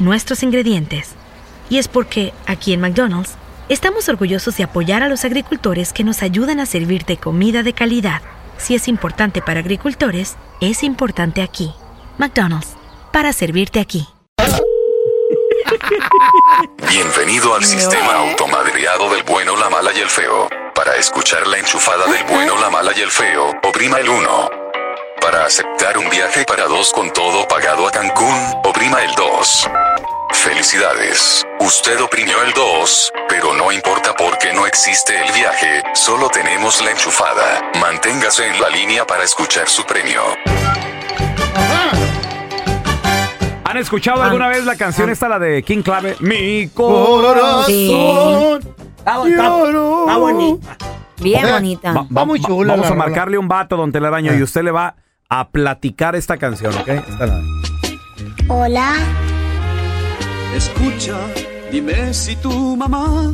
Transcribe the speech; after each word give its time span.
nuestros 0.00 0.42
ingredientes. 0.42 1.10
Y 1.68 1.78
es 1.78 1.88
porque, 1.88 2.32
aquí 2.46 2.72
en 2.72 2.80
McDonald's, 2.80 3.36
estamos 3.68 4.08
orgullosos 4.08 4.56
de 4.56 4.64
apoyar 4.64 5.02
a 5.02 5.08
los 5.08 5.24
agricultores 5.24 5.92
que 5.92 6.02
nos 6.02 6.22
ayudan 6.22 6.58
a 6.58 6.66
servirte 6.66 7.16
comida 7.16 7.62
de 7.62 7.72
calidad. 7.72 8.22
Si 8.58 8.74
es 8.74 8.88
importante 8.88 9.40
para 9.40 9.60
agricultores, 9.60 10.36
es 10.60 10.82
importante 10.82 11.42
aquí. 11.42 11.72
McDonald's, 12.18 12.74
para 13.12 13.32
servirte 13.32 13.78
aquí. 13.80 14.08
Bienvenido 16.88 17.54
al 17.54 17.64
sistema 17.64 18.14
automadreado 18.14 19.12
del 19.14 19.22
bueno, 19.22 19.56
la 19.56 19.70
mala 19.70 19.90
y 19.94 20.00
el 20.00 20.08
feo. 20.08 20.48
Para 20.74 20.96
escuchar 20.96 21.46
la 21.46 21.58
enchufada 21.58 22.06
del 22.06 22.24
bueno, 22.24 22.58
la 22.60 22.70
mala 22.70 22.92
y 22.96 23.00
el 23.00 23.10
feo, 23.10 23.52
oprima 23.62 23.98
el 23.98 24.08
1. 24.08 24.69
Para 25.20 25.44
aceptar 25.46 25.98
un 25.98 26.08
viaje 26.10 26.44
para 26.44 26.66
dos 26.66 26.92
con 26.92 27.12
todo 27.12 27.46
pagado 27.48 27.86
a 27.86 27.90
Cancún, 27.90 28.34
oprima 28.64 29.02
el 29.02 29.10
2. 29.14 29.68
Felicidades, 30.32 31.44
usted 31.60 32.00
oprimió 32.00 32.42
el 32.46 32.52
2, 32.52 33.12
pero 33.28 33.54
no 33.54 33.70
importa 33.72 34.14
porque 34.16 34.52
no 34.54 34.66
existe 34.66 35.14
el 35.24 35.32
viaje, 35.32 35.82
solo 35.94 36.28
tenemos 36.28 36.82
la 36.82 36.92
enchufada. 36.92 37.70
Manténgase 37.80 38.46
en 38.46 38.60
la 38.60 38.68
línea 38.70 39.06
para 39.06 39.24
escuchar 39.24 39.68
su 39.68 39.84
premio. 39.84 40.22
¿Han 43.64 43.76
escuchado 43.76 44.22
alguna 44.22 44.48
vez 44.48 44.64
la 44.64 44.76
canción 44.76 45.10
esta, 45.10 45.28
la 45.28 45.38
de 45.38 45.62
King 45.62 45.82
Clave? 45.82 46.16
Mi 46.20 46.68
Corazón. 46.68 47.22
corazón. 47.22 48.74
Está, 48.98 49.16
bonita. 50.16 50.76
Bien 51.18 51.42
bonita. 51.52 51.92
Va- 51.92 52.00
va- 52.02 52.06
va- 52.24 52.24
Vamos 52.66 52.90
a 52.90 52.94
marcarle 52.94 53.36
un 53.38 53.46
vato, 53.46 53.76
don 53.76 53.92
Telaraño, 53.92 54.34
y 54.34 54.42
usted 54.42 54.62
le 54.62 54.70
va 54.70 54.96
a 55.30 55.48
platicar 55.48 56.16
esta 56.16 56.36
canción, 56.36 56.74
¿ok? 56.76 56.88
Esta 56.88 57.26
la- 57.26 57.42
Hola. 58.48 58.94
Escucha, 60.54 61.16
dime 61.70 62.12
si 62.12 62.34
tu 62.36 62.76
mamá 62.76 63.32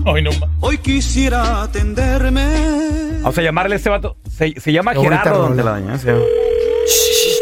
hoy 0.61 0.79
quisiera 0.79 1.63
atenderme. 1.63 3.19
Vamos 3.23 3.39
a 3.39 3.43
llamarle 3.43 3.75
a 3.75 3.79
este 3.79 3.89
vato. 3.89 4.17
Se, 4.31 4.53
se 4.61 4.73
llama 4.73 4.95
Gerardo, 4.95 5.39
don 5.39 5.49
rola. 5.51 5.57
Telaraño. 5.57 5.95
¿eh? 5.95 5.99
Se 5.99 6.07
llama- 6.13 6.25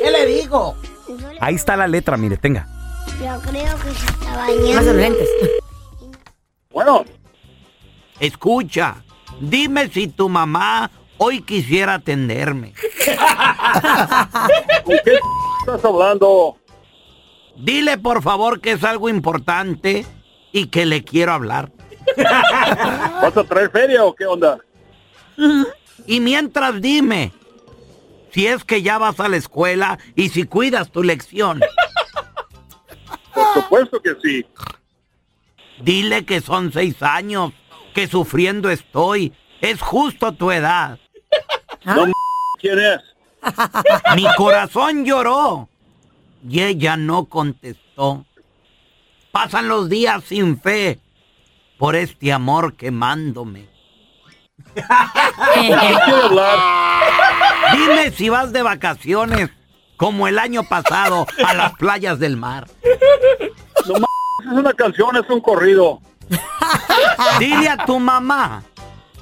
¿Qué 0.05 0.11
le 0.11 0.27
digo? 0.27 0.77
Ahí 1.41 1.57
está 1.57 1.77
la 1.77 1.89
letra, 1.89 2.17
mire, 2.17 2.37
tenga. 2.37 2.69
Yo 3.21 3.41
creo 3.51 3.77
que 3.79 3.91
se 3.91 4.07
está 4.07 4.37
bañando. 4.37 4.73
Más 4.75 4.85
lentes. 4.87 5.29
Bueno, 6.71 7.05
Escucha, 8.21 8.97
dime 9.41 9.89
si 9.89 10.07
tu 10.07 10.29
mamá 10.29 10.89
hoy 11.19 11.43
quisiera 11.43 11.95
atenderme. 11.95 12.75
¿con 14.85 14.97
qué 15.05 15.19
estás 15.61 15.85
hablando? 15.85 16.57
Dile 17.57 17.99
por 17.99 18.23
favor 18.23 18.61
que 18.61 18.73
es 18.73 18.85
algo 18.85 19.09
importante 19.09 20.05
y 20.53 20.67
que 20.67 20.87
le 20.87 21.05
quiero 21.05 21.33
hablar. 21.33 21.71
¿Vas 22.17 23.37
a 23.37 23.45
traer 23.45 23.71
feria 23.71 24.05
o 24.05 24.15
qué 24.15 24.27
onda? 24.27 24.59
Y 26.07 26.21
mientras 26.21 26.81
dime 26.81 27.33
si 28.33 28.47
es 28.47 28.65
que 28.65 28.83
ya 28.83 28.99
vas 28.99 29.21
a 29.21 29.29
la 29.29 29.37
escuela 29.37 29.99
y 30.17 30.29
si 30.31 30.45
cuidas 30.45 30.91
tu 30.91 31.03
lección. 31.03 31.61
Por 33.33 33.55
supuesto 33.55 34.01
que 34.01 34.17
sí. 34.23 34.45
Dile 35.81 36.25
que 36.25 36.41
son 36.41 36.73
seis 36.73 37.01
años, 37.03 37.53
que 37.95 38.09
sufriendo 38.09 38.71
estoy. 38.71 39.33
Es 39.61 39.81
justo 39.81 40.33
tu 40.33 40.51
edad. 40.51 40.99
No 41.84 42.05
m- 42.05 42.12
¿Quién 42.59 42.78
es? 42.78 43.00
Mi 44.17 44.25
corazón 44.37 45.05
lloró 45.05 45.69
y 46.49 46.62
ella 46.62 46.97
no 46.97 47.27
contestó. 47.27 48.25
Pasan 49.33 49.69
los 49.69 49.89
días 49.91 50.23
sin 50.25 50.61
fe 50.61 50.99
por 51.78 51.97
este 51.97 52.33
amor 52.33 52.75
quemándome. 52.75 53.69
quiere 55.55 55.75
hablar? 56.23 56.59
Dime 57.73 58.11
si 58.12 58.28
vas 58.28 58.53
de 58.53 58.62
vacaciones 58.62 59.50
como 59.97 60.27
el 60.28 60.39
año 60.39 60.62
pasado 60.65 61.27
a 61.44 61.55
las 61.55 61.73
playas 61.75 62.19
del 62.19 62.37
mar. 62.37 62.67
No 63.87 63.97
m- 63.97 64.06
es 64.41 64.53
una 64.53 64.73
canción, 64.73 65.17
es 65.17 65.28
un 65.28 65.41
corrido. 65.41 66.00
Dile 67.39 67.69
a 67.69 67.84
tu 67.84 67.99
mamá 67.99 68.62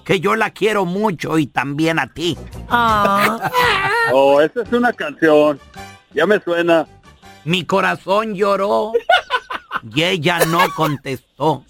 que 0.05 0.21
yo 0.21 0.37
la 0.37 0.51
quiero 0.51 0.85
mucho 0.85 1.39
y 1.39 1.47
también 1.47 1.99
a 1.99 2.13
ti. 2.13 2.37
Oh, 4.13 4.41
esa 4.41 4.63
es 4.63 4.73
una 4.73 4.93
canción. 4.93 5.61
Ya 6.13 6.27
me 6.27 6.41
suena. 6.41 6.87
Mi 7.45 7.65
corazón 7.65 8.35
lloró 8.35 8.93
y 9.95 10.03
ella 10.03 10.45
no 10.47 10.61
contestó. 10.75 11.65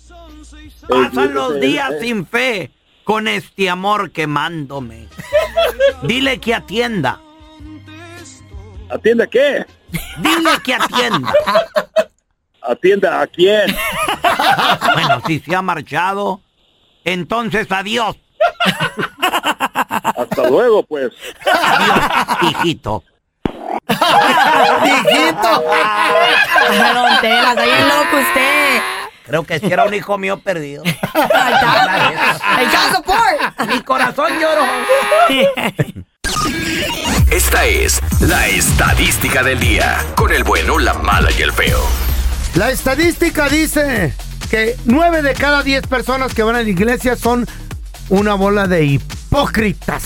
Pasan 0.89 1.35
los 1.35 1.61
días 1.61 1.93
sin 2.01 2.27
fe 2.27 2.71
con 3.05 3.29
este 3.29 3.71
amor 3.71 4.11
quemándome. 4.11 5.09
Dile 6.03 6.39
que 6.39 6.55
atienda. 6.55 7.21
¿Atiende 8.91 9.25
a 9.25 9.27
qué? 9.27 9.67
Dile 10.19 10.51
que 10.63 10.75
atienda. 10.75 11.33
¿Atienda 12.61 13.21
a 13.21 13.27
quién? 13.27 13.75
Bueno, 14.93 15.23
si 15.27 15.41
se 15.41 15.57
ha 15.57 15.63
marchado, 15.63 16.41
entonces 17.05 17.71
adiós. 17.71 18.17
Hasta 19.89 20.49
luego, 20.49 20.83
pues. 20.85 21.13
Adiós, 21.45 22.39
hijito. 22.43 23.05
¡Hijito! 24.85 25.65
Don 26.95 27.21
Tela, 27.21 27.51
está 27.51 27.65
bien 27.65 27.89
loco 27.89 28.17
usted. 28.19 28.83
Creo 29.25 29.45
que 29.45 29.61
si 29.61 29.67
era 29.67 29.85
un 29.85 29.95
hijo 29.95 30.19
mío 30.19 30.39
perdido. 30.41 30.83
¡El 30.85 32.71
child 32.71 32.97
support! 32.97 33.69
Mi 33.69 33.81
corazón 33.83 34.33
lloró. 34.41 34.65
Esta 37.31 37.65
es 37.67 38.01
la 38.21 38.47
estadística 38.49 39.43
del 39.43 39.61
día. 39.61 40.05
Con 40.17 40.33
el 40.33 40.45
bueno, 40.45 40.79
la 40.79 40.95
mala 40.95 41.31
y 41.31 41.43
el 41.43 41.53
feo. 41.53 41.81
La 42.55 42.71
estadística 42.71 43.49
dice 43.49 44.15
que 44.53 44.77
nueve 44.85 45.23
de 45.23 45.33
cada 45.33 45.63
diez 45.63 45.87
personas 45.87 46.35
que 46.35 46.43
van 46.43 46.57
a 46.57 46.63
la 46.63 46.69
iglesia 46.69 47.17
son 47.17 47.47
una 48.11 48.35
bola 48.35 48.67
de 48.67 48.85
hipócritas. 48.85 50.05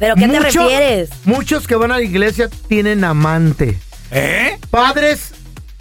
¿Pero 0.00 0.16
qué 0.16 0.26
te 0.26 0.40
refieres? 0.40 1.10
Muchos 1.24 1.68
que 1.68 1.76
van 1.76 1.92
a 1.92 1.98
la 1.98 2.02
iglesia 2.02 2.50
tienen 2.66 3.04
amante. 3.04 3.78
¿Eh? 4.10 4.58
Padres 4.68 5.30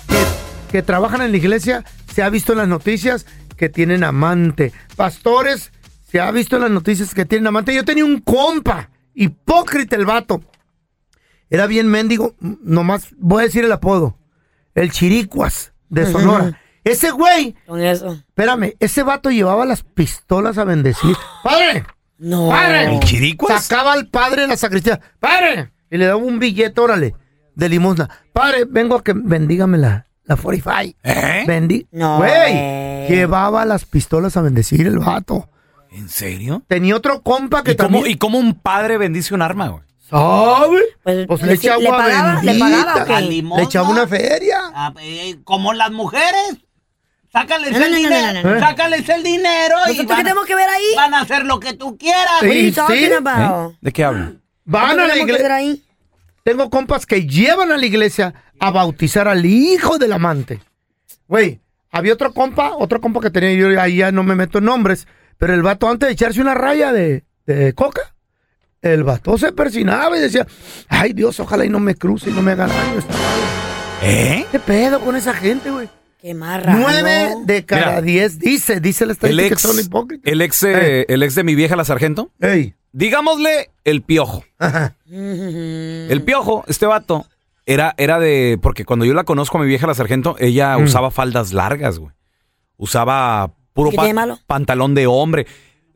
que, 0.07 0.23
que 0.71 0.83
trabajan 0.83 1.23
en 1.23 1.31
la 1.31 1.37
iglesia, 1.37 1.83
se 2.13 2.21
ha 2.21 2.29
visto 2.29 2.51
en 2.51 2.59
las 2.59 2.67
noticias 2.67 3.25
que 3.57 3.67
tienen 3.67 4.03
amante. 4.03 4.73
Pastores, 4.95 5.71
se 6.07 6.19
ha 6.19 6.29
visto 6.29 6.57
en 6.57 6.61
las 6.61 6.71
noticias 6.71 7.15
que 7.15 7.25
tienen 7.25 7.47
amante. 7.47 7.73
Yo 7.73 7.83
tenía 7.83 8.05
un 8.05 8.19
compa, 8.19 8.91
hipócrita 9.15 9.95
el 9.95 10.05
vato. 10.05 10.43
Era 11.49 11.65
bien 11.65 11.87
mendigo, 11.87 12.35
nomás 12.39 13.07
voy 13.17 13.41
a 13.41 13.45
decir 13.45 13.65
el 13.65 13.71
apodo. 13.71 14.19
El 14.75 14.91
Chiricuas 14.91 15.73
de 15.89 16.11
Sonora. 16.11 16.59
Ese 16.83 17.11
güey, 17.11 17.55
Con 17.65 17.81
eso. 17.81 18.11
espérame, 18.13 18.73
ese 18.79 19.03
vato 19.03 19.29
llevaba 19.31 19.65
las 19.65 19.83
pistolas 19.83 20.57
a 20.57 20.63
bendecir. 20.65 21.15
¡Padre! 21.43 21.85
No. 22.17 22.49
¡Padre! 22.49 22.93
¿El 22.95 22.99
Chiricuas? 23.01 23.63
Sacaba 23.65 23.93
al 23.93 24.07
padre 24.07 24.43
en 24.43 24.49
la 24.49 24.57
sacristía. 24.57 24.99
¡Padre! 25.19 25.71
Y 25.89 25.97
le 25.97 26.05
daba 26.05 26.17
un 26.17 26.39
billete, 26.39 26.79
órale, 26.81 27.15
de 27.55 27.69
limosna. 27.69 28.09
Padre, 28.33 28.65
vengo 28.67 28.95
a 28.95 29.03
que 29.03 29.13
bendígame 29.15 29.77
la, 29.77 30.07
la 30.23 30.35
45. 30.35 30.97
¿Eh? 31.03 31.43
Bendi 31.47 31.87
No, 31.91 32.17
Güey, 32.17 33.07
llevaba 33.07 33.65
las 33.65 33.85
pistolas 33.85 34.35
a 34.37 34.41
bendecir 34.41 34.87
el 34.87 34.99
vato. 34.99 35.49
¿En 35.91 36.09
serio? 36.09 36.63
Tenía 36.67 36.95
otro 36.95 37.21
compa 37.21 37.63
que 37.63 37.71
¿Y 37.71 37.75
cómo, 37.75 37.89
también... 37.97 38.07
¿Y 38.15 38.17
cómo 38.17 38.39
un 38.39 38.55
padre 38.55 38.97
bendice 38.97 39.33
un 39.35 39.41
arma, 39.43 39.67
güey? 39.69 39.83
¿Sabe? 40.09 40.79
Pues, 41.03 41.27
Pues 41.27 41.41
le- 41.41 41.47
le 41.47 41.53
echa 41.53 41.77
le 41.77 41.87
agua 41.87 41.97
pagaba- 41.97 42.41
le 42.41 42.45
bendita. 42.47 42.65
pagaba, 42.65 43.03
¿o 43.03 43.05
qué? 43.05 43.13
¿A 43.13 43.21
Le 43.21 43.63
echaba 43.63 43.89
una 43.89 44.07
feria. 44.07 44.59
Ah, 44.73 44.93
eh, 45.01 45.37
como 45.43 45.73
las 45.73 45.91
mujeres. 45.91 46.57
Sácales 47.33 47.71
No, 47.71 47.79
no, 47.79 47.85
el 47.85 47.91
no, 47.91 47.97
no, 47.97 48.03
dinero. 48.15 48.43
no, 48.49 48.53
no. 48.53 48.59
Sácales 48.59 49.09
el 49.09 49.23
dinero. 49.23 49.75
y 49.85 49.89
¿Nosotros 49.89 49.97
qué 49.97 50.05
van, 50.13 50.23
tenemos 50.23 50.45
que 50.45 50.55
ver 50.55 50.69
ahí? 50.69 50.83
van 50.95 51.13
a 51.15 51.21
hacer 51.21 51.45
lo 51.45 51.59
que 51.59 51.73
tú 51.73 51.97
quieras. 51.97 52.39
Sí. 52.41 52.73
About? 53.17 53.73
¿Eh? 53.73 53.77
¿De 53.81 53.91
qué 53.91 54.03
hablan? 54.03 54.41
Van 54.65 54.85
¿Qué 54.85 54.91
a 54.91 54.95
la 55.07 55.13
tenemos 55.13 55.25
que 55.25 55.31
ver 55.31 55.41
iglesia. 55.41 55.55
ahí? 55.55 55.83
Tengo 56.43 56.69
compas 56.69 57.05
que 57.05 57.25
llevan 57.25 57.71
a 57.71 57.77
la 57.77 57.85
iglesia 57.85 58.33
a 58.59 58.69
bautizar 58.71 59.27
al 59.27 59.45
hijo 59.45 59.97
del 59.97 60.13
amante. 60.13 60.61
Güey, 61.27 61.59
había 61.91 62.13
otro 62.13 62.33
compa, 62.33 62.75
otro 62.75 63.01
compa 63.01 63.19
que 63.21 63.29
tenía 63.31 63.53
yo, 63.53 63.81
ahí 63.81 63.97
ya 63.97 64.11
no 64.11 64.23
me 64.23 64.35
meto 64.35 64.59
en 64.59 64.65
nombres, 64.65 65.07
pero 65.37 65.53
el 65.53 65.63
vato 65.63 65.89
antes 65.89 66.07
de 66.07 66.13
echarse 66.13 66.39
una 66.41 66.53
raya 66.53 66.91
de, 66.91 67.23
de 67.45 67.73
coca, 67.73 68.13
el 68.81 69.03
vato 69.03 69.37
se 69.37 69.53
persinaba 69.53 70.17
y 70.17 70.21
decía, 70.21 70.45
ay 70.89 71.13
Dios, 71.13 71.39
ojalá 71.39 71.65
y 71.65 71.69
no 71.69 71.79
me 71.79 71.95
cruce 71.95 72.29
y 72.29 72.33
no 72.33 72.41
me 72.41 72.51
haga 72.51 72.67
daño 72.67 72.99
esta 72.99 73.13
madre". 73.13 73.41
¿Eh? 74.03 74.45
¿Qué 74.51 74.59
pedo 74.59 74.99
con 74.99 75.15
esa 75.15 75.33
gente, 75.33 75.71
güey? 75.71 75.89
Qué 76.23 76.33
raro. 76.33 76.71
Nueve 76.79 77.35
de 77.45 77.65
cada 77.65 77.85
Mira. 77.87 78.01
diez, 78.01 78.39
dice, 78.39 78.79
dice 78.79 79.05
la 79.05 79.11
El 79.11 79.15
estadística 79.17 79.47
que 79.49 79.53
ex, 79.55 79.61
son 79.61 79.77
hipócritas. 79.79 80.31
el 80.31 80.41
ex, 80.41 80.63
eh, 80.63 81.05
el 81.09 81.21
ex 81.21 81.35
de 81.35 81.43
mi 81.43 81.53
vieja 81.53 81.75
la 81.75 81.83
sargento, 81.83 82.31
Ey, 82.39 82.75
digámosle 82.93 83.71
el 83.83 84.01
piojo. 84.03 84.45
ajá. 84.57 84.95
El 85.11 86.21
piojo, 86.25 86.63
este 86.67 86.85
vato, 86.85 87.25
era, 87.65 87.93
era 87.97 88.19
de. 88.19 88.57
Porque 88.61 88.85
cuando 88.85 89.03
yo 89.05 89.13
la 89.13 89.25
conozco 89.25 89.57
a 89.57 89.61
mi 89.61 89.67
vieja 89.67 89.85
la 89.85 89.93
sargento, 89.95 90.35
ella 90.39 90.77
Mm. 90.77 90.83
usaba 90.85 91.11
faldas 91.11 91.51
largas, 91.53 91.99
güey. 91.99 92.13
Usaba 92.77 93.53
puro 93.73 93.89
¿Qué 93.91 93.97
pa- 93.97 94.03
tiene 94.03 94.13
malo? 94.15 94.39
pantalón 94.47 94.95
de 94.95 95.07
hombre. 95.07 95.45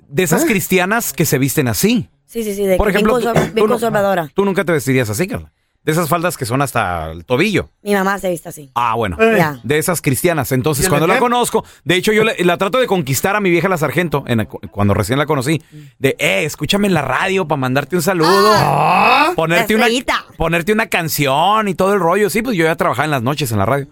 De 0.09 0.23
esas 0.23 0.43
¿Eh? 0.43 0.47
cristianas 0.47 1.13
que 1.13 1.25
se 1.25 1.37
visten 1.37 1.67
así. 1.67 2.09
Sí, 2.25 2.43
sí, 2.43 2.53
sí. 2.53 2.65
De 2.65 2.75
Por 2.77 2.87
que 2.87 2.91
ejemplo, 2.91 3.17
bien, 3.17 3.27
tú- 3.27 3.33
consor- 3.33 3.47
tú 3.49 3.53
bien 3.55 3.65
no- 3.65 3.71
conservadora. 3.73 4.29
Tú 4.33 4.45
nunca 4.45 4.63
te 4.65 4.71
vestirías 4.73 5.09
así, 5.09 5.25
Carla. 5.27 5.51
De 5.87 5.93
esas 5.93 6.09
faldas 6.09 6.35
que 6.35 6.45
son 6.45 6.61
hasta 6.61 7.09
el 7.11 7.23
tobillo. 7.23 7.69
Mi 7.81 7.93
mamá 7.93 8.19
se 8.19 8.29
viste 8.29 8.49
así. 8.49 8.69
Ah, 8.75 8.93
bueno. 8.95 9.15
Eh. 9.21 9.35
Ya. 9.37 9.59
De 9.63 9.77
esas 9.77 10.01
cristianas. 10.01 10.51
Entonces, 10.51 10.83
¿Y 10.83 10.87
el 10.87 10.89
cuando 10.89 11.07
la 11.07 11.13
qué? 11.13 11.19
conozco, 11.21 11.63
de 11.85 11.95
hecho, 11.95 12.11
yo 12.11 12.25
le- 12.25 12.35
la 12.43 12.57
trato 12.57 12.77
de 12.77 12.87
conquistar 12.87 13.35
a 13.35 13.39
mi 13.39 13.49
vieja 13.49 13.69
la 13.69 13.77
sargento, 13.77 14.25
en 14.27 14.39
la- 14.39 14.45
cuando 14.45 14.93
recién 14.93 15.17
la 15.17 15.25
conocí. 15.25 15.61
De, 15.97 16.17
eh, 16.19 16.43
escúchame 16.43 16.87
en 16.87 16.93
la 16.93 17.01
radio 17.01 17.47
para 17.47 17.57
mandarte 17.57 17.95
un 17.95 18.01
saludo. 18.01 18.51
Ah, 18.53 19.31
ponerte, 19.35 19.75
una, 19.75 19.85
estrellita. 19.85 20.25
ponerte 20.35 20.73
una 20.73 20.87
canción 20.87 21.69
y 21.69 21.73
todo 21.73 21.93
el 21.93 21.99
rollo. 22.01 22.29
Sí, 22.29 22.41
pues 22.41 22.57
yo 22.57 22.65
ya 22.65 22.75
trabajaba 22.75 23.05
en 23.05 23.11
las 23.11 23.23
noches 23.23 23.51
en 23.53 23.57
la 23.59 23.65
radio. 23.65 23.87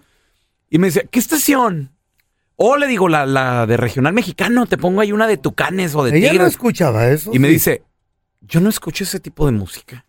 Y 0.68 0.78
me 0.78 0.88
decía, 0.88 1.04
¿qué 1.10 1.18
estación? 1.18 1.92
O 2.56 2.76
le 2.76 2.86
digo, 2.88 3.08
la, 3.08 3.24
la 3.26 3.66
de 3.66 3.76
regional 3.76 4.12
mexicano, 4.12 4.66
te 4.66 4.76
pongo 4.78 5.00
ahí 5.00 5.12
una 5.12 5.26
de 5.26 5.36
tucanes 5.38 5.94
o 5.94 6.04
de 6.04 6.16
ella 6.18 6.26
no 6.28 6.32
tigres. 6.32 6.48
escuchaba 6.52 7.08
eso. 7.08 7.30
y 7.32 7.38
me 7.38 7.48
sí. 7.48 7.54
dice, 7.54 7.82
yo 8.42 8.60
no 8.60 8.68
escucho 8.68 9.04
ese 9.04 9.20
tipo 9.20 9.46
de 9.46 9.52
música. 9.52 10.05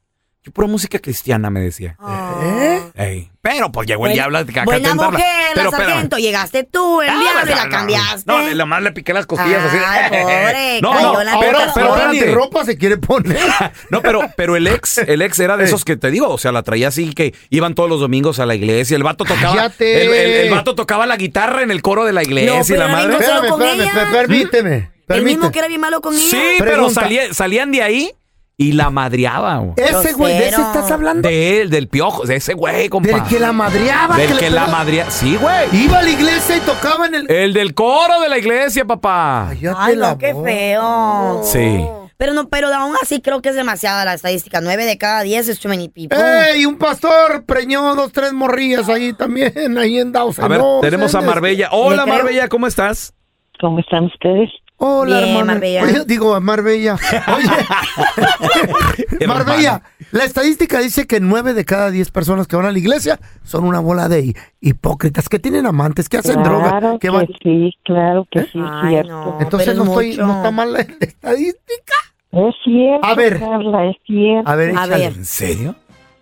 Yo 0.48 0.54
pura 0.54 0.66
música 0.70 0.98
cristiana, 1.00 1.50
me 1.50 1.60
decía. 1.60 1.98
¿Eh? 2.42 2.82
Ey, 2.96 3.30
Pero 3.42 3.70
pues 3.70 3.86
llegó 3.86 4.08
el 4.08 4.14
diablo 4.14 4.38
acá 4.38 4.62
a 4.62 4.64
Buena 4.64 4.88
tentarla. 4.92 5.12
mujer, 5.12 5.26
Pero 5.54 5.72
la 5.72 5.78
sargento. 5.78 6.18
Llegaste 6.18 6.64
tú, 6.64 7.02
el 7.02 7.10
Ah, 7.10 7.20
diablo, 7.20 7.42
y 7.42 7.50
no, 7.50 7.56
la 7.58 7.66
no, 7.66 7.70
cambiaste. 7.70 8.24
No, 8.32 8.42
le- 8.44 8.56
nomás 8.56 8.82
le 8.82 8.92
piqué 8.94 9.12
las 9.14 9.26
costillas 9.26 9.62
así. 9.66 9.78
Ay, 9.86 10.10
pobre, 10.22 10.82
no, 10.82 10.92
cayó 10.94 11.14
no, 11.14 11.24
la 11.26 11.40
pero, 11.42 11.60
pero 11.76 12.12
de 12.14 12.32
ropa 12.34 12.64
se 12.64 12.78
quiere 12.78 12.96
poner. 12.96 13.38
No, 13.90 14.02
pero, 14.02 14.22
pero 14.38 14.56
el 14.56 14.68
ex, 14.68 15.00
el 15.00 15.22
ex 15.22 15.38
era 15.40 15.58
de 15.58 15.66
esos 15.66 15.84
que 15.84 15.98
te 15.98 16.12
digo, 16.12 16.30
o 16.30 16.38
sea, 16.38 16.54
la 16.54 16.64
traía 16.64 16.88
así 16.88 17.14
que 17.14 17.34
iban 17.50 17.76
todos 17.76 17.90
los 17.90 18.00
domingos 18.00 18.40
a 18.40 18.46
la 18.46 18.56
iglesia. 18.56 18.96
El 18.96 19.04
vato 19.04 19.26
tocaba. 19.26 19.70
El, 19.80 19.86
el- 19.86 20.14
el 20.14 20.50
vato 20.50 20.76
tocaba 20.76 21.06
la 21.06 21.18
guitarra 21.18 21.62
en 21.62 21.72
el 21.72 21.82
coro 21.82 22.06
de 22.06 22.14
la 22.14 22.24
iglesia 22.24 22.54
No, 22.56 22.62
y 22.62 22.66
pero 22.66 22.80
la 22.80 22.88
madre. 22.88 23.14
Espérame, 23.18 24.12
permíteme. 24.14 24.92
El 25.10 25.24
mismo 25.24 25.52
que 25.52 25.60
era 25.60 25.68
bien 25.68 25.82
malo 25.82 26.00
con 26.02 26.14
ella. 26.16 26.24
Sí, 26.30 26.56
pero 26.60 26.90
salían 27.34 27.72
de 27.74 27.82
ahí 27.84 28.14
y 28.60 28.72
la 28.72 28.90
madreaba. 28.90 29.58
güey. 29.58 29.74
Ese 29.78 30.14
güey, 30.14 30.34
¿de 30.34 30.48
ese 30.50 30.62
estás 30.62 30.90
hablando? 30.90 31.30
De 31.30 31.62
él, 31.62 31.70
del 31.70 31.88
piojo, 31.88 32.26
de 32.26 32.38
ese 32.38 32.56
güey, 32.56 32.90
compa. 32.90 33.10
Del 33.10 33.24
que 33.24 33.40
la 33.40 33.52
madreaba. 33.54 34.18
Del 34.18 34.36
que 34.38 34.50
la 34.50 34.66
madreaba. 34.66 35.12
Sí, 35.12 35.38
güey. 35.38 35.68
Iba 35.74 36.00
a 36.00 36.04
la 36.04 36.10
iglesia 36.10 36.58
y 36.58 36.60
tocaba 36.62 37.06
en 37.06 37.16
el... 37.16 37.32
El 37.32 37.54
del 37.54 37.76
coro 37.76 38.20
de 38.20 38.30
la 38.30 38.38
iglesia, 38.40 38.84
papá. 38.84 39.50
Ay, 39.50 39.96
la 39.96 40.12
no, 40.12 40.18
qué 40.18 40.34
feo. 40.44 41.42
Sí. 41.44 41.86
Pero 42.18 42.34
no, 42.34 42.50
pero 42.50 42.74
aún 42.74 42.96
así 43.00 43.22
creo 43.22 43.44
que 43.44 43.50
es 43.50 43.56
demasiada 43.56 44.04
la 44.04 44.16
estadística. 44.16 44.60
Nueve 44.60 44.86
de 44.86 44.98
cada 44.98 45.22
diez 45.22 45.48
es 45.50 45.60
too 45.60 45.70
many 45.70 45.88
people. 45.88 46.18
¡Ey! 46.18 46.66
Un 46.66 46.80
pastor 46.80 47.46
preñó 47.46 47.94
dos, 47.94 48.12
tres 48.12 48.34
morrillas 48.34 48.90
ahí 48.90 49.14
también, 49.14 49.78
ahí 49.78 50.00
en 50.00 50.12
Dawson. 50.12 50.44
A 50.44 50.48
ver, 50.48 50.60
No, 50.60 50.80
tenemos 50.82 51.14
a. 51.14 51.22
Marbella. 51.22 51.70
Hola. 51.72 52.08
Marbella, 52.08 52.48
¿cómo 52.48 52.66
estás? 52.66 53.14
¿Cómo 53.60 53.80
están 53.80 54.06
ustedes? 54.06 54.50
Hola, 54.80 55.18
Bien, 55.18 55.30
hermana. 55.30 55.54
Marbella. 55.54 55.84
Oye, 55.84 56.04
digo, 56.06 56.36
a 56.36 56.40
Marbella. 56.40 56.98
Oye, 57.36 59.28
Marbella, 59.28 59.82
la 60.12 60.24
estadística 60.24 60.80
dice 60.80 61.08
que 61.08 61.20
nueve 61.20 61.54
de 61.54 61.66
cada 61.66 61.90
diez 61.90 62.12
personas 62.12 62.48
que 62.48 62.56
van 62.56 62.66
a 62.68 62.72
la 62.72 62.78
iglesia 62.78 63.20
son 63.44 63.64
una 63.64 63.80
bola 63.80 64.08
de 64.08 64.22
hi- 64.22 64.36
hipócritas 64.62 65.30
que 65.30 65.40
tienen 65.40 65.66
amantes, 65.66 66.10
que 66.10 66.18
hacen 66.18 66.44
droga, 66.44 66.70
Claro 66.80 67.00
que 67.00 67.08
que 67.08 67.10
van... 67.10 67.28
sí, 67.42 67.72
claro 67.84 68.28
que 68.30 68.42
sí, 68.44 68.60
es 68.60 68.66
Ay, 68.70 68.90
cierto. 68.94 69.10
no. 69.12 69.38
Entonces 69.42 69.68
pero 69.70 69.78
no, 69.78 69.84
es 69.84 69.90
estoy, 69.90 70.10
mucho. 70.12 70.26
no 70.28 70.38
está 70.38 70.52
mal 70.52 70.74
la 70.74 70.80
estadística. 70.82 71.94
Es 72.32 72.56
cierto, 72.64 73.08
A 73.08 73.16
ver. 73.16 73.40
Carla, 73.40 73.86
es 73.90 73.98
cierto. 74.06 74.50
A 74.50 74.56
ver, 74.56 74.70
A 74.70 74.72
échale. 74.74 74.98
ver. 74.98 75.14
¿En 75.18 75.26
serio? 75.26 75.76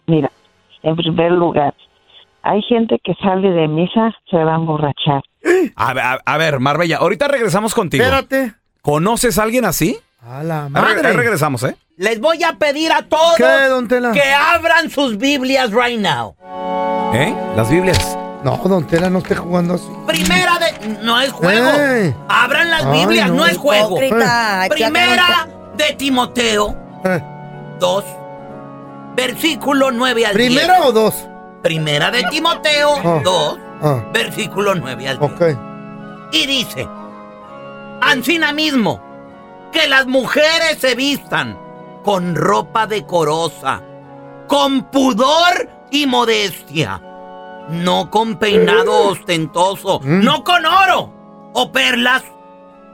Mira, 0.08 0.32
en 0.84 0.96
primer 0.96 1.32
lugar, 1.34 1.74
hay 2.46 2.62
gente 2.64 3.00
que 3.04 3.14
sale 3.22 3.50
de 3.50 3.68
misa, 3.68 4.12
se 4.32 4.38
va 4.38 4.54
a 4.54 4.56
emborrachar. 4.56 5.22
A, 5.76 5.94
ver, 5.94 6.04
a- 6.04 6.22
a 6.26 6.38
ver, 6.38 6.60
Marbella, 6.60 6.98
ahorita 6.98 7.28
regresamos 7.28 7.74
contigo. 7.74 8.04
Espérate. 8.04 8.54
¿Conoces 8.82 9.38
a 9.40 9.44
alguien 9.44 9.66
así? 9.66 9.98
A 10.22 10.44
la 10.44 10.66
Ahí 10.66 10.72
re- 10.74 10.80
ahí 10.80 10.96
madre. 10.96 11.14
regresamos, 11.14 11.64
¿eh? 11.64 11.76
Les 11.98 12.20
voy 12.20 12.44
a 12.44 12.54
pedir 12.54 12.92
a 12.92 13.04
todos 13.04 13.36
¿Qué, 13.38 13.44
don 13.70 13.88
Tela? 13.88 14.12
que 14.12 14.22
abran 14.34 14.90
sus 14.90 15.18
Biblias 15.18 15.72
right 15.72 16.00
now. 16.00 16.36
¿Eh? 17.14 17.34
Las 17.56 17.70
Biblias. 17.70 18.18
No, 18.44 18.58
don 18.58 18.86
Tela, 18.86 19.10
no 19.10 19.20
esté 19.20 19.36
jugando 19.36 19.76
así. 19.76 19.88
Primera 20.06 20.60
de... 20.60 20.90
No 21.04 21.20
es 21.22 21.32
juego. 21.32 21.68
Ey. 21.80 22.14
Abran 22.28 22.70
las 22.70 22.86
Ay, 22.86 23.00
Biblias, 23.00 23.30
no. 23.30 23.36
no, 23.38 23.46
es 23.48 23.58
juego. 23.58 23.98
Hipócrita. 23.98 24.66
Primera 24.70 25.48
de 25.78 25.94
Timoteo 25.96 26.76
Eh, 27.06 27.22
2, 27.80 28.04
versículo 29.16 29.92
9 29.92 30.26
al 30.26 30.36
10. 30.36 30.48
¿Primera 30.50 30.82
o 30.84 30.92
dos? 30.92 31.28
Primera 31.70 32.12
de 32.12 32.22
Timoteo 32.30 32.94
Ah. 33.04 33.22
2, 33.24 33.58
Ah, 33.82 34.04
versículo 34.14 34.76
9 34.76 35.08
al 35.10 35.18
10. 35.18 35.32
ok. 35.32 35.42
Y 36.32 36.46
dice, 36.46 36.88
Ancina 38.02 38.52
mismo, 38.54 39.02
que 39.72 39.88
las 39.88 40.06
mujeres 40.06 40.78
se 40.78 40.94
vistan 40.94 41.58
con 42.04 42.36
ropa 42.36 42.86
decorosa, 42.86 43.82
con 44.48 44.84
pudor 44.92 45.68
y 45.90 46.06
modestia, 46.06 47.02
no 47.70 48.12
con 48.12 48.36
peinado 48.38 49.08
ostentoso, 49.08 50.02
Mm. 50.04 50.24
no 50.24 50.44
con 50.44 50.64
oro 50.68 51.12
o 51.54 51.72
perlas 51.72 52.22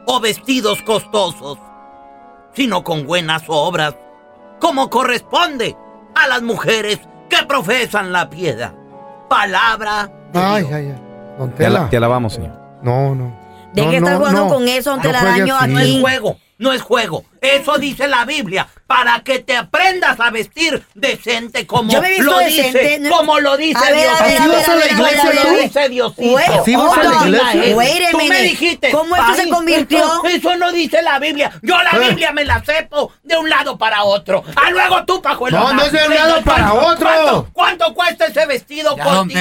o 0.08 0.22
vestidos 0.22 0.82
costosos, 0.84 1.58
sino 2.54 2.86
con 2.86 3.06
buenas 3.06 3.44
obras, 3.48 3.96
como 4.62 4.90
corresponde 4.90 5.76
a 6.16 6.28
las 6.28 6.42
mujeres 6.42 7.02
que 7.32 7.46
profesan 7.48 8.12
la 8.12 8.30
piedad. 8.30 8.74
Palabra 9.30 10.10
de 10.34 10.40
Ay, 10.40 10.62
Dios. 10.64 10.74
ay, 10.74 10.86
ay. 10.88 11.02
Don 11.38 11.52
Te, 11.52 11.66
ala- 11.66 11.76
Tela. 11.80 11.90
te 11.90 11.98
alabamos, 11.98 12.34
señor. 12.34 12.52
No, 12.84 13.16
no. 13.16 13.34
¿De 13.74 13.84
No, 13.86 13.90
qué 13.92 14.00
no, 14.02 14.06
estás 14.08 14.18
jugando 14.20 14.44
no. 14.46 14.50
con 14.54 14.68
eso, 14.68 14.90
don 14.92 15.00
No 15.00 15.04
juegue 15.04 15.20
Telaraño? 15.20 15.56
así. 15.56 15.72
No 15.72 15.80
es 15.80 15.86
Aquí. 15.86 16.02
juego, 16.02 16.38
no 16.58 16.74
es 16.74 16.82
juego. 16.82 17.24
Eso 17.42 17.80
dice 17.80 18.08
la 18.08 18.24
Biblia, 18.24 18.68
para 18.86 19.22
que 19.22 19.40
te 19.40 19.58
aprendas 19.58 20.20
a 20.20 20.30
vestir 20.30 20.86
decente 20.94 21.66
como 21.66 21.92
Yo 21.92 22.00
me 22.00 22.10
he 22.10 22.12
visto 22.12 22.26
lo 22.32 22.38
decente, 22.38 22.80
dice, 22.84 23.00
no- 23.00 23.10
como 23.10 23.40
lo 23.40 23.58
dice 23.58 23.80
A 23.80 23.90
ver, 23.90 23.96
Dios. 23.96 24.22
a 24.22 24.24
ver, 24.26 24.42
a 24.42 24.48
ver, 24.48 24.58
vas 24.60 24.70
a 24.70 24.76
la 24.76 24.86
ver, 24.86 25.42
tú? 25.42 25.50
ver. 25.50 25.64
dice 25.64 25.90
Diosito. 25.90 26.38
¿Así 26.38 26.76
vas 26.76 26.98
a 27.00 27.04
la 27.04 27.28
iglesia? 27.28 27.76
Wait 27.76 28.02
a 28.08 28.12
Tú 28.12 28.18
me 28.28 28.42
dijiste. 28.44 28.92
¿Cómo 28.92 29.16
esto 29.16 29.34
se 29.34 29.42
"Ay, 29.42 29.50
convirtió? 29.50 29.98
Eso, 29.98 30.28
eso 30.28 30.56
no 30.58 30.72
dice 30.72 31.02
la 31.02 31.18
Biblia. 31.18 31.52
Yo 31.64 31.76
la 31.82 31.90
Eh. 31.94 32.10
Biblia 32.10 32.32
me 32.32 32.46
la 32.46 32.64
sepo 32.64 33.12
de 33.24 33.36
un 33.38 33.50
lado 33.50 33.76
para 33.76 34.04
otro. 34.04 34.44
Ah, 34.56 34.70
luego 34.70 35.04
tú, 35.06 35.20
pajuelo. 35.20 35.58
No, 35.62 35.74
no 35.74 35.82
es 35.82 35.92
de 35.92 36.08
un 36.08 36.14
lado 36.14 36.42
para 36.44 36.74
otro. 36.76 37.48
¿Cuánto, 37.54 37.92
cuesta 37.96 38.28
ese 38.28 38.46
vestido, 38.46 38.96
Coti? 38.98 39.34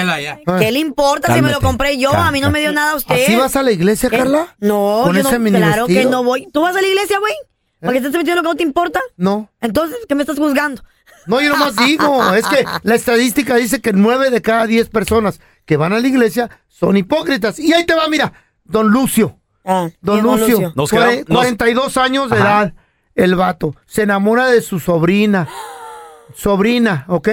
¿Qué 0.59 0.73
le 0.73 0.79
importa 0.79 1.35
si 1.35 1.43
me 1.43 1.51
lo 1.51 1.61
compré 1.61 1.99
yo? 1.99 2.13
A 2.15 2.31
mí 2.33 2.41
no 2.41 2.51
me 2.51 2.61
dio 2.61 2.73
nada 2.73 2.93
a 2.93 2.95
usted. 2.95 3.25
¿Así 3.25 3.37
vas 3.37 3.57
a 3.57 3.63
la 3.63 3.73
iglesia, 3.73 4.09
¿Qué? 4.09 4.17
Carla? 4.17 4.55
No, 4.59 5.03
¿Con 5.05 5.15
yo 5.17 5.21
ese 5.21 5.33
no, 5.35 5.39
mini 5.41 5.59
claro 5.59 5.87
que 5.87 6.07
no 6.07 6.25
voy. 6.25 6.47
¿Tú 6.51 6.63
vas 6.63 6.75
a 6.75 6.81
la 6.81 6.87
iglesia, 6.89 7.19
güey? 7.19 7.35
¿Para 7.81 7.93
qué 7.95 8.01
te 8.01 8.07
estás 8.09 8.19
metiendo 8.21 8.43
lo 8.43 8.49
que 8.49 8.53
no 8.53 8.57
te 8.57 8.63
importa? 8.63 9.01
No. 9.17 9.51
Entonces, 9.61 9.99
¿qué 10.09 10.15
me 10.15 10.23
estás 10.23 10.39
juzgando? 10.39 10.83
No, 11.27 11.41
yo 11.41 11.49
nomás 11.51 11.77
digo, 11.87 12.35
es 12.35 12.47
que 12.47 12.65
la 12.83 12.95
estadística 12.95 13.57
dice 13.57 13.81
que 13.81 13.93
nueve 13.93 14.31
de 14.31 14.43
cada 14.43 14.67
diez 14.67 14.89
personas 14.89 15.41
que 15.67 15.77
van 15.77 15.93
a 15.93 16.01
la 16.01 16.07
iglesia 16.09 16.51
son 16.69 16.97
hipócritas. 16.97 17.59
Y 17.59 17.73
ahí 17.73 17.85
te 17.87 17.95
va, 17.95 18.09
mira, 18.09 18.33
don 18.65 18.89
Lucio. 18.89 19.37
Ah, 19.65 19.89
Don 20.01 20.23
Lucio, 20.23 20.49
Lucio. 20.49 20.73
Nos 20.75 20.91
cuare- 20.91 21.11
quedamos- 21.25 21.29
nos- 21.29 21.37
42 21.39 21.97
años 21.99 22.31
de 22.31 22.37
Ajá. 22.39 22.45
edad, 22.63 22.75
el 23.15 23.35
vato. 23.37 23.75
Se 23.87 24.03
enamora 24.03 24.47
de 24.47 24.63
su 24.63 24.81
sobrina. 24.81 25.49
Sobrina, 26.35 27.05
¿ok? 27.09 27.29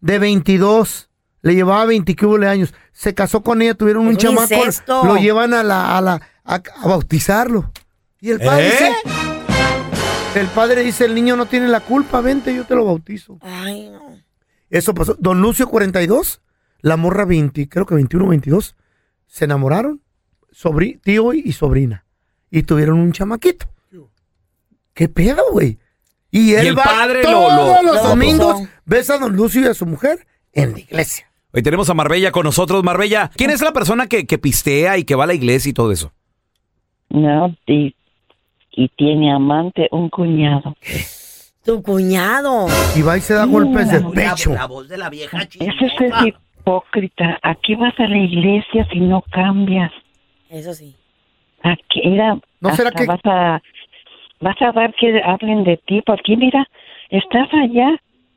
De 0.00 0.18
22. 0.18 1.08
Le 1.42 1.54
llevaba 1.54 1.84
20 1.86 2.14
que 2.14 2.26
hubo 2.26 2.36
años. 2.46 2.74
Se 2.92 3.14
casó 3.14 3.42
con 3.42 3.62
ella, 3.62 3.74
tuvieron 3.74 4.06
un 4.06 4.16
chamaco. 4.16 4.54
incesto. 4.54 5.04
Lo 5.04 5.16
llevan 5.16 5.54
a 5.54 5.62
la, 5.62 5.96
a 5.96 6.00
la, 6.00 6.20
a, 6.44 6.54
a 6.54 6.88
bautizarlo. 6.88 7.72
Y 8.20 8.30
el 8.30 8.40
padre 8.40 8.68
¿Eh? 8.68 8.70
dice, 8.72 8.92
el 10.34 10.46
padre 10.48 10.82
dice, 10.82 11.04
el 11.04 11.14
niño 11.14 11.36
no 11.36 11.46
tiene 11.46 11.68
la 11.68 11.80
culpa, 11.80 12.20
vente, 12.20 12.54
yo 12.54 12.64
te 12.64 12.74
lo 12.74 12.84
bautizo. 12.84 13.38
Ay, 13.40 13.88
no. 13.88 14.16
Eso 14.70 14.94
pasó. 14.94 15.16
Don 15.18 15.40
Lucio, 15.40 15.68
42. 15.68 16.40
La 16.80 16.96
morra, 16.96 17.24
20, 17.24 17.68
creo 17.68 17.86
que 17.86 17.94
21, 17.94 18.28
22. 18.28 18.76
Se 19.26 19.44
enamoraron. 19.46 20.00
Sobri 20.50 20.96
tío 21.02 21.32
y 21.32 21.52
sobrina. 21.52 22.04
Y 22.50 22.62
tuvieron 22.62 22.98
un 22.98 23.12
chamaquito. 23.12 23.66
¿Qué 24.94 25.08
pedo, 25.08 25.42
güey? 25.52 25.78
Y 26.30 26.54
él 26.54 26.68
el 26.68 26.78
va 26.78 26.82
padre 26.84 27.22
lo- 27.22 27.30
todos 27.30 27.52
lo- 27.52 27.82
los 27.92 28.02
lo 28.02 28.08
domingos, 28.08 28.46
bautizó. 28.54 28.70
ves 28.84 29.10
a 29.10 29.18
don 29.18 29.36
Lucio 29.36 29.60
y 29.62 29.66
a 29.66 29.74
su 29.74 29.86
mujer 29.86 30.26
en 30.52 30.72
la 30.72 30.80
iglesia. 30.80 31.30
Hoy 31.52 31.62
tenemos 31.62 31.88
a 31.88 31.94
Marbella 31.94 32.32
con 32.32 32.42
nosotros. 32.44 32.82
Marbella, 32.84 33.30
¿quién 33.36 33.50
es 33.50 33.60
la 33.62 33.72
persona 33.72 34.06
que, 34.08 34.26
que 34.26 34.38
pistea 34.38 34.98
y 34.98 35.04
que 35.04 35.14
va 35.14 35.24
a 35.24 35.28
la 35.28 35.34
iglesia 35.34 35.70
y 35.70 35.72
todo 35.72 35.92
eso? 35.92 36.12
No, 37.10 37.56
y, 37.66 37.94
y 38.78 38.88
tiene 38.90 39.32
amante 39.32 39.88
un 39.90 40.08
cuñado. 40.08 40.76
Tu 41.64 41.82
cuñado. 41.82 42.66
Y 42.96 43.02
va 43.02 43.16
y 43.16 43.20
se 43.20 43.34
da 43.34 43.44
golpes 43.44 43.90
de 43.90 44.00
pecho. 44.14 44.54
La 44.54 44.66
voz 44.66 44.88
de 44.88 44.96
la 44.96 45.10
vieja 45.10 45.42
Ese 45.42 45.86
es 45.86 45.92
el 46.00 46.28
hipócrita. 46.28 47.38
Aquí 47.42 47.74
vas 47.74 47.92
a 47.98 48.06
la 48.06 48.16
iglesia 48.18 48.86
si 48.92 49.00
no 49.00 49.22
cambias. 49.32 49.90
Eso 50.48 50.72
sí. 50.74 50.94
Aquí, 51.62 52.02
mira, 52.04 52.38
¿No 52.60 52.74
será 52.76 52.90
que- 52.92 53.04
vas 53.04 53.20
a 53.24 53.60
vas 54.40 54.62
a 54.62 54.70
ver 54.70 54.94
que 54.98 55.20
hablen 55.24 55.64
de 55.64 55.76
ti, 55.78 56.00
porque 56.06 56.36
mira, 56.36 56.64
estás 57.10 57.48
allá 57.52 57.90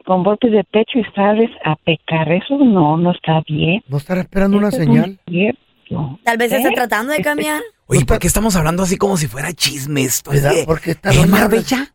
con 0.06 0.24
golpes 0.24 0.52
de 0.52 0.64
pecho 0.64 0.98
y 0.98 1.04
sales 1.16 1.52
a 1.64 1.76
pecar. 1.76 2.32
Eso 2.32 2.58
no, 2.58 2.98
no 2.98 3.12
está 3.12 3.42
bien. 3.48 3.84
¿No 3.88 3.98
estará 3.98 4.22
esperando 4.22 4.58
una 4.58 4.70
Eso 4.70 4.78
es 4.78 4.86
señal? 4.86 5.20
cierto. 5.28 6.18
Tal 6.24 6.38
vez 6.38 6.52
¿Eh? 6.52 6.58
esté 6.58 6.72
tratando 6.72 7.14
de 7.14 7.22
cambiar. 7.22 7.62
Oye, 7.92 8.06
¿por 8.06 8.20
qué 8.20 8.28
estamos 8.28 8.56
hablando 8.56 8.84
así 8.84 8.98
como 8.98 9.18
si 9.18 9.28
fuera 9.28 9.52
chisme 9.54 10.02
esto? 10.04 10.32
¿Verdad? 10.32 10.54
Porque 10.66 10.92
está 10.92 11.12
¿eh, 11.12 11.18
doña- 11.18 11.28
Marbella? 11.28 11.94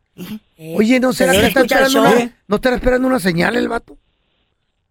Eh, 0.58 0.74
Oye, 0.76 1.00
¿no 1.00 1.12
será 1.12 1.32
¿se 1.32 1.40
que 1.40 1.46
está 1.46 1.60
esperando 1.62 2.00
una, 2.00 2.30
¿no 2.48 2.56
estará 2.56 2.76
esperando 2.76 3.08
una 3.08 3.18
señal 3.18 3.56
el 3.56 3.68
vato? 3.68 3.96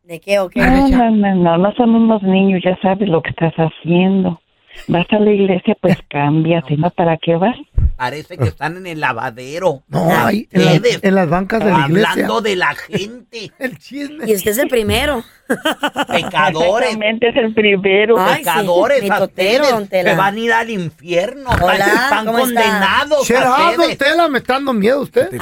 ¿De 0.03 0.19
qué 0.19 0.39
o 0.39 0.49
qué? 0.49 0.59
No, 0.61 0.87
no, 0.87 1.11
no, 1.11 1.35
no, 1.35 1.57
no 1.57 1.73
son 1.73 1.95
unos 1.95 2.21
niños, 2.23 2.61
ya 2.63 2.77
sabes 2.81 3.07
lo 3.09 3.21
que 3.21 3.29
estás 3.31 3.53
haciendo. 3.55 4.39
Vas 4.87 5.05
a 5.11 5.19
la 5.19 5.31
iglesia, 5.31 5.75
pues 5.81 5.97
cambia, 6.09 6.63
si 6.67 6.75
no, 6.75 6.89
¿para 6.91 7.17
qué 7.17 7.35
vas? 7.35 7.55
Parece 7.95 8.37
que 8.37 8.45
están 8.45 8.75
en 8.77 8.87
el 8.87 8.99
lavadero. 8.99 9.83
No, 9.87 10.09
ahí, 10.13 10.49
en, 10.51 10.65
la- 10.65 10.73
Ustedes, 10.73 10.99
en 11.01 11.15
las 11.15 11.29
bancas 11.29 11.63
de 11.63 11.71
la 11.71 11.85
iglesia. 11.87 12.11
Hablando 12.11 12.41
de 12.41 12.55
la 12.57 12.75
gente. 12.75 13.51
El 13.59 13.77
chisme. 13.77 14.25
Y 14.29 14.35
usted 14.35 14.51
es 14.51 14.57
el 14.57 14.67
primero. 14.67 15.23
Pecadores. 16.07 16.87
Exactamente, 16.89 17.29
es 17.29 17.35
el 17.37 17.53
primero. 17.53 18.15
Ay, 18.19 18.35
sí, 18.37 18.39
pecadores 18.43 19.07
totero, 19.07 19.63
ustedes, 19.63 19.89
Tela. 19.89 20.09
que 20.11 20.15
van 20.17 20.35
a 20.35 20.39
ir 20.39 20.53
al 20.53 20.69
infierno. 20.69 21.49
Hola, 21.61 21.75
están 21.85 22.25
¿cómo 22.25 22.39
condenados 22.39 23.27
don 23.27 23.37
ustedes. 23.77 23.97
Tela, 23.97 24.27
me 24.27 24.39
está 24.39 24.53
dando 24.53 24.73
miedo 24.73 25.01
usted. 25.01 25.29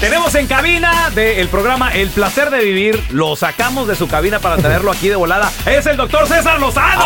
Tenemos 0.00 0.34
en 0.34 0.46
cabina 0.46 1.10
del 1.14 1.48
programa 1.48 1.90
El 1.94 2.08
Placer 2.08 2.48
de 2.50 2.64
Vivir. 2.64 2.98
Lo 3.10 3.36
sacamos 3.36 3.86
de 3.86 3.94
su 3.94 4.08
cabina 4.08 4.38
para 4.38 4.56
tenerlo 4.56 4.90
aquí 4.90 5.08
de 5.08 5.16
volada. 5.16 5.52
Es 5.66 5.84
el 5.86 5.96
doctor 5.98 6.26
César 6.26 6.58
Lozano. 6.58 7.04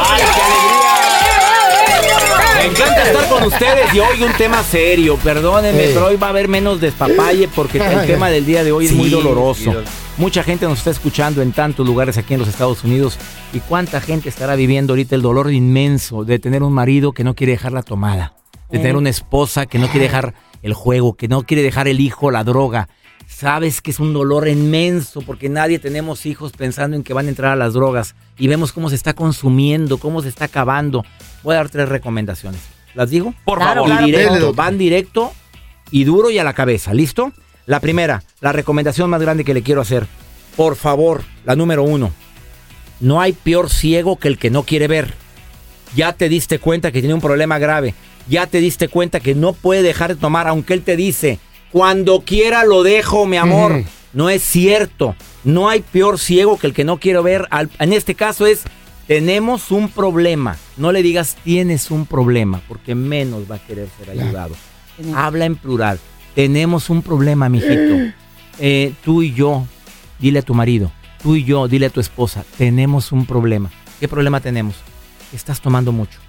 Me 2.57 2.67
encanta 2.67 3.03
estar 3.03 3.29
con 3.29 3.43
ustedes 3.43 3.93
y 3.93 3.99
hoy 3.99 4.23
un 4.23 4.33
tema 4.35 4.63
serio. 4.63 5.17
Perdónenme, 5.23 5.87
Eh. 5.87 5.91
pero 5.93 6.07
hoy 6.07 6.17
va 6.17 6.29
a 6.29 6.31
haber 6.31 6.47
menos 6.47 6.81
despapalle 6.81 7.49
porque 7.49 7.79
el 7.79 8.07
tema 8.07 8.31
del 8.31 8.47
día 8.47 8.63
de 8.63 8.71
hoy 8.71 8.87
es 8.87 8.93
muy 8.93 9.11
doloroso. 9.11 9.75
Mucha 10.17 10.45
gente 10.45 10.67
nos 10.67 10.79
está 10.79 10.91
escuchando 10.91 11.43
en 11.43 11.51
tantos 11.51 11.85
lugares 11.85 12.17
aquí 12.17 12.35
en 12.35 12.41
los 12.41 12.49
Estados 12.49 12.85
Unidos. 12.85 13.19
¿Y 13.53 13.59
cuánta 13.59 14.01
gente 14.01 14.29
estará 14.29 14.55
viviendo 14.55 14.93
ahorita 14.93 15.17
el 15.17 15.23
dolor 15.23 15.53
inmenso 15.53 16.25
de 16.25 16.39
tener 16.39 16.63
un 16.63 16.73
marido 16.73 17.11
que 17.13 17.25
no 17.25 17.35
quiere 17.35 17.55
dejar 17.55 17.73
la 17.73 17.83
tomada? 17.83 18.35
De 18.71 18.79
tener 18.79 18.97
una 18.97 19.11
esposa 19.11 19.67
que 19.67 19.79
no 19.79 19.89
quiere 19.89 20.07
dejar 20.07 20.35
el 20.65 20.73
juego, 20.75 21.15
que 21.15 21.29
no 21.29 21.43
quiere 21.45 21.63
dejar 21.63 21.87
el 21.87 22.01
hijo, 22.01 22.31
la 22.31 22.43
droga. 22.43 22.89
Sabes 23.29 23.81
que 23.81 23.91
es 23.91 24.01
un 24.01 24.13
dolor 24.13 24.49
inmenso 24.49 25.21
porque 25.23 25.49
nadie 25.49 25.79
tenemos 25.79 26.27
hijos 26.27 26.53
pensando 26.53 26.97
en 26.97 27.03
que 27.05 27.13
van 27.15 27.27
a 27.27 27.29
entrar 27.29 27.53
a 27.53 27.57
las 27.57 27.75
drogas 27.75 28.15
y 28.39 28.49
vemos 28.49 28.73
cómo 28.73 28.89
se 28.89 28.97
está 28.97 29.13
consumiendo, 29.15 29.99
cómo 29.99 30.23
se 30.23 30.29
está 30.29 30.47
acabando. 30.47 31.05
Voy 31.43 31.55
a 31.55 31.59
dar 31.59 31.69
tres 31.69 31.89
recomendaciones. 31.89 32.61
¿Las 32.95 33.11
digo? 33.11 33.35
Por 33.45 33.59
Claro, 33.59 33.83
favor. 33.85 33.89
Claro. 33.89 34.07
directo, 34.07 34.55
van 34.55 34.79
directo 34.79 35.33
y 35.91 36.05
duro 36.05 36.31
y 36.31 36.39
a 36.39 36.45
la 36.45 36.53
cabeza. 36.55 36.95
¿Listo? 36.95 37.33
La 37.67 37.81
primera, 37.81 38.23
la 38.41 38.53
recomendación 38.53 39.11
más 39.11 39.21
grande 39.21 39.45
que 39.45 39.55
le 39.55 39.63
quiero 39.63 39.81
hacer. 39.83 40.07
Por 40.57 40.77
favor, 40.77 41.23
la 41.45 41.57
número 41.57 41.83
uno. 41.83 42.11
No 43.01 43.21
hay 43.21 43.33
peor 43.33 43.69
ciego 43.71 44.17
que 44.19 44.29
el 44.29 44.39
que 44.39 44.51
no 44.51 44.63
quiere 44.63 44.87
ver. 44.89 45.13
Ya 45.97 46.13
te 46.13 46.29
diste 46.29 46.59
cuenta 46.59 46.93
que 46.93 47.01
tiene 47.01 47.15
un 47.15 47.21
problema 47.21 47.59
grave. 47.59 47.95
Ya 48.29 48.47
te 48.47 48.59
diste 48.61 48.89
cuenta 48.89 49.21
que 49.21 49.35
no 49.35 49.53
puede 49.53 49.83
dejar 49.83 50.15
de 50.15 50.21
tomar, 50.21 50.49
aunque 50.49 50.73
él 50.75 50.83
te 50.83 50.97
dice, 50.97 51.39
cuando 51.73 52.21
quiera 52.21 52.65
lo 52.65 52.83
dejo, 52.83 53.27
mi 53.27 53.37
amor. 53.37 53.85
No 54.13 54.31
es 54.31 54.43
cierto. 54.43 55.17
No 55.43 55.69
hay 55.69 55.81
peor 55.83 56.19
ciego 56.19 56.57
que 56.59 56.69
el 56.69 56.73
que 56.73 56.85
no 56.85 56.99
quiere 56.99 57.21
ver. 57.21 57.47
Al- 57.51 57.71
En 57.81 57.93
este 57.93 58.15
caso 58.15 58.47
es, 58.47 58.63
tenemos 59.07 59.71
un 59.71 59.89
problema. 59.89 60.57
No 60.77 60.93
le 60.93 61.03
digas, 61.03 61.37
tienes 61.45 61.91
un 61.91 62.07
problema, 62.07 62.63
porque 62.69 62.95
menos 62.95 63.43
va 63.51 63.57
a 63.57 63.67
querer 63.67 63.89
ser 63.99 64.11
ayudado. 64.11 64.55
Habla 65.15 65.45
en 65.47 65.57
plural. 65.57 65.99
Tenemos 66.35 66.91
un 66.91 67.03
problema, 67.03 67.49
mijito. 67.49 67.97
Eh, 68.61 68.93
tú 69.05 69.23
y 69.23 69.35
yo, 69.35 69.67
dile 70.21 70.39
a 70.39 70.43
tu 70.43 70.55
marido. 70.55 70.93
Tú 71.21 71.35
y 71.35 71.43
yo, 71.43 71.67
dile 71.67 71.87
a 71.87 71.91
tu 71.91 71.99
esposa. 71.99 72.45
Tenemos 72.57 73.11
un 73.11 73.27
problema. 73.27 73.69
¿Qué 73.99 74.07
problema 74.07 74.39
tenemos? 74.39 74.77
Que 75.33 75.37
estás 75.37 75.61
tomando 75.61 75.91
mucho 75.91 76.21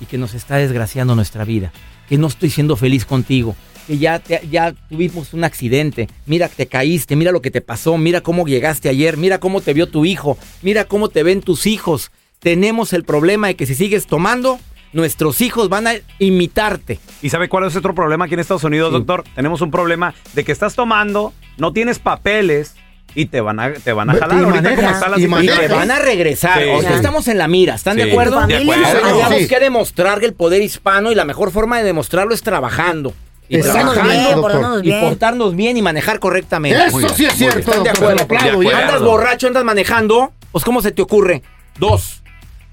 y 0.00 0.06
que 0.06 0.18
nos 0.18 0.34
está 0.34 0.56
desgraciando 0.56 1.14
nuestra 1.14 1.44
vida. 1.44 1.72
Que 2.08 2.18
no 2.18 2.26
estoy 2.26 2.50
siendo 2.50 2.76
feliz 2.76 3.04
contigo. 3.04 3.56
Que 3.86 3.98
ya, 3.98 4.18
te- 4.18 4.42
ya 4.50 4.72
tuvimos 4.88 5.32
un 5.32 5.44
accidente. 5.44 6.08
Mira, 6.26 6.48
te 6.48 6.66
caíste. 6.66 7.16
Mira 7.16 7.32
lo 7.32 7.40
que 7.42 7.50
te 7.50 7.60
pasó. 7.60 7.96
Mira 7.98 8.20
cómo 8.20 8.46
llegaste 8.46 8.88
ayer. 8.88 9.16
Mira 9.16 9.38
cómo 9.38 9.60
te 9.60 9.72
vio 9.74 9.88
tu 9.88 10.04
hijo. 10.04 10.36
Mira 10.62 10.84
cómo 10.84 11.08
te 11.08 11.22
ven 11.22 11.40
tus 11.40 11.66
hijos. 11.66 12.10
Tenemos 12.40 12.92
el 12.92 13.04
problema 13.04 13.46
de 13.48 13.56
que 13.56 13.66
si 13.66 13.74
sigues 13.74 14.06
tomando, 14.06 14.58
nuestros 14.92 15.40
hijos 15.40 15.68
van 15.68 15.86
a 15.86 15.94
imitarte. 16.18 16.98
¿Y 17.22 17.30
sabe 17.30 17.48
cuál 17.48 17.64
es 17.66 17.76
otro 17.76 17.94
problema 17.94 18.24
aquí 18.26 18.34
en 18.34 18.40
Estados 18.40 18.64
Unidos, 18.64 18.90
Sí. 18.90 18.98
doctor? 18.98 19.24
Tenemos 19.34 19.60
un 19.60 19.70
problema 19.70 20.14
de 20.34 20.44
que 20.44 20.52
estás 20.52 20.74
tomando, 20.74 21.32
no 21.58 21.72
tienes 21.72 21.98
papeles 21.98 22.74
y 23.16 23.26
te 23.26 23.40
van 23.40 23.58
a, 23.58 23.72
te 23.72 23.92
van 23.94 24.10
a 24.10 24.12
jalar 24.12 24.30
y 24.40 24.44
ahorita 24.44 24.62
maneja, 24.62 24.76
como 24.76 24.88
está 24.94 25.08
la 25.08 25.18
y 25.18 25.46
te 25.68 25.74
van 25.74 25.90
a 25.90 25.98
regresar. 25.98 26.62
Sí. 26.62 26.68
Ahorita 26.68 26.90
Ya. 26.90 26.96
estamos 26.96 27.26
en 27.28 27.38
la 27.38 27.48
mira. 27.48 27.74
¿Están 27.74 27.96
Sí. 27.96 28.02
de 28.04 28.10
acuerdo? 28.12 28.46
De 28.46 28.56
acuerdo. 28.56 28.84
Sí, 28.84 28.96
Tenemos 29.02 29.34
sí. 29.38 29.48
que 29.48 29.58
demostrar 29.58 30.22
el 30.22 30.34
poder 30.34 30.62
hispano 30.62 31.10
y 31.10 31.14
la 31.14 31.24
mejor 31.24 31.50
forma 31.50 31.78
de 31.78 31.84
demostrarlo 31.84 32.34
es 32.34 32.42
trabajando. 32.42 33.14
Y 33.48 33.56
Exacto, 33.56 33.94
Portarnos 34.40 34.82
bien, 34.82 34.84
y 34.84 34.88
bien. 34.98 35.00
portarnos 35.08 35.56
bien 35.56 35.76
y 35.78 35.82
manejar 35.82 36.18
correctamente. 36.18 36.78
Eso 36.86 37.08
sí 37.08 37.24
es 37.24 37.32
cierto, 37.34 37.60
¿Están 37.60 37.84
de 37.84 37.90
acuerdo? 37.90 38.26
De 38.26 38.36
acuerdo. 38.50 38.76
Andas 38.76 39.00
borracho, 39.02 39.46
andas 39.46 39.64
manejando, 39.64 40.32
pues 40.52 40.62
¿cómo 40.64 40.82
se 40.82 40.92
te 40.92 41.00
ocurre? 41.00 41.42
Dos, 41.78 42.22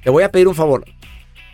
te 0.04 0.10
voy 0.10 0.24
a 0.24 0.30
pedir 0.32 0.48
un 0.50 0.56
favor. 0.56 0.84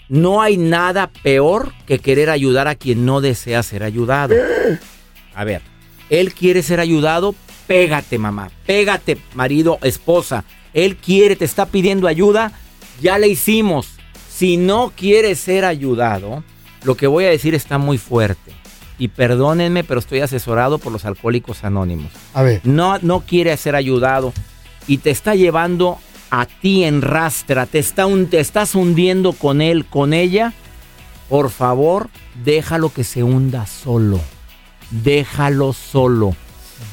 No 0.08 0.42
hay 0.42 0.58
nada 0.58 1.12
peor 1.22 1.74
que 1.86 2.00
querer 2.00 2.30
ayudar 2.32 2.68
a 2.68 2.74
quien 2.76 3.06
no 3.06 3.22
desea 3.22 3.62
ser 3.62 3.84
ayudado. 3.84 4.34
A 5.36 5.44
ver, 5.44 5.62
él 6.10 6.34
quiere 6.34 6.64
ser 6.64 6.80
ayudado, 6.80 7.36
pégate, 7.70 8.18
mamá. 8.18 8.50
Pégate, 8.66 9.18
marido, 9.36 9.78
esposa. 9.84 10.44
Él 10.74 10.98
quiere, 10.98 11.36
te 11.36 11.46
está 11.46 11.68
pidiendo 11.68 12.08
ayuda, 12.08 12.52
ya 13.00 13.18
le 13.20 13.28
hicimos. 13.28 13.92
Si 14.30 14.58
no 14.58 14.92
quieres 14.96 15.40
ser 15.40 15.66
ayudado, 15.66 16.44
lo 16.84 16.96
que 16.96 17.06
voy 17.08 17.26
a 17.26 17.30
decir 17.30 17.54
está 17.54 17.78
muy 17.78 17.98
fuerte. 18.00 18.52
Y 18.98 19.10
perdónenme, 19.10 19.84
pero 19.84 20.00
estoy 20.00 20.22
asesorado 20.22 20.80
por 20.80 20.92
los 20.92 21.06
alcohólicos 21.06 21.64
anónimos. 21.64 22.12
A 22.34 22.42
ver. 22.42 22.62
No, 22.64 22.98
no 23.00 23.22
quiere 23.22 23.56
ser 23.56 23.76
ayudado 23.76 24.34
y 24.88 24.98
te 24.98 25.12
está 25.12 25.36
llevando 25.36 26.00
a 26.32 26.46
ti 26.48 26.84
en 26.84 27.02
rastra, 27.02 27.66
te, 27.68 27.78
está 27.80 28.06
un- 28.08 28.28
te 28.28 28.40
estás 28.40 28.76
hundiendo 28.76 29.34
con 29.34 29.62
él, 29.62 29.86
con 29.86 30.14
ella. 30.14 30.54
Por 31.30 31.50
favor, 31.52 32.10
déjalo 32.44 32.92
que 32.92 33.04
se 33.04 33.24
hunda 33.24 33.66
solo. 33.68 34.20
Déjalo 34.92 35.74
solo. 35.74 36.36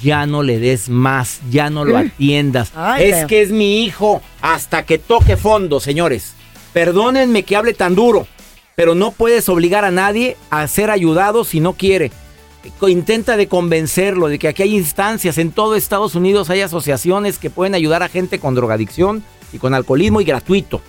Ya 0.02 0.26
no 0.26 0.42
le 0.42 0.58
des 0.58 0.88
más, 0.88 1.40
ya 1.50 1.70
no 1.70 1.84
lo 1.84 1.96
atiendas. 1.96 2.72
Ay, 2.74 3.10
es 3.10 3.26
que 3.26 3.42
es 3.42 3.50
mi 3.50 3.84
hijo 3.84 4.20
hasta 4.40 4.84
que 4.84 4.98
toque 4.98 5.36
fondo, 5.36 5.80
señores. 5.80 6.34
Perdónenme 6.72 7.42
que 7.42 7.56
hable 7.56 7.72
tan 7.72 7.94
duro, 7.94 8.26
pero 8.74 8.94
no 8.94 9.10
puedes 9.12 9.48
obligar 9.48 9.84
a 9.84 9.90
nadie 9.90 10.36
a 10.50 10.66
ser 10.68 10.90
ayudado 10.90 11.44
si 11.44 11.60
no 11.60 11.72
quiere. 11.72 12.12
Intenta 12.82 13.36
de 13.36 13.46
convencerlo 13.46 14.28
de 14.28 14.38
que 14.38 14.48
aquí 14.48 14.62
hay 14.62 14.74
instancias, 14.74 15.38
en 15.38 15.52
todo 15.52 15.76
Estados 15.76 16.14
Unidos 16.14 16.50
hay 16.50 16.60
asociaciones 16.60 17.38
que 17.38 17.50
pueden 17.50 17.74
ayudar 17.74 18.02
a 18.02 18.08
gente 18.08 18.38
con 18.38 18.54
drogadicción 18.54 19.22
y 19.52 19.58
con 19.58 19.72
alcoholismo 19.72 20.20
y 20.20 20.24
gratuito. 20.24 20.82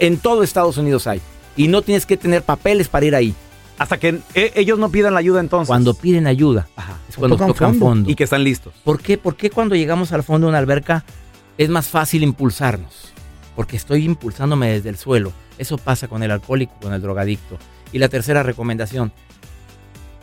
En 0.00 0.18
todo 0.18 0.42
Estados 0.42 0.78
Unidos 0.78 1.06
hay. 1.06 1.20
Y 1.56 1.68
no 1.68 1.82
tienes 1.82 2.06
que 2.06 2.16
tener 2.16 2.42
papeles 2.42 2.88
para 2.88 3.06
ir 3.06 3.14
ahí. 3.14 3.34
Hasta 3.78 3.98
que 3.98 4.20
eh, 4.34 4.52
ellos 4.56 4.78
no 4.78 4.90
pidan 4.90 5.14
la 5.14 5.20
ayuda 5.20 5.40
entonces. 5.40 5.68
Cuando 5.68 5.94
piden 5.94 6.26
ayuda, 6.26 6.68
es 7.08 7.16
cuando 7.16 7.36
Tocan 7.36 7.48
tocan, 7.48 7.70
fondo. 7.70 7.86
fondo. 7.86 8.10
Y 8.10 8.14
que 8.14 8.24
están 8.24 8.42
listos. 8.42 8.74
¿Por 8.84 9.00
qué? 9.00 9.18
¿Por 9.18 9.36
qué 9.36 9.50
cuando 9.50 9.76
llegamos 9.76 10.12
al 10.12 10.24
fondo 10.24 10.46
de 10.46 10.50
una 10.50 10.58
alberca 10.58 11.04
es 11.56 11.68
más 11.68 11.86
fácil 11.86 12.22
impulsarnos? 12.24 13.12
Porque 13.54 13.76
estoy 13.76 14.04
impulsándome 14.04 14.70
desde 14.70 14.88
el 14.88 14.96
suelo. 14.96 15.32
Eso 15.58 15.78
pasa 15.78 16.08
con 16.08 16.22
el 16.22 16.30
alcohólico, 16.30 16.74
con 16.80 16.92
el 16.92 17.00
drogadicto. 17.00 17.56
Y 17.92 17.98
la 17.98 18.08
tercera 18.08 18.42
recomendación, 18.42 19.12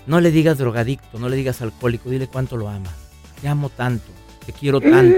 no 0.06 0.22
le 0.22 0.32
digas 0.32 0.58
drogadicto, 0.58 1.18
no 1.18 1.30
le 1.30 1.36
digas 1.36 1.62
alcohólico, 1.62 2.10
dile 2.10 2.28
cuánto 2.28 2.58
lo 2.58 2.70
amas. 2.70 2.94
Te 3.42 3.48
amo 3.48 3.70
tanto, 3.70 4.06
te 4.46 4.54
quiero 4.54 4.80
tanto, 4.80 5.18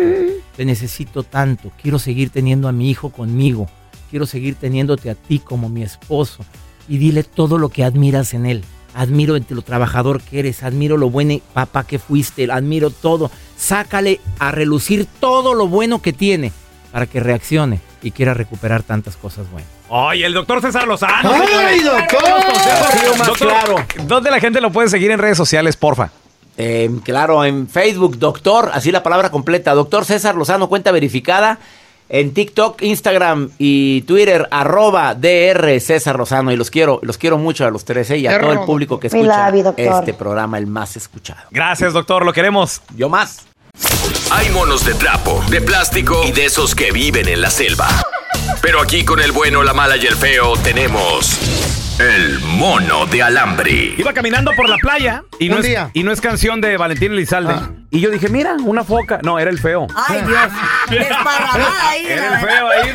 te 0.56 0.66
necesito 0.66 1.24
tanto, 1.24 1.72
quiero 1.82 2.00
seguir 2.00 2.30
teniendo 2.30 2.68
a 2.68 2.72
mi 2.72 2.90
hijo 2.90 3.10
conmigo, 3.10 3.68
quiero 4.10 4.26
seguir 4.26 4.56
teniéndote 4.56 5.10
a 5.10 5.16
ti 5.16 5.40
como 5.40 5.70
mi 5.70 5.84
esposo. 5.84 6.44
Y 6.88 6.98
dile 6.98 7.24
todo 7.24 7.58
lo 7.58 7.70
que 7.70 7.84
admiras 7.84 8.34
en 8.34 8.46
él. 8.46 8.64
Admiro 8.94 9.36
entre 9.36 9.56
lo 9.56 9.62
trabajador 9.62 10.22
que 10.22 10.40
eres, 10.40 10.64
admiro 10.64 10.98
lo 10.98 11.10
buen 11.10 11.42
papá 11.54 11.86
que 11.86 12.00
fuiste, 12.00 12.52
admiro 12.52 12.90
todo. 12.90 13.30
Sácale 13.56 14.20
a 14.40 14.52
relucir 14.52 15.08
todo 15.20 15.54
lo 15.54 15.68
bueno 15.68 16.02
que 16.02 16.14
tiene 16.14 16.52
para 16.92 17.06
que 17.06 17.20
reaccione 17.20 17.80
y 18.02 18.12
quiera 18.12 18.34
recuperar 18.34 18.84
tantas 18.84 19.16
cosas 19.18 19.50
buenas. 19.52 19.70
Oye, 19.90 20.26
el 20.26 20.34
doctor 20.34 20.62
César 20.62 20.88
Lozano. 20.88 21.32
¡Ay, 21.32 21.82
doctor! 21.82 22.24
Ha 22.24 22.92
sido 22.92 23.16
más 23.16 23.28
Doctor, 23.28 23.48
claro. 23.48 23.76
¿Dónde 24.06 24.32
la 24.32 24.40
gente 24.40 24.62
lo 24.62 24.72
puede 24.72 24.90
seguir 24.90 25.12
en 25.12 25.20
redes 25.20 25.38
sociales, 25.38 25.78
porfa? 25.78 26.10
Eh, 26.58 26.90
claro, 27.04 27.46
en 27.46 27.68
Facebook, 27.70 28.18
doctor, 28.18 28.72
así 28.74 28.92
la 28.92 29.04
palabra 29.04 29.30
completa, 29.30 29.76
doctor 29.76 30.06
César 30.06 30.36
Lozano, 30.36 30.68
cuenta 30.68 30.92
verificada. 30.92 31.60
En 32.10 32.34
TikTok, 32.34 32.82
Instagram 32.82 33.50
y 33.58 34.02
Twitter, 34.02 34.48
arroba 34.50 35.14
DR 35.14 35.80
César 35.80 36.18
Lozano. 36.18 36.52
Y 36.52 36.56
los 36.56 36.72
quiero, 36.72 37.00
los 37.04 37.18
quiero 37.18 37.38
mucho 37.38 37.66
a 37.66 37.72
los 37.72 37.84
tres 37.84 38.10
¿eh? 38.12 38.18
y 38.18 38.28
a 38.28 38.40
todo 38.40 38.54
el 38.54 38.60
público 38.60 39.00
que 39.00 39.08
escucha 39.08 39.52
love 39.52 39.74
este 39.78 40.14
programa, 40.14 40.58
el 40.58 40.68
más 40.68 40.96
escuchado. 40.96 41.42
Gracias, 41.52 41.94
doctor. 41.94 42.26
Lo 42.26 42.34
queremos. 42.34 42.82
Yo 42.96 43.10
más. 43.10 43.46
Hay 44.32 44.50
monos 44.50 44.86
de 44.86 44.94
trapo, 44.94 45.44
de 45.50 45.62
plástico 45.62 46.22
y 46.26 46.32
de 46.32 46.46
esos 46.46 46.76
que 46.76 46.92
viven 46.92 47.28
en 47.28 47.42
la 47.42 47.50
selva. 47.50 47.88
Pero 48.62 48.82
aquí 48.82 49.06
con 49.06 49.20
el 49.20 49.32
bueno, 49.32 49.64
la 49.64 49.74
mala 49.74 49.98
y 49.98 50.06
el 50.06 50.16
feo 50.16 50.54
tenemos 50.58 51.40
el 52.00 52.40
mono 52.40 53.06
de 53.08 53.24
alambre. 53.24 53.96
Iba 53.98 54.14
caminando 54.14 54.52
por 54.56 54.70
la 54.70 54.78
playa 54.78 55.24
y 55.40 55.50
no, 55.50 55.56
Un 55.56 55.62
es, 55.62 55.68
día. 55.68 55.90
y 55.94 56.04
no 56.04 56.12
es 56.12 56.22
canción 56.22 56.62
de 56.62 56.78
Valentín 56.78 57.12
Elizalde. 57.14 57.54
Ah. 57.54 57.72
Y 57.90 58.02
yo 58.02 58.10
dije, 58.12 58.30
mira, 58.30 58.56
una 58.64 58.84
foca. 58.84 59.20
No, 59.24 59.40
era 59.40 59.50
el 59.50 59.58
feo. 59.60 59.88
Ay, 59.96 60.22
Dios. 60.22 60.40
Desparramada 60.90 61.90
ahí. 61.90 62.06
Era 62.06 62.40
el 62.40 62.46
feo 62.48 62.70
ahí. 62.70 62.90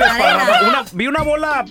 Una- 0.68 0.85
vi 0.92 1.06
una 1.09 1.23
bola 1.23 1.64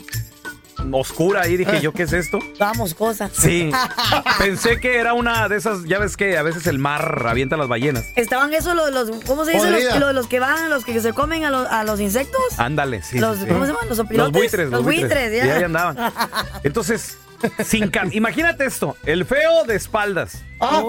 oscura 0.91 1.41
ahí. 1.41 1.57
Dije, 1.57 1.81
¿yo 1.81 1.93
qué 1.93 2.03
es 2.03 2.13
esto? 2.13 2.39
Vamos, 2.59 2.93
cosas. 2.93 3.31
Sí. 3.33 3.71
Pensé 4.37 4.79
que 4.79 4.97
era 4.97 5.13
una 5.13 5.47
de 5.49 5.57
esas, 5.57 5.83
ya 5.85 5.99
ves 5.99 6.17
que 6.17 6.37
a 6.37 6.43
veces 6.43 6.67
el 6.67 6.79
mar 6.79 7.25
avienta 7.27 7.57
las 7.57 7.67
ballenas. 7.67 8.05
Estaban 8.15 8.53
esos 8.53 8.75
los, 8.75 8.91
los 8.91 9.09
¿cómo 9.25 9.45
se 9.45 9.51
dice? 9.53 9.69
Los, 9.69 9.99
los, 9.99 10.13
los 10.13 10.27
que 10.27 10.39
van, 10.39 10.69
los 10.69 10.83
que 10.85 10.99
se 11.01 11.13
comen 11.13 11.45
a 11.45 11.49
los, 11.51 11.67
a 11.67 11.83
los 11.83 11.99
insectos. 11.99 12.41
Ándale, 12.57 13.01
sí. 13.03 13.19
Los- 13.19 13.37
sí, 13.37 13.43
sí. 13.45 13.51
¿cómo 13.51 13.65
se 13.65 13.71
llaman? 13.71 13.87
¿Los 13.89 13.97
Los 13.97 14.05
opilotes? 14.07 14.33
buitres, 14.33 14.69
los, 14.69 14.71
Los 14.71 14.83
buitres, 14.83 15.37
ya. 15.37 15.45
Y 15.45 15.49
ahí 15.49 15.63
andaban. 15.63 15.97
Entonces, 16.63 17.17
sin 17.65 17.91
cam- 17.91 18.13
imagínate 18.13 18.65
esto, 18.65 18.95
el 19.05 19.25
feo 19.25 19.63
de 19.65 19.75
espaldas, 19.75 20.43
Ah, 20.59 20.83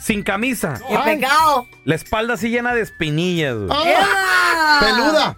sin 0.00 0.22
camisa, 0.22 0.80
¡Qué 0.88 0.98
pecado! 1.04 1.66
la 1.84 1.94
espalda 1.94 2.34
así 2.34 2.48
llena 2.48 2.74
de 2.74 2.80
espinillas. 2.82 3.56
güey. 3.56 3.70
ah, 3.72 4.80
peluda. 4.80 5.36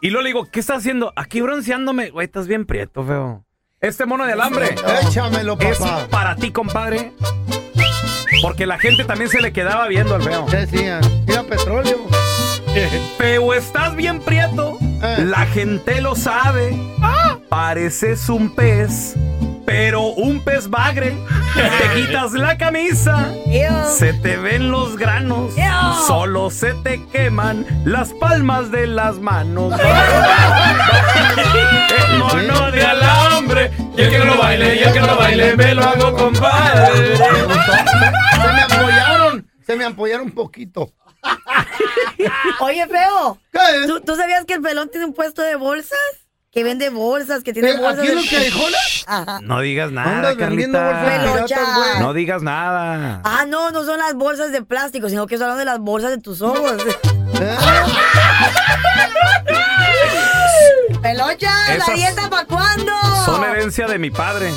Y 0.00 0.10
luego 0.10 0.22
le 0.22 0.28
digo, 0.28 0.44
¿qué 0.50 0.60
estás 0.60 0.78
haciendo? 0.78 1.12
Aquí 1.16 1.40
bronceándome. 1.40 2.10
Güey, 2.10 2.26
estás 2.26 2.46
bien 2.46 2.66
prieto, 2.66 3.04
feo. 3.04 3.44
Este 3.80 4.06
mono 4.06 4.26
de 4.26 4.32
alambre 4.32 4.74
Échamelo, 5.02 5.56
es 5.60 5.78
papá. 5.78 6.08
para 6.10 6.36
ti, 6.36 6.50
compadre. 6.50 7.12
Porque 8.42 8.66
la 8.66 8.78
gente 8.78 9.04
también 9.04 9.30
se 9.30 9.40
le 9.40 9.52
quedaba 9.52 9.86
viendo 9.88 10.14
al 10.14 10.22
feo. 10.22 10.46
Decían, 10.46 11.00
mira 11.26 11.42
petróleo. 11.44 11.98
Feo, 13.18 13.54
estás 13.54 13.96
bien 13.96 14.20
prieto. 14.20 14.78
Eh. 15.02 15.24
La 15.24 15.46
gente 15.46 16.00
lo 16.00 16.14
sabe. 16.14 16.76
Pareces 17.48 18.28
un 18.28 18.54
pez, 18.54 19.14
pero 19.68 20.00
un 20.00 20.42
pez 20.42 20.70
bagre. 20.70 21.14
Te 21.54 21.94
quitas 21.94 22.32
la 22.32 22.56
camisa. 22.56 23.34
Ew. 23.46 23.84
Se 23.98 24.14
te 24.14 24.38
ven 24.38 24.70
los 24.70 24.96
granos, 24.96 25.54
Ew. 25.58 26.06
solo 26.06 26.48
se 26.48 26.72
te 26.72 27.04
queman 27.08 27.66
las 27.84 28.14
palmas 28.14 28.70
de 28.70 28.86
las 28.86 29.18
manos. 29.18 29.74
El 32.08 32.18
mono 32.18 32.70
de 32.70 32.82
alambre, 32.82 33.70
y 33.94 34.00
el 34.00 34.10
que 34.10 34.18
no 34.18 34.24
lo 34.24 34.38
baile, 34.38 34.76
y 34.76 34.78
el 34.78 34.92
que 34.92 35.00
no 35.00 35.06
lo 35.06 35.16
baile, 35.16 35.54
me 35.56 35.74
lo 35.74 35.82
hago 35.82 36.16
compadre. 36.16 37.16
Se 37.16 37.22
me 38.52 38.62
apoyaron. 38.62 39.50
Se 39.66 39.76
me 39.76 39.84
apoyaron 39.84 40.26
un 40.28 40.32
poquito. 40.32 40.94
Oye, 42.60 42.86
feo. 42.86 43.38
¿Qué? 43.52 43.86
¿Tú, 43.86 44.00
tú 44.00 44.16
sabías 44.16 44.46
que 44.46 44.54
el 44.54 44.62
pelón 44.62 44.88
tiene 44.90 45.04
un 45.04 45.12
puesto 45.12 45.42
de 45.42 45.56
bolsas? 45.56 45.98
Que 46.58 46.64
vende 46.64 46.90
bolsas, 46.90 47.44
que 47.44 47.52
tiene 47.52 47.70
Eh, 47.70 47.76
bolsas. 47.76 48.00
¿Aquí 48.00 48.08
de- 48.08 48.50
los? 48.50 49.04
Ajá. 49.06 49.38
No 49.42 49.60
digas 49.60 49.92
nada, 49.92 50.36
Carlita. 50.36 51.46
No 52.00 52.12
digas 52.12 52.42
nada. 52.42 53.20
Ah, 53.22 53.44
no, 53.46 53.70
no 53.70 53.84
son 53.84 53.96
las 54.00 54.14
bolsas 54.14 54.50
de 54.50 54.62
plástico, 54.64 55.08
sino 55.08 55.28
que 55.28 55.38
son 55.38 55.56
de 55.56 55.64
las 55.64 55.78
bolsas 55.78 56.10
de 56.10 56.18
tus 56.18 56.42
ojos. 56.42 56.72
¿Eh? 57.40 57.56
Pelocha, 61.00 61.52
¿la 61.86 61.94
dieta 61.94 62.28
para 62.28 62.44
cuándo? 62.46 62.92
Son 63.24 63.44
herencia 63.44 63.86
de 63.86 63.98
mi 64.00 64.10
padre. 64.10 64.52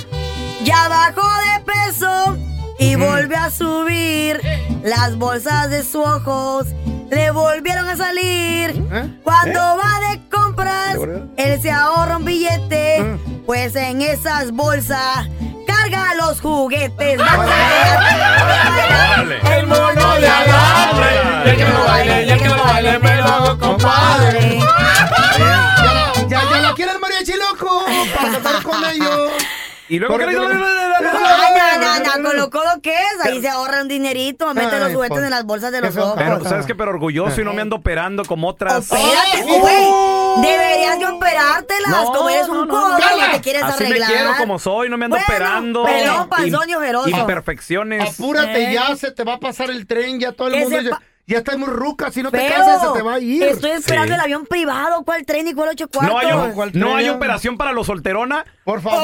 Ya 0.64 0.88
bajó 0.88 1.22
de 1.22 1.60
peso 1.72 2.38
y 2.80 2.96
volvió 2.96 3.38
a 3.38 3.52
subir. 3.52 4.42
Las 4.84 5.18
bolsas 5.18 5.70
de 5.70 5.84
sus 5.84 5.98
ojos 6.08 6.66
le 7.12 7.30
volvieron 7.30 7.88
a 7.88 7.96
salir. 7.96 8.72
¿Eh? 8.92 9.20
Cuando 9.24 9.60
va 9.60 10.10
de 10.10 10.22
compras, 10.62 10.98
él 11.38 11.62
se 11.62 11.72
ahorra 11.72 12.18
un 12.18 12.26
billete. 12.26 13.02
Mm. 13.02 13.46
Pues 13.46 13.76
en 13.76 14.02
esas 14.02 14.52
bolsas 14.52 15.28
carga 15.68 16.16
los 16.16 16.40
juguetes. 16.40 17.18
Vamos 17.18 17.46
a 17.46 19.24
ver. 19.24 19.40
El 19.58 19.68
mono 19.68 20.16
de 20.16 20.28
alambre. 20.28 21.10
Y 21.46 21.50
el 21.50 21.58
que 21.58 21.66
no 21.66 21.74
lo 21.74 21.86
baile, 21.86 22.26
y 22.26 22.30
el 22.30 22.40
que 22.40 22.48
no 22.48 22.56
lo 22.56 22.64
baile, 22.64 23.00
me 23.00 23.16
lo 23.18 23.24
hago 23.26 23.60
compadre. 23.60 24.60
Ya, 25.38 26.28
ya, 26.28 26.42
ya 26.50 26.62
la 26.62 26.74
quiere 26.76 26.92
el 26.92 27.00
mariachi 27.00 27.34
loco 27.34 27.86
para 28.16 28.32
cantar 28.32 28.64
con 28.64 28.86
ellos. 28.86 29.32
Y 29.92 30.00
luego, 30.00 30.14
Porque- 30.16 30.28
¿qué 30.28 30.40
le- 30.40 30.48
Ay, 30.48 31.80
no, 31.82 32.00
no, 32.22 32.30
con 32.30 32.38
lo 32.38 32.50
codo 32.50 32.82
que 32.82 32.94
es, 32.94 33.26
ahí 33.26 33.42
se 33.42 33.50
ahorra 33.50 33.82
un 33.82 33.90
dinerito, 33.90 34.54
mete 34.54 34.80
los 34.80 34.94
juguetes 34.94 35.18
por- 35.18 35.24
en 35.26 35.30
las 35.32 35.44
bolsas 35.44 35.72
de 35.74 35.82
los 35.82 35.98
ojos. 35.98 36.16
Pero, 36.18 36.38
pues, 36.40 36.50
¿sabes 36.50 36.66
qué? 36.66 36.76
Pero 36.76 36.92
orgulloso 36.92 37.42
y 37.42 37.44
no 37.44 37.52
me 37.54 37.62
ando 37.62 37.76
operando 37.78 38.24
como 38.24 38.48
otras. 38.48 38.90
Opérate, 38.90 39.60
güey. 39.60 39.88
Deberías 40.42 40.98
de 40.98 41.08
operártelas, 41.08 41.90
No, 41.90 42.06
como 42.14 42.30
eres 42.30 42.48
un 42.48 42.60
no, 42.60 42.68
codo 42.70 42.90
no. 42.90 43.00
y 43.00 43.32
te 43.34 43.42
quieres 43.42 43.64
Así 43.64 43.84
arreglar. 43.84 44.10
me 44.10 44.16
quiero 44.16 44.32
como 44.38 44.60
soy, 44.60 44.88
no 44.90 44.98
me 44.98 45.06
ando 45.06 45.18
Bueno, 45.18 45.28
operando. 45.28 45.84
pelón, 45.84 46.30
panzón 46.30 46.70
y 46.70 46.74
ojeroso. 46.76 47.10
Imperfecciones. 47.10 48.14
Apúrate 48.18 48.70
¿Eh? 48.70 48.74
ya, 48.74 48.96
se 48.96 49.12
te 49.12 49.26
va 49.26 49.34
a 49.34 49.40
pasar 49.40 49.70
el 49.72 49.88
tren, 49.88 50.22
ya 50.22 50.32
todo 50.32 50.48
el 50.48 50.56
Ese 50.56 50.70
mundo 50.70 50.98
ya 51.32 51.38
estás 51.40 51.58
muy 51.58 51.68
ruca, 51.70 52.12
si 52.12 52.22
no 52.22 52.30
te 52.32 52.38
Feo, 52.40 52.50
casas 52.56 52.82
se 52.82 52.88
te 52.94 53.02
va 53.02 53.16
a 53.16 53.20
ir. 53.20 53.42
Estoy 53.44 53.72
esperando 53.72 54.10
Sí. 54.10 54.14
el 54.16 54.20
avión 54.22 54.46
privado, 54.46 55.04
¿cuál 55.04 55.26
tren 55.26 55.48
y 55.48 55.54
cuál 55.54 55.70
ocho 55.70 55.88
cuartos? 55.88 56.14
No 56.14 56.20
hay, 56.20 56.28
No, 56.28 56.54
¿cuál 56.54 56.72
no 56.74 56.96
hay 56.96 57.06
tren? 57.06 57.16
operación 57.16 57.58
para 57.58 57.72
los 57.72 57.88
solterona. 57.88 58.46
Por 58.64 58.82
favor. 58.82 59.02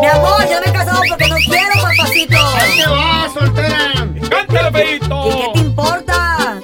Mi 0.00 0.06
amor, 0.08 0.40
yo 0.50 0.60
me 0.64 0.70
he 0.70 0.72
casado 0.72 1.00
porque 1.08 1.28
no 1.28 1.36
quiero, 1.36 1.74
papacito. 1.80 2.36
Ahí 2.56 2.80
te 2.82 2.90
va, 2.90 3.30
soltera. 3.32 4.08
¡Cántale! 4.28 4.96
¿Y 4.96 5.00
qué 5.00 5.50
te 5.54 5.58
importa? 5.60 6.60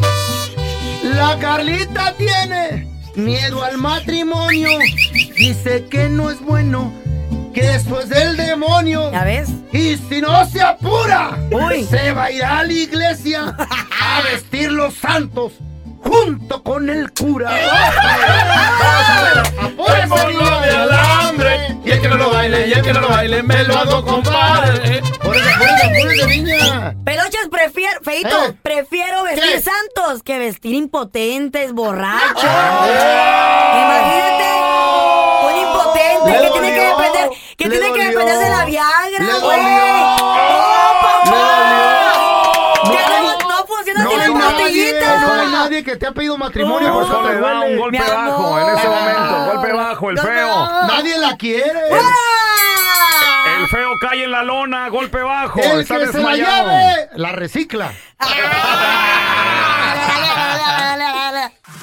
La 1.03 1.39
Carlita 1.41 2.15
tiene 2.17 2.89
miedo 3.15 3.63
al 3.63 3.79
matrimonio. 3.79 4.71
Dice 5.37 5.87
que 5.87 6.09
no 6.09 6.31
es 6.31 6.41
bueno, 6.41 6.93
que 7.53 7.75
es 7.75 7.85
del 8.09 8.37
demonio. 8.37 9.11
¿Ya 9.13 9.25
ves? 9.25 9.49
Y 9.73 9.97
si 9.97 10.21
no 10.21 10.45
se 10.47 10.61
apura, 10.61 11.39
Uy. 11.51 11.85
se 11.85 12.13
va 12.13 12.25
a 12.25 12.31
ir 12.31 12.45
a 12.45 12.63
la 12.63 12.73
iglesia 12.73 13.55
a 13.57 14.23
vestir 14.33 14.71
los 14.71 14.95
santos 14.95 15.53
junto 16.05 16.63
con 16.63 16.89
el 16.91 17.13
cura. 17.13 17.51
De 20.63 20.71
alambre. 20.77 21.77
Y 21.85 21.91
el 21.91 22.01
que 22.01 22.09
no 22.09 22.17
lo 22.17 22.31
baile, 22.31 22.69
y 22.69 22.73
el 22.73 22.83
que 22.83 22.93
no 22.93 23.01
lo 23.01 23.09
baile, 23.09 23.43
me 23.43 23.65
lo 23.65 23.77
hago 23.77 24.05
compadre. 24.05 25.03
Peluches, 27.05 27.49
prefiero, 27.51 28.01
Feito, 28.03 28.45
¿Eh? 28.47 28.57
prefiero 28.63 29.25
vestir 29.25 29.53
¿Qué? 29.55 29.61
santos 29.61 30.23
que 30.23 30.39
vestir 30.39 30.75
impotentes, 30.75 31.73
borrachos. 31.73 32.45
Ah. 32.45 33.73
Imagínate 33.83 34.47
un 35.49 35.55
impotente 35.69 36.33
que 36.43 36.51
tiene 36.51 36.75
que 36.75 36.87
depender, 36.87 37.31
que 37.57 37.69
tiene 37.69 37.93
que 37.93 38.05
depender 38.11 38.39
de 38.39 38.51
la 38.51 38.65
Viagra, 38.65 39.39
güey. 39.41 40.62
Sin 44.73 44.87
hay 44.87 44.93
la 44.95 45.01
nadie, 45.01 45.13
botellita. 45.13 45.21
no 45.27 45.33
hay 45.43 45.49
nadie 45.51 45.85
que 45.85 45.97
te 45.97 46.07
ha 46.07 46.13
pedido 46.13 46.39
matrimonio. 46.39 46.89
No. 46.89 46.95
por 46.95 47.05
eso 47.05 47.23
le 47.23 47.41
da 47.41 47.61
un 47.61 47.77
golpe 47.79 47.99
bajo 47.99 48.59
en 48.61 48.79
ese 48.79 48.89
momento. 48.89 49.45
Golpe 49.53 49.73
bajo, 49.73 50.11
el 50.11 50.19
feo. 50.19 50.67
Nadie 50.87 51.19
la 51.19 51.37
quiere. 51.37 51.81
El 53.59 53.69
feo 53.69 53.91
cae 54.01 54.25
en 54.25 54.31
la 54.31 54.43
lona, 54.43 54.89
golpe 54.89 55.21
bajo. 55.23 55.61
El 55.61 55.81
está 55.81 55.99
que 55.99 56.07
se 56.07 56.13
la 56.19 56.31
desmayado. 56.31 56.69
llave, 56.69 57.09
la 57.15 57.33
recicla. 57.33 57.93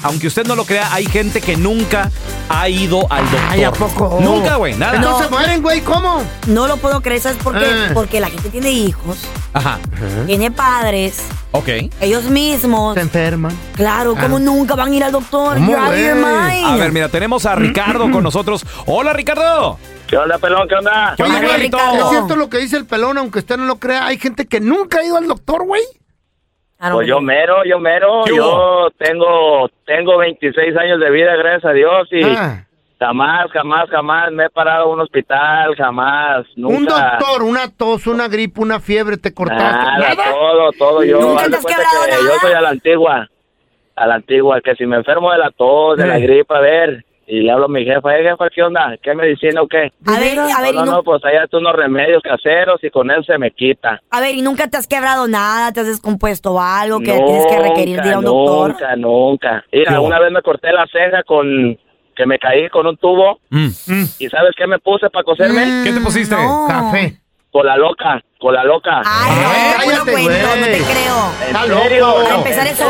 Aunque 0.03 0.27
usted 0.27 0.45
no 0.45 0.55
lo 0.55 0.65
crea, 0.65 0.93
hay 0.93 1.05
gente 1.05 1.41
que 1.41 1.58
nunca 1.58 2.10
ha 2.47 2.69
ido 2.69 3.05
al 3.12 3.23
doctor. 3.23 3.49
Ay, 3.49 3.63
¿a 3.63 3.71
poco? 3.71 4.19
Nunca, 4.21 4.55
güey, 4.55 4.75
nada. 4.75 4.99
No 4.99 5.19
se 5.19 5.27
mueren, 5.29 5.62
güey, 5.62 5.82
¿cómo? 5.82 6.23
No 6.47 6.67
lo 6.67 6.77
puedo 6.77 7.01
creer, 7.01 7.19
¿sabes 7.21 7.38
por 7.41 7.58
qué? 7.58 7.65
Eh. 7.65 7.91
Porque 7.93 8.19
la 8.19 8.29
gente 8.29 8.49
tiene 8.49 8.71
hijos, 8.71 9.17
Ajá. 9.53 9.79
tiene 10.25 10.51
padres, 10.51 11.19
Ok. 11.51 11.67
ellos 12.01 12.23
mismos. 12.25 12.93
Se 12.95 13.01
enferman. 13.01 13.51
Claro, 13.75 14.15
¿cómo 14.15 14.38
Ah. 14.38 14.39
nunca 14.39 14.75
van 14.75 14.91
a 14.91 14.95
ir 14.95 15.03
al 15.03 15.12
doctor? 15.12 15.55
¿Cómo, 15.55 15.69
You're 15.71 15.82
out 15.84 15.93
of 15.93 15.99
your 15.99 16.19
güey? 16.19 16.62
mind. 16.62 16.67
A 16.67 16.75
ver, 16.77 16.91
mira, 16.91 17.10
tenemos 17.10 17.45
a 17.45 17.55
Ricardo 17.55 18.10
con 18.12 18.23
nosotros. 18.23 18.65
Hola, 18.86 19.12
Ricardo. 19.13 19.79
¿Qué 20.08 20.17
onda, 20.17 20.38
pelón? 20.38 20.67
¿Qué 20.67 20.75
onda? 20.75 21.13
¿Qué 21.17 21.23
onda, 21.23 21.36
Oye, 21.38 21.45
güey, 21.45 21.51
Carlito? 21.58 21.77
Ricardo. 21.77 22.03
¿Es 22.05 22.10
cierto 22.10 22.36
lo 22.36 22.49
que 22.49 22.58
dice 22.60 22.77
el 22.77 22.86
pelón? 22.86 23.17
Aunque 23.17 23.39
usted 23.39 23.58
no 23.58 23.65
lo 23.65 23.77
crea, 23.79 24.05
hay 24.08 24.17
gente 24.17 24.47
que 24.47 24.60
nunca 24.60 24.99
ha 24.99 25.03
ido 25.03 25.17
al 25.17 25.27
doctor, 25.27 25.65
güey. 25.65 25.84
Ah, 26.80 26.92
Pues 26.94 27.08
yo 27.08 27.20
mero, 27.20 27.63
yo 27.65 27.78
mero. 27.80 28.22
¿Qué 28.26 28.36
Yo 28.36 28.89
tengo 28.98 29.70
tengo 29.86 30.18
26 30.18 30.78
años 30.78 31.00
de 31.00 31.12
vida, 31.12 31.36
gracias 31.36 31.65
a 31.65 31.74
Dios. 31.74 32.08
Y 32.12 32.24
Ah, 32.24 32.65
jamás, 32.98 33.52
jamás, 33.52 33.89
jamás 33.89 34.32
me 34.32 34.46
he 34.46 34.50
parado 34.50 34.86
a 34.86 34.88
un 34.94 35.02
hospital, 35.02 35.76
jamás, 35.76 36.46
nunca. 36.56 36.78
un 36.78 36.86
doctor, 36.86 37.44
una 37.44 37.70
tos, 37.76 38.08
una 38.08 38.28
gripe, 38.30 38.62
una 38.62 38.80
fiebre, 38.80 39.18
te 39.18 39.34
cortaste. 39.34 39.63
Nada, 39.63 39.98
¿Nada? 40.15 40.32
todo, 40.32 40.72
todo. 40.78 41.04
Yo, 41.04 41.20
¿Nunca 41.20 41.42
haz 41.42 41.46
te 41.46 41.50
de 41.52 41.58
has 41.58 41.65
que 41.65 41.74
nada? 41.74 42.18
yo 42.22 42.39
soy 42.39 42.54
a 42.54 42.62
la 42.62 42.70
antigua. 42.70 43.28
A 43.96 44.08
la 44.08 44.15
antigua, 44.15 44.62
que 44.62 44.76
si 44.76 44.86
me 44.86 44.96
enfermo 44.96 45.30
de 45.34 45.38
la 45.39 45.52
tos, 45.52 45.98
de 45.98 46.08
la 46.08 46.18
Eh. 46.18 46.22
gripe, 46.22 46.56
a 46.56 46.60
ver. 46.62 47.04
Y 47.32 47.42
le 47.42 47.52
hablo 47.52 47.65
a 47.65 47.70
mi 47.70 47.86
jefa, 47.86 48.18
eh, 48.18 48.24
jefa, 48.24 48.50
¿qué 48.50 48.63
onda? 48.63 48.96
¿Qué 49.04 49.13
medicina 49.13 49.62
o 49.62 49.68
qué? 49.68 49.92
A 50.08 50.20
ver, 50.20 50.39
a 50.39 50.62
ver, 50.63 50.74
no, 50.74 50.84
no, 50.84 50.96
nu- 50.96 51.04
pues 51.04 51.24
allá 51.24 51.46
tú 51.48 51.58
unos 51.58 51.76
remedios 51.76 52.24
caseros 52.24 52.84
y 52.84 52.89
con 52.89 53.12
él 53.12 53.24
se 53.24 53.38
me 53.38 53.52
quita. 53.52 54.02
a 54.10 54.20
ver, 54.20 54.34
¿y 54.34 54.42
nunca 54.42 54.68
te 54.68 54.78
has 54.78 54.88
quebrado 54.88 55.28
nada? 55.28 55.72
¿Te 55.72 55.82
has 55.82 55.86
descompuesto 55.88 56.60
algo 56.60 56.98
que 57.00 57.13
tienes 57.13 57.46
que 57.46 57.60
requerir 57.60 58.02
de 58.02 58.08
ir 58.08 58.13
a 58.15 58.18
un 58.20 58.26
doctor? 58.26 58.72
Nunca, 58.72 58.96
nunca. 58.96 59.65
Mira, 59.72 59.92
¿Qué 59.92 59.98
hubo? 60.00 60.08
una 60.08 60.20
vez 60.20 60.32
me 60.32 60.42
corté 60.42 60.72
la 60.72 60.88
ceja 60.88 61.22
con 61.22 61.78
que 62.15 62.26
me 62.26 62.39
caí 62.39 62.68
con 62.70 62.88
un 62.88 62.98
tubo 62.98 63.39
Mm. 63.52 63.68
y 64.18 64.28
¿sabes 64.28 64.52
qué 64.58 64.65
me 64.65 64.80
puse 64.80 65.10
para 65.12 65.24
coserme? 65.24 65.84
¿Qué 65.86 65.92
te 65.94 66.02
pusiste? 66.02 66.36
No. 66.36 66.65
Café. 66.68 67.20
Con 67.52 67.65
la 67.65 67.78
loca, 67.78 68.22
con 68.39 68.54
la 68.56 68.63
loca. 68.63 69.02
Ay, 69.06 69.36
no, 69.42 69.50
Cállate, 69.78 70.12
no 70.12 70.65
te 70.65 70.78
creo. 70.84 71.78
¿En 71.78 71.82
serio? 71.84 72.15
Para 72.24 72.36
empezar, 72.36 72.68
eso. 72.68 72.86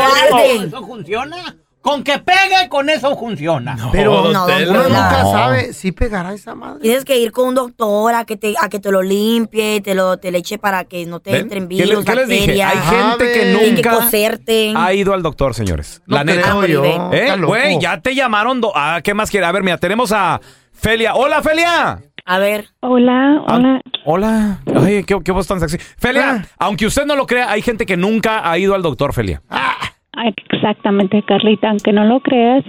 ¿Eso 0.66 0.86
funciona? 0.86 1.36
Con 1.82 2.04
que 2.04 2.18
pegue, 2.18 2.68
con 2.68 2.90
eso 2.90 3.16
funciona. 3.16 3.74
Pero 3.90 4.30
No, 4.32 4.46
don 4.46 4.68
uno 4.68 4.82
nunca 4.82 5.22
No. 5.22 5.32
sabe 5.32 5.72
si 5.72 5.92
pegará 5.92 6.34
esa 6.34 6.54
madre. 6.54 6.80
Tienes 6.82 7.06
que 7.06 7.18
ir 7.18 7.32
con 7.32 7.48
un 7.48 7.54
doctor 7.54 8.14
a 8.14 8.26
que 8.26 8.36
te, 8.36 8.54
a 8.60 8.68
que 8.68 8.80
te 8.80 8.92
lo 8.92 9.00
limpie, 9.02 9.80
te 9.80 9.94
lo 9.94 10.18
te 10.18 10.30
le 10.30 10.38
eche 10.38 10.58
para 10.58 10.84
que 10.84 11.06
no 11.06 11.20
te 11.20 11.32
¿Ven? 11.32 11.40
entren 11.42 11.68
¿Qué, 11.68 11.82
virus, 11.84 12.04
qué 12.04 12.14
les 12.14 12.28
dije? 12.28 12.40
bacterias. 12.40 12.72
Hay 12.74 12.96
gente 12.98 13.32
que 13.32 13.40
que 13.40 13.72
nunca 13.72 13.90
coserte. 13.92 14.74
ha 14.76 14.92
ido 14.92 15.14
al 15.14 15.22
doctor, 15.22 15.54
señores. 15.54 16.02
No 16.06 16.16
La 16.16 16.24
neta. 16.24 16.66
yo. 16.66 16.84
¿Eh? 17.12 17.34
Güey, 17.42 17.78
ya 17.80 17.98
te 18.00 18.14
llamaron. 18.14 18.60
do- 18.60 18.72
Ah, 18.74 19.00
¿qué 19.02 19.14
más 19.14 19.30
quiere? 19.30 19.46
A 19.46 19.52
ver, 19.52 19.62
mira, 19.62 19.78
tenemos 19.78 20.12
a 20.12 20.38
Felia. 20.74 21.14
Hola, 21.14 21.42
Felia. 21.42 21.98
A 22.26 22.38
ver. 22.38 22.68
Hola, 22.80 23.42
Ah, 23.48 23.54
hola. 23.56 23.80
Hola. 24.04 24.58
Ay, 24.84 25.02
qué, 25.04 25.18
qué 25.24 25.32
voz 25.32 25.46
tan 25.46 25.58
sexy. 25.60 25.78
Felia, 25.78 26.42
Ah. 26.44 26.46
aunque 26.58 26.84
usted 26.84 27.06
no 27.06 27.16
lo 27.16 27.26
crea, 27.26 27.50
hay 27.50 27.62
gente 27.62 27.86
que 27.86 27.96
nunca 27.96 28.48
ha 28.50 28.58
ido 28.58 28.74
al 28.74 28.82
doctor, 28.82 29.14
Felia. 29.14 29.40
Exactamente, 30.52 31.22
Carlita, 31.22 31.70
aunque 31.70 31.92
no 31.92 32.04
lo 32.04 32.20
creas, 32.20 32.64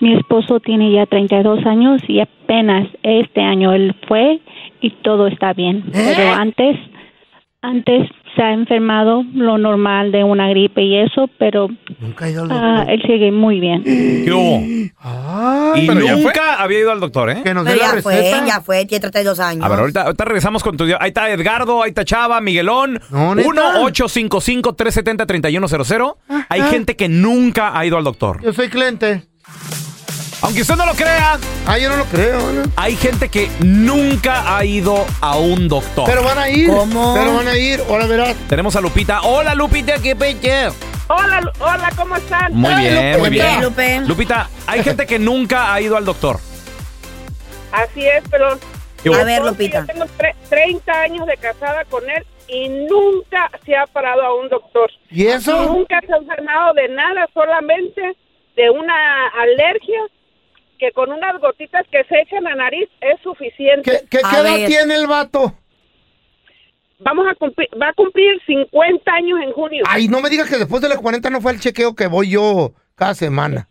mi 0.00 0.14
esposo 0.14 0.60
tiene 0.60 0.90
ya 0.92 1.06
32 1.06 1.64
años 1.66 2.02
y 2.08 2.20
apenas 2.20 2.88
este 3.02 3.42
año 3.42 3.72
él 3.72 3.94
fue 4.08 4.40
y 4.80 4.90
todo 5.02 5.26
está 5.26 5.52
bien. 5.52 5.84
Pero 5.92 6.32
antes, 6.32 6.78
antes 7.62 8.08
se 8.34 8.42
ha 8.42 8.52
enfermado 8.52 9.22
lo 9.34 9.58
normal 9.58 10.10
de 10.12 10.24
una 10.24 10.48
gripe 10.48 10.82
y 10.82 10.96
eso, 10.98 11.28
pero 11.38 11.68
Nunca 11.98 12.24
ha 12.24 12.30
ido 12.30 12.44
al 12.44 12.50
ah, 12.52 12.76
doctor. 12.78 12.94
él 12.94 13.02
sigue 13.02 13.30
muy 13.32 13.60
bien. 13.60 13.82
¿Qué 13.84 14.32
hubo? 14.32 14.62
Ay, 15.00 15.84
Y 15.84 15.86
pero 15.86 16.00
ya 16.00 16.16
nunca 16.16 16.54
había 16.54 16.80
ido 16.80 16.90
al 16.92 17.00
doctor, 17.00 17.30
¿eh? 17.30 17.42
Que 17.42 17.52
nos 17.54 17.64
dé 17.64 17.72
Pero 17.72 17.86
la 17.86 17.94
ya 17.96 18.02
fue, 18.02 18.32
ya 18.46 18.60
fue, 18.60 18.84
tiene 18.86 19.00
32 19.00 19.40
años. 19.40 19.64
A 19.64 19.68
ver, 19.68 19.78
ahorita, 19.80 20.02
ahorita 20.02 20.24
regresamos 20.24 20.62
con 20.62 20.76
tu... 20.76 20.84
Ahí 20.84 21.08
está 21.08 21.28
Edgardo, 21.30 21.82
ahí 21.82 21.88
está 21.90 22.04
Chava, 22.04 22.40
Miguelón. 22.40 23.00
No, 23.10 23.34
neta. 23.34 23.48
1-855-370-3100. 23.48 26.14
Hay 26.48 26.62
gente 26.62 26.96
que 26.96 27.08
nunca 27.08 27.76
ha 27.78 27.86
ido 27.86 27.96
al 27.96 28.04
doctor. 28.04 28.40
Yo 28.42 28.52
soy 28.52 28.68
cliente. 28.68 29.22
Aunque 30.42 30.62
usted 30.62 30.76
no 30.76 30.86
lo 30.86 30.94
crea, 30.94 31.38
Ah, 31.66 31.76
yo 31.78 31.90
no 31.90 31.96
lo 31.98 32.04
creo. 32.06 32.38
¿no? 32.52 32.62
hay 32.76 32.96
gente 32.96 33.28
que 33.28 33.50
nunca 33.60 34.56
ha 34.56 34.64
ido 34.64 35.04
a 35.20 35.36
un 35.36 35.68
doctor. 35.68 36.04
Pero 36.06 36.22
van 36.24 36.38
a 36.38 36.48
ir. 36.48 36.68
¿Cómo? 36.70 37.14
Pero 37.14 37.34
van 37.34 37.48
a 37.48 37.56
ir. 37.58 37.82
Ahora 37.88 38.06
verás. 38.06 38.34
Tenemos 38.48 38.74
a 38.74 38.80
Lupita. 38.80 39.20
Hola, 39.22 39.54
Lupita, 39.54 39.94
qué 40.02 40.16
peche. 40.16 40.68
Hola, 41.08 41.52
hola, 41.58 41.90
¿cómo 41.96 42.16
están? 42.16 42.54
Muy 42.54 42.72
bien, 42.74 42.94
Lupe, 42.94 43.18
muy 43.18 43.30
bien. 43.30 43.62
Lupe. 43.62 44.00
Lupita, 44.06 44.48
hay 44.66 44.82
gente 44.82 45.06
que 45.06 45.18
nunca 45.18 45.74
ha 45.74 45.80
ido 45.80 45.96
al 45.96 46.04
doctor. 46.04 46.38
Así 47.72 48.06
es, 48.06 48.22
pero... 48.30 48.52
A 49.14 49.24
ver, 49.24 49.38
Yo 49.42 49.46
Lupita. 49.48 49.84
tengo 49.86 50.04
tre- 50.18 50.34
30 50.48 50.92
años 51.02 51.26
de 51.26 51.36
casada 51.38 51.84
con 51.86 52.08
él 52.08 52.24
y 52.48 52.68
nunca 52.68 53.50
se 53.64 53.74
ha 53.76 53.86
parado 53.86 54.22
a 54.22 54.34
un 54.40 54.48
doctor. 54.48 54.90
¿Y 55.10 55.26
eso? 55.26 55.64
Nunca 55.66 56.00
se 56.06 56.12
ha 56.12 56.16
enfermado 56.16 56.74
de 56.74 56.88
nada, 56.88 57.26
solamente 57.34 58.00
de 58.56 58.70
una 58.70 59.28
alergia 59.40 60.00
que 60.80 60.90
con 60.92 61.12
unas 61.12 61.38
gotitas 61.40 61.86
que 61.92 62.02
se 62.04 62.20
echan 62.22 62.46
a 62.46 62.54
nariz 62.54 62.88
es 63.02 63.20
suficiente. 63.22 63.82
¿Qué, 63.82 64.08
qué, 64.10 64.18
edad 64.20 64.42
ver. 64.42 64.66
tiene 64.66 64.94
el 64.96 65.06
vato? 65.06 65.52
Vamos 67.00 67.26
a 67.30 67.34
cumplir, 67.34 67.68
va 67.80 67.88
a 67.88 67.92
cumplir 67.92 68.40
50 68.46 69.12
años 69.12 69.38
en 69.44 69.52
junio. 69.52 69.84
Ay, 69.86 70.08
no 70.08 70.20
me 70.20 70.30
digas 70.30 70.48
que 70.48 70.56
después 70.58 70.82
de 70.82 70.88
los 70.88 70.98
40 70.98 71.28
no 71.30 71.40
fue 71.40 71.52
el 71.52 71.60
chequeo 71.60 71.94
que 71.94 72.06
voy 72.06 72.30
yo 72.30 72.72
cada 72.94 73.14
semana. 73.14 73.68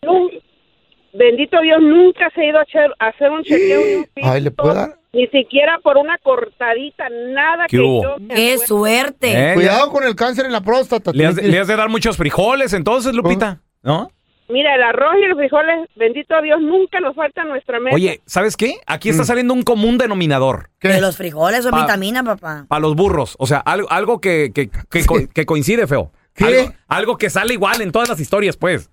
Bendito 1.14 1.60
Dios, 1.62 1.82
nunca 1.82 2.30
se 2.36 2.42
ha 2.42 2.46
ido 2.46 2.60
a 2.60 2.62
hacer, 2.62 2.92
a 3.00 3.08
hacer 3.08 3.32
un 3.32 3.44
chequeo. 3.44 3.82
ni 3.82 3.96
un 3.96 4.06
Ay, 4.24 4.42
¿le 4.42 4.52
puedo 4.52 4.74
dar? 4.74 4.96
Ni 5.12 5.26
siquiera 5.28 5.80
por 5.80 5.98
una 5.98 6.20
cortadita, 6.20 7.10
nada 7.10 7.66
¿Qué 7.68 7.78
que 7.78 7.82
hubo? 7.84 8.04
yo 8.04 8.18
me 8.20 8.36
¡Qué 8.36 8.58
suerte! 8.60 9.52
¿Eh? 9.52 9.54
Cuidado 9.56 9.90
con 9.92 10.04
el 10.04 10.16
cáncer 10.16 10.46
en 10.46 10.52
la 10.52 10.62
próstata. 10.62 11.12
Le 11.12 11.26
has, 11.26 11.36
de- 11.36 11.48
le 11.48 11.60
has 11.60 11.68
de 11.68 11.76
dar 11.76 11.90
muchos 11.90 12.16
frijoles 12.16 12.74
entonces, 12.74 13.14
Lupita, 13.16 13.62
¿no? 13.82 14.12
Mira, 14.50 14.74
el 14.76 14.82
arroz 14.84 15.14
y 15.24 15.28
los 15.28 15.38
frijoles, 15.38 15.88
bendito 15.96 16.42
Dios, 16.42 16.60
nunca 16.60 17.00
nos 17.00 17.16
falta 17.16 17.44
en 17.44 17.50
nuestra 17.50 17.80
mesa. 17.80 17.96
Oye, 17.96 18.22
¿sabes 18.26 18.58
qué? 18.58 18.74
Aquí 18.88 19.10
está 19.10 19.24
saliendo 19.24 19.54
un 19.54 19.62
común 19.62 19.98
denominador 20.00 20.70
De 20.82 21.00
los 21.00 21.16
frijoles 21.18 21.62
son 21.64 21.72
Pa- 21.72 21.82
vitamina, 21.82 22.24
papá. 22.24 22.66
para 22.68 22.80
los 22.82 22.96
burros. 22.96 23.36
O 23.40 23.46
sea, 23.46 23.60
algo, 23.60 23.90
algo 23.92 24.20
que, 24.20 24.52
que, 24.54 24.70
que 24.90 25.06
co- 25.06 25.20
que 25.34 25.46
coincide, 25.46 25.86
feo. 25.88 26.12
¿Qué? 26.34 26.46
Algo, 26.46 26.74
algo 26.88 27.18
que 27.18 27.30
sale 27.30 27.54
igual 27.54 27.82
en 27.82 27.92
todas 27.92 28.10
las 28.10 28.20
historias, 28.20 28.58
pues. 28.58 28.90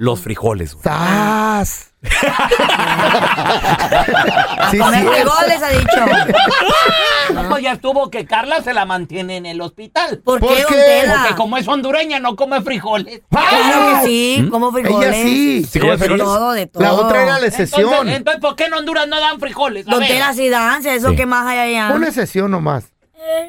Los 0.00 0.20
frijoles, 0.20 0.72
güey. 0.72 0.82
¡Sas! 0.84 1.92
A 3.20 4.68
Sí, 4.70 4.78
comer 4.78 5.00
sí. 5.02 5.06
frijoles, 5.08 5.62
ha 5.62 5.68
dicho. 5.68 6.06
No, 7.34 7.48
pues 7.50 7.62
ya 7.62 7.72
estuvo 7.72 8.10
que 8.10 8.24
Carla 8.26 8.60
se 8.62 8.72
la 8.74 8.86
mantiene 8.86 9.36
en 9.36 9.44
el 9.46 9.60
hospital. 9.60 10.18
¿Por, 10.24 10.40
¿Por 10.40 10.48
qué? 10.56 11.04
Porque 11.06 11.34
como 11.36 11.58
es 11.58 11.68
hondureña, 11.68 12.18
no 12.18 12.34
come 12.34 12.60
frijoles. 12.62 13.20
Claro 13.30 14.00
que 14.00 14.06
sí, 14.08 14.48
como 14.50 14.72
frijoles. 14.72 15.10
Ella 15.10 15.22
sí. 15.22 15.64
¿Sí 15.70 15.78
come 15.78 15.92
De 15.92 15.98
frijoles? 15.98 16.24
todo, 16.24 16.52
de 16.52 16.66
todo. 16.66 16.82
La 16.82 16.92
otra 16.94 17.22
era 17.22 17.38
la 17.38 17.46
excepción. 17.46 17.82
Entonces, 17.90 18.16
entonces, 18.16 18.40
¿por 18.40 18.56
qué 18.56 18.64
en 18.64 18.74
Honduras 18.74 19.06
no 19.06 19.20
dan 19.20 19.38
frijoles? 19.38 19.86
A 19.86 19.90
Don 19.92 20.00
ver. 20.00 20.08
Tela 20.08 20.32
sí 20.32 20.48
danza, 20.48 20.92
eso 20.94 21.10
Sí. 21.10 21.16
que 21.16 21.26
más 21.26 21.46
hay 21.46 21.58
allá. 21.76 21.94
Una 21.94 22.08
excepción 22.08 22.50
nomás. 22.50 22.86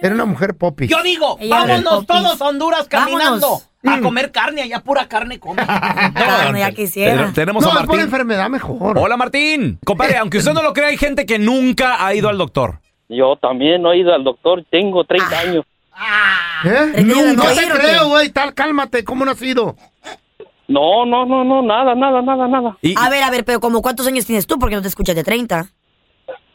Era 0.01 0.13
una 0.13 0.25
mujer 0.25 0.55
popi. 0.57 0.87
Yo 0.87 1.01
digo, 1.01 1.37
Ella 1.39 1.55
vámonos 1.61 2.01
de 2.01 2.05
todos 2.05 2.41
a 2.41 2.45
Honduras 2.45 2.87
caminando. 2.89 3.47
Vámonos. 3.47 3.67
A 3.83 3.99
comer 3.99 4.31
carne, 4.31 4.61
allá 4.61 4.79
pura 4.81 5.07
carne 5.07 5.39
come. 5.39 5.55
Carne, 5.65 6.59
ya 6.59 6.71
quisiera. 6.71 7.25
Ten- 7.25 7.33
tenemos 7.33 7.63
no, 7.63 7.69
a 7.69 7.73
es 7.73 7.77
por 7.79 7.87
Martín. 7.87 8.05
enfermedad 8.05 8.49
mejor. 8.49 8.97
Hola 8.99 9.17
Martín. 9.17 9.79
Compadre, 9.83 10.17
aunque 10.17 10.37
usted 10.37 10.53
no 10.53 10.61
lo 10.61 10.71
crea, 10.73 10.87
hay 10.89 10.97
gente 10.97 11.25
que 11.25 11.39
nunca 11.39 12.05
ha 12.05 12.13
ido 12.13 12.29
al 12.29 12.37
doctor. 12.37 12.79
Yo 13.09 13.35
también 13.37 13.81
no 13.81 13.91
he 13.91 13.97
ido 13.97 14.13
al 14.13 14.23
doctor, 14.23 14.63
tengo 14.69 15.03
30 15.03 15.39
años. 15.39 15.65
¿Eh? 16.63 16.91
¿Te 16.95 17.03
quieres 17.03 17.35
No 17.35 17.43
te 17.43 17.67
creo, 17.79 18.09
güey. 18.09 18.29
Tal, 18.29 18.53
cálmate. 18.53 19.03
¿Cómo 19.03 19.25
no 19.25 19.31
has 19.31 19.41
ido? 19.41 19.75
No, 20.67 21.05
no, 21.05 21.25
no, 21.25 21.43
no, 21.43 21.61
nada, 21.61 21.95
nada, 21.95 22.21
nada, 22.21 22.47
nada. 22.47 22.77
A 22.97 23.09
ver, 23.09 23.23
a 23.23 23.29
ver, 23.31 23.43
pero 23.43 23.59
como 23.59 23.81
cuántos 23.81 24.07
años 24.07 24.25
tienes 24.25 24.47
tú? 24.47 24.57
Porque 24.59 24.75
no 24.75 24.81
te 24.81 24.87
escuchas 24.87 25.15
de 25.15 25.23
30. 25.23 25.67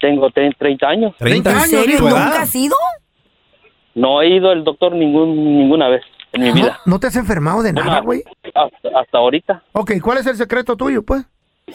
Tengo 0.01 0.29
tre- 0.31 0.55
30 0.57 0.87
años. 0.89 1.15
30 1.19 1.51
¿En 1.51 1.61
serio? 1.63 1.99
¿Tu 1.99 2.09
edad? 2.09 2.25
¿Nunca 2.27 2.43
has 2.43 2.55
ido? 2.55 2.77
No 3.95 4.23
he 4.23 4.29
ido 4.37 4.51
al 4.51 4.63
doctor 4.65 4.95
ningún, 4.95 5.59
ninguna 5.59 5.89
vez 5.89 6.03
en 6.37 6.43
mi 6.43 6.53
vida. 6.53 6.81
¿No 6.87 6.99
te 7.01 7.09
has 7.09 7.17
enfermado 7.17 7.63
de 7.63 7.73
nada, 7.73 8.01
güey? 8.01 8.23
Hasta, 8.55 9.01
hasta 9.01 9.19
ahorita. 9.19 9.63
Ok, 9.73 9.93
¿cuál 10.03 10.19
es 10.19 10.27
el 10.27 10.37
secreto 10.37 10.77
tuyo, 10.77 11.03
pues? 11.03 11.25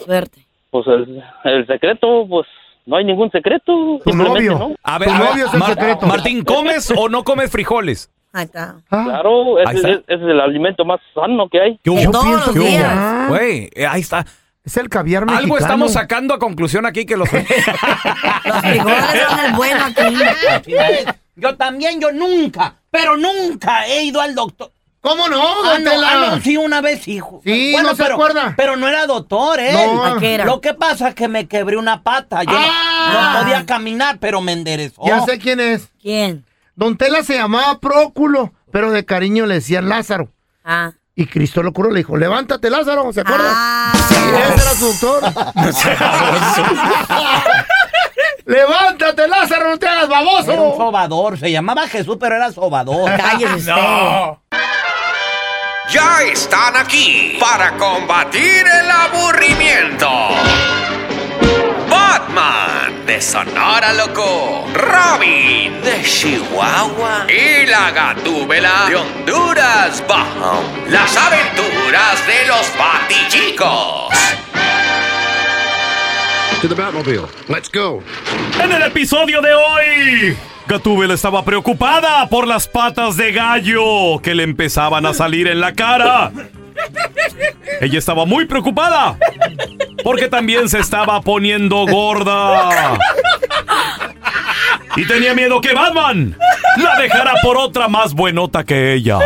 Suerte. 0.04 0.40
Pues 0.70 0.86
el, 0.86 1.22
el 1.44 1.66
secreto, 1.66 2.26
pues 2.28 2.46
no 2.86 2.96
hay 2.96 3.04
ningún 3.04 3.30
secreto. 3.30 3.98
Tu 4.04 4.12
novio. 4.14 4.58
no. 4.58 4.74
A 4.82 4.98
ver, 4.98 5.08
Tu 5.08 5.14
a 5.14 5.18
novio 5.18 5.46
es 5.46 5.52
el 5.54 5.60
Mar- 5.60 5.68
secreto. 5.74 6.06
Martín, 6.06 6.44
¿comes 6.44 6.90
o 6.96 7.08
no 7.08 7.22
comes 7.24 7.50
frijoles? 7.50 8.10
Ahí 8.32 8.44
está. 8.46 8.76
Ah, 8.90 9.02
Claro, 9.04 9.58
Ahí 9.58 9.76
ese, 9.76 9.76
está. 9.76 9.88
es, 9.90 9.98
ese 10.08 10.14
es 10.14 10.30
el 10.30 10.40
alimento 10.40 10.84
más 10.86 10.98
sano 11.14 11.48
que 11.50 11.60
hay. 11.60 11.80
Yo 11.84 11.94
pienso 11.94 12.52
que 12.54 12.82
Güey, 13.28 13.70
eh, 13.74 13.86
ahí 13.86 14.00
está. 14.00 14.24
es 14.64 14.76
el 14.78 14.88
caviar 14.88 15.26
mexicano. 15.26 15.44
Algo 15.44 15.58
estamos 15.58 15.92
sacando 15.92 16.32
a 16.32 16.38
conclusión 16.38 16.86
aquí 16.86 17.04
que 17.04 17.18
los... 17.18 17.30
Los 17.32 17.42
frijoles 18.60 19.22
son 19.28 19.44
el 19.44 19.52
bueno 19.54 19.84
aquí. 19.84 20.72
Yo 21.34 21.56
también, 21.56 22.00
yo 22.00 22.12
nunca, 22.12 22.74
pero 22.90 23.16
nunca 23.16 23.86
he 23.86 24.04
ido 24.04 24.20
al 24.20 24.34
doctor. 24.34 24.70
¿Cómo 25.00 25.28
no, 25.28 25.42
Ah, 25.42 25.54
don 25.72 25.82
no, 25.84 25.90
Tela? 25.90 26.08
ah, 26.12 26.30
no, 26.36 26.40
sí, 26.42 26.56
una 26.56 26.80
vez, 26.80 27.08
hijo. 27.08 27.40
Sí, 27.44 27.74
no 27.82 27.88
se 27.96 28.02
pero, 28.04 28.14
acuerda. 28.14 28.54
Pero 28.56 28.76
no 28.76 28.86
era 28.86 29.04
doctor, 29.06 29.58
¿eh? 29.58 29.72
No. 29.72 30.04
¿A 30.04 30.18
qué 30.20 30.34
era? 30.34 30.44
Lo 30.44 30.60
que 30.60 30.74
pasa 30.74 31.08
es 31.08 31.14
que 31.16 31.26
me 31.26 31.48
quebré 31.48 31.76
una 31.76 32.04
pata. 32.04 32.44
Yo 32.44 32.52
no- 32.52 32.58
Ah. 32.60 33.32
no, 33.34 33.40
podía 33.42 33.66
caminar, 33.66 34.18
pero 34.20 34.40
me 34.40 34.52
enderezó. 34.52 35.02
Ya 35.04 35.24
sé 35.24 35.40
quién 35.40 35.58
es. 35.58 35.88
¿Quién? 36.00 36.44
Don 36.76 36.96
Tela 36.96 37.24
se 37.24 37.34
llamaba 37.34 37.80
Próculo, 37.80 38.52
pero 38.70 38.92
de 38.92 39.04
cariño 39.04 39.46
le 39.46 39.54
decían 39.54 39.88
Lázaro. 39.88 40.28
Ah. 40.64 40.92
Y 41.16 41.26
Cristo 41.26 41.64
lo 41.64 41.72
curó, 41.72 41.90
le 41.90 41.98
dijo, 41.98 42.16
levántate 42.16 42.70
Lázaro, 42.70 43.12
¿se 43.12 43.22
acuerda? 43.22 43.50
Ah. 43.52 43.92
Ese 44.08 44.54
era 44.54 44.74
su 44.74 44.86
doctor. 44.86 45.24
levántate 48.44 49.28
Lázaro, 49.28 49.70
no 49.70 49.78
te 49.78 49.86
hagas 49.88 50.04
Era 50.08 50.20
un 50.20 50.26
baboso. 50.26 50.76
sobador. 50.76 51.38
Se 51.38 51.50
llamaba 51.50 51.86
Jesús, 51.88 52.16
pero 52.20 52.36
era 52.36 52.50
sobador. 52.52 53.10
Cállese 53.16 53.54
usted. 53.54 53.72
Ya 55.90 56.22
están 56.22 56.76
aquí 56.76 57.36
para 57.40 57.76
combatir 57.76 58.64
el 58.66 58.90
aburrimiento. 58.90 60.08
Batman 61.88 63.04
de 63.06 63.20
Sonora 63.20 63.92
Loco, 63.92 64.64
Robin 64.72 65.82
de 65.82 66.02
Chihuahua 66.02 67.26
y 67.28 67.66
la 67.66 67.90
Gatúbela 67.90 68.86
de 68.88 68.96
Honduras 68.96 70.02
Bajo. 70.08 70.62
Las 70.88 71.14
aventuras 71.16 72.26
de 72.26 72.46
los 72.46 72.72
Batichicos. 72.78 74.08
To 76.62 76.68
the 76.68 76.76
Batmobile. 76.76 77.26
Let's 77.48 77.68
go. 77.68 78.04
En 78.62 78.70
el 78.70 78.82
episodio 78.82 79.40
de 79.42 79.52
hoy, 79.52 80.36
Gatúbela 80.68 81.14
estaba 81.14 81.44
preocupada 81.44 82.28
por 82.28 82.46
las 82.46 82.68
patas 82.68 83.16
de 83.16 83.32
gallo 83.32 84.20
que 84.22 84.32
le 84.32 84.44
empezaban 84.44 85.04
a 85.04 85.12
salir 85.12 85.48
en 85.48 85.60
la 85.60 85.72
cara. 85.72 86.30
Ella 87.80 87.98
estaba 87.98 88.26
muy 88.26 88.44
preocupada 88.44 89.18
porque 90.04 90.28
también 90.28 90.68
se 90.68 90.78
estaba 90.78 91.20
poniendo 91.20 91.84
gorda. 91.84 92.96
Y 94.94 95.04
tenía 95.04 95.34
miedo 95.34 95.60
que 95.60 95.74
Batman 95.74 96.36
la 96.76 96.96
dejara 97.00 97.34
por 97.42 97.56
otra 97.56 97.88
más 97.88 98.14
buenota 98.14 98.62
que 98.62 98.94
ella. 98.94 99.18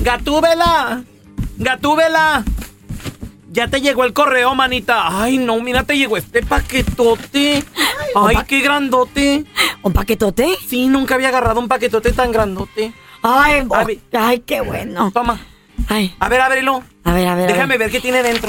Gatúbela. 0.00 1.02
Gatúbela. 1.58 2.42
Ya 3.58 3.66
te 3.66 3.80
llegó 3.80 4.04
el 4.04 4.12
correo, 4.12 4.54
manita. 4.54 5.20
Ay, 5.20 5.36
no, 5.36 5.60
mira, 5.60 5.82
te 5.82 5.98
llegó 5.98 6.16
este 6.16 6.44
paquetote. 6.46 7.64
Ay, 8.14 8.36
qué 8.46 8.60
grandote. 8.60 9.46
¿Un 9.82 9.92
paquetote? 9.92 10.56
Sí, 10.68 10.86
nunca 10.86 11.16
había 11.16 11.26
agarrado 11.26 11.58
un 11.58 11.66
paquetote 11.66 12.12
tan 12.12 12.30
grandote. 12.30 12.92
Ay, 13.20 13.64
A 13.68 13.82
ver. 13.82 13.98
ay, 14.12 14.38
qué 14.46 14.60
bueno. 14.60 15.10
Toma. 15.10 15.40
Ay, 15.88 16.14
A 16.20 16.28
ver, 16.28 16.40
ábrelo. 16.40 16.84
a 17.02 17.12
ver, 17.12 17.26
a 17.26 17.34
ver. 17.34 17.44
a 17.50 17.52
Déjame 17.52 17.70
ver. 17.78 17.78
ver 17.78 17.90
qué 17.90 17.98
tiene 18.00 18.22
dentro. 18.22 18.48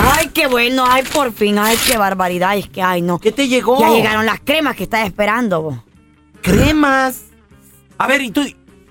Ay, 0.00 0.28
qué 0.32 0.46
bueno. 0.46 0.84
Ay, 0.88 1.02
por 1.12 1.32
fin. 1.32 1.58
Ay, 1.58 1.76
qué 1.84 1.98
barbaridad. 1.98 2.56
Es 2.56 2.68
que, 2.68 2.82
ay, 2.82 3.02
no. 3.02 3.18
¿Qué 3.18 3.32
te 3.32 3.48
llegó? 3.48 3.80
Ya 3.80 3.90
llegaron 3.90 4.24
las 4.24 4.38
cremas 4.38 4.76
que 4.76 4.84
estás 4.84 5.04
esperando, 5.04 5.62
vos. 5.62 5.78
Cremas. 6.42 7.24
A 7.98 8.06
ver, 8.06 8.22
¿y 8.22 8.30
tú? 8.30 8.42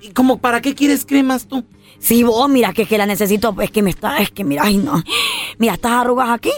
¿Y 0.01 0.09
cómo, 0.11 0.39
para 0.39 0.59
qué 0.61 0.75
quieres 0.75 1.05
cremas 1.05 1.47
tú? 1.47 1.63
Sí, 2.05 2.21
vos, 2.21 2.47
mira, 2.47 2.71
que, 2.71 2.85
que 2.85 2.99
la 2.99 3.07
necesito. 3.07 3.55
Es 3.59 3.71
que 3.71 3.81
me 3.81 3.89
está, 3.89 4.19
es 4.19 4.29
que 4.29 4.43
mira, 4.43 4.61
ay, 4.63 4.77
no. 4.77 5.01
Mira, 5.57 5.73
estas 5.73 5.91
arrugas 5.91 6.29
aquí, 6.29 6.51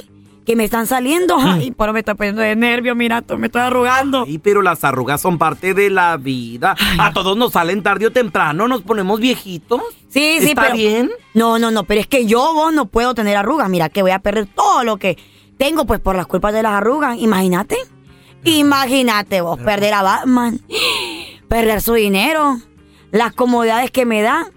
que 0.46 0.58
me 0.58 0.66
están 0.66 0.88
saliendo. 0.88 1.38
Ay, 1.40 1.72
pero 1.72 1.94
me 1.94 2.00
estoy 2.00 2.16
poniendo 2.16 2.42
de 2.42 2.54
nervio, 2.58 2.96
mira, 2.96 3.22
tú, 3.22 3.38
me 3.38 3.48
estoy 3.48 3.62
arrugando. 3.62 4.26
Sí, 4.26 4.40
pero 4.40 4.62
las 4.62 4.84
arrugas 4.84 5.22
son 5.22 5.38
parte 5.38 5.74
de 5.74 5.90
la 5.90 6.18
vida. 6.18 6.76
A 7.00 7.14
todos 7.14 7.38
nos 7.38 7.54
salen 7.54 7.82
tarde 7.82 8.08
o 8.08 8.12
temprano, 8.12 8.68
nos 8.68 8.82
ponemos 8.82 9.22
viejitos. 9.22 9.82
Sí, 10.10 10.40
sí, 10.42 10.50
¿Está 10.50 10.64
pero. 10.64 10.76
bien? 10.76 11.12
No, 11.34 11.58
no, 11.60 11.72
no, 11.72 11.86
pero 11.86 12.02
es 12.02 12.08
que 12.08 12.26
yo, 12.26 12.54
vos, 12.54 12.74
no 12.74 12.88
puedo 12.88 13.14
tener 13.14 13.38
arrugas. 13.38 13.70
Mira, 13.70 13.88
que 13.88 14.02
voy 14.02 14.12
a 14.12 14.20
perder 14.20 14.48
todo 14.48 14.84
lo 14.84 14.98
que 14.98 15.18
tengo, 15.58 15.86
pues, 15.86 16.02
por 16.02 16.18
las 16.18 16.28
culpas 16.28 16.54
de 16.54 16.62
las 16.62 16.74
arrugas. 16.74 17.18
Imagínate. 17.20 17.78
Imagínate 18.44 19.40
vos, 19.40 19.58
perder 19.60 19.94
a 19.94 20.02
Batman, 20.02 20.60
perder 21.48 21.82
su 21.82 21.94
dinero, 21.94 22.58
las 23.12 23.32
comodidades 23.34 23.92
que 23.92 24.06
me 24.06 24.22
da. 24.22 24.52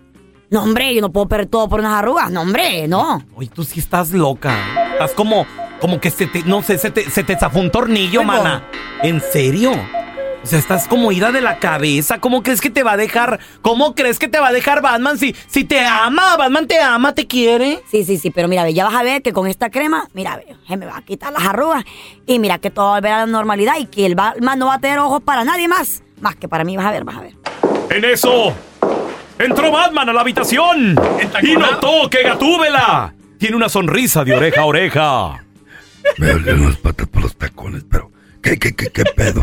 No, 0.51 0.65
hombre, 0.65 0.93
yo 0.95 1.01
no 1.01 1.11
puedo 1.13 1.29
perder 1.29 1.47
todo 1.47 1.69
por 1.69 1.79
unas 1.81 1.93
arrugas. 1.95 2.31
No, 2.31 2.43
hombre, 2.43 2.89
no. 2.89 3.25
Oye, 3.37 3.49
tú 3.55 3.63
sí 3.63 3.79
estás 3.79 4.11
loca. 4.11 4.53
Estás 4.93 5.13
como, 5.13 5.47
como 5.81 6.01
que 6.01 6.11
se 6.11 6.27
te, 6.27 6.43
no 6.43 6.63
sé, 6.63 6.77
se 6.77 6.91
te, 6.91 7.09
se 7.09 7.23
te 7.23 7.39
zafó 7.39 7.61
un 7.61 7.71
tornillo, 7.71 8.21
Oigo. 8.21 8.33
mana. 8.33 8.65
¿En 9.03 9.21
serio? 9.21 9.73
O 10.43 10.47
sea, 10.47 10.59
estás 10.59 10.89
como 10.89 11.13
ida 11.13 11.31
de 11.31 11.41
la 11.41 11.59
cabeza. 11.61 12.19
¿Cómo 12.19 12.43
crees 12.43 12.61
que 12.61 12.71
te 12.71 12.83
va 12.83 12.93
a 12.93 12.97
dejar? 12.97 13.39
¿Cómo 13.63 13.95
crees 13.95 14.19
que 14.19 14.27
te 14.27 14.41
va 14.41 14.49
a 14.49 14.53
dejar 14.53 14.83
Batman 14.83 15.19
si, 15.19 15.37
si 15.47 15.65
te 15.65 15.85
ama? 15.87 16.37
Batman 16.37 16.67
te 16.67 16.81
ama, 16.81 17.15
te 17.15 17.27
quiere. 17.29 17.83
Sí, 17.89 18.05
sí, 18.05 18.17
sí, 18.19 18.31
pero 18.31 18.49
mira, 18.49 18.65
ve, 18.65 18.75
ya 18.75 18.85
vas 18.87 18.95
a 18.95 19.03
ver 19.05 19.23
que 19.23 19.33
con 19.33 19.47
esta 19.47 19.71
crema, 19.71 20.09
mira, 20.15 20.37
ve, 20.37 20.57
se 20.67 20.77
me 20.77 20.87
va 20.87 20.97
a 20.97 21.03
quitar 21.03 21.33
las 21.33 21.45
arrugas 21.45 21.85
y 22.27 22.39
mira 22.41 22.59
que 22.59 22.71
todo 22.71 22.87
va 22.87 22.93
a 22.93 22.95
volver 23.01 23.13
a 23.13 23.19
la 23.19 23.27
normalidad 23.27 23.75
y 23.79 23.85
que 23.87 24.05
el 24.07 24.15
Batman 24.17 24.59
no 24.59 24.67
va 24.67 24.75
a 24.75 24.81
tener 24.81 24.99
ojos 24.99 25.23
para 25.23 25.45
nadie 25.45 25.69
más, 25.69 26.03
más 26.21 26.35
que 26.37 26.49
para 26.49 26.65
mí, 26.65 26.77
vas 26.77 26.87
a 26.87 26.91
ver, 26.91 27.05
vas 27.05 27.19
a 27.19 27.21
ver. 27.21 27.35
En 27.91 28.05
eso, 28.05 28.55
entró 29.41 29.71
Batman 29.71 30.09
a 30.09 30.13
la 30.13 30.21
habitación 30.21 30.95
y 31.43 31.57
notó 31.57 32.09
que 32.11 32.23
Gatúbela 32.23 33.15
tiene 33.39 33.57
una 33.57 33.69
sonrisa 33.69 34.25
de 34.25 34.35
oreja 34.35 34.61
a 34.61 34.65
oreja. 34.65 35.45
Me 36.19 36.33
duelen 36.33 36.67
las 36.67 36.77
patas 36.77 37.09
por 37.09 37.23
los 37.23 37.37
tacones, 37.37 37.85
pero 37.91 38.11
¿qué, 38.43 38.59
qué, 38.59 38.75
qué, 38.75 38.89
qué 38.89 39.05
pedo? 39.05 39.43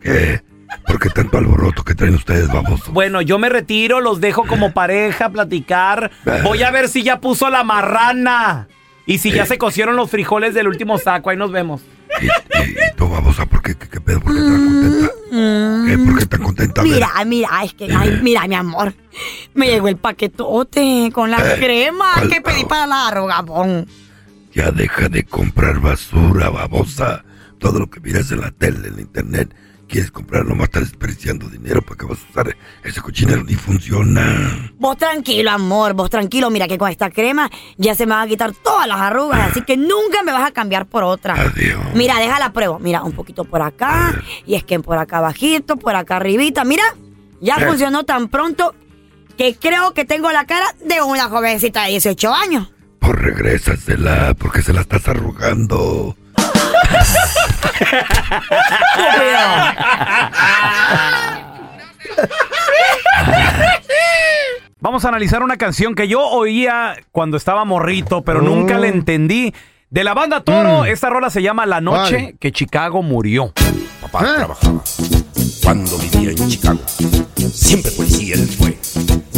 ¿Qué? 0.00 0.42
¿Por 0.86 0.98
qué 0.98 1.08
tanto 1.10 1.38
alboroto 1.38 1.82
que 1.82 1.94
traen 1.94 2.14
ustedes, 2.14 2.48
vamos? 2.48 2.88
Bueno, 2.92 3.22
yo 3.22 3.38
me 3.38 3.48
retiro, 3.48 4.00
los 4.00 4.20
dejo 4.20 4.44
como 4.46 4.72
pareja, 4.72 5.30
platicar. 5.30 6.10
Voy 6.42 6.62
a 6.62 6.70
ver 6.70 6.88
si 6.88 7.02
ya 7.02 7.20
puso 7.20 7.48
la 7.48 7.64
marrana. 7.64 8.68
Y 9.06 9.18
si 9.18 9.30
ya 9.32 9.44
se 9.46 9.58
cocieron 9.58 9.96
los 9.96 10.10
frijoles 10.10 10.54
del 10.54 10.68
último 10.68 10.98
saco, 10.98 11.30
ahí 11.30 11.36
nos 11.36 11.52
vemos. 11.52 11.82
¿Y 12.22 12.96
tú, 12.96 13.08
babosa, 13.08 13.44
por 13.46 13.60
qué, 13.62 13.74
qué, 13.76 13.88
qué 13.88 14.00
pedo? 14.00 14.20
¿Por 14.20 14.34
qué 14.34 14.40
tan 14.40 14.64
contenta? 14.66 15.10
¿Qué? 15.86 15.98
¿Por 15.98 16.18
qué 16.18 16.26
tan 16.26 16.42
contenta? 16.42 16.82
Mira, 16.82 17.10
mira, 17.26 17.64
es 17.64 17.74
que, 17.74 17.92
ay, 17.92 18.20
mira, 18.22 18.46
mi 18.46 18.54
amor, 18.54 18.94
me 19.54 19.66
llegó 19.66 19.88
el 19.88 19.96
paquetote 19.96 21.10
con 21.12 21.30
la 21.30 21.38
Eh, 21.38 21.58
crema 21.58 22.14
que 22.30 22.40
pedí 22.40 22.64
para 22.64 22.86
la 22.86 23.08
arruga, 23.08 23.42
bon. 23.42 23.86
Ya 24.54 24.70
deja 24.70 25.08
de 25.08 25.24
comprar 25.24 25.80
basura, 25.80 26.48
babosa. 26.50 27.24
Todo 27.58 27.80
lo 27.80 27.90
que 27.90 28.00
miras 28.00 28.30
en 28.30 28.40
la 28.40 28.50
tele, 28.52 28.88
en 28.88 28.94
la 28.96 29.00
internet, 29.02 29.54
quieres 29.88 30.10
comprar, 30.10 30.44
nomás 30.44 30.64
estás 30.66 30.82
desperdiciando 30.90 31.48
dinero 31.48 31.82
para 31.82 31.96
que 31.98 32.06
vas 32.06 32.18
a 32.18 32.30
usar 32.30 32.56
ese 32.82 33.00
cochinero 33.00 33.44
ni 33.44 33.54
funciona. 33.54 34.72
Vos 34.78 34.96
tranquilo, 34.96 35.50
amor, 35.50 35.92
vos 35.94 36.10
tranquilo, 36.10 36.50
mira 36.50 36.66
que 36.68 36.78
con 36.78 36.90
esta 36.90 37.10
crema 37.10 37.50
ya 37.76 37.94
se 37.94 38.06
me 38.06 38.14
van 38.14 38.22
a 38.26 38.28
quitar 38.28 38.52
todas 38.52 38.86
las 38.88 38.98
arrugas, 39.00 39.50
así 39.50 39.62
que 39.62 39.76
nunca 39.76 40.22
me 40.24 40.32
vas 40.32 40.46
a 40.48 40.52
cambiar 40.52 40.86
por 40.86 41.04
otra. 41.04 41.34
Adiós. 41.34 41.80
Mira, 41.94 42.18
déjala 42.18 42.52
pruebo. 42.52 42.78
Mira, 42.78 43.02
un 43.02 43.12
poquito 43.12 43.44
por 43.44 43.62
acá, 43.62 44.20
y 44.46 44.54
es 44.54 44.64
que 44.64 44.80
por 44.80 44.98
acá 44.98 45.20
bajito, 45.20 45.76
por 45.76 45.94
acá 45.96 46.16
arribita. 46.16 46.64
Mira, 46.64 46.82
ya 47.40 47.56
Eh. 47.56 47.66
funcionó 47.66 48.04
tan 48.04 48.28
pronto 48.28 48.74
que 49.36 49.56
creo 49.56 49.94
que 49.94 50.04
tengo 50.04 50.30
la 50.32 50.46
cara 50.46 50.66
de 50.84 51.02
una 51.02 51.24
jovencita 51.28 51.84
de 51.84 51.90
18 51.90 52.32
años. 52.32 52.72
Pues 53.00 53.12
regrésasela, 53.16 54.34
porque 54.38 54.62
se 54.62 54.72
la 54.72 54.80
estás 54.82 55.06
arrugando. 55.08 56.16
Vamos 64.80 65.04
a 65.04 65.08
analizar 65.08 65.42
una 65.42 65.56
canción 65.56 65.94
que 65.94 66.08
yo 66.08 66.20
oía 66.20 66.96
cuando 67.10 67.36
estaba 67.36 67.64
morrito, 67.64 68.22
pero 68.22 68.42
nunca 68.42 68.78
le 68.78 68.88
entendí. 68.88 69.54
De 69.88 70.04
la 70.04 70.12
banda 70.12 70.42
Toro, 70.42 70.84
esta 70.84 71.08
rola 71.08 71.30
se 71.30 71.40
llama 71.40 71.66
La 71.66 71.80
noche 71.80 72.20
¿Cuál? 72.20 72.38
que 72.38 72.52
Chicago 72.52 73.02
murió. 73.02 73.52
Papá 74.02 74.34
trabajaba 74.36 74.82
cuando 75.62 75.96
vivía 75.98 76.30
en 76.32 76.48
Chicago. 76.48 76.80
Siempre 77.52 77.92
policía 77.92 78.34
él 78.34 78.48
fue, 78.48 78.76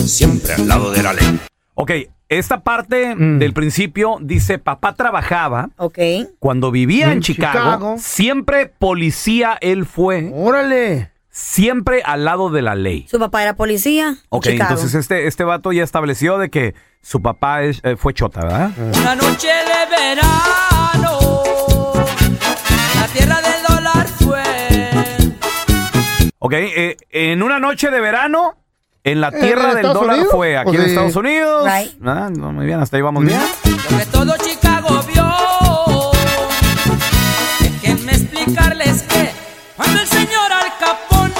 siempre 0.06 0.54
al 0.54 0.66
lado 0.66 0.90
de 0.90 1.02
la 1.02 1.12
ley. 1.12 1.40
Ok, 1.78 1.90
esta 2.30 2.62
parte 2.64 3.14
del 3.16 3.52
principio 3.52 4.16
dice, 4.22 4.58
papá 4.58 4.94
trabajaba 4.94 5.68
Ok. 5.76 5.98
cuando 6.38 6.70
vivía 6.70 7.06
en, 7.06 7.12
En 7.12 7.20
Chicago, 7.20 7.52
Chicago. 7.58 7.96
siempre 7.98 8.66
policía 8.66 9.58
él 9.60 9.84
fue. 9.84 10.30
Órale. 10.34 11.12
Siempre 11.28 12.02
al 12.02 12.24
lado 12.24 12.48
de 12.48 12.62
la 12.62 12.74
ley. 12.74 13.06
Su 13.10 13.18
papá 13.18 13.42
era 13.42 13.56
policía. 13.56 14.16
Ok, 14.30 14.44
Chicago. 14.46 14.70
entonces 14.70 14.94
este, 14.98 15.26
este 15.26 15.44
vato 15.44 15.70
ya 15.70 15.84
estableció 15.84 16.38
de 16.38 16.48
que 16.48 16.74
su 17.02 17.20
papá 17.20 17.62
es- 17.62 17.80
eh, 17.84 17.96
fue 17.98 18.14
chota, 18.14 18.40
¿verdad? 18.40 18.70
Una 18.78 19.14
noche 19.14 19.48
de 19.48 19.96
verano, 19.96 21.18
la 22.94 23.06
tierra 23.12 23.36
del 23.42 23.76
dólar 23.76 24.06
fue. 24.08 24.42
Ok, 26.38 26.52
eh, 26.54 26.96
en 27.10 27.42
una 27.42 27.58
noche 27.58 27.90
de 27.90 28.00
verano, 28.00 28.56
en 29.06 29.20
la 29.20 29.28
¿En 29.28 29.40
tierra 29.40 29.68
del 29.68 29.76
Estados 29.78 30.00
dólar 30.00 30.16
Unidos? 30.16 30.32
fue, 30.32 30.56
aquí 30.56 30.66
Pues 30.70 30.78
en 30.80 30.84
sí. 30.86 30.90
Estados 30.90 31.16
Unidos. 31.16 31.64
Right. 31.64 31.92
Ah, 32.04 32.28
no, 32.36 32.52
muy 32.52 32.66
bien, 32.66 32.80
hasta 32.80 32.96
ahí 32.96 33.02
vamos 33.02 33.24
bien. 33.24 33.40
Que 33.98 34.06
todo 34.06 34.34
Chicago 34.38 35.00
vio. 35.06 35.24
Déjenme 37.60 38.12
explicarles 38.12 39.02
que 39.04 39.30
cuando 39.76 40.00
el 40.00 40.06
señor 40.08 40.52
Al 40.52 40.78
Capón 40.78 41.32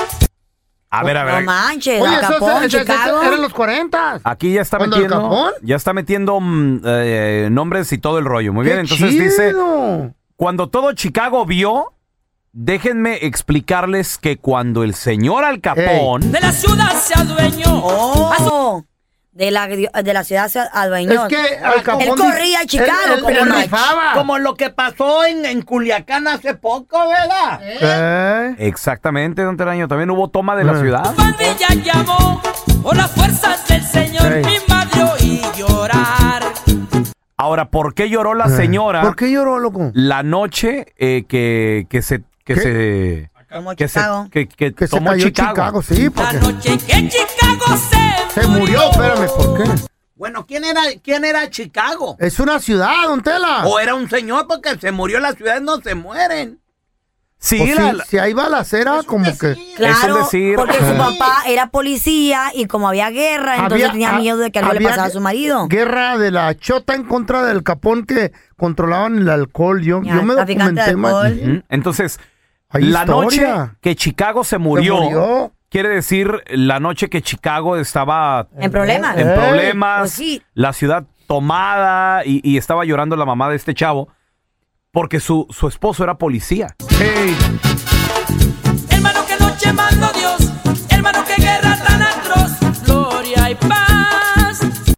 A 0.90 1.02
ver, 1.02 1.16
a 1.16 1.24
ver. 1.24 1.34
No 1.40 1.40
manches, 1.52 2.00
Oye, 2.00 2.14
Al 2.14 2.22
eso, 2.24 2.32
Capón, 2.34 2.50
ese- 2.64 2.66
ese- 2.66 2.78
Chicago. 2.80 3.22
eran 3.22 3.42
los 3.42 3.52
40. 3.52 4.20
Aquí 4.22 4.52
ya 4.52 4.62
está 4.62 4.78
¿Cuándo, 4.78 4.96
Al 4.96 5.02
metiendo, 5.02 5.24
Capón? 5.28 5.52
ya 5.62 5.76
está 5.76 5.92
metiendo 5.92 6.38
mm, 6.40 6.80
eh, 6.84 7.48
nombres 7.50 7.92
y 7.92 7.98
todo 7.98 8.18
el 8.18 8.24
rollo. 8.24 8.52
Muy 8.52 8.64
bien, 8.64 8.76
¡Qué 8.76 8.82
entonces 8.82 9.10
dice, 9.18 9.54
cuando 10.36 10.68
todo 10.68 10.92
Chicago 10.92 11.44
vio, 11.46 11.92
déjenme 12.58 13.18
explicarles 13.26 14.16
que 14.16 14.38
cuando 14.38 14.82
el 14.82 14.94
señor 14.94 15.44
Al 15.44 15.60
Capón 15.60 16.32
de 16.32 16.40
la 16.40 16.52
ciudad 16.52 16.90
se 16.94 17.14
adueñó. 17.14 17.80
Oh, 17.84 18.82
de 19.32 19.50
la, 19.50 19.66
de 19.68 20.12
la 20.14 20.24
ciudad 20.24 20.48
se 20.48 20.60
adueñó. 20.72 21.26
Es 21.26 21.28
que 21.28 21.56
Al 21.58 21.82
Capón 21.82 22.02
Él 22.02 22.08
corría 22.16 22.60
a 22.60 22.64
Chicago 22.66 22.90
él- 23.06 23.12
él- 23.16 23.20
como, 23.22 23.36
él 23.36 23.48
la- 23.50 23.62
rifaba. 23.62 24.12
Como 24.14 24.38
lo 24.38 24.54
que 24.54 24.70
pasó 24.70 25.26
en, 25.26 25.44
en 25.44 25.60
Culiacán 25.60 26.26
hace 26.26 26.54
poco, 26.54 26.98
¿verdad? 27.08 27.60
Eh. 27.62 28.54
Exactamente, 28.58 29.42
don 29.42 29.58
Teraño. 29.58 29.88
También 29.88 30.08
hubo 30.10 30.28
toma 30.30 30.56
de 30.56 30.64
la 30.64 30.72
Eh. 30.72 30.80
ciudad. 30.80 31.14
Pandilla 31.14 31.68
llamó 31.84 32.40
por 32.82 32.96
las 32.96 33.10
fuerzas 33.10 33.68
del 33.68 33.82
señor. 33.82 34.36
Mi 34.36 34.56
madre 34.66 35.02
oí 35.20 35.42
llorar. 35.58 36.42
Ahora, 37.36 37.68
¿por 37.68 37.92
qué 37.92 38.08
lloró 38.08 38.32
la 38.32 38.46
Eh. 38.46 38.56
señora? 38.56 39.02
¿Por 39.02 39.14
qué 39.16 39.30
lloró, 39.30 39.58
loco? 39.58 39.90
La 39.92 40.22
noche 40.22 40.94
eh, 40.96 41.24
que, 41.28 41.86
que 41.90 42.00
se... 42.00 42.22
Que 42.46 42.54
¿Qué? 42.54 42.60
se 42.60 43.30
que 43.76 43.88
se, 43.88 44.00
que, 44.30 44.86
se 44.86 45.00
cayó 45.04 45.28
Chicago. 45.30 45.82
Chicago, 45.82 45.82
sí, 45.82 46.10
porque 46.10 46.36
Noche 46.38 46.78
que 46.78 47.08
Chicago 47.08 47.76
se, 47.76 48.40
se 48.40 48.46
murió. 48.46 48.90
Espérame, 48.92 49.26
¿por 49.36 49.62
qué? 49.64 49.70
Bueno, 50.14 50.46
¿quién 50.46 50.62
era, 50.64 50.82
quién 51.02 51.24
era 51.24 51.50
Chicago? 51.50 52.16
Es 52.20 52.38
una 52.38 52.60
ciudad, 52.60 53.02
don 53.08 53.20
Tela. 53.20 53.66
O 53.66 53.80
era 53.80 53.96
un 53.96 54.08
señor 54.08 54.46
porque 54.46 54.78
se 54.78 54.92
murió, 54.92 55.18
las 55.18 55.34
ciudades 55.34 55.60
no 55.62 55.80
se 55.80 55.96
mueren. 55.96 56.60
Sí, 57.38 57.58
Pues 57.58 57.76
la- 57.76 58.04
si, 58.04 58.10
si 58.10 58.18
hay 58.18 58.32
balacera, 58.32 59.02
como 59.04 59.26
que... 59.36 59.56
Claro, 59.76 60.18
decir- 60.18 60.54
porque 60.56 60.78
su 60.78 60.96
papá 60.96 61.42
era 61.46 61.68
policía 61.70 62.50
y 62.54 62.66
como 62.66 62.88
había 62.88 63.10
guerra, 63.10 63.56
entonces 63.56 63.90
tenía 63.90 64.12
miedo 64.12 64.38
de 64.38 64.50
que 64.52 64.60
algo 64.60 64.72
le 64.72 64.80
pasara 64.82 65.04
a 65.04 65.10
su 65.10 65.20
marido. 65.20 65.66
Guerra 65.68 66.16
de 66.16 66.30
la 66.30 66.54
chota 66.56 66.94
en 66.94 67.02
contra 67.04 67.42
del 67.44 67.62
capón 67.64 68.06
que 68.06 68.32
controlaban 68.56 69.18
el 69.18 69.28
alcohol. 69.28 69.82
Yo, 69.82 70.00
Ya, 70.02 70.14
yo 70.14 70.22
me 70.22 70.34
documenté. 70.34 70.94
Ujú. 70.94 71.62
Entonces, 71.68 72.18
la 72.78 73.02
historia. 73.02 73.54
noche 73.56 73.70
que 73.80 73.94
Chicago 73.96 74.44
se 74.44 74.58
murió, 74.58 75.00
murió. 75.00 75.52
quiere 75.68 75.88
decir 75.90 76.42
la 76.48 76.80
noche 76.80 77.08
que 77.08 77.22
Chicago 77.22 77.76
estaba 77.76 78.48
En 78.58 78.70
problemas. 78.70 79.16
en 79.18 79.28
Eh, 79.28 79.34
problemas, 79.34 80.00
pues 80.00 80.12
sí. 80.12 80.42
la 80.54 80.72
ciudad 80.72 81.04
tomada 81.26 82.24
y, 82.24 82.40
y 82.48 82.56
estaba 82.56 82.84
llorando 82.84 83.16
la 83.16 83.24
mamá 83.24 83.48
de 83.50 83.56
este 83.56 83.74
chavo 83.74 84.08
porque 84.92 85.20
su, 85.20 85.46
su 85.50 85.68
esposo 85.68 86.04
era 86.04 86.16
policía. 86.18 86.68
Hermano, 86.98 87.34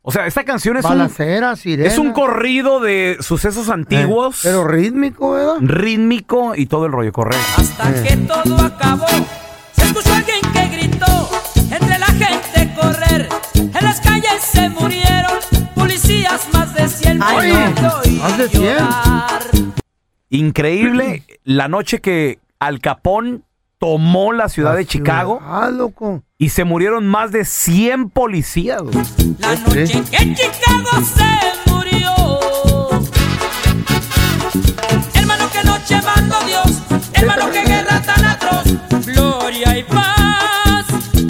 O 0.09 0.11
sea, 0.11 0.27
esta 0.27 0.43
canción 0.43 0.79
es 0.79 0.85
un, 0.87 0.91
Balacera, 0.93 1.55
sirena. 1.55 1.87
es 1.87 1.99
un 1.99 2.13
corrido 2.13 2.81
de 2.81 3.19
sucesos 3.21 3.69
antiguos, 3.69 4.37
Eh, 4.37 4.49
pero 4.49 4.65
rítmico, 4.67 5.33
¿verdad? 5.33 5.57
rítmico 5.61 6.55
y 6.57 6.65
todo 6.65 6.87
el 6.87 6.93
rollo 6.93 7.13
correcto. 7.13 7.45
Hasta 7.59 8.03
que 8.03 8.17
todo 8.17 8.57
acabó. 8.59 9.05
Se 9.73 9.85
escuchó 9.85 10.15
alguien 10.15 10.41
que 10.55 10.69
gritó. 10.69 11.29
Entre 11.71 11.99
la 11.99 12.07
gente 12.07 12.75
correr. 12.81 13.29
En 13.55 13.85
las 13.85 14.01
calles 14.01 14.41
se 14.41 14.71
murieron. 14.71 15.37
Policías 15.75 16.49
más 16.55 16.73
de 16.73 16.89
100 16.89 17.23
Ay, 17.23 17.53
más 18.19 18.39
de 18.39 18.49
100. 18.49 18.63
llorar. 18.63 19.43
Increíble 20.31 21.25
la 21.45 21.69
noche 21.69 22.01
que 22.01 22.39
Al 22.61 22.81
Capón 22.81 23.45
tomó 23.79 24.33
la 24.33 24.49
ciudad 24.49 24.75
de 24.77 24.85
Chicago 24.87 25.41
Ah, 25.45 25.71
loco. 25.73 26.23
y 26.37 26.49
se 26.51 26.65
murieron 26.65 27.07
más 27.07 27.31
de 27.33 27.45
100 27.45 28.11
policías. 28.11 28.83
güey. 28.83 28.95
La 29.39 29.55
noche 29.57 29.93
en 29.93 30.05
que 30.05 30.35
Chicago 30.35 31.05
se 31.15 31.71
murió. 31.71 32.11
Hermano, 35.15 35.45
que 35.53 35.65
noche 35.65 36.01
mandó 36.03 36.37
Dios. 36.47 36.79
Hermano, 37.15 37.51
que 37.51 37.63
guerra 37.65 38.03
tan 38.03 38.25
atroz. 38.25 38.65
Gloria 39.07 39.79
y 39.79 39.83
paz. 39.85 40.85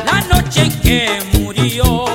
La 0.04 0.20
noche 0.34 0.62
en 0.62 0.80
que 0.80 1.38
murió. 1.38 2.06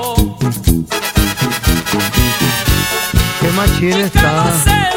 Qué 3.40 3.52
machín 3.56 3.92
está. 4.02 4.93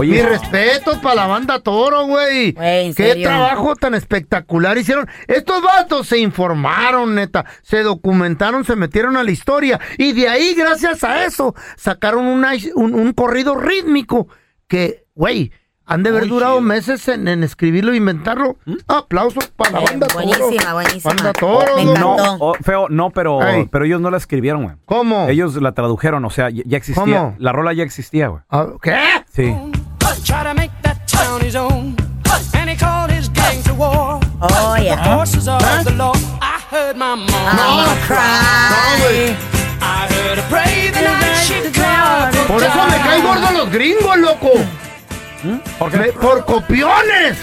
Oye, 0.00 0.12
Mi 0.14 0.22
respeto 0.22 1.00
para 1.02 1.14
la 1.14 1.26
banda 1.26 1.60
Toro, 1.60 2.06
güey. 2.06 2.52
Güey, 2.52 2.86
¿en 2.86 2.94
Qué 2.94 3.08
serio? 3.10 3.28
trabajo 3.28 3.76
tan 3.76 3.94
espectacular 3.94 4.76
hicieron. 4.78 5.06
Estos 5.28 5.62
vatos 5.62 6.06
se 6.08 6.18
informaron, 6.18 7.14
neta. 7.14 7.44
Se 7.62 7.82
documentaron, 7.82 8.64
se 8.64 8.76
metieron 8.76 9.16
a 9.16 9.22
la 9.24 9.30
historia. 9.30 9.78
Y 9.98 10.12
de 10.12 10.28
ahí, 10.28 10.54
gracias 10.54 11.04
a 11.04 11.24
eso, 11.24 11.54
sacaron 11.76 12.26
una- 12.26 12.52
un, 12.74 12.94
un 12.94 13.12
corrido 13.12 13.54
rítmico 13.56 14.28
que, 14.68 15.04
güey, 15.14 15.52
han 15.86 16.04
de 16.04 16.10
haber 16.10 16.28
durado 16.28 16.60
meses 16.60 17.08
en, 17.08 17.26
en 17.26 17.42
escribirlo 17.42 17.92
e 17.92 17.96
inventarlo. 17.96 18.58
Aplausos 18.86 19.48
para 19.48 19.72
la 19.72 19.80
Eh, 19.80 19.84
banda 19.90 20.06
Toro. 20.06 20.24
buenísima, 20.24 20.72
buenísima. 20.72 21.14
Banda 21.14 21.32
Toro. 21.32 21.76
Me 21.76 21.84
no, 21.84 22.16
oh, 22.38 22.54
feo, 22.62 22.86
no, 22.88 23.10
pero, 23.10 23.44
Ey. 23.44 23.66
pero 23.72 23.84
ellos 23.84 24.00
no 24.00 24.08
la 24.10 24.16
escribieron, 24.18 24.62
güey. 24.62 24.76
¿Cómo? 24.84 25.28
Ellos 25.28 25.56
la 25.60 25.72
tradujeron, 25.72 26.24
o 26.24 26.30
sea, 26.30 26.48
ya, 26.50 26.62
ya 26.64 26.76
existía. 26.76 27.02
¿Cómo? 27.18 27.34
La 27.38 27.50
rola 27.50 27.72
ya 27.72 27.82
existía, 27.82 28.28
güey. 28.28 28.40
Ah, 28.50 28.68
¿Qué? 28.80 28.96
Sí. 29.32 29.52
Try 30.24 30.42
to 30.44 30.54
make 30.54 30.70
that 30.82 31.06
town 31.06 31.40
his 31.40 31.56
own. 31.56 31.96
And 32.54 32.68
he 32.70 32.76
called 32.76 33.10
his 33.10 33.28
gang 33.28 33.62
to 33.64 33.74
war. 33.74 34.20
Oh, 34.42 34.74
The 34.76 34.84
yeah. 34.84 35.02
forces 35.16 35.48
of 35.48 35.60
the 35.84 35.92
law. 35.96 36.14
I 36.40 36.60
heard 36.70 36.96
my 36.96 37.14
mom. 37.14 37.28
Oh, 37.30 37.86
I'm 37.88 37.96
cry. 38.06 39.36
I 39.82 40.06
heard 40.12 40.38
her 40.38 40.48
pray 40.48 40.90
the 40.90 41.00
night 41.02 41.44
she 41.46 41.60
cried. 41.72 42.32
Por 42.46 42.62
eso 42.62 42.84
me 42.86 42.96
caen 42.98 43.22
gordos 43.24 43.52
los 43.52 43.70
gringos, 43.70 44.16
loco. 44.18 44.52
¿Mm? 45.42 45.58
¿Por 45.78 45.90
Me- 45.96 46.12
por 46.12 46.44
copiones. 46.44 47.38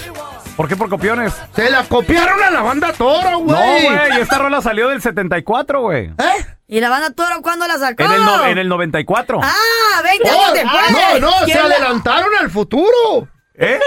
¿Por 0.57 0.67
qué 0.67 0.75
por 0.75 0.89
copiones? 0.89 1.33
Se 1.55 1.69
la 1.69 1.83
copiaron 1.83 2.41
a 2.41 2.49
la 2.49 2.61
banda 2.61 2.91
Toro, 2.91 3.29
No, 3.31 3.39
güey. 3.41 3.83
güey, 3.85 4.21
esta 4.21 4.39
rola 4.39 4.59
salió 4.61 4.89
del 4.89 5.01
74, 5.03 5.81
güey. 5.81 6.07
¿Eh? 6.07 6.45
¿Y 6.67 6.79
la 6.81 6.89
banda 6.89 7.11
Toro 7.11 7.41
cuándo 7.43 7.67
la 7.67 7.77
sacó? 7.77 8.03
En 8.03 8.11
el, 8.11 8.25
no- 8.25 8.45
en 8.45 8.57
el 8.57 8.67
94. 8.67 9.39
Ah, 9.43 10.01
20 10.03 10.29
Oh, 10.29 10.33
años 10.33 10.53
después. 10.53 10.91
no, 10.91 11.19
no, 11.29 11.39
se 11.39 11.45
¿Quién 11.45 11.57
la- 11.69 11.75
adelantaron 11.75 12.29
al 12.39 12.49
futuro. 12.49 13.27
¿Eh? 13.59 13.79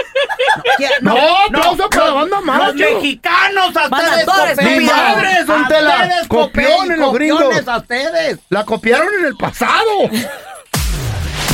No, 1.01 1.15
aplauso 1.47 1.89
para 1.89 2.05
la 2.07 2.11
banda 2.13 2.37
Los 2.37 2.45
macho. 2.45 2.73
mexicanos 2.73 3.75
a 3.77 3.83
ustedes 3.85 4.25
Torres, 4.25 4.55
copian. 4.57 4.77
Mi 4.79 4.85
madre, 4.85 5.45
son 5.45 5.63
A 5.63 5.67
tela. 5.67 5.89
ustedes 6.01 6.27
Copiones 6.27 6.73
copian, 6.77 6.99
los 6.99 7.13
gringos. 7.13 7.41
copiones 7.43 7.67
a 7.67 7.77
ustedes. 7.77 8.39
La 8.49 8.65
copiaron 8.65 9.07
en 9.19 9.25
el 9.25 9.35
pasado. 9.37 10.09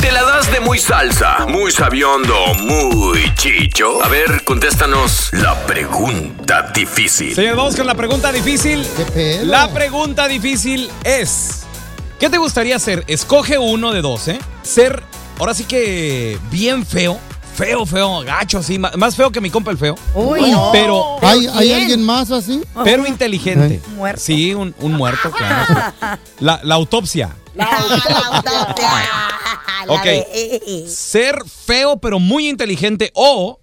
¿Te 0.00 0.12
la 0.12 0.22
das 0.22 0.50
de 0.52 0.60
muy 0.60 0.78
salsa, 0.78 1.46
muy 1.48 1.70
sabiondo, 1.72 2.34
muy 2.60 3.32
chicho? 3.34 4.02
A 4.02 4.08
ver, 4.08 4.44
contéstanos 4.44 5.30
la 5.32 5.54
pregunta 5.66 6.70
difícil. 6.74 7.34
Señores, 7.34 7.56
vamos 7.56 7.76
con 7.76 7.86
la 7.86 7.94
pregunta 7.94 8.30
difícil. 8.32 8.86
La 9.44 9.68
pregunta 9.72 10.28
difícil 10.28 10.88
es: 11.04 11.62
¿Qué 12.20 12.30
te 12.30 12.38
gustaría 12.38 12.78
ser? 12.78 13.04
Escoge 13.08 13.58
uno 13.58 13.92
de 13.92 14.00
dos, 14.00 14.28
¿eh? 14.28 14.38
Ser, 14.62 15.02
ahora 15.38 15.54
sí 15.54 15.64
que 15.64 16.38
bien 16.50 16.86
feo, 16.86 17.18
Feo, 17.56 17.84
feo, 17.84 18.20
gacho, 18.20 18.62
sí. 18.62 18.78
ma- 18.78 18.92
Más 18.96 19.16
feo 19.16 19.32
que 19.32 19.40
mi 19.40 19.50
compa 19.50 19.72
el 19.72 19.78
feo. 19.78 19.96
Uy, 20.14 20.48
no. 20.52 20.70
Pero, 20.70 21.16
¿Hay, 21.22 21.48
hay 21.48 21.72
alguien 21.72 22.04
más 22.06 22.30
así? 22.30 22.62
pero 22.84 23.04
inteligente. 23.04 23.82
Un 23.88 23.96
muerto. 23.96 24.20
Sí, 24.24 24.54
un, 24.54 24.72
un 24.78 24.92
muerto, 24.92 25.32
claro. 25.32 25.66
La, 26.38 26.60
la 26.62 26.76
autopsia. 26.76 27.30
Ok. 29.88 30.06
Ser 30.88 31.36
feo 31.46 31.98
pero 31.98 32.18
muy 32.18 32.48
inteligente 32.48 33.10
o 33.14 33.60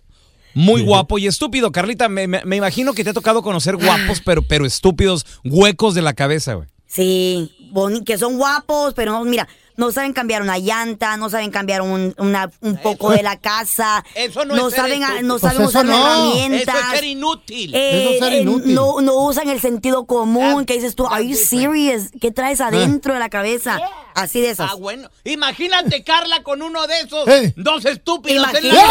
muy 0.53 0.81
guapo 0.83 1.17
y 1.17 1.27
estúpido. 1.27 1.71
Carlita, 1.71 2.07
me, 2.09 2.27
me- 2.27 2.43
me 2.45 2.55
imagino 2.55 2.93
que 2.93 3.03
te 3.03 3.09
ha 3.09 3.13
tocado 3.13 3.41
conocer 3.41 3.75
guapos 3.75 4.21
pero, 4.25 4.41
pero 4.41 4.65
estúpidos, 4.65 5.25
huecos 5.43 5.93
de 5.95 6.01
la 6.01 6.13
cabeza, 6.13 6.53
güey. 6.53 6.67
Sí, 6.87 7.51
boni- 7.73 8.03
que 8.05 8.17
son 8.17 8.37
guapos, 8.37 8.93
pero 8.93 9.11
no, 9.13 9.25
mira, 9.25 9.47
no 9.77 9.91
saben 9.91 10.13
cambiar 10.13 10.41
una 10.41 10.57
llanta, 10.57 11.17
no 11.17 11.29
saben 11.29 11.51
cambiar 11.51 11.81
un, 11.81 12.13
una- 12.17 12.49
un 12.61 12.77
poco 12.77 13.11
de 13.11 13.23
la 13.23 13.37
casa. 13.39 14.03
Eso 14.15 14.45
no 14.45 14.67
es 14.67 14.73
saben, 14.75 15.01
no 15.27 15.39
saben 15.39 15.61
usar 15.63 15.85
las 15.85 15.97
no. 15.97 16.05
herramientas. 16.07 16.75
Eso 16.75 16.85
es 16.85 16.99
ser 16.99 17.03
inútil. 17.03 17.75
Eh, 17.75 18.01
Eso 18.03 18.09
es 18.13 18.19
ser 18.19 18.33
eh, 18.33 18.41
inútil. 18.41 18.73
No, 18.73 19.01
no 19.01 19.13
usan 19.15 19.49
el 19.49 19.59
sentido 19.61 20.05
común, 20.05 20.65
que 20.65 20.73
dices 20.75 20.95
tú, 20.95 21.07
are 21.07 21.27
you 21.27 21.35
serious? 21.35 22.09
¿Qué 22.21 22.31
traes 22.31 22.61
adentro 22.61 23.13
de 23.13 23.19
la 23.19 23.29
cabeza? 23.29 23.79
Así 24.13 24.39
de 24.41 24.51
esas. 24.51 24.71
Ah, 24.71 24.75
bueno. 24.75 25.09
Imagínate, 25.25 26.03
Carla, 26.03 26.41
con 26.41 26.61
uno 26.61 26.87
de 26.87 26.99
esos 27.01 27.27
Eh. 27.27 27.53
dos 27.57 27.83
estúpidos. 27.85 28.47
en 28.55 28.71
la. 28.71 28.81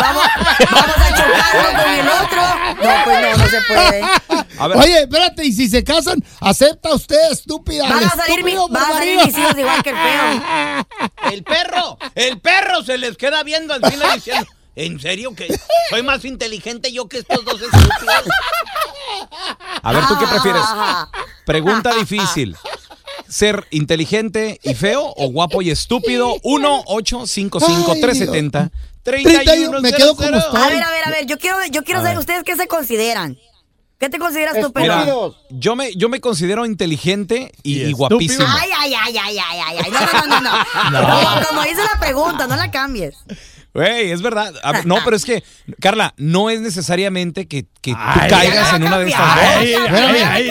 Vamos, 0.00 0.22
vamos 0.70 0.96
a 0.96 1.08
chocarlo 1.16 1.82
con 1.82 1.92
el 1.92 2.08
otro. 2.08 2.42
No, 2.82 3.04
pues 3.04 3.20
no, 3.22 3.44
no 3.44 3.48
se 3.50 3.60
puede. 3.62 4.04
Oye, 4.84 5.00
espérate, 5.02 5.44
y 5.46 5.52
si 5.52 5.68
se 5.68 5.82
casan, 5.82 6.22
acepta 6.40 6.94
usted, 6.94 7.30
estúpida. 7.32 7.88
Van 7.88 8.04
a 8.04 8.10
salir, 8.10 8.44
mi- 8.44 8.54
van 8.68 8.84
a 8.84 8.88
salir 8.98 9.24
mis 9.24 9.38
hijos 9.38 9.56
igual 9.58 9.69
que 9.82 9.90
el 11.32 11.42
perro, 11.44 11.98
el 12.14 12.40
perro 12.40 12.82
se 12.82 12.98
les 12.98 13.16
queda 13.16 13.42
viendo 13.42 13.74
al 13.74 13.84
final 13.84 14.14
diciendo, 14.14 14.46
¿en 14.76 15.00
serio 15.00 15.34
que 15.34 15.48
soy 15.88 16.02
más 16.02 16.24
inteligente 16.24 16.92
yo 16.92 17.08
que 17.08 17.18
estos 17.18 17.44
dos 17.44 17.60
estúpidos? 17.60 18.24
A 19.82 19.92
ver, 19.92 20.06
¿tú 20.06 20.18
qué 20.18 20.26
prefieres? 20.26 20.62
Pregunta 21.44 21.94
difícil. 21.94 22.56
¿Ser 23.28 23.66
inteligente 23.70 24.58
y 24.62 24.74
feo 24.74 25.14
o 25.16 25.28
guapo 25.30 25.62
y 25.62 25.70
estúpido? 25.70 26.34
1 26.42 26.82
855 26.86 27.92
370 28.00 28.70
3100 29.04 29.82
Me 29.82 29.92
quedo 29.92 30.16
como 30.16 30.36
estoy. 30.36 30.60
A 30.62 30.68
ver, 30.68 30.82
a 30.82 30.90
ver, 30.90 31.04
a 31.06 31.10
ver, 31.10 31.26
yo 31.26 31.38
quiero, 31.38 31.58
yo 31.70 31.84
quiero 31.84 32.00
A 32.00 32.02
saber 32.02 32.16
ver. 32.16 32.20
ustedes 32.20 32.42
qué 32.44 32.56
se 32.56 32.66
consideran. 32.66 33.38
¿Qué 34.00 34.08
te 34.08 34.18
consideras 34.18 34.54
tú, 34.58 34.72
Mira, 34.76 35.02
pero? 35.04 35.36
yo 35.50 35.76
me, 35.76 35.94
yo 35.94 36.08
me 36.08 36.22
considero 36.22 36.64
inteligente 36.64 37.52
y, 37.62 37.82
y 37.82 37.92
guapísimo. 37.92 38.46
Ay, 38.48 38.70
ay, 38.74 38.94
ay, 38.94 39.16
ay, 39.18 39.38
ay, 39.38 39.60
ay, 39.60 39.76
ay. 39.84 39.90
No, 39.90 40.00
no, 40.00 40.26
no, 40.26 40.40
no. 40.40 40.90
no. 40.90 40.90
No. 41.40 41.46
Como 41.46 41.62
dice 41.64 41.82
la 41.92 42.00
pregunta, 42.00 42.46
no 42.46 42.56
la 42.56 42.70
cambies. 42.70 43.14
Güey, 43.72 44.10
es 44.10 44.20
verdad. 44.20 44.52
A 44.64 44.82
no, 44.82 44.96
pero 45.04 45.14
es 45.14 45.24
que, 45.24 45.44
Carla, 45.80 46.12
no 46.16 46.50
es 46.50 46.60
necesariamente 46.60 47.46
que, 47.46 47.66
que 47.80 47.92
tú 47.92 47.98
Ay, 48.00 48.28
caigas 48.28 48.70
ya 48.70 48.76
en 48.76 48.82
una 48.82 48.98
de 48.98 49.08
estas 49.08 49.34
dos. 49.36 49.44
ay, 49.44 49.74
ay. 50.20 50.50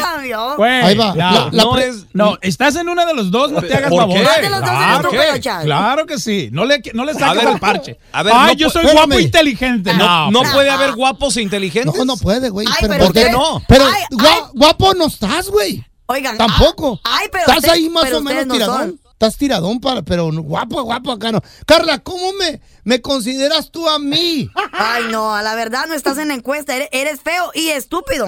Güey, 0.56 0.72
Ahí 0.82 0.96
va. 0.96 1.08
No, 1.10 1.16
La- 1.16 1.50
la 1.52 1.64
no, 1.64 1.78
es, 1.78 2.06
no, 2.14 2.38
estás 2.42 2.76
en 2.78 2.88
una 2.88 3.06
de 3.06 3.14
los 3.14 3.30
dos, 3.30 3.52
no 3.52 3.62
te 3.62 3.74
hagas 3.74 3.90
¿Por 3.90 4.00
favor. 4.00 4.18
eres 4.18 4.50
Claro, 4.50 5.10
tú, 5.10 5.16
claro 5.64 6.06
que 6.06 6.18
sí. 6.18 6.50
No 6.54 6.64
le, 6.66 6.82
no 6.94 7.04
le 7.06 7.14
saques 7.14 7.44
el 7.44 7.60
parche. 7.60 8.00
a 8.14 8.24
ver, 8.24 8.34
Ay, 8.36 8.54
no 8.54 8.60
yo 8.60 8.70
soy 8.70 8.84
espérame. 8.86 9.06
guapo 9.08 9.20
e 9.20 9.22
inteligente. 9.24 9.94
No, 9.96 10.32
No, 10.32 10.44
no 10.44 10.52
puede 10.52 10.70
haber 10.70 10.94
guapos 10.94 11.36
e 11.38 11.42
inteligentes. 11.42 11.94
No, 11.96 12.06
no 12.06 12.16
puede, 12.18 12.50
güey. 12.50 12.68
Pero 12.80 12.94
¿por 13.00 13.14
qué 13.14 13.20
usted- 13.20 13.32
no? 13.32 13.62
Pero 13.68 13.86
Ay, 13.86 14.04
gua- 14.12 14.52
guapo 14.54 14.94
no 14.94 15.08
estás, 15.08 15.50
güey. 15.50 15.84
Oigan. 16.06 16.38
Tampoco. 16.38 17.00
Ay, 17.04 17.28
pero 17.32 17.42
Estás 17.44 17.58
usted- 17.58 17.70
ahí 17.72 17.90
más 17.90 18.06
pero 18.06 18.18
o 18.20 18.22
menos 18.22 18.48
no 18.48 18.54
tiradón. 18.54 18.78
son. 18.78 19.00
Estás 19.12 19.36
tiradón 19.38 19.82
para, 19.82 20.02
pero 20.02 20.32
guapo, 20.32 20.82
guapo 20.84 21.12
acá 21.12 21.32
no. 21.34 21.42
Carla, 21.66 22.00
¿cómo 22.00 22.32
me, 22.40 22.62
me 22.84 23.02
consideras 23.02 23.72
tú 23.72 23.88
a 23.90 24.00
mí? 24.00 24.50
Ay, 24.72 25.04
no, 25.12 25.36
a 25.36 25.42
la 25.42 25.56
verdad 25.56 25.86
no 25.88 25.94
estás 25.94 26.18
en 26.18 26.30
la 26.30 26.34
encuesta. 26.34 26.76
Eres, 26.76 26.90
eres 26.92 27.22
feo 27.22 27.52
y 27.54 27.70
estúpido. 27.70 28.28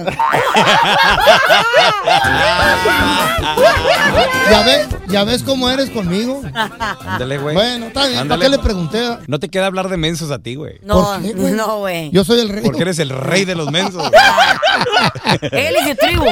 ¿Ya 4.50 4.62
ves, 4.64 4.88
ya 5.08 5.24
ves 5.24 5.42
cómo 5.42 5.70
eres 5.70 5.90
conmigo. 5.90 6.42
Ándale, 6.54 7.38
güey. 7.38 7.54
Bueno, 7.54 7.86
está 7.86 8.06
bien. 8.06 8.28
¿Para 8.28 8.42
qué 8.42 8.48
le 8.48 8.58
pregunté? 8.58 9.18
No 9.26 9.38
te 9.38 9.48
queda 9.48 9.66
hablar 9.66 9.88
de 9.88 9.96
mensos 9.96 10.30
a 10.30 10.38
ti, 10.38 10.54
güey. 10.54 10.78
No, 10.82 11.04
¿Por 11.04 11.22
qué, 11.22 11.32
güey? 11.32 11.52
no, 11.54 11.78
güey. 11.78 12.10
Yo 12.10 12.24
soy 12.24 12.40
el 12.40 12.48
rey. 12.48 12.62
Porque 12.62 12.82
eres 12.82 12.98
el 12.98 13.10
rey 13.10 13.44
de 13.44 13.54
los 13.54 13.70
mensos. 13.70 14.02
Él 15.52 15.74
y 15.80 15.88
su 15.88 15.94
tribu. 15.96 16.24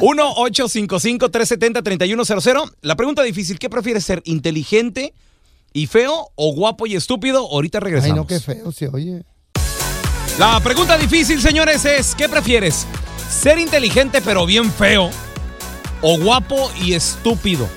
1-855-370-3100. 0.00 2.72
La 2.82 2.96
pregunta 2.96 3.22
difícil, 3.22 3.58
¿qué 3.58 3.70
prefieres 3.70 4.04
ser? 4.04 4.20
¿Inteligente 4.24 5.14
y 5.72 5.86
feo 5.86 6.30
o 6.34 6.54
guapo 6.54 6.86
y 6.86 6.94
estúpido? 6.96 7.38
Ahorita 7.50 7.78
Ay, 7.78 7.84
regresamos. 7.84 8.16
no, 8.16 8.26
qué 8.26 8.40
feo 8.40 8.72
se 8.72 8.88
oye. 8.88 9.24
La 10.38 10.58
pregunta 10.60 10.96
difícil, 10.96 11.40
señores, 11.40 11.84
es 11.84 12.14
¿qué 12.14 12.28
prefieres? 12.28 12.86
¿Ser 13.30 13.58
inteligente 13.58 14.20
pero 14.22 14.46
bien 14.46 14.70
feo 14.72 15.10
o 16.00 16.18
guapo 16.18 16.70
y 16.82 16.94
estúpido? 16.94 17.68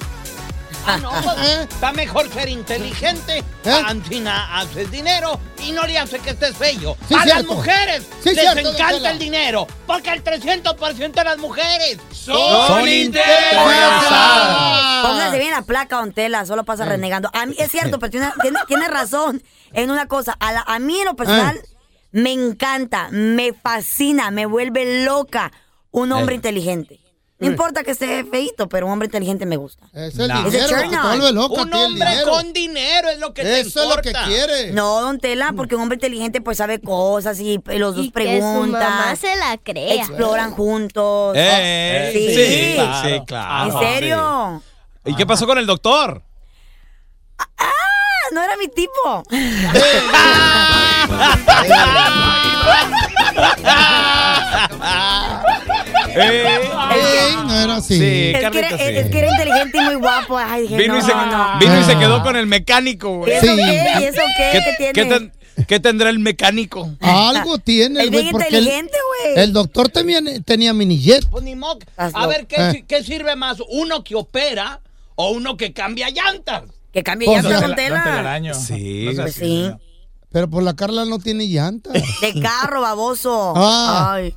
Ah, 0.87 0.97
no, 0.97 1.09
pues, 1.11 1.37
está 1.69 1.91
mejor 1.93 2.31
ser 2.31 2.49
inteligente. 2.49 3.43
Antina 3.85 4.59
haces 4.59 4.91
dinero 4.91 5.39
y 5.63 5.71
no 5.71 5.83
le 5.85 5.97
hace 5.97 6.19
que 6.19 6.31
estés 6.31 6.55
feo. 6.55 6.95
Sí, 7.07 7.15
a 7.15 7.25
las 7.25 7.45
mujeres 7.45 8.03
Sí, 8.23 8.29
les 8.35 8.39
cierto, 8.41 8.69
encanta 8.71 9.11
el 9.11 9.19
dinero. 9.19 9.67
Porque 9.87 10.11
el 10.11 10.23
300% 10.23 11.11
de 11.11 11.23
las 11.23 11.37
mujeres 11.37 11.97
son, 12.11 12.67
Son 12.67 12.87
interesadas. 13.75 15.05
Póngase 15.07 15.39
bien 15.39 15.51
la 15.51 15.61
placa, 15.61 15.97
don 15.97 16.11
Tela, 16.13 16.45
solo 16.45 16.63
pasa 16.63 16.85
renegando. 16.85 17.29
A 17.33 17.45
mí, 17.45 17.55
es 17.57 17.71
cierto, 17.71 17.99
pero 17.99 18.11
tiene, 18.11 18.31
tiene, 18.41 18.59
tiene 18.67 18.87
razón 18.87 19.43
en 19.73 19.91
una 19.91 20.07
cosa. 20.07 20.35
A, 20.39 20.51
la- 20.51 20.63
a 20.67 20.79
mí, 20.79 20.99
en 20.99 21.05
lo 21.05 21.15
personal, 21.15 21.59
me 22.11 22.31
encanta, 22.31 23.09
me 23.11 23.53
fascina, 23.53 24.31
me 24.31 24.45
vuelve 24.45 25.03
loca 25.05 25.51
un 25.91 26.11
hombre 26.11 26.35
Eh. 26.35 26.37
inteligente. 26.37 26.99
No 27.37 27.47
importa 27.47 27.83
que 27.83 27.91
esté 27.91 28.23
feito, 28.23 28.69
pero 28.69 28.85
un 28.85 28.93
hombre 28.93 29.07
inteligente 29.07 29.45
me 29.45 29.57
gusta. 29.57 29.85
Es 29.93 30.17
el 30.17 30.29
No. 30.29 30.43
dinero 30.43 30.77
lo 30.77 30.89
que 31.25 31.31
loca. 31.33 31.61
Un 31.63 31.73
hombre 31.73 32.09
dinero. 32.09 32.31
con 32.31 32.53
dinero 32.53 33.09
es 33.09 33.19
lo 33.19 33.33
que 33.33 33.43
te 33.43 33.59
Eso 33.59 33.83
es 33.83 33.89
lo 33.89 33.97
que 34.01 34.09
importa. 34.11 34.29
quiere. 34.29 34.71
No, 34.71 35.01
don 35.01 35.19
Tela, 35.19 35.51
porque 35.53 35.75
un 35.75 35.81
hombre 35.81 35.95
inteligente 35.95 36.39
pues 36.39 36.59
sabe 36.59 36.79
cosas 36.79 37.37
y 37.41 37.59
los 37.65 37.93
dos 37.95 38.05
Y 38.05 38.07
que 38.07 38.07
su 38.07 38.13
preguntan. 38.13 38.81
mamá 38.81 39.15
se 39.17 39.35
la 39.35 39.57
crea. 39.61 39.95
Exploran 39.95 40.51
juntos. 40.51 41.33
Eh, 41.37 42.11
sí. 42.13 42.35
sí, 42.35 42.77
sí, 43.03 43.19
claro. 43.25 43.73
¿En 43.73 43.79
serio? 43.79 44.61
sí. 45.03 45.11
¿Y 45.11 45.15
qué 45.15 45.25
pasó 45.25 45.45
con 45.45 45.57
el 45.57 45.65
doctor? 45.65 46.23
Ah, 47.37 47.69
no 48.31 48.41
era 48.41 48.55
mi 48.55 48.69
tipo. 48.69 49.23
Ey, 56.15 57.35
no 57.45 57.61
era 57.63 57.75
así. 57.77 57.97
Sí, 57.97 58.03
es, 58.03 58.33
que 58.33 58.37
era, 58.39 58.51
Carlita, 58.51 58.77
sí. 58.77 58.83
es 58.83 59.09
que 59.09 59.19
era 59.19 59.31
inteligente 59.31 59.77
y 59.77 59.81
muy 59.81 59.95
guapo. 59.95 60.37
Ay, 60.37 60.63
dije, 60.63 60.77
Vino, 60.77 60.93
no, 60.93 60.99
y 60.99 61.03
se, 61.03 61.13
no. 61.13 61.59
vino 61.59 61.79
y 61.79 61.83
se 61.83 61.97
quedó 61.97 62.23
con 62.23 62.35
el 62.35 62.47
mecánico, 62.47 63.17
güey. 63.17 63.33
¿Y 63.33 63.35
eso 63.35 63.55
qué? 63.55 63.85
¿Y 63.99 64.03
eso 64.03 64.21
qué? 64.37 64.51
¿Qué 64.51 64.73
tiene? 64.77 64.93
¿Qué, 64.93 65.05
ten- 65.05 65.65
qué 65.67 65.79
tendrá 65.79 66.09
el 66.09 66.19
mecánico? 66.19 66.89
Algo 67.01 67.57
tiene, 67.59 68.07
güey, 68.07 68.09
bien 68.09 68.31
porque 68.31 68.47
el- 68.49 68.55
inteligente, 68.63 68.97
güey. 69.23 69.43
El 69.43 69.53
doctor 69.53 69.89
tenía, 69.89 70.19
tenía 70.45 70.73
minijet. 70.73 71.27
Pues 71.29 71.43
ni 71.43 71.55
A 71.97 72.27
ver, 72.27 72.47
¿qué, 72.47 72.55
Eh. 72.57 72.85
qué 72.87 73.03
sirve 73.03 73.35
más? 73.35 73.57
¿Uno 73.69 74.03
que 74.03 74.15
opera 74.15 74.81
o 75.15 75.31
uno 75.31 75.57
que 75.57 75.73
cambia 75.73 76.09
llantas? 76.09 76.63
Que 76.93 77.03
cambie 77.03 77.25
Pues 77.27 77.43
llantas, 77.43 77.61
ya- 77.61 77.67
don 77.67 77.75
Tela. 77.75 78.53
Sí. 78.53 79.09
Pues 79.15 79.33
sí. 79.33 79.71
Pero 80.35 80.49
por 80.49 80.63
la 80.63 80.75
Carla 80.75 81.05
no 81.05 81.17
tiene 81.17 81.47
llanta. 81.47 81.91
De 82.21 82.41
carro, 82.41 82.81
baboso. 82.81 83.53
Ah. 83.55 84.15
Ay. 84.15 84.35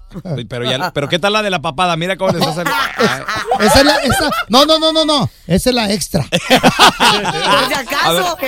Pero, 0.49 0.64
ya, 0.64 0.92
pero 0.92 1.09
¿qué 1.09 1.18
tal 1.18 1.32
la 1.32 1.42
de 1.42 1.51
la 1.51 1.61
papada? 1.61 1.96
Mira 1.96 2.16
cómo 2.16 2.30
le 2.30 2.38
está 2.38 2.53
saliendo. 2.53 2.80
Ay. 2.99 3.66
Esa 3.66 3.80
es 3.80 3.84
la, 3.84 3.96
esa, 3.96 4.30
no, 4.49 4.64
no, 4.64 4.78
no, 4.78 4.92
no, 4.92 5.05
no. 5.05 5.28
Esa 5.49 5.70
es 5.70 5.74
la 5.74 5.92
extra. 5.92 6.22
Por 6.30 6.38
si 6.38 7.74
A 7.74 7.80
acaso, 7.80 8.38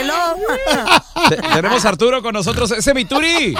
Tenemos 1.52 1.84
a 1.84 1.88
Arturo 1.88 2.22
con 2.22 2.34
nosotros. 2.34 2.70
Ese 2.70 2.92
Vituri. 2.94 3.56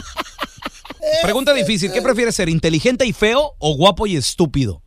Pregunta 1.25 1.53
difícil. 1.53 1.91
¿Qué 1.91 2.01
prefieres 2.01 2.37
ser? 2.37 2.49
¿Inteligente 2.49 3.05
y 3.07 3.13
feo 3.13 3.55
o 3.59 3.75
guapo 3.75 4.07
y 4.07 4.15
estúpido? 4.15 4.83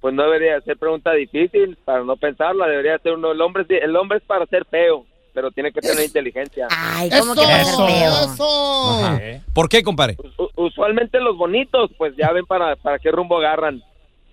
Pues 0.00 0.14
no 0.14 0.22
debería 0.22 0.60
ser 0.60 0.78
pregunta 0.78 1.10
difícil 1.10 1.76
para 1.84 2.04
no 2.04 2.16
pensarla. 2.16 2.68
Debería 2.68 2.98
ser 2.98 3.14
uno. 3.14 3.32
El 3.32 3.40
hombre, 3.40 3.66
el 3.68 3.96
hombre 3.96 4.18
es 4.18 4.24
para 4.24 4.46
ser 4.46 4.64
feo, 4.66 5.06
pero 5.34 5.50
tiene 5.50 5.72
que 5.72 5.80
tener 5.80 6.04
inteligencia. 6.04 6.66
Ay, 6.70 7.10
¿cómo 7.10 7.34
que 7.34 7.42
Eso, 7.42 7.86
feo? 7.86 8.32
eso. 8.34 9.42
¿Por 9.54 9.68
qué, 9.68 9.82
compadre? 9.82 10.16
U- 10.38 10.64
usualmente 10.66 11.18
los 11.20 11.36
bonitos, 11.36 11.90
pues 11.98 12.14
ya 12.16 12.32
ven 12.32 12.46
para, 12.46 12.76
para 12.76 12.98
qué 12.98 13.10
rumbo 13.10 13.38
agarran. 13.38 13.82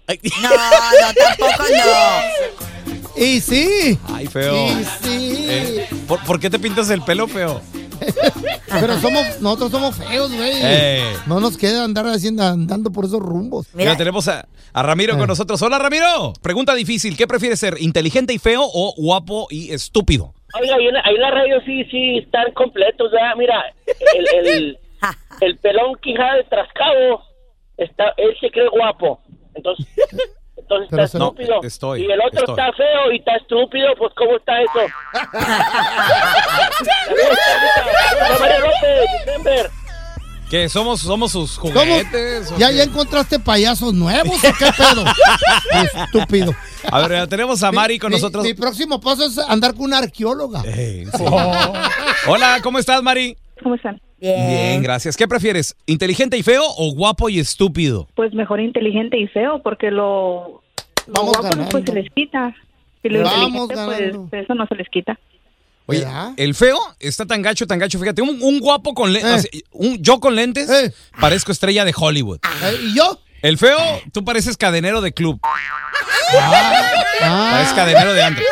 No, 0.07 0.49
no, 0.49 1.13
tampoco 1.17 1.63
no. 1.71 3.23
Y 3.23 3.39
sí. 3.41 3.97
Ay, 4.13 4.27
feo. 4.27 4.55
Y 4.67 4.83
sí. 4.83 5.45
Eh, 5.49 5.87
¿por, 6.07 6.23
por 6.25 6.39
qué 6.39 6.49
te 6.49 6.59
pintas 6.59 6.89
el 6.91 7.01
pelo 7.01 7.27
feo? 7.27 7.61
Pero 8.67 8.99
somos, 8.99 9.39
nosotros 9.41 9.71
somos 9.71 9.95
feos, 9.95 10.31
güey. 10.35 10.51
Eh. 10.61 11.13
No 11.25 11.39
nos 11.39 11.57
queda 11.57 11.83
andar 11.83 12.05
haciendo, 12.07 12.43
andando 12.43 12.91
por 12.91 13.05
esos 13.05 13.19
rumbos. 13.21 13.67
Mira, 13.73 13.95
tenemos 13.95 14.27
a, 14.27 14.47
a 14.73 14.83
Ramiro 14.83 15.15
Eh. 15.15 15.17
con 15.17 15.27
nosotros. 15.27 15.59
Hola, 15.63 15.79
Ramiro. 15.79 16.33
Pregunta 16.41 16.75
difícil. 16.75 17.15
¿Qué 17.17 17.25
prefieres 17.25 17.59
ser? 17.59 17.77
¿Inteligente 17.79 18.33
y 18.33 18.37
feo 18.37 18.61
o 18.63 18.93
guapo 18.97 19.47
y 19.49 19.71
estúpido? 19.71 20.33
Oiga, 20.59 20.75
ahí 20.75 20.87
en, 20.87 20.95
ahí 20.97 21.15
en 21.15 21.21
la 21.21 21.31
radio 21.31 21.61
sí, 21.65 21.83
sí, 21.85 22.17
están 22.19 22.51
completos, 22.53 23.11
¿verdad? 23.11 23.35
Mira, 23.37 23.73
el, 24.15 24.27
el, 24.47 24.79
el 25.41 25.57
pelón 25.59 25.95
quijada 26.01 26.35
de 26.35 26.43
Trascabo, 26.45 27.23
está, 27.77 28.13
él 28.17 28.35
se 28.39 28.49
cree 28.51 28.67
guapo. 28.69 29.21
Entonces, 29.53 29.85
entonces 30.57 30.87
Pero 30.89 31.03
está 31.03 31.17
no, 31.19 31.25
estúpido. 31.25 31.59
estoy, 31.63 32.01
y 32.05 32.11
el 32.11 32.19
otro 32.21 32.39
estoy. 32.39 32.53
está 32.53 32.71
feo 32.73 33.11
y 33.11 33.17
está 33.17 33.35
estúpido, 33.35 33.93
pues 33.97 34.13
¿cómo 34.15 34.37
está 34.37 34.61
eso? 34.61 34.79
María 38.39 38.59
López, 38.59 39.25
Denver. 39.25 39.69
¿Qué? 40.49 40.69
¿Somos, 40.69 41.01
somos 41.01 41.31
sus 41.31 41.57
juguetes? 41.57 42.53
¿Ya, 42.57 42.71
ya 42.71 42.83
encontraste 42.83 43.39
payasos 43.39 43.93
nuevos 43.93 44.37
o 44.37 44.47
qué 44.59 44.65
pedo? 44.77 45.03
Estúpido. 46.05 46.53
A 46.91 47.01
ver, 47.01 47.11
ya 47.17 47.27
tenemos 47.27 47.63
a 47.63 47.71
Mari 47.71 47.97
con 47.97 48.11
Mi- 48.11 48.17
nosotros. 48.17 48.43
Mi 48.43 48.53
próximo 48.53 48.99
paso 49.01 49.25
es 49.25 49.37
andar 49.39 49.73
con 49.73 49.85
una 49.85 49.97
arqueóloga. 49.99 50.63
Oh. 51.19 51.73
Hola, 52.27 52.59
¿cómo 52.61 52.77
estás, 52.79 53.01
Mari? 53.01 53.35
¿Cómo 53.63 53.75
están? 53.75 53.99
Bien, 54.19 54.81
gracias. 54.83 55.15
¿Qué 55.17 55.27
prefieres? 55.27 55.75
¿Inteligente 55.85 56.37
y 56.37 56.43
feo 56.43 56.63
o 56.77 56.93
guapo 56.93 57.29
y 57.29 57.39
estúpido? 57.39 58.07
Pues 58.15 58.33
mejor 58.33 58.59
inteligente 58.59 59.17
y 59.19 59.27
feo, 59.27 59.61
porque 59.63 59.91
lo, 59.91 60.61
lo 61.07 61.13
Vamos 61.13 61.31
guapo 61.31 61.43
ganando. 61.43 61.69
pues 61.69 61.83
se 61.85 61.93
les 61.93 62.11
quita. 62.13 62.53
Y 63.03 63.09
lo 63.09 63.23
Vamos 63.23 63.69
inteligente 63.71 64.19
pues 64.29 64.43
eso 64.43 64.53
no 64.55 64.65
se 64.67 64.75
les 64.75 64.89
quita. 64.89 65.19
Oye, 65.87 66.05
el 66.37 66.55
feo 66.55 66.77
está 66.99 67.25
tan 67.25 67.41
gacho, 67.41 67.67
tan 67.67 67.77
gacho. 67.79 67.99
Fíjate, 67.99 68.21
un, 68.21 68.39
un 68.41 68.59
guapo 68.59 68.93
con 68.93 69.13
lentes. 69.13 69.47
yo 69.99 70.19
con 70.19 70.35
lentes 70.35 70.93
parezco 71.19 71.51
estrella 71.51 71.85
de 71.85 71.93
Hollywood. 71.95 72.39
Eh, 72.63 72.79
¿Y 72.83 72.95
yo? 72.95 73.19
El 73.41 73.57
feo, 73.59 73.77
tú 74.11 74.25
pareces 74.25 74.57
cadenero 74.57 75.01
de 75.01 75.13
club. 75.13 75.39
Ah. 77.21 77.49
Pareces 77.51 77.73
cadenero 77.73 78.13
de 78.13 78.23
antro. 78.23 78.43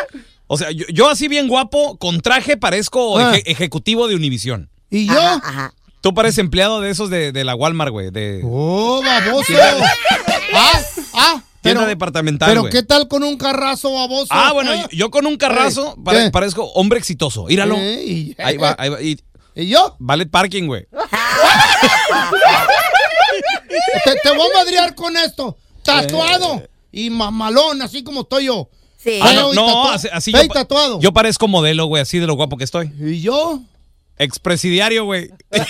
O 0.46 0.56
sea, 0.58 0.70
yo, 0.70 0.84
yo 0.92 1.08
así 1.08 1.26
bien 1.28 1.48
guapo, 1.48 1.96
con 1.98 2.20
traje, 2.20 2.56
parezco 2.56 3.18
Ah. 3.18 3.32
eje- 3.34 3.42
ejecutivo 3.46 4.06
de 4.08 4.14
Univisión. 4.14 4.70
¿Y 4.90 5.06
yo? 5.06 5.40
Tú 6.00 6.12
pareces 6.14 6.38
empleado 6.38 6.80
de 6.80 6.90
esos 6.90 7.08
de, 7.10 7.32
de 7.32 7.44
la 7.44 7.54
Walmart, 7.54 7.90
güey. 7.90 8.10
De 8.10 8.42
¡Oh, 8.44 9.02
baboso! 9.02 9.52
Ah, 10.54 10.80
ah. 11.14 11.42
Tienda 11.64 11.80
Pero, 11.80 11.88
departamental, 11.88 12.48
pero. 12.48 12.64
¿qué 12.70 12.82
tal 12.82 13.08
con 13.08 13.22
un 13.24 13.36
carrazo 13.38 13.92
baboso? 13.94 14.26
Ah, 14.30 14.52
bueno, 14.52 14.72
¿Eh? 14.72 14.82
yo, 14.82 14.88
yo 14.96 15.10
con 15.10 15.26
un 15.26 15.36
carrazo 15.36 15.96
parezco 16.32 16.64
hombre 16.74 16.98
exitoso. 16.98 17.48
Íralo. 17.48 17.76
Eh, 17.78 18.04
y- 18.06 18.36
Ahí 18.38 18.56
va, 18.58 18.76
ahí 18.78 18.88
va. 18.90 19.02
¿Y, 19.02 19.18
yo? 19.66 19.96
Valet 19.98 20.30
parking, 20.30 20.66
güey. 20.66 20.86
Te, 24.04 24.14
te 24.22 24.30
voy 24.36 24.48
a 24.50 24.58
madrear 24.58 24.94
con 24.94 25.16
esto. 25.16 25.56
Tatuado. 25.82 26.62
Y 26.92 27.10
mamalón, 27.10 27.82
así 27.82 28.04
como 28.04 28.20
estoy 28.22 28.46
yo. 28.46 28.68
Sí. 28.96 29.18
Ah, 29.22 29.32
no, 29.54 29.90
así, 29.90 30.08
así 30.12 30.32
yo, 30.32 30.46
tatuado. 30.48 31.00
yo 31.00 31.12
parezco 31.12 31.48
modelo, 31.48 31.86
güey, 31.86 32.02
así 32.02 32.18
de 32.18 32.26
lo 32.26 32.34
guapo 32.34 32.56
que 32.56 32.64
estoy. 32.64 32.90
¿Y 33.00 33.20
yo? 33.20 33.60
Expresidiario, 34.16 35.04
güey. 35.04 35.30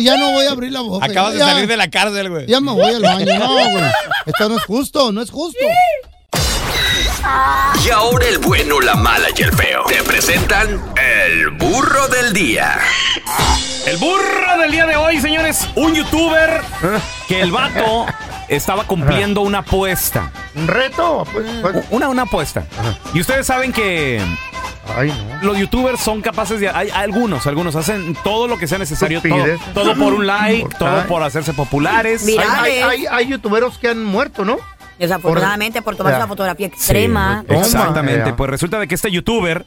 Ya 0.00 0.16
no 0.16 0.32
voy 0.32 0.46
a 0.46 0.50
abrir 0.50 0.72
la 0.72 0.80
boca. 0.80 1.06
Acabas 1.06 1.32
de 1.34 1.38
Ya- 1.38 1.46
salir 1.46 1.66
de 1.66 1.76
la 1.76 1.88
cárcel, 1.90 2.28
güey. 2.30 2.46
Ya 2.46 2.60
me 2.60 2.72
voy 2.72 2.94
al 2.94 3.02
baño. 3.02 3.38
No, 3.38 3.48
güey. 3.70 3.84
Esto 4.26 4.48
no 4.48 4.56
es 4.56 4.64
justo, 4.64 5.12
no 5.12 5.22
es 5.22 5.30
justo. 5.30 5.58
Y 7.84 7.90
ahora 7.90 8.26
el 8.28 8.38
bueno, 8.38 8.80
la 8.80 8.94
mala 8.94 9.28
y 9.36 9.42
el 9.42 9.52
feo. 9.52 9.84
Te 9.86 10.02
presentan 10.02 10.82
el 11.00 11.50
burro 11.50 12.08
del 12.08 12.32
día. 12.32 12.78
El 13.86 13.96
burro 13.98 14.58
del 14.60 14.70
día 14.72 14.86
de 14.86 14.96
hoy, 14.96 15.20
señores, 15.20 15.66
un 15.76 15.94
youtuber 15.94 16.60
que 17.28 17.40
el 17.40 17.50
vato 17.50 18.06
estaba 18.48 18.84
cumpliendo 18.84 19.40
una 19.40 19.58
apuesta. 19.58 20.30
¿Un 20.54 20.68
reto? 20.68 21.26
Pues, 21.32 21.46
pues- 21.62 21.84
Una, 21.90 22.08
una 22.08 22.22
apuesta. 22.22 22.64
Y 23.14 23.20
ustedes 23.20 23.46
saben 23.46 23.72
que 23.72 24.20
Ay, 24.96 25.08
no. 25.42 25.42
los 25.46 25.58
youtubers 25.58 26.00
son 26.00 26.20
capaces 26.22 26.58
de... 26.60 26.68
Hay, 26.68 26.88
hay 26.88 27.04
algunos, 27.04 27.46
algunos 27.46 27.76
hacen 27.76 28.16
todo 28.24 28.48
lo 28.48 28.58
que 28.58 28.66
sea 28.66 28.78
necesario. 28.78 29.22
Todo, 29.22 29.44
todo 29.74 29.94
por 29.96 30.12
un 30.14 30.26
like, 30.26 30.62
Por 30.62 30.74
todo 30.74 31.06
por 31.06 31.22
hacerse 31.22 31.52
populares. 31.54 32.26
Hay, 32.26 32.36
hay, 32.38 32.72
hay, 32.82 33.06
hay 33.10 33.26
youtuberos 33.28 33.78
que 33.78 33.88
han 33.88 34.02
muerto, 34.04 34.44
¿no? 34.44 34.58
Desafortunadamente 34.98 35.82
por 35.82 35.96
tomarse 35.96 36.14
Ya. 36.18 36.24
una 36.24 36.28
fotografía 36.28 36.66
extrema. 36.66 37.44
Exactamente. 37.48 38.32
Pues 38.34 38.50
resulta 38.50 38.78
de 38.78 38.86
que 38.88 38.94
este 38.94 39.10
youtuber, 39.10 39.64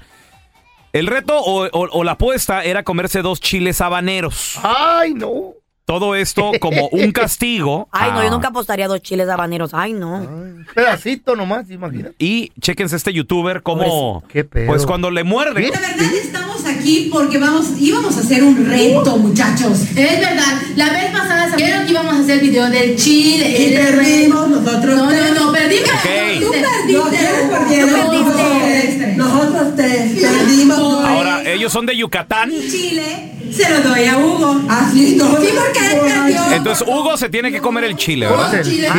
el 0.93 1.07
reto 1.07 1.38
o, 1.39 1.66
o- 1.66 1.89
o 1.91 2.03
la 2.03 2.13
apuesta 2.13 2.63
era 2.63 2.84
comerse 2.84 3.22
dos 3.22 3.39
chiles 3.41 3.82
habaneros. 3.82 4.59
Ay, 4.63 5.13
no. 5.13 5.53
Todo 5.86 6.15
esto 6.15 6.51
como 6.59 6.88
un 6.89 7.11
castigo. 7.13 7.88
Ay, 7.91 8.11
no, 8.11 8.19
Ah. 8.19 8.23
yo 8.25 8.31
nunca 8.31 8.47
apostaría 8.47 8.88
dos 8.88 9.01
chiles 9.01 9.29
habaneros. 9.29 9.73
Ay, 9.73 9.93
no. 9.93 10.27
Pedacito 10.73 11.36
nomás, 11.36 11.69
imagínate. 11.69 12.15
Y 12.17 12.51
chéquense 12.59 12.95
este 12.95 13.13
youtuber 13.13 13.61
como... 13.61 14.23
Qué 14.27 14.43
pedo. 14.43 14.67
Pues 14.67 14.86
cuando 14.86 15.11
le 15.11 15.23
muerde... 15.23 15.69
La 15.71 15.79
verdad 15.79 16.13
estamos 16.21 16.55
aquí 16.86 17.09
porque 17.11 17.39
vamos, 17.39 17.65
íbamos 17.79 18.15
a 18.15 18.19
hacer 18.19 18.43
un 18.43 18.63
reto, 18.63 19.17
muchachos. 19.17 19.81
Es 19.95 20.19
verdad. 20.19 20.61
La 20.75 20.91
vez 20.91 21.05
pasada 21.11 21.49
sabieron 21.49 21.86
que 21.86 21.91
íbamos 21.91 22.13
a 22.13 22.19
hacer 22.19 22.39
video 22.39 22.69
del 22.69 22.95
chile. 22.95 23.55
Y 23.59 23.75
perdimos 23.75 24.49
nosotros. 24.49 24.95
No, 24.95 25.11
no, 25.11 25.33
no, 25.33 25.51
perdimos. 25.51 25.89
Ok. 25.89 26.41
Tú 26.41 26.51
perdiste. 26.51 27.86
Perdiste. 27.86 29.13
Nosotros 29.17 29.75
tres 29.75 30.21
perdimos. 30.21 31.05
Ahora, 31.05 31.41
ellos 31.43 31.73
son 31.73 31.88
de 31.88 31.97
Yucatán. 31.97 32.51
Chile 32.51 33.31
se 33.55 33.69
lo 33.69 33.89
doy 33.89 34.05
a 34.05 34.17
Hugo. 34.17 34.61
Así 34.67 35.15
no. 35.15 35.25
Sí, 35.41 35.47
porque 35.55 35.79
él 35.79 35.99
perdió. 36.01 36.51
Entonces 36.51 36.88
Hugo 36.88 37.17
se 37.17 37.29
tiene 37.29 37.51
que 37.51 37.61
comer 37.61 37.86
el 37.86 37.95
chile, 37.95 38.27
¿verdad? 38.27 38.61
Chile. 38.63 38.89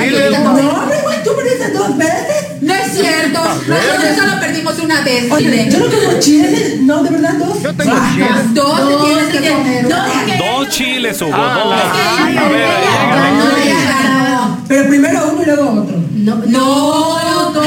No, 0.42 0.50
hombre, 0.50 0.96
güey, 1.02 1.22
tú 1.22 1.30
perdiste 1.36 1.70
dos 1.72 1.96
veces. 1.96 2.62
No 2.62 2.74
es 2.74 2.92
cierto. 2.92 3.40
Nosotros 3.44 4.16
solo 4.16 4.40
perdimos 4.40 4.78
una 4.78 5.00
vez. 5.02 5.30
Oye, 5.30 5.68
yo 5.70 5.78
no 5.78 5.86
tengo 5.86 6.20
chiles. 6.20 6.80
No, 6.80 7.02
de 7.02 7.10
verdad, 7.10 7.34
dos. 7.34 7.62
Yo 7.62 7.74
tengo 7.76 7.96
chiles. 8.12 8.54
Dos 8.54 8.88
te 8.88 8.94
tienes 9.04 9.28
que 9.28 9.38
comer. 9.50 9.88
Dos. 9.88 9.98
Dos 10.38 10.68
chiles, 10.70 11.22
Hugo. 11.22 11.32
Ah, 11.34 11.60
dos. 11.62 11.74
A 12.38 12.48
ver. 12.48 12.68
Pero 14.68 14.88
primero 14.88 15.30
uno 15.32 15.42
y 15.42 15.46
luego 15.46 15.70
otro. 15.82 15.96
No, 16.14 16.34
no, 16.46 16.58
dos. 17.52 17.66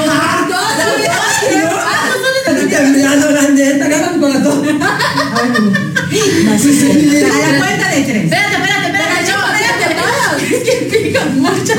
Ganando 3.80 4.12
mi 4.12 4.20
corazón. 4.20 4.82
A 4.82 4.82
la 6.52 7.58
cuenta 7.60 7.88
de 7.90 8.02
tres. 8.04 8.24
Espérate, 8.24 8.56
espérate, 8.56 8.88
espérate. 8.88 9.59
Es 10.52 10.64
que 10.64 10.90
pica 10.92 11.26
mucho. 11.26 11.74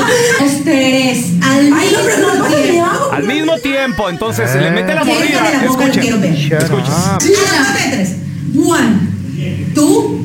Tres. 0.65 1.27
Al 1.43 1.71
mismo 1.71 2.47
tiempo. 2.47 3.13
Al 3.13 3.23
mismo 3.25 3.59
tiempo, 3.59 4.09
entonces 4.11 4.55
le 4.55 4.71
mete 4.71 4.95
la 4.95 5.05
Sí, 5.05 5.11
mordida. 5.11 5.65
Escuchen. 5.65 6.25
Escuchen. 6.25 6.95
Sí, 7.21 7.33
a 7.35 7.53
la 7.53 7.65
cuenta 7.65 7.85
de 7.85 7.91
tres. 7.97 8.17
One, 8.57 9.73
two, 9.75 10.21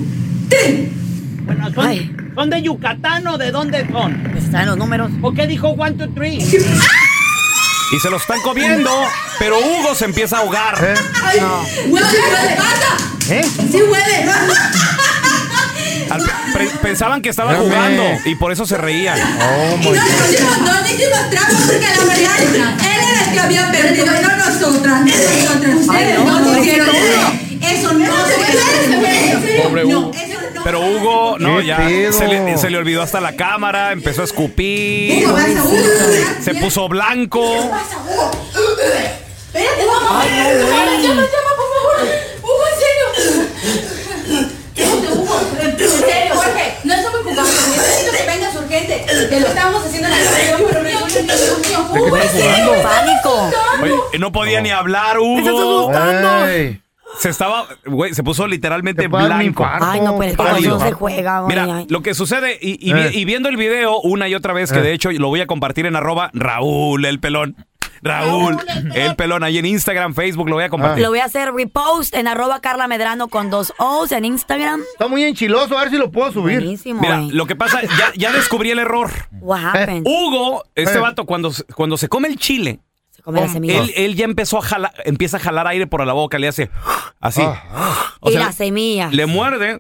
three. 0.50 0.91
Bueno, 1.46 1.72
son, 1.74 2.32
¿son 2.36 2.50
de 2.50 2.62
Yucatán 2.62 3.28
o 3.28 3.38
de 3.38 3.52
dónde 3.52 3.86
son? 3.91 4.36
Están 4.38 4.66
los 4.68 4.78
números. 4.78 5.12
¿Por 5.22 5.36
qué 5.36 5.46
dijo 5.48 5.70
one, 5.70 5.91
two, 5.93 6.10
three? 6.14 6.38
Y 6.38 8.00
se 8.00 8.10
lo 8.10 8.18
están 8.18 8.41
comiendo, 8.41 8.89
pero 9.38 9.58
Hugo 9.60 9.93
se 9.96 10.06
empieza 10.06 10.38
a 10.38 10.39
ahogar. 10.39 10.76
Ay, 11.24 11.39
huele, 11.88 12.06
huele. 12.08 12.56
¡Basta! 12.58 13.34
¿Eh? 13.36 13.46
Sí 13.72 13.78
huele. 13.82 14.26
Al- 16.16 16.53
pre- 16.53 16.70
pensaban 16.82 17.22
que 17.22 17.30
estaba 17.30 17.53
Espérame. 17.53 17.72
jugando 17.97 18.03
y 18.30 18.36
por 18.36 18.51
eso 18.51 18.66
se 18.66 18.78
reían. 18.78 19.18
Y 19.18 19.22
no 19.86 19.91
le 19.91 19.97
hicimos, 19.99 20.57
no 20.61 20.82
le 20.82 20.91
hicimos 20.93 21.30
trampa 21.30 21.57
porque 21.66 21.80
la 21.80 22.03
verdad, 22.05 22.39
él 22.41 22.99
era 23.11 23.26
el 23.28 23.34
que 23.34 23.39
había 23.39 23.72
perdido, 23.72 24.05
no 24.05 24.38
nosotras. 24.38 25.01
No 25.01 25.05
nosotras. 25.05 25.76
Ustedes 25.76 26.20
no 26.20 26.57
hicieron. 26.59 26.95
Eso 27.61 27.93
no 27.93 28.05
se 28.28 28.34
puede. 28.97 29.61
Pobre 29.63 29.86
Hugo. 29.86 30.11
Pero 30.63 30.80
Hugo, 30.82 31.38
no, 31.39 31.59
¿Qué 31.59 31.66
ya 31.68 31.78
pedo? 31.78 32.11
se 32.13 32.28
le, 32.28 32.57
se 32.57 32.70
le 32.72 32.78
olvidó 32.80 33.01
hasta 33.03 33.22
la 33.22 33.36
cámara, 33.36 33.91
empezó 33.91 34.22
a 34.22 34.26
escupir, 34.26 35.24
Hugo, 35.26 35.34
vas 35.34 35.45
a 35.45 35.63
Hugo. 35.63 35.78
se 36.43 36.55
puso 36.55 36.88
blanco. 36.89 37.43
Espérate, 39.53 39.86
vamos. 39.86 40.26
Llama, 40.26 40.97
llama, 41.01 41.22
llama, 41.22 41.51
por 41.55 41.68
favor. 41.72 41.95
Hugo, 42.41 42.63
en 42.68 42.76
serio. 42.82 43.05
Hugo, 45.13 45.39
en 45.61 45.78
serio. 45.78 46.34
Jorge, 46.36 46.66
no 46.84 46.93
estamos 46.93 47.20
jugando. 47.22 47.43
Necesito 47.43 48.11
que 48.18 48.24
vengas 48.26 48.55
urgente. 48.55 49.05
Que 49.30 49.39
lo 49.39 49.47
estábamos 49.47 49.86
haciendo 49.86 50.07
en 50.09 50.13
la 50.13 50.32
radio, 50.32 50.68
pero 50.68 50.84
resulta 50.84 51.34
que 51.34 51.76
Pánico. 52.84 53.52
Oye, 53.82 54.20
no 54.20 54.32
podía 54.32 54.62
ni 54.62 54.70
hablar 54.72 55.20
Hugo. 55.20 55.91
Se 57.18 57.30
estaba, 57.30 57.66
güey, 57.86 58.14
se 58.14 58.24
puso 58.24 58.46
literalmente 58.46 59.08
puede 59.10 59.24
dar 59.30 59.32
un 59.32 59.38
blanco. 59.54 59.64
infarto. 59.64 59.86
Ay, 59.89 60.02
no, 60.02 60.18
pero 60.18 60.32
es 60.32 60.38
que 60.38 60.43
con 60.43 60.56
eso 60.58 60.70
no 60.72 60.80
se 60.82 60.91
juega, 60.91 61.39
güey. 61.41 61.58
Mira, 61.58 61.78
Ay. 61.78 61.86
lo 61.89 62.02
que 62.02 62.14
sucede, 62.14 62.58
y, 62.62 62.89
y 62.89 62.93
vi- 62.93 63.00
Eh. 63.00 63.12
y 63.14 63.24
viendo 63.24 63.48
el 63.48 63.56
video 63.56 64.02
una 64.02 64.28
y 64.28 64.36
otra 64.36 64.52
vez, 64.52 64.70
que 64.70 64.80
Eh. 64.80 64.82
de 64.82 64.91
hecho 64.91 65.10
lo 65.14 65.30
voy 65.30 65.39
a 65.39 65.48
compartir 65.48 65.86
en 65.86 65.96
arroba 65.96 66.30
Raúl 66.34 67.06
el 67.06 67.22
pelón. 67.22 67.56
Raúl 68.06 68.58
el 68.93 69.16
pelón, 69.16 69.43
ahí 69.43 69.58
en 69.58 69.66
Instagram, 69.66 70.14
Facebook, 70.14 70.47
lo 70.47 70.56
voy 70.56 70.64
a 70.66 70.70
compartir. 70.70 71.03
Lo 71.03 71.10
voy 71.10 71.20
a 71.20 71.26
hacer 71.26 71.51
repost 71.53 72.14
en 72.16 72.28
arroba 72.28 72.62
Carla 72.62 72.88
Medrano 72.88 73.28
con 73.28 73.49
dos 73.49 73.74
O's 73.80 74.12
en 74.12 74.26
Instagram. 74.26 74.82
Está 74.93 75.08
muy 75.08 75.24
enchiloso, 75.24 75.78
a 75.78 75.82
ver 75.82 75.89
si 75.89 75.97
lo 75.97 76.12
puedo 76.12 76.32
subir. 76.32 76.60
Buenísimo, 76.60 77.01
Mira, 77.01 77.18
güey. 77.20 77.32
lo 77.32 77.45
que 77.47 77.56
pasa, 77.56 77.82
ya, 77.82 78.12
ya 78.16 78.32
descubrí 78.32 78.70
el 78.72 78.80
error. 78.80 79.10
What 79.41 79.60
happened? 79.66 80.06
Hugo, 80.06 80.64
este 80.76 80.97
Eh. 80.97 81.01
vato, 81.01 81.26
cuando, 81.26 81.51
se- 81.51 81.64
cuando 81.66 81.97
se 81.97 82.08
come 82.08 82.28
el 82.28 82.38
chile, 82.38 82.80
Come 83.24 83.41
la 83.41 83.47
semilla. 83.49 83.80
Él, 83.80 83.91
él 83.95 84.16
ya 84.16 84.26
empezó 84.26 84.60
a 84.60 84.62
jalar, 84.62 84.93
empieza 85.03 85.38
a 85.38 85.39
jalar 85.39 85.66
aire 85.66 85.88
por 85.88 86.06
la 86.06 86.14
boca, 86.14 86.38
le 86.38 86.47
hace 86.47 86.70
así. 87.20 87.41
O 88.20 88.30
y 88.30 88.34
sea, 88.34 88.41
la 88.45 88.51
semilla. 88.51 89.08
le 89.12 89.26
muerde 89.26 89.80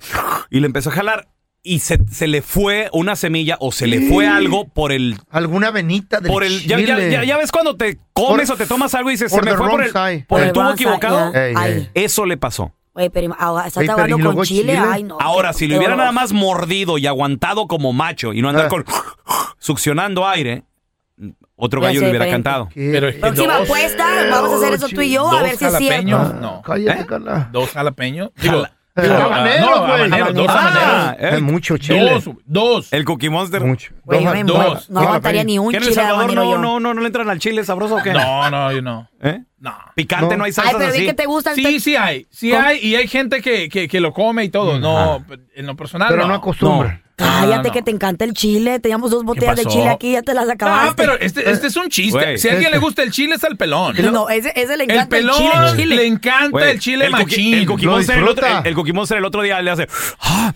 y 0.49 0.61
le 0.61 0.65
empezó 0.65 0.89
a 0.89 0.93
jalar 0.93 1.27
y 1.65 1.79
se, 1.79 1.99
se 2.11 2.27
le 2.27 2.41
fue 2.41 2.89
una 2.93 3.15
semilla 3.15 3.57
o 3.59 3.71
se 3.71 3.87
le 3.87 4.07
fue 4.07 4.27
algo 4.27 4.67
por 4.69 4.91
el 4.91 5.17
Alguna 5.31 5.71
venita 5.71 6.19
del 6.21 6.31
por 6.31 6.43
el 6.43 6.61
ya, 6.61 6.79
ya- 6.79 6.85
chile. 6.95 7.11
ya- 7.11 7.23
ya 7.23 7.37
ves 7.37 7.51
cuando 7.51 7.75
te 7.75 7.97
comes 8.13 8.47
Por- 8.47 8.55
o 8.55 8.57
te 8.57 8.65
tomas 8.67 8.93
algo 8.95 9.09
y 9.09 9.13
dices 9.13 9.31
se 9.31 9.37
por 9.37 9.45
me 9.45 9.55
fue 9.55 9.69
por 9.69 9.81
el, 9.83 9.91
side. 9.91 10.25
por 10.27 10.41
el 10.41 10.51
Por 10.51 10.63
tubo 10.63 10.71
equivocado 10.73 11.33
eso 11.93 12.25
le 12.25 12.37
pasó 12.37 12.71
Oye, 12.93 13.09
pero 13.09 13.35
ahora 13.37 13.67
estás 13.67 13.81
Ey, 13.81 13.87
pero 13.89 14.03
hablando 14.03 14.31
¿y 14.31 14.35
con 14.35 14.45
chile. 14.45 14.73
chile? 14.73 14.77
Ay, 14.89 15.03
no. 15.03 15.17
ahora 15.19 15.51
si 15.51 15.67
le 15.67 15.77
hubiera 15.77 15.97
nada 15.97 16.13
más 16.13 16.31
mordido 16.31 16.97
y 16.97 17.07
aguantado 17.07 17.67
como 17.67 17.91
macho 17.91 18.31
y 18.31 18.41
no 18.41 18.47
Ah. 18.47 18.51
andar 18.51 18.67
con 18.69 18.85
succionando 19.59 20.25
aire 20.27 20.63
otro 21.55 21.81
gallo 21.81 22.01
le 22.01 22.09
hubiera 22.09 22.29
cantado 22.29 22.69
Pero 22.75 23.07
es 23.07 23.15
que 23.15 23.21
Próxima 23.21 23.53
dos- 23.57 23.63
apuesta, 23.63 24.05
vamos 24.29 24.51
a 24.53 24.55
hacer 24.57 24.73
eso 24.75 24.87
tú 24.89 25.01
y 25.01 25.11
yo, 25.11 25.27
a 25.27 25.31
dos 25.31 25.41
ver 25.43 25.57
si 25.57 25.65
es 25.65 25.71
jalapeños, 25.73 26.21
cierto. 26.27 26.41
No. 26.41 26.61
Cállate, 26.61 27.01
¿Eh? 27.01 27.05
Carla. 27.05 27.49
Dos 27.51 27.69
jalapeños. 27.71 28.29
Digo, 28.41 28.53
Jala- 28.61 28.71
ah, 28.95 29.23
habaneros, 29.25 29.69
no, 29.69 29.79
güey. 29.81 29.91
habaneros, 29.93 30.33
dos 30.33 30.47
Ah, 30.49 30.59
habaneros. 31.09 31.15
eh, 31.33 31.35
Es 31.35 31.41
mucho 31.41 31.77
chile. 31.77 32.11
Dos, 32.11 32.29
dos. 32.45 32.93
el 32.93 33.05
Cookie 33.05 33.29
Monster 33.29 33.61
Mucho. 33.63 33.93
Güey, 34.03 34.23
yo 34.23 34.31
me 34.31 34.43
Dos. 34.43 34.89
No 34.89 35.01
aguantaría 35.01 35.43
ni 35.43 35.59
un 35.59 35.71
¿Qué 35.71 35.77
en 35.77 35.83
El 35.83 35.89
chile 35.89 35.95
Salvador 35.95 36.21
habanero 36.23 36.43
no, 36.43 36.51
yo. 36.51 36.57
no, 36.59 36.79
no, 36.79 36.93
no 36.93 37.01
le 37.01 37.07
entran 37.07 37.29
al 37.29 37.39
chile 37.39 37.63
sabroso 37.65 37.95
o 37.95 38.01
qué? 38.03 38.13
No, 38.13 38.49
no, 38.49 38.71
yo 38.71 38.81
no. 38.81 39.09
¿Eh? 39.21 39.41
No. 39.59 39.73
Picante 39.95 40.35
no, 40.35 40.37
No. 40.37 40.43
hay 40.45 40.49
Ay, 40.49 40.53
salsas 40.53 40.75
pero 40.77 40.89
así. 40.89 41.05
que 41.05 41.13
te 41.13 41.25
gusta 41.25 41.51
el 41.51 41.55
Sí, 41.55 41.79
sí 41.79 41.95
hay. 41.95 42.27
Sí 42.29 42.51
¿Cómo? 42.51 42.63
hay. 42.67 42.79
Y 42.79 42.95
hay 42.95 43.07
gente 43.07 43.41
que, 43.41 43.67
que, 43.69 43.87
que 43.87 43.99
lo 43.99 44.13
come 44.13 44.43
y 44.43 44.49
todo. 44.49 44.79
No, 44.79 45.25
en 45.55 45.65
lo 45.65 45.75
personal 45.75 46.07
Pero 46.09 46.21
no. 46.23 46.27
no 46.29 46.33
acostumbra. 46.35 47.01
Cállate 47.17 47.55
No, 47.57 47.63
no. 47.63 47.71
que 47.71 47.81
te 47.81 47.91
encanta 47.91 48.25
el 48.25 48.33
chile. 48.33 48.79
Teníamos 48.79 49.09
dos 49.11 49.23
botellas 49.23 49.55
de 49.55 49.65
chile 49.65 49.87
aquí, 49.87 50.11
ya 50.11 50.21
te 50.21 50.33
las 50.33 50.49
acabaste. 50.49 50.89
No, 50.89 50.95
pero 50.95 51.13
este, 51.19 51.49
este 51.49 51.67
es 51.67 51.75
un 51.77 51.87
chiste. 51.89 52.37
Si 52.37 52.49
a 52.49 52.53
alguien 52.53 52.71
le 52.71 52.77
gusta 52.77 53.03
el 53.03 53.11
chile, 53.11 53.35
es 53.35 53.43
el 53.43 53.55
pelón. 53.55 53.95
No, 54.11 54.27
ese, 54.29 54.51
ese 54.55 54.75
le 54.75 54.83
El 54.83 54.91
encanta 54.91 55.17
el, 55.17 55.23
pelón 55.23 55.37
chile, 55.37 55.83
chile. 55.83 55.95
le 55.95 56.07
encanta 56.07 56.69
el 56.71 56.79
chile 56.79 57.05
el 57.05 57.11
machín. 57.11 57.53
El 57.53 57.65
Cookie 57.67 57.85
Lo 57.85 57.91
Monster 57.93 58.17
el, 58.17 58.27
otro, 58.27 58.45
el- 58.47 58.67
el 58.67 59.17
el 59.17 59.25
otro 59.25 59.41
día 59.43 59.61
le 59.61 59.71
hace, 59.71 59.87
¡ah! 60.21 60.53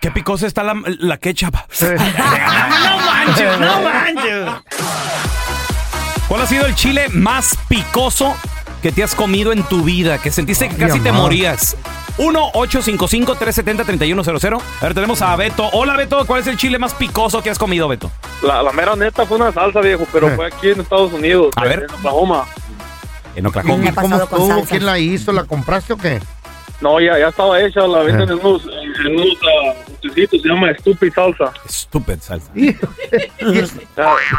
¡Qué 0.00 0.10
picosa 0.10 0.46
está 0.48 0.64
la, 0.64 0.74
la 0.98 1.16
ketchup! 1.18 1.54
¡No 1.80 2.98
manches, 2.98 3.60
no 3.60 3.82
manches! 3.82 4.48
¿Cuál 6.28 6.42
ha 6.42 6.46
sido 6.46 6.66
el 6.66 6.74
chile 6.74 7.08
más 7.10 7.56
picoso 7.68 8.34
que 8.82 8.90
te 8.90 9.02
has 9.02 9.14
comido 9.14 9.52
en 9.52 9.62
tu 9.64 9.82
vida? 9.82 10.18
Que 10.18 10.30
sentiste 10.30 10.68
que 10.68 10.76
casi 10.76 10.98
te 11.00 11.12
morías. 11.12 11.76
1-855-370-3100. 12.18 14.60
A 14.80 14.84
ver, 14.84 14.94
tenemos 14.94 15.20
a 15.22 15.34
Beto. 15.36 15.68
Hola, 15.72 15.96
Beto. 15.96 16.24
¿Cuál 16.26 16.40
es 16.40 16.46
el 16.46 16.56
chile 16.56 16.78
más 16.78 16.94
picoso 16.94 17.42
que 17.42 17.50
has 17.50 17.58
comido, 17.58 17.88
Beto? 17.88 18.10
La, 18.42 18.62
la 18.62 18.72
mera 18.72 18.96
neta 18.96 19.26
fue 19.26 19.36
una 19.36 19.52
salsa, 19.52 19.80
viejo, 19.80 20.06
pero 20.12 20.28
fue 20.30 20.46
aquí 20.46 20.70
en 20.70 20.80
Estados 20.80 21.12
Unidos, 21.12 21.50
A 21.56 21.64
ver. 21.64 21.86
en 21.88 21.94
Oklahoma. 21.94 22.44
En 23.36 23.46
Oklahoma. 23.46 23.92
¿Cómo 23.94 24.16
estuvo? 24.16 24.64
¿Quién 24.64 24.86
la 24.86 24.98
hizo? 24.98 25.32
¿La 25.32 25.44
compraste 25.44 25.92
o 25.92 25.96
qué? 25.96 26.20
No, 26.80 26.98
ya, 27.00 27.16
ya 27.18 27.28
estaba 27.28 27.60
hecha, 27.60 27.86
la 27.86 28.00
venden 28.00 28.28
Eh. 28.28 28.32
en 28.32 28.38
unos, 28.44 28.62
unos 29.06 29.26
ah, 29.42 29.74
botecitos, 29.88 30.42
se 30.42 30.48
llama 30.48 30.72
Stupid 30.74 31.12
Salsa. 31.12 31.52
Estúpido 31.66 32.18
salsa. 32.20 32.52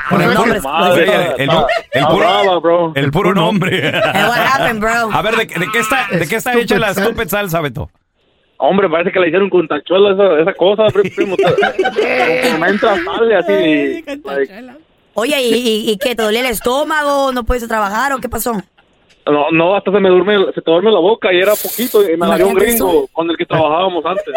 Con 0.10 0.22
el 0.22 0.34
puro- 0.36 2.18
brava, 2.18 2.60
bro. 2.60 2.92
El 2.96 3.12
puro 3.12 3.34
nombre. 3.34 3.92
What 3.92 4.38
happened, 4.38 4.80
bro? 4.82 5.10
A 5.12 5.22
ver, 5.22 5.36
¿de, 5.36 5.46
de 5.46 5.68
qué 5.72 5.80
está, 5.80 6.08
de 6.12 6.28
qué 6.28 6.36
está 6.36 6.52
Stupid 6.52 6.64
hecha 6.66 6.80
la 6.80 6.94
salsa. 6.94 7.10
stupid 7.12 7.28
salsa, 7.30 7.62
Beto? 7.62 7.90
Hombre, 8.58 8.90
parece 8.90 9.12
que 9.12 9.20
le 9.20 9.28
hicieron 9.28 9.50
con 9.50 9.68
tachuela 9.68 10.14
esa, 10.14 10.42
esa 10.42 10.54
cosa, 10.54 10.84
pri- 10.88 11.10
primo. 11.10 11.36
Me 12.60 12.68
entra, 12.70 12.96
sale 13.04 13.36
así. 13.36 14.04
like, 14.24 14.74
Oye, 15.16 15.42
¿y, 15.42 15.54
y, 15.54 15.92
y 15.92 15.98
qué? 15.98 16.16
¿Te 16.16 16.24
dolía 16.24 16.40
el 16.40 16.48
estómago? 16.48 17.32
¿No 17.34 17.44
puedes 17.44 17.68
trabajar 17.68 18.14
o 18.14 18.20
qué 18.20 18.30
pasó? 18.30 18.54
No, 19.26 19.52
no, 19.52 19.76
hasta 19.76 19.92
se 19.92 20.00
me 20.00 20.10
duerme, 20.10 20.38
se 20.54 20.62
te 20.62 20.70
duerme 20.72 20.92
la 20.92 21.00
boca 21.00 21.32
y 21.34 21.40
era 21.40 21.54
poquito 21.54 22.04
y 22.10 22.18
me 22.18 22.28
la 22.28 22.36
dio 22.38 22.48
un 22.48 22.56
gringo 22.56 22.90
eso. 22.90 23.10
con 23.14 23.30
el 23.30 23.38
que 23.38 23.46
trabajábamos 23.46 24.06
antes. 24.06 24.34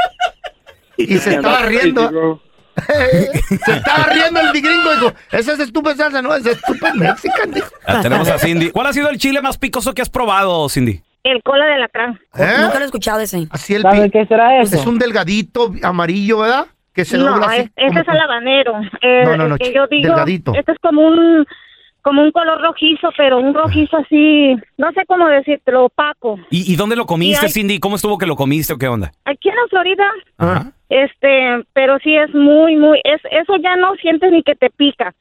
Y 0.97 1.19
se 1.19 1.35
estaba 1.35 1.63
riendo. 1.63 2.41
se 2.87 3.73
estaba 3.73 4.05
riendo 4.13 4.41
el 4.41 4.53
gringo. 4.53 4.93
Dijo, 4.95 5.13
esa 5.33 5.53
es 5.55 5.61
estúpida 5.61 5.95
salsa, 5.97 6.23
no, 6.23 6.35
es 6.35 6.47
estúpida 6.47 6.93
mexican. 6.95 7.51
dijo. 7.51 7.69
Ah, 7.87 8.01
tenemos 8.03 8.29
a 8.29 8.39
Cindy. 8.39 8.71
¿Cuál 8.71 8.87
ha 8.89 8.93
sido 8.93 9.09
el 9.11 9.19
chile 9.19 9.41
más 9.43 9.59
picoso 9.59 9.93
que 9.95 10.03
has 10.03 10.11
probado, 10.11 10.69
Cindy? 10.69 11.01
El 11.25 11.43
cola 11.43 11.67
de 11.67 11.79
lacrán. 11.79 12.21
¿Eh? 12.39 12.55
Nunca 12.61 12.75
lo 12.79 12.83
he 12.83 12.85
escuchado 12.87 13.21
ese. 13.21 13.49
Así 13.51 13.75
el 13.75 13.83
¿Sabe 13.83 14.11
qué 14.11 14.25
será 14.27 14.61
eso? 14.61 14.77
Es 14.77 14.87
un 14.87 14.99
delgadito 14.99 15.73
amarillo, 15.83 16.39
¿verdad? 16.39 16.67
Que 16.95 17.05
se 17.05 17.19
no, 17.19 17.27
dobla 17.33 17.47
así. 17.47 17.61
es- 17.63 17.71
ese 17.77 17.89
como- 17.89 18.01
es 18.01 18.09
el 18.09 18.21
habanero. 18.21 18.81
Eh, 19.03 19.23
No, 19.25 19.37
no, 19.37 19.49
no, 19.49 19.55
el 19.57 19.59
que 19.61 19.75
yo 19.75 19.87
digo, 19.89 20.09
delgadito. 20.09 20.55
este 20.55 20.73
es 20.73 20.79
como 20.81 21.03
un 21.03 21.45
como 22.07 22.23
un 22.23 22.31
color 22.31 22.61
rojizo, 22.63 23.09
pero 23.17 23.39
un 23.39 23.53
rojizo 23.53 23.97
así, 23.97 24.55
no 24.79 24.93
sé 24.93 25.01
cómo 25.09 25.27
decirlo, 25.27 25.87
opaco. 25.87 26.39
¿Y, 26.51 26.73
y 26.73 26.77
dónde 26.77 26.95
lo 26.95 27.05
comiste, 27.05 27.47
hay- 27.47 27.51
Cindy? 27.53 27.81
¿Cómo 27.81 27.97
estuvo 27.97 28.17
que 28.17 28.27
lo 28.27 28.37
comiste 28.37 28.73
o 28.75 28.79
qué 28.79 28.87
onda? 28.87 29.11
Aquí 29.25 29.49
en 29.49 29.57
la 29.57 29.63
Florida, 29.69 30.05
Ajá. 30.39 30.73
este, 30.89 31.65
pero 31.73 31.99
sí 31.99 32.15
es 32.17 32.33
muy, 32.33 32.77
muy, 32.77 33.01
es, 33.03 33.21
eso 33.33 33.57
ya 33.61 33.75
no 33.75 33.97
sientes 33.97 34.31
ni 34.31 34.45
que 34.45 34.55
te 34.55 34.71
pica. 34.71 35.15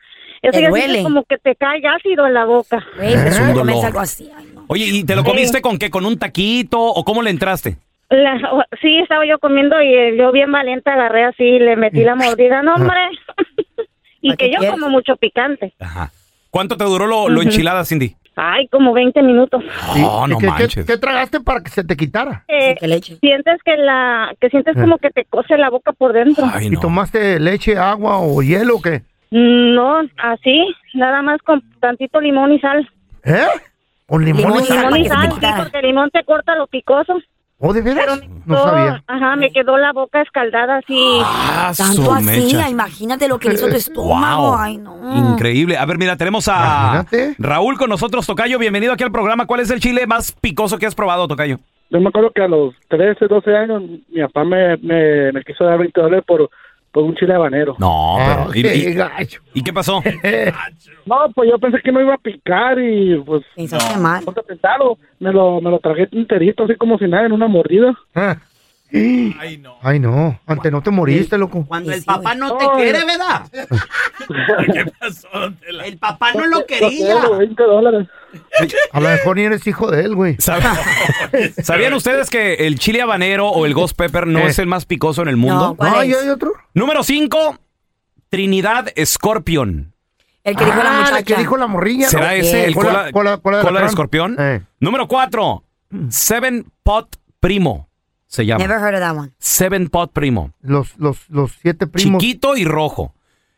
Eso 0.44 0.52
Te 0.52 0.62
ya 0.62 0.70
duele. 0.70 1.02
como 1.02 1.24
que 1.24 1.40
te 1.40 1.56
cae 1.56 1.82
ácido 1.88 2.28
en 2.28 2.36
la 2.36 2.46
boca. 2.46 2.86
Es 3.02 3.40
un 3.40 3.48
¿cómo 3.48 3.60
comes 3.62 3.76
dolor. 3.78 3.86
algo 3.88 4.00
así? 4.02 4.30
Ay, 4.38 4.46
no. 4.54 4.66
Oye, 4.68 4.86
¿y 4.86 5.04
te 5.04 5.16
lo 5.16 5.24
comiste 5.24 5.62
con 5.62 5.80
qué? 5.80 5.90
¿Con 5.90 6.06
un 6.06 6.20
taquito 6.20 6.80
o 6.80 7.04
cómo 7.04 7.24
le 7.24 7.32
entraste? 7.32 7.78
La- 8.12 8.68
sí, 8.80 8.96
estaba 9.00 9.26
yo 9.26 9.40
comiendo 9.40 9.82
y 9.82 9.92
eh, 9.92 10.16
yo 10.20 10.32
bien 10.32 10.52
valiente 10.52 10.88
agarré 10.92 11.24
así, 11.24 11.58
le 11.58 11.76
metí 11.78 12.02
la 12.04 12.14
mordida, 12.14 12.62
no 12.62 12.76
hombre. 12.76 13.00
y 14.22 14.28
¿Para 14.30 14.38
que 14.38 14.52
yo 14.52 14.60
quieres? 14.60 14.70
como 14.80 14.90
mucho 14.92 15.16
picante. 15.16 15.74
Ajá. 15.80 16.12
¿Cuánto 16.56 16.78
te 16.78 16.86
duró 16.86 17.06
lo, 17.06 17.42
enchilada, 17.42 17.84
Cindy? 17.84 18.16
Ay, 18.38 18.70
como 18.70 18.94
20 18.94 19.22
minutos. 19.24 19.62
Sí. 19.94 20.02
Oh, 20.06 20.24
¿Y 20.26 20.30
no 20.30 20.38
qué, 20.38 20.46
qué- 20.46 20.52
manches. 20.52 20.86
qué 20.86 20.98
tragaste 20.98 21.42
para 21.42 21.60
que 21.60 21.70
se 21.70 21.84
te 21.84 21.98
quitara? 21.98 22.46
Eh, 22.48 22.78
¿Qué 22.80 22.88
leche? 22.88 23.18
sientes 23.20 23.62
que 23.66 23.76
la 23.76 24.34
que 24.40 24.50
sientes 24.50 24.74
Eh. 24.78 24.80
como 24.80 24.98
que 24.98 25.10
te 25.10 25.26
cose 25.26 25.58
la 25.58 25.70
boca 25.70 25.92
por 25.92 26.14
dentro. 26.14 26.46
Ay, 26.54 26.68
¿Y 26.72 26.78
tomaste 26.78 27.42
leche, 27.42 27.78
agua 27.78 28.20
o 28.22 28.42
hielo 28.42 28.78
o 28.78 28.82
qué? 28.82 29.02
No, 29.32 29.98
así, 30.18 30.66
nada 30.94 31.22
más 31.22 31.42
con 31.42 31.62
tantito 31.82 32.22
limón 32.22 32.54
y 32.54 32.60
sal. 32.62 32.90
¿Eh? 33.26 33.36
¿Con 34.08 34.24
limón, 34.24 34.44
Limón 34.44 34.60
y 34.62 34.66
sal? 34.66 34.78
Limón 34.78 35.00
y 35.02 35.06
sal, 35.10 35.32
sí, 35.34 35.48
porque 35.58 35.80
el 35.80 35.86
limón 35.88 36.10
te 36.10 36.24
corta 36.24 36.56
lo 36.56 36.68
picoso. 36.68 37.16
¿Oh, 37.58 37.72
de 37.74 37.82
veras? 37.82 38.20
No 38.46 38.56
quedó- 38.56 38.64
sabía. 38.66 39.04
Ajá, 39.08 39.36
me 39.38 39.50
quedó 39.52 39.78
la 39.78 39.94
boca 39.94 40.22
escaldada 40.22 40.78
así. 40.78 41.20
Ah, 41.24 41.72
Tanto 41.76 42.12
así, 42.14 42.26
mecha. 42.26 42.70
imagínate 42.70 43.28
lo 43.30 43.40
que 43.40 43.48
le 43.50 43.56
hizo 43.56 43.70
tu 43.70 43.76
estómago. 43.76 44.50
Wow. 44.52 44.58
Ay, 44.58 44.78
no. 44.78 45.32
Increíble. 45.32 45.78
A 45.78 45.86
ver, 45.86 45.98
mira, 45.98 46.18
tenemos 46.18 46.48
a 46.50 46.56
Imagínate. 47.06 47.36
Raúl 47.40 47.78
con 47.78 47.90
nosotros, 47.90 48.28
Tocayo. 48.28 48.60
Bienvenido 48.60 48.92
aquí 48.94 49.04
al 49.06 49.12
programa. 49.12 49.46
¿Cuál 49.48 49.62
es 49.62 49.72
el 49.72 49.80
chile 49.80 50.06
más 50.06 50.34
picoso 50.34 50.78
que 50.78 50.86
has 50.86 50.96
probado, 50.96 51.28
Tocayo? 51.30 51.58
Yo 51.92 52.00
me 52.02 52.10
acuerdo 52.10 52.32
que 52.32 52.42
a 52.42 52.48
los 52.48 52.74
13, 52.90 53.28
12 53.28 53.56
años 53.56 53.84
mi 54.10 54.22
papá 54.24 54.44
me, 54.44 54.76
me, 54.78 55.32
me 55.32 55.44
quiso 55.44 55.64
dar 55.64 55.78
20 55.78 56.02
dólares 56.02 56.26
por, 56.28 56.50
por 56.96 57.04
un 57.04 57.14
chile 57.16 57.34
habanero. 57.34 57.76
No, 57.78 58.16
Ah, 58.18 58.48
pero. 58.48 58.58
¿y, 58.58 58.62
qué 58.64 58.90
y- 58.90 58.94
gacho. 58.94 59.42
y 59.54 59.62
qué 59.62 59.74
pasó? 59.74 60.02
No, 61.06 61.18
pues 61.36 61.50
yo 61.52 61.60
pensé 61.60 61.80
que 61.84 61.92
me 61.92 62.02
iba 62.02 62.16
a 62.16 62.18
picar 62.18 62.80
y 62.80 63.16
pues... 63.24 63.44
Pensaste 63.56 64.00
mal. 64.00 64.24
a 64.28 64.42
pensarlo, 64.42 64.98
me 65.20 65.32
lo, 65.32 65.62
me 65.62 65.70
lo 65.70 65.78
tragué 65.80 66.08
enterito, 66.12 66.64
así 66.64 66.74
como 66.78 66.98
si 66.98 67.06
nada, 67.08 67.28
en 67.28 67.32
una 67.34 67.48
mordida. 67.48 67.94
Ah. 68.16 68.38
Ay, 68.92 69.60
no. 69.62 69.76
Ay, 69.84 70.00
no. 70.00 70.40
Antes 70.48 70.72
no 70.72 70.82
te 70.82 70.90
moriste, 70.90 71.38
loco. 71.38 71.66
Cuando 71.68 71.92
Sí, 71.92 71.98
el 72.00 72.06
papá 72.06 72.34
no 72.34 72.56
te 72.58 72.64
Ay. 72.66 72.70
quiere, 72.78 73.00
¿verdad? 73.06 73.42
¿Qué 74.74 74.86
pasó? 75.00 75.28
El 75.84 75.98
papá 75.98 76.32
no 76.34 76.48
lo 76.48 76.66
quería. 76.66 76.90
quiero, 76.90 77.38
20 77.38 77.64
dólares. 77.64 78.08
A 78.92 79.00
lo 79.00 79.10
mejor 79.10 79.36
ni 79.38 79.44
eres 79.44 79.66
hijo 79.68 79.90
de 79.92 80.02
él, 80.04 80.16
güey. 80.16 80.36
¿Sab- 80.38 80.62
¿Sabían 81.64 81.94
ustedes 81.94 82.30
que 82.30 82.54
el 82.68 82.80
chile 82.80 83.02
habanero 83.02 83.48
o 83.50 83.66
el 83.66 83.74
ghost 83.74 83.96
pepper 83.98 84.28
no 84.28 84.40
Eh. 84.40 84.48
es 84.48 84.60
el 84.60 84.68
más 84.68 84.86
picoso 84.86 85.22
en 85.22 85.28
el 85.28 85.38
mundo? 85.38 85.68
No, 85.70 85.76
¿cuál 85.76 85.92
No, 85.92 86.02
es? 86.02 86.10
¿y 86.10 86.14
hay 86.14 86.30
otro? 86.30 86.54
Número 86.74 87.04
5, 87.04 87.58
Trinidad 88.30 88.88
Scorpion. 89.04 89.94
El 90.44 90.56
que 90.56 90.66
dijo 90.66 90.78
la 90.78 90.90
Ah, 90.90 90.94
muchacha. 91.00 91.12
la 91.16 91.24
que 91.24 91.36
dijo 91.36 91.58
la 91.58 91.68
morrilla. 91.68 92.08
¿Será 92.10 92.28
¿no? 92.28 92.32
ese 92.34 92.66
el 92.66 92.76
Cola- 92.76 92.90
cola, 92.92 93.12
cola- 93.12 93.12
cola 93.12 93.34
de 93.38 93.42
cola 93.42 93.58
de 93.62 93.68
alacrán. 93.70 93.90
escorpión? 93.90 94.36
Eh. 94.40 94.62
Número 94.80 95.08
4, 95.08 95.64
Seven 96.10 96.66
Pot 96.84 97.18
Primo. 97.40 97.90
Se 98.28 98.46
llama. 98.46 98.60
Never 98.66 98.78
heard 98.80 98.96
of 98.96 99.00
that 99.02 99.16
one. 99.16 99.32
Seven 99.40 99.90
Pot 99.90 100.12
Primo. 100.12 100.52
Los, 100.62 100.98
los, 100.98 101.18
los 101.30 101.52
siete 101.62 101.88
primos. 101.88 102.22
Chiquito 102.22 102.58
y 102.58 102.66
rojo. 102.66 103.14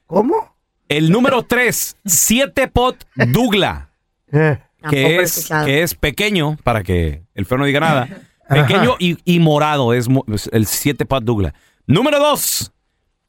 ¿Cómo? 0.05 0.55
El 0.87 1.11
número 1.11 1.43
3, 1.43 1.97
Siete 2.05 2.67
Pot 2.69 3.05
Dougla. 3.15 3.89
Eh. 4.31 4.57
Que 4.89 5.19
es, 5.21 5.49
que 5.65 5.81
es 5.81 5.95
pequeño, 5.95 6.57
para 6.63 6.83
que 6.83 7.23
el 7.33 7.45
feo 7.45 7.57
no 7.57 7.65
diga 7.65 7.79
nada. 7.79 8.07
Pequeño 8.49 8.95
y, 8.99 9.17
y 9.25 9.39
morado 9.39 9.93
es 9.93 10.07
el 10.51 10.65
7 10.67 11.05
Pot 11.05 11.23
Douglas. 11.23 11.53
Número 11.85 12.19
2, 12.19 12.71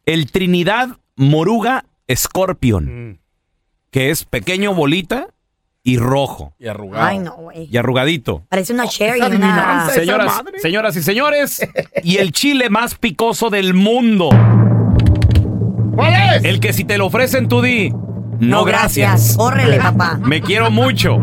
el 0.07 0.31
Trinidad 0.31 0.91
Moruga 1.17 1.85
Scorpion, 2.15 3.21
que 3.91 4.11
es 4.11 4.25
pequeño 4.25 4.75
bolita 4.75 5.29
y 5.83 5.97
rojo 5.97 6.55
Y 6.59 6.69
arrugado. 6.69 7.05
Ay, 7.07 7.19
no, 7.19 7.35
güey. 7.35 7.69
y 7.71 7.77
arrugadito. 7.77 8.45
Parece 8.49 8.75
una 8.75 8.87
cherry, 8.87 9.19
esa 9.21 9.29
una... 9.29 9.89
Señoras, 9.91 10.27
madre. 10.27 10.61
señoras 10.61 10.97
y 10.97 11.03
señores, 11.03 11.69
y 12.05 12.19
el 12.19 12.31
chile 12.33 12.71
más 12.71 12.95
picoso 12.95 13.51
del 13.51 13.75
mundo. 13.75 14.29
¿Cuál 15.95 16.37
es? 16.37 16.45
El 16.45 16.61
que 16.61 16.73
si 16.73 16.85
te 16.85 16.99
lo 16.99 17.07
ofrecen 17.07 17.49
tú 17.49 17.61
di, 17.63 17.93
No, 18.39 18.65
gracias. 18.65 19.35
Córrele, 19.37 19.79
papá. 19.79 20.19
Me 20.25 20.41
quiero 20.41 20.71
mucho. 20.71 21.19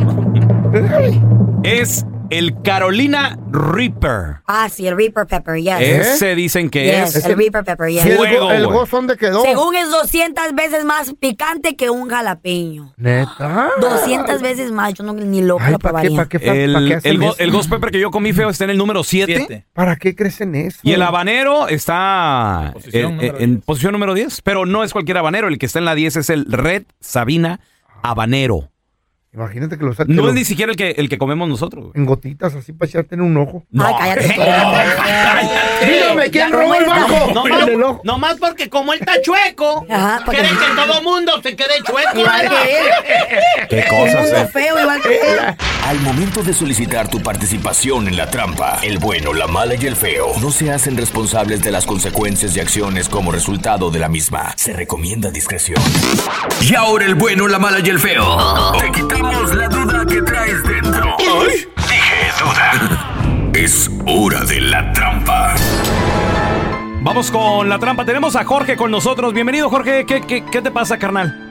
Es 1.63 2.05
el 2.30 2.62
Carolina 2.64 3.38
Reaper. 3.52 4.38
Ah, 4.48 4.68
sí, 4.70 4.88
el 4.88 4.96
Reaper 4.98 5.26
Pepper, 5.28 5.56
yes. 5.58 5.76
Ese 5.80 6.36
dicen 6.36 6.70
que 6.70 6.86
Yes, 6.86 7.16
es. 7.18 7.26
el 7.26 7.36
Reaper 7.38 7.64
Pepper, 7.64 7.90
yes. 7.90 8.06
¿Y 8.06 8.10
el, 8.10 8.18
Fuego, 8.18 8.46
go- 8.46 8.52
el 8.52 8.68
güey. 8.68 8.88
dónde 8.92 9.18
quedó? 9.18 9.44
Según 9.44 9.76
es 9.76 9.90
200 9.92 10.54
veces 10.56 10.84
más 10.86 11.14
picante 11.20 11.76
que 11.76 11.90
un 11.90 12.10
jalapeño. 12.10 12.94
¿Neta? 12.98 13.70
200 13.80 14.42
veces 14.42 14.72
más, 14.72 14.94
yo 14.94 15.04
no, 15.04 15.14
ni 15.14 15.42
loco 15.42 15.62
Ay, 15.64 15.74
lo 15.74 15.80
¿para 15.80 16.02
qué, 16.02 16.08
probaría. 16.10 16.18
para 16.18 16.30
qué, 16.30 16.40
pa- 16.40 16.54
El, 16.56 16.74
pa' 16.74 16.80
qué 16.88 16.94
hacen 16.96 17.12
el, 17.12 17.18
go- 17.20 17.26
eso? 17.30 17.36
el 17.40 17.52
Ghost 17.52 17.70
Pepper 17.70 17.92
que 17.92 18.00
yo 18.00 18.12
comí 18.12 18.34
feo 18.34 18.50
está 18.50 18.64
en 18.64 18.70
el 18.72 18.78
número 18.78 19.04
7. 19.04 19.66
¿Para 19.74 19.96
qué 19.96 20.16
crecen 20.16 20.56
eso? 20.56 20.80
Y 20.84 20.94
el 20.94 21.02
habanero 21.02 21.68
está 21.68 22.72
Posición 22.74 23.06
en, 23.12 23.16
número 23.18 23.40
en 23.40 23.62
posición 23.62 23.92
número 23.94 24.14
10. 24.14 24.42
Pero 24.42 24.66
no 24.66 24.84
es 24.84 24.92
cualquier 24.94 25.18
habanero. 25.18 25.48
El 25.48 25.58
que 25.58 25.66
está 25.66 25.80
en 25.80 25.86
la 25.86 25.96
10 25.96 26.16
es 26.18 26.30
el 26.30 26.46
Red 26.52 26.84
Sabina 27.00 27.60
Habanero. 28.04 28.70
Imagínate 29.36 29.78
que 29.78 29.84
lo 29.84 29.94
saquen 29.94 30.16
No 30.16 30.28
es 30.30 30.34
ni 30.34 30.46
siquiera 30.46 30.72
el 30.72 30.78
que, 30.78 30.92
el 30.92 31.10
que 31.10 31.18
comemos 31.18 31.48
nosotros. 31.50 31.92
en 31.94 32.06
gotitas 32.06 32.56
así 32.56 32.72
para 32.74 32.90
echarte 32.90 33.16
en 33.16 33.22
un 33.22 33.36
ojo. 33.38 33.66
No. 33.72 33.84
cállate. 33.98 34.28
Dígame, 35.86 36.30
¿quién 36.32 36.52
robó 36.52 36.76
el 36.76 36.86
banco? 36.86 37.32
No, 37.34 37.46
el 37.48 37.84
ojo. 37.84 38.02
no 38.04 38.18
más 38.18 38.38
porque 38.38 38.70
como 38.70 38.94
él 38.94 39.00
está 39.00 39.22
chueco, 39.22 39.86
Ajá, 39.90 40.22
porque- 40.26 40.42
quiere 40.42 40.56
que 40.56 40.76
todo 40.76 41.02
mundo 41.02 41.34
se 41.44 41.56
quede 41.56 41.76
chueco. 41.84 42.18
Igual 42.20 42.42
¿verdad? 42.44 42.64
que 42.64 42.80
él. 42.80 43.68
Qué 43.70 43.86
cosas, 43.90 44.28
eh. 44.32 44.48
feo, 44.52 44.80
igual 44.80 45.02
que 45.02 45.16
él. 45.16 45.40
Al 45.86 46.00
momento 46.02 46.42
de 46.44 46.54
solicitar 46.54 47.08
tu 47.10 47.20
participación 47.22 48.08
en 48.08 48.18
la 48.18 48.30
trampa, 48.30 48.80
el 48.84 48.98
bueno, 49.00 49.34
la 49.34 49.48
mala 49.48 49.76
y 49.76 49.86
el 49.86 49.96
feo 49.96 50.32
no 50.42 50.52
se 50.52 50.72
hacen 50.72 50.98
responsables 50.98 51.62
de 51.64 51.72
las 51.72 51.86
consecuencias 51.86 52.56
y 52.56 52.60
acciones 52.60 53.10
como 53.10 53.32
resultado 53.32 53.92
de 53.92 54.00
la 54.00 54.08
misma. 54.10 54.54
Se 54.56 54.74
recomienda 54.74 55.30
discreción. 55.30 55.82
Y 56.62 56.74
ahora 56.76 57.06
el 57.06 57.16
bueno, 57.16 57.48
la 57.48 57.60
mala 57.60 57.80
y 57.84 57.90
el 57.90 58.00
feo. 58.00 58.72
Te 58.80 58.92
quitamos 58.92 59.25
la 59.32 59.68
duda 59.68 60.06
que 60.06 60.22
traes 60.22 60.64
dentro. 60.64 61.16
Dije 61.18 62.32
duda. 62.40 63.52
Es 63.54 63.90
hora 64.06 64.44
de 64.44 64.60
la 64.60 64.92
trampa. 64.92 65.56
Vamos 67.02 67.32
con 67.32 67.70
la 67.70 67.80
trampa. 67.80 68.04
Tenemos 68.04 68.36
a 68.36 68.44
Jorge 68.44 68.76
con 68.76 68.92
nosotros. 68.92 69.34
Bienvenido, 69.34 69.70
Jorge. 69.70 70.06
¿Qué, 70.06 70.22
qué, 70.22 70.44
qué 70.44 70.62
te 70.62 70.72
pasa, 70.72 71.00
carnal? 71.00 71.46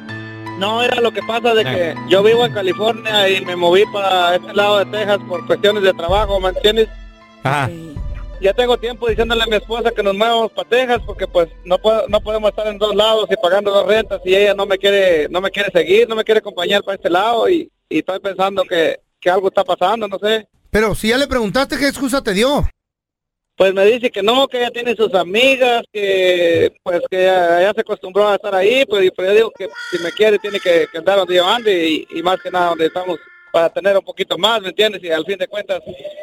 No, 0.58 0.82
era 0.82 1.00
lo 1.00 1.10
que 1.12 1.22
pasa 1.22 1.54
de 1.54 1.64
que 1.64 1.94
yo 2.08 2.22
vivo 2.22 2.44
en 2.44 2.52
California 2.52 3.28
y 3.28 3.44
me 3.44 3.56
moví 3.56 3.84
para 3.92 4.36
este 4.36 4.52
lado 4.52 4.78
de 4.78 4.86
Texas 4.86 5.18
por 5.26 5.46
cuestiones 5.46 5.82
de 5.82 5.94
trabajo, 5.94 6.38
¿me 6.40 6.50
entiendes? 6.50 6.88
Ajá. 7.42 7.70
Ya 8.40 8.52
tengo 8.52 8.76
tiempo 8.76 9.08
diciéndole 9.08 9.42
a 9.42 9.46
mi 9.46 9.56
esposa 9.56 9.90
que 9.90 10.02
nos 10.02 10.14
movamos 10.14 10.52
para 10.52 10.68
Texas 10.68 11.00
porque 11.06 11.26
pues 11.26 11.48
no 11.64 11.78
puedo, 11.78 12.06
no 12.08 12.20
podemos 12.20 12.50
estar 12.50 12.66
en 12.66 12.78
dos 12.78 12.94
lados 12.94 13.28
y 13.30 13.36
pagando 13.36 13.70
dos 13.70 13.86
rentas 13.86 14.20
y 14.24 14.34
ella 14.34 14.54
no 14.54 14.66
me 14.66 14.76
quiere, 14.76 15.28
no 15.28 15.40
me 15.40 15.50
quiere 15.50 15.70
seguir, 15.72 16.08
no 16.08 16.16
me 16.16 16.24
quiere 16.24 16.38
acompañar 16.38 16.82
para 16.82 16.96
este 16.96 17.10
lado 17.10 17.48
y, 17.48 17.70
y 17.88 17.98
estoy 17.98 18.20
pensando 18.20 18.64
que, 18.64 19.00
que 19.20 19.30
algo 19.30 19.48
está 19.48 19.64
pasando, 19.64 20.06
no 20.08 20.18
sé. 20.18 20.46
Pero 20.70 20.94
si 20.94 21.08
ya 21.08 21.16
le 21.18 21.26
preguntaste, 21.26 21.78
¿qué 21.78 21.88
excusa 21.88 22.22
te 22.22 22.32
dio? 22.32 22.68
Pues 23.56 23.72
me 23.72 23.84
dice 23.86 24.10
que 24.10 24.22
no, 24.22 24.48
que 24.48 24.58
ella 24.58 24.70
tiene 24.72 24.96
sus 24.96 25.14
amigas, 25.14 25.84
que 25.92 26.72
pues 26.82 27.00
que 27.08 27.22
ella, 27.22 27.60
ella 27.60 27.72
se 27.72 27.82
acostumbró 27.82 28.28
a 28.28 28.34
estar 28.34 28.52
ahí, 28.54 28.84
pues, 28.84 29.04
y 29.04 29.10
pues 29.12 29.28
yo 29.28 29.34
digo 29.34 29.52
que 29.56 29.68
si 29.90 30.02
me 30.02 30.10
quiere 30.10 30.38
tiene 30.40 30.58
que, 30.58 30.86
que 30.90 30.98
andar 30.98 31.18
donde 31.18 31.36
yo 31.36 31.46
ande 31.46 31.88
y, 31.88 32.06
y 32.10 32.22
más 32.22 32.40
que 32.40 32.50
nada 32.50 32.70
donde 32.70 32.86
estamos 32.86 33.18
para 33.54 33.70
tener 33.72 33.96
un 33.96 34.04
poquito 34.04 34.36
más, 34.36 34.60
¿me 34.60 34.70
entiendes? 34.70 35.00
Y 35.04 35.10
al 35.10 35.24
fin 35.24 35.38
de 35.38 35.46
cuentas, 35.46 35.80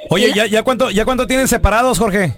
Oye, 0.10 0.34
¿ya, 0.36 0.46
ya, 0.48 0.64
cuánto, 0.64 0.92
¿ya 0.92 1.06
cuánto 1.06 1.26
tienen 1.26 1.48
separados, 1.48 1.98
Jorge? 1.98 2.34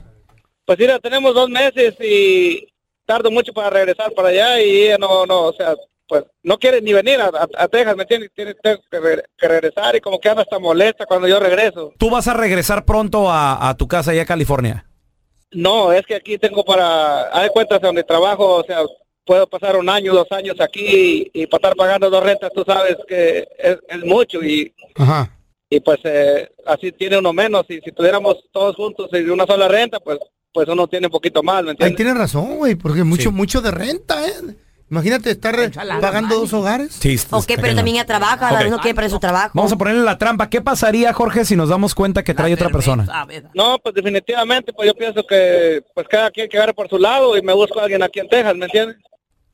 pues 0.66 0.78
mira, 0.78 1.00
tenemos 1.00 1.34
dos 1.34 1.50
meses 1.50 1.96
y 2.00 2.68
tardo 3.06 3.32
mucho 3.32 3.52
para 3.52 3.72
regresar 3.72 4.12
para 4.14 4.30
allá 4.30 4.62
y 4.62 4.84
ella 4.84 4.98
no, 5.00 5.26
no, 5.26 5.46
o 5.48 5.54
sea, 5.54 5.74
pues 6.08 6.24
no 6.44 6.60
quiere 6.60 6.80
ni 6.80 6.94
venir 6.94 7.20
a, 7.20 7.26
a- 7.26 7.64
a 7.64 7.68
Texas, 7.68 7.96
¿me 7.98 8.04
entiendes? 8.04 8.30
Tiene 8.36 8.54
tengo 8.62 8.80
que, 8.92 9.00
re- 9.00 9.24
que 9.36 9.48
regresar 9.48 9.96
y 9.96 10.00
como 10.00 10.20
que 10.20 10.30
anda 10.30 10.44
hasta 10.44 10.60
molesta 10.60 11.06
cuando 11.08 11.28
yo 11.28 11.40
regreso. 11.40 11.92
¿Tú 11.98 12.12
vas 12.12 12.28
a 12.28 12.34
regresar 12.36 12.86
pronto 12.86 13.32
a, 13.32 13.68
a 13.68 13.76
tu 13.76 13.88
casa 13.88 14.12
allá 14.12 14.22
a 14.22 14.26
California? 14.28 14.86
No, 15.52 15.92
es 15.92 16.06
que 16.06 16.16
aquí 16.16 16.38
tengo 16.38 16.64
para, 16.64 17.36
hay 17.38 17.50
cuentas 17.50 17.82
donde 17.82 18.04
trabajo, 18.04 18.56
o 18.58 18.64
sea, 18.64 18.82
puedo 19.26 19.48
pasar 19.48 19.76
un 19.78 19.90
año, 19.90 20.14
dos 20.14 20.28
años 20.32 20.60
aquí 20.60 20.86
y, 21.34 21.42
y 21.44 21.48
para 21.48 21.58
estar 21.60 21.76
pagando 21.76 22.10
dos 22.10 22.24
rentas, 22.24 22.52
tú 22.54 22.64
sabes 22.66 22.98
que 23.08 23.48
es, 23.58 23.78
es 23.88 24.04
mucho 24.04 24.44
y, 24.44 24.74
Ajá. 24.96 25.30
y 25.70 25.80
pues 25.80 26.00
eh, 26.04 26.50
así 26.66 26.92
tiene 26.92 27.18
uno 27.18 27.32
menos 27.34 27.66
y 27.70 27.80
si 27.82 27.92
tuviéramos 27.92 28.38
todos 28.52 28.76
juntos 28.76 29.10
y 29.14 29.22
de 29.24 29.32
una 29.32 29.46
sola 29.46 29.68
renta, 29.68 30.00
pues 30.00 30.20
pues 30.52 30.68
uno 30.68 30.88
tiene 30.88 31.08
un 31.08 31.12
poquito 31.12 31.42
más, 31.42 31.64
¿me 31.64 31.70
Ahí 31.70 31.72
entiendes? 31.72 31.96
tienes 31.98 32.16
razón, 32.16 32.58
güey, 32.58 32.76
porque 32.76 33.04
mucho, 33.04 33.32
mucho 33.32 33.60
de 33.60 33.72
renta, 33.72 34.28
¿eh? 34.28 34.34
Imagínate 34.92 35.32
estar 35.32 35.56
pagando 36.00 36.36
dos 36.36 36.54
hogares. 36.54 36.94
Sí. 36.94 37.18
Ok, 37.32 37.54
pero 37.60 37.74
también 37.74 37.96
ella 37.98 38.06
trabaja, 38.06 38.50
a 38.50 38.52
la 38.52 38.58
Ok. 38.60 38.64
vez 38.66 38.72
no 38.72 38.78
quiere 38.78 38.94
perder 38.94 39.10
su 39.10 39.20
trabajo. 39.20 39.50
Vamos 39.56 39.72
a 39.72 39.76
ponerle 39.76 40.04
la 40.04 40.20
trampa. 40.20 40.52
¿Qué 40.52 40.62
pasaría, 40.62 41.12
Jorge, 41.14 41.46
si 41.46 41.56
nos 41.56 41.70
damos 41.70 41.96
cuenta 41.96 42.24
que 42.24 42.36
trae 42.36 42.54
otra 42.54 42.70
persona? 42.70 43.26
No, 43.56 43.80
pues 43.80 43.96
definitivamente, 43.96 44.72
pues 44.74 44.86
yo 44.88 44.94
pienso 44.94 45.26
que 45.26 45.82
pues 45.96 46.08
cada 46.08 46.30
quien 46.30 46.48
que 46.48 46.58
agarre 46.58 46.76
por 46.76 46.88
su 46.88 47.00
lado 47.00 47.36
y 47.36 47.42
me 47.42 47.54
busco 47.54 47.80
a 47.80 47.84
alguien 47.86 48.04
aquí 48.04 48.20
en 48.20 48.28
Texas, 48.30 48.56
¿me 48.56 48.66
entiendes? 48.66 48.98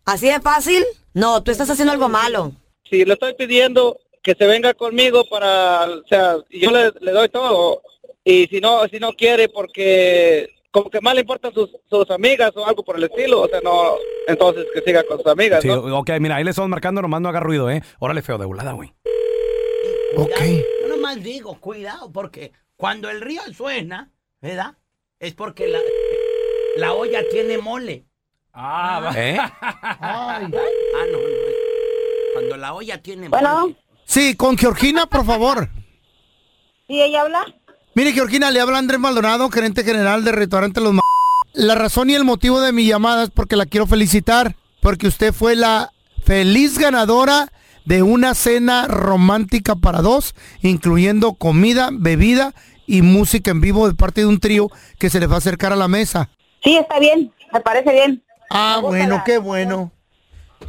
¿Así 0.09 0.25
de 0.27 0.41
fácil? 0.41 0.83
No, 1.13 1.43
tú 1.43 1.51
estás 1.51 1.69
haciendo 1.69 1.91
algo 1.93 2.09
malo. 2.09 2.51
Si 2.89 3.05
le 3.05 3.13
estoy 3.13 3.35
pidiendo 3.35 3.99
que 4.23 4.33
se 4.33 4.47
venga 4.47 4.73
conmigo 4.73 5.23
para, 5.29 5.85
o 5.85 6.07
sea, 6.07 6.37
yo 6.49 6.71
le, 6.71 6.91
le 6.99 7.11
doy 7.11 7.29
todo 7.29 7.83
y 8.23 8.47
si 8.47 8.59
no, 8.59 8.87
si 8.87 8.99
no 8.99 9.13
quiere 9.13 9.49
porque 9.49 10.49
como 10.71 10.89
que 10.89 10.99
más 10.99 11.13
le 11.13 11.21
importan 11.21 11.53
sus, 11.53 11.69
sus 11.87 12.09
amigas 12.09 12.51
o 12.55 12.65
algo 12.65 12.83
por 12.83 12.97
el 12.97 13.03
estilo, 13.03 13.41
o 13.41 13.47
sea, 13.47 13.61
no, 13.61 13.97
entonces 14.27 14.65
que 14.73 14.81
siga 14.81 15.03
con 15.03 15.19
sus 15.19 15.27
amigas, 15.27 15.61
Sí, 15.61 15.67
¿no? 15.67 15.99
ok, 15.99 16.09
mira, 16.19 16.37
ahí 16.37 16.43
le 16.43 16.49
estamos 16.49 16.69
marcando, 16.69 17.03
nomás 17.03 17.21
no 17.21 17.29
haga 17.29 17.39
ruido, 17.39 17.69
¿eh? 17.69 17.83
Órale, 17.99 18.23
feo 18.23 18.39
de 18.39 18.45
volada, 18.47 18.71
güey. 18.71 18.91
Ok. 20.17 20.41
Yo 20.81 20.87
nomás 20.87 21.21
digo, 21.21 21.59
cuidado, 21.59 22.11
porque 22.11 22.51
cuando 22.75 23.11
el 23.11 23.21
río 23.21 23.41
suena, 23.55 24.11
¿verdad? 24.41 24.73
Es 25.19 25.35
porque 25.35 25.67
la, 25.67 25.79
la 26.77 26.93
olla 26.93 27.21
tiene 27.29 27.59
mole. 27.59 28.05
Ah, 28.53 28.99
va. 29.03 29.11
¿Eh? 29.15 29.37
Ah, 29.61 30.39
no, 30.41 30.49
no. 30.49 31.17
Cuando 32.33 32.57
la 32.57 32.73
olla 32.73 33.01
tiene. 33.01 33.29
Bueno, 33.29 33.73
Sí, 34.05 34.35
con 34.35 34.57
Georgina, 34.57 35.05
por 35.05 35.23
favor. 35.25 35.69
¿sí 36.87 36.99
ella 37.01 37.21
habla? 37.21 37.45
Mire, 37.93 38.11
Georgina, 38.13 38.49
le 38.49 38.59
habla 38.59 38.79
Andrés 38.79 38.99
Maldonado, 38.99 39.49
gerente 39.49 39.83
general 39.83 40.23
de 40.23 40.31
Restaurante 40.31 40.81
Los 40.81 40.93
Ma- 40.93 41.01
La 41.53 41.75
razón 41.75 42.09
y 42.09 42.15
el 42.15 42.23
motivo 42.23 42.59
de 42.61 42.71
mi 42.71 42.85
llamada 42.87 43.23
es 43.23 43.29
porque 43.29 43.55
la 43.55 43.65
quiero 43.67 43.85
felicitar, 43.85 44.55
porque 44.81 45.07
usted 45.07 45.31
fue 45.33 45.55
la 45.55 45.91
feliz 46.23 46.79
ganadora 46.79 47.51
de 47.85 48.01
una 48.01 48.33
cena 48.33 48.87
romántica 48.87 49.75
para 49.75 50.01
dos, 50.01 50.33
incluyendo 50.61 51.33
comida, 51.33 51.89
bebida 51.91 52.53
y 52.87 53.01
música 53.03 53.51
en 53.51 53.61
vivo 53.61 53.87
de 53.87 53.93
parte 53.95 54.21
de 54.21 54.27
un 54.27 54.39
trío 54.39 54.69
que 54.97 55.09
se 55.11 55.19
les 55.19 55.29
va 55.29 55.35
a 55.35 55.39
acercar 55.39 55.71
a 55.73 55.75
la 55.75 55.87
mesa. 55.87 56.29
Sí, 56.63 56.77
está 56.77 56.99
bien, 56.99 57.31
me 57.53 57.59
parece 57.61 57.91
bien. 57.91 58.23
Ah, 58.49 58.79
bueno, 58.81 59.21
qué 59.25 59.37
bueno. 59.37 59.91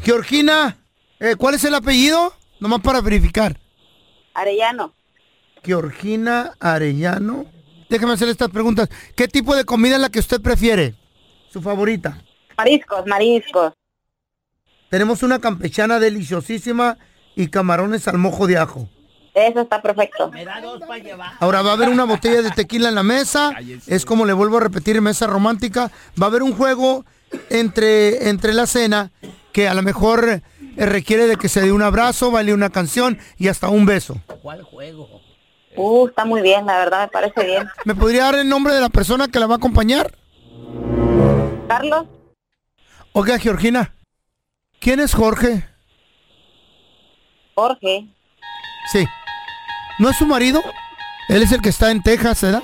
Georgina, 0.03 0.77
eh, 1.19 1.35
¿cuál 1.37 1.55
es 1.55 1.65
el 1.65 1.75
apellido? 1.75 2.35
Nomás 2.61 2.81
para 2.81 3.01
verificar. 3.01 3.59
Arellano. 4.35 4.93
Georgina 5.65 6.55
Arellano. 6.61 7.47
Déjame 7.89 8.13
hacer 8.13 8.29
estas 8.29 8.51
preguntas. 8.51 8.89
¿Qué 9.17 9.29
tipo 9.29 9.57
de 9.57 9.65
comida 9.65 9.97
es 9.97 10.01
la 10.01 10.11
que 10.11 10.21
usted 10.21 10.41
prefiere? 10.41 10.95
Su 11.51 11.61
favorita. 11.63 12.23
Mariscos, 12.57 13.07
mariscos. 13.07 13.73
Tenemos 14.91 15.23
una 15.23 15.39
campechana 15.39 15.99
deliciosísima 15.99 16.99
y 17.35 17.49
camarones 17.49 18.07
al 18.09 18.19
mojo 18.19 18.47
de 18.47 18.59
ajo. 18.59 18.89
Eso 19.33 19.61
está 19.61 19.81
perfecto. 19.81 20.31
Me 20.31 20.45
da 20.45 20.61
dos 20.61 20.81
para 20.81 20.99
llevar. 20.99 21.33
Ahora 21.41 21.63
va 21.63 21.71
a 21.71 21.75
haber 21.75 21.89
una 21.89 22.05
botella 22.05 22.43
de 22.43 22.51
tequila 22.51 22.89
en 22.89 22.95
la 22.95 23.03
mesa. 23.03 23.53
Es 23.87 24.05
como 24.05 24.27
le 24.27 24.33
vuelvo 24.33 24.59
a 24.59 24.61
repetir, 24.61 25.01
mesa 25.01 25.27
romántica. 25.27 25.91
Va 26.21 26.27
a 26.27 26.29
haber 26.29 26.43
un 26.43 26.55
juego 26.55 27.05
entre, 27.51 28.29
entre 28.29 28.55
la 28.55 28.67
cena 28.67 29.11
que 29.53 29.69
a 29.69 29.75
lo 29.75 29.83
mejor 29.83 30.29
eh, 30.29 30.43
requiere 30.87 31.27
de 31.27 31.37
que 31.37 31.49
se 31.49 31.61
dé 31.61 31.73
un 31.73 31.83
abrazo, 31.83 32.31
baile 32.31 32.55
una 32.55 32.71
canción 32.71 33.19
y 33.37 33.49
hasta 33.49 33.69
un 33.69 33.87
beso. 33.87 34.17
¿Cuál 34.43 34.63
juego? 34.63 35.21
Uh, 35.77 36.09
está 36.09 36.25
muy 36.25 36.43
bien, 36.43 36.67
la 36.67 36.79
verdad 36.79 37.03
me 37.03 37.09
parece 37.09 37.45
bien. 37.45 37.69
¿Me 37.85 37.95
podría 37.95 38.25
dar 38.25 38.35
el 38.37 38.49
nombre 38.49 38.75
de 38.75 38.81
la 38.81 38.89
persona 38.89 39.29
que 39.29 39.39
la 39.39 39.47
va 39.47 39.55
a 39.55 39.59
acompañar? 39.59 40.13
Carlos, 41.69 42.07
Oiga, 43.13 43.39
Georgina, 43.41 43.93
¿quién 44.79 45.01
es 45.01 45.15
Jorge? 45.15 45.65
Jorge. 47.57 48.07
Sí. 48.93 49.05
¿No 49.99 50.11
es 50.11 50.17
su 50.17 50.27
marido? 50.27 50.63
Él 51.29 51.43
es 51.43 51.51
el 51.51 51.61
que 51.61 51.71
está 51.71 51.91
en 51.91 52.05
Texas, 52.05 52.43
¿verdad? 52.43 52.63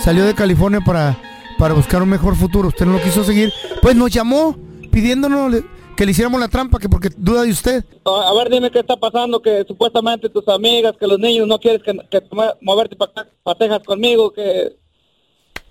Salió 0.00 0.24
de 0.26 0.34
California 0.34 0.80
para, 0.80 1.16
para 1.58 1.74
buscar 1.74 2.02
un 2.02 2.08
mejor 2.08 2.36
futuro. 2.36 2.68
Usted 2.68 2.86
no 2.86 2.92
lo 2.92 3.02
quiso 3.02 3.24
seguir. 3.24 3.52
Pues 3.82 3.94
nos 3.96 4.10
llamó 4.10 4.56
pidiéndonos 4.90 5.62
que 5.96 6.04
le 6.04 6.12
hiciéramos 6.12 6.38
la 6.40 6.48
trampa, 6.48 6.78
que 6.78 6.88
porque 6.88 7.08
duda 7.16 7.42
de 7.42 7.50
usted. 7.50 7.84
A 8.04 8.34
ver, 8.34 8.50
dime 8.50 8.70
qué 8.70 8.80
está 8.80 8.96
pasando, 8.96 9.40
que 9.40 9.64
supuestamente 9.66 10.28
tus 10.28 10.46
amigas, 10.48 10.94
que 10.98 11.06
los 11.06 11.18
niños 11.18 11.46
no 11.48 11.58
quieres 11.58 11.82
que, 11.82 11.92
que 12.10 12.22
mo- 12.32 12.52
moverte 12.60 12.96
para 12.96 13.58
Texas 13.58 13.80
conmigo, 13.84 14.30
que 14.32 14.76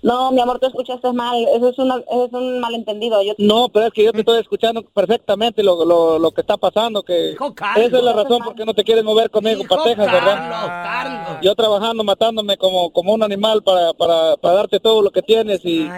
No, 0.05 0.31
mi 0.31 0.39
amor, 0.39 0.59
tú 0.59 0.67
escuchaste 0.67 1.11
mal. 1.13 1.35
Eso 1.55 1.69
es, 1.69 1.79
una, 1.79 1.95
eso 1.97 2.25
es 2.27 2.33
un 2.33 2.59
malentendido. 2.59 3.23
Yo... 3.23 3.33
No, 3.39 3.69
pero 3.69 3.87
es 3.87 3.91
que 3.91 4.03
yo 4.03 4.11
te 4.13 4.19
estoy 4.19 4.39
escuchando 4.39 4.83
perfectamente 4.83 5.63
lo, 5.63 5.83
lo, 5.83 6.19
lo 6.19 6.31
que 6.31 6.41
está 6.41 6.57
pasando, 6.57 7.01
que 7.01 7.35
Carlos. 7.55 7.87
esa 7.87 7.97
es 7.97 8.03
la 8.03 8.13
razón 8.13 8.43
por 8.43 8.53
qué 8.53 8.65
no 8.65 8.75
te 8.75 8.83
quieres 8.83 9.03
mover 9.03 9.31
conmigo 9.31 9.63
para 9.67 9.83
Texas, 9.83 10.11
¿verdad? 10.11 11.39
Yo 11.41 11.55
trabajando, 11.55 12.03
matándome 12.03 12.55
como, 12.55 12.91
como 12.91 13.15
un 13.15 13.23
animal 13.23 13.63
para, 13.63 13.93
para, 13.93 14.37
para 14.37 14.53
darte 14.53 14.79
todo 14.79 15.01
lo 15.01 15.09
que 15.09 15.23
tienes 15.23 15.65
y, 15.65 15.89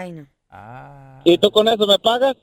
y 1.24 1.36
tú 1.36 1.50
con 1.50 1.68
eso 1.68 1.86
me 1.86 1.98
pagas. 1.98 2.34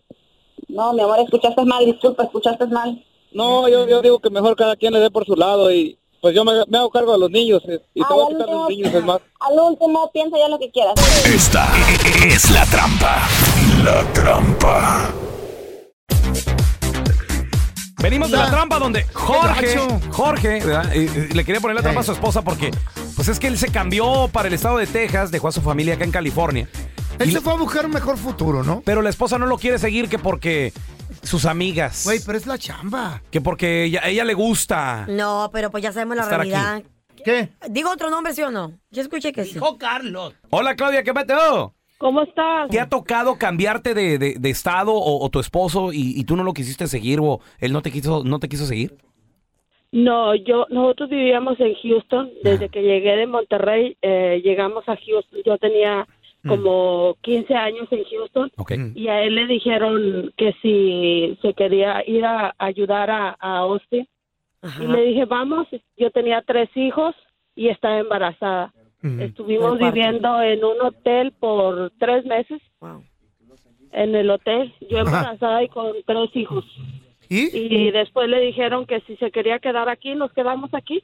No, 0.68 0.94
mi 0.94 1.02
amor, 1.02 1.18
escuchaste 1.18 1.66
mal. 1.66 1.84
Disculpa, 1.84 2.26
escuchaste 2.26 2.68
mal. 2.68 3.04
No, 3.32 3.68
yo, 3.70 3.88
yo 3.88 4.04
digo 4.04 4.20
que 4.20 4.30
mejor 4.30 4.56
cada 4.56 4.76
quien 4.76 4.94
le 4.94 5.00
dé 5.00 5.10
por 5.10 5.26
su 5.26 5.36
lado 5.36 5.72
y 5.72 5.98
pues 6.26 6.34
yo 6.34 6.44
me, 6.44 6.54
me 6.70 6.80
hago 6.80 6.90
cargo 6.90 7.12
de 7.12 7.20
los 7.20 7.30
niños 7.30 7.62
eh, 7.70 7.80
y 7.94 8.02
te 8.04 8.12
voy 8.12 8.26
a 8.26 8.30
quitar 8.36 8.50
los 8.50 8.68
niños, 8.68 8.92
es 8.96 9.04
más. 9.06 9.20
Al 9.42 9.60
último, 9.60 10.10
piensa 10.12 10.36
ya 10.40 10.48
lo 10.50 10.58
que 10.58 10.72
quieras. 10.72 10.96
Esta 11.24 11.72
es 12.26 12.50
la 12.50 12.66
trampa. 12.66 13.30
La 13.84 14.02
trampa. 14.12 15.12
Venimos 18.02 18.32
de 18.32 18.38
la 18.38 18.50
trampa 18.50 18.80
donde 18.80 19.04
Jorge. 19.14 19.78
Jorge, 20.10 20.66
¿verdad? 20.66 20.96
Eh, 20.96 21.08
eh, 21.16 21.30
le 21.32 21.46
quería 21.46 21.62
poner 21.62 21.76
la 21.76 21.84
trampa 21.84 22.02
a 22.02 22.04
su 22.04 22.14
esposa 22.14 22.42
porque, 22.42 22.72
pues 23.16 23.28
es 23.28 23.40
que 23.40 23.46
él 23.46 23.60
se 23.60 23.68
cambió 23.68 24.28
para 24.34 24.48
el 24.48 24.56
estado 24.56 24.78
de 24.80 24.88
Texas, 24.88 25.30
dejó 25.30 25.50
a 25.50 25.52
su 25.52 25.62
familia 25.62 25.94
acá 25.94 26.06
en 26.06 26.12
California. 26.12 26.68
Él 27.20 27.30
Y- 27.30 27.34
se 27.34 27.42
fue 27.42 27.54
a 27.54 27.58
buscar 27.58 27.86
un 27.86 27.92
mejor 27.92 28.18
futuro, 28.18 28.64
¿no? 28.64 28.82
Pero 28.84 29.04
la 29.04 29.12
esposa 29.12 29.38
no 29.38 29.46
lo 29.46 29.60
quiere 29.60 29.78
seguir 29.78 30.10
que 30.10 30.18
porque 30.18 30.74
sus 31.26 31.46
amigas. 31.46 32.04
Güey, 32.06 32.20
pero 32.26 32.38
es 32.38 32.48
la 32.48 32.58
chamba. 32.58 33.22
Que 33.32 33.42
porque 33.42 33.86
ella, 33.86 34.02
a 34.04 34.10
ella 34.10 34.24
le 34.26 34.34
gusta. 34.34 35.06
No, 35.10 35.50
pero 35.52 35.70
pues 35.72 35.84
ya 35.84 35.92
sabemos 35.92 36.16
la 36.18 36.24
Estar 36.24 36.40
realidad. 36.40 36.84
¿Qué? 37.24 37.50
Digo 37.70 37.90
otro 37.92 38.10
nombre, 38.10 38.34
¿sí 38.34 38.42
o 38.44 38.52
no? 38.52 38.74
Yo 38.92 39.02
escuché 39.02 39.32
que 39.32 39.44
sí. 39.46 39.54
Dijo 39.56 39.78
Carlos. 39.78 40.34
Hola 40.52 40.76
Claudia, 40.76 41.04
¿qué 41.04 41.12
meteo? 41.14 41.74
¿Cómo 41.98 42.22
estás? 42.22 42.70
¿Te 42.70 42.80
ha 42.80 42.88
tocado 42.90 43.38
cambiarte 43.38 43.94
de, 43.94 44.18
de- 44.20 44.36
de 44.38 44.50
estado 44.50 44.94
o, 44.94 45.24
o 45.26 45.30
tu 45.30 45.40
esposo 45.40 45.92
y, 45.94 46.14
y 46.20 46.24
tú 46.26 46.36
no 46.36 46.44
lo 46.44 46.54
quisiste 46.54 46.88
seguir 46.88 47.20
o 47.22 47.40
él 47.58 47.72
no 47.74 47.82
te 47.82 47.90
quiso, 47.92 48.24
no 48.24 48.38
te 48.40 48.48
quiso 48.50 48.66
seguir? 48.66 48.96
No, 49.92 50.36
yo 50.36 50.66
nosotros 50.70 51.10
vivíamos 51.10 51.58
en 51.60 51.74
Houston. 51.82 52.30
Desde 52.44 52.68
que 52.70 52.82
llegué 52.82 53.16
de 53.16 53.28
Monterrey, 53.28 53.98
eh, 54.02 54.42
llegamos 54.44 54.84
a 54.90 54.96
Houston. 54.98 55.40
Yo 55.46 55.58
tenía 55.58 56.06
como 56.48 57.16
15 57.22 57.54
años 57.56 57.88
en 57.92 58.04
Houston 58.04 58.52
y 58.96 59.08
a 59.08 59.24
él 59.24 59.36
le 59.36 59.48
dijeron 59.48 60.34
que 60.38 60.54
si 60.62 61.38
se 61.42 61.54
quería 61.54 62.04
ir 62.08 62.26
a 62.26 62.54
ayudar 62.58 63.10
a, 63.10 63.36
a 63.40 63.58
Austin. 63.60 64.08
Y 64.82 64.88
le 64.88 65.02
dije, 65.06 65.26
vamos, 65.26 65.68
yo 65.96 66.10
tenía 66.12 66.42
tres 66.42 66.70
hijos 66.76 67.16
y 67.56 67.70
estaba 67.70 68.00
embarazada. 68.00 68.74
Estuvimos 69.20 69.74
¿De 69.74 69.80
cuánto? 69.80 69.94
viviendo 69.94 70.42
en 70.42 70.64
un 70.64 70.82
hotel 70.82 71.32
por 71.40 71.92
tres 72.00 72.26
meses. 72.26 72.62
En 73.92 74.16
el 74.16 74.30
hotel, 74.30 74.74
yo 74.90 74.98
embarazada 75.00 75.64
y 75.64 75.70
con 75.70 75.94
tres 76.06 76.30
hijos. 76.36 76.66
¿Y? 77.30 77.92
después 77.92 78.30
le 78.30 78.40
dijeron 78.40 78.86
que 78.86 79.02
si 79.02 79.16
se 79.18 79.32
quería 79.32 79.60
quedar 79.60 79.90
aquí, 79.90 80.16
nos 80.16 80.32
quedamos 80.34 80.74
aquí. 80.74 81.04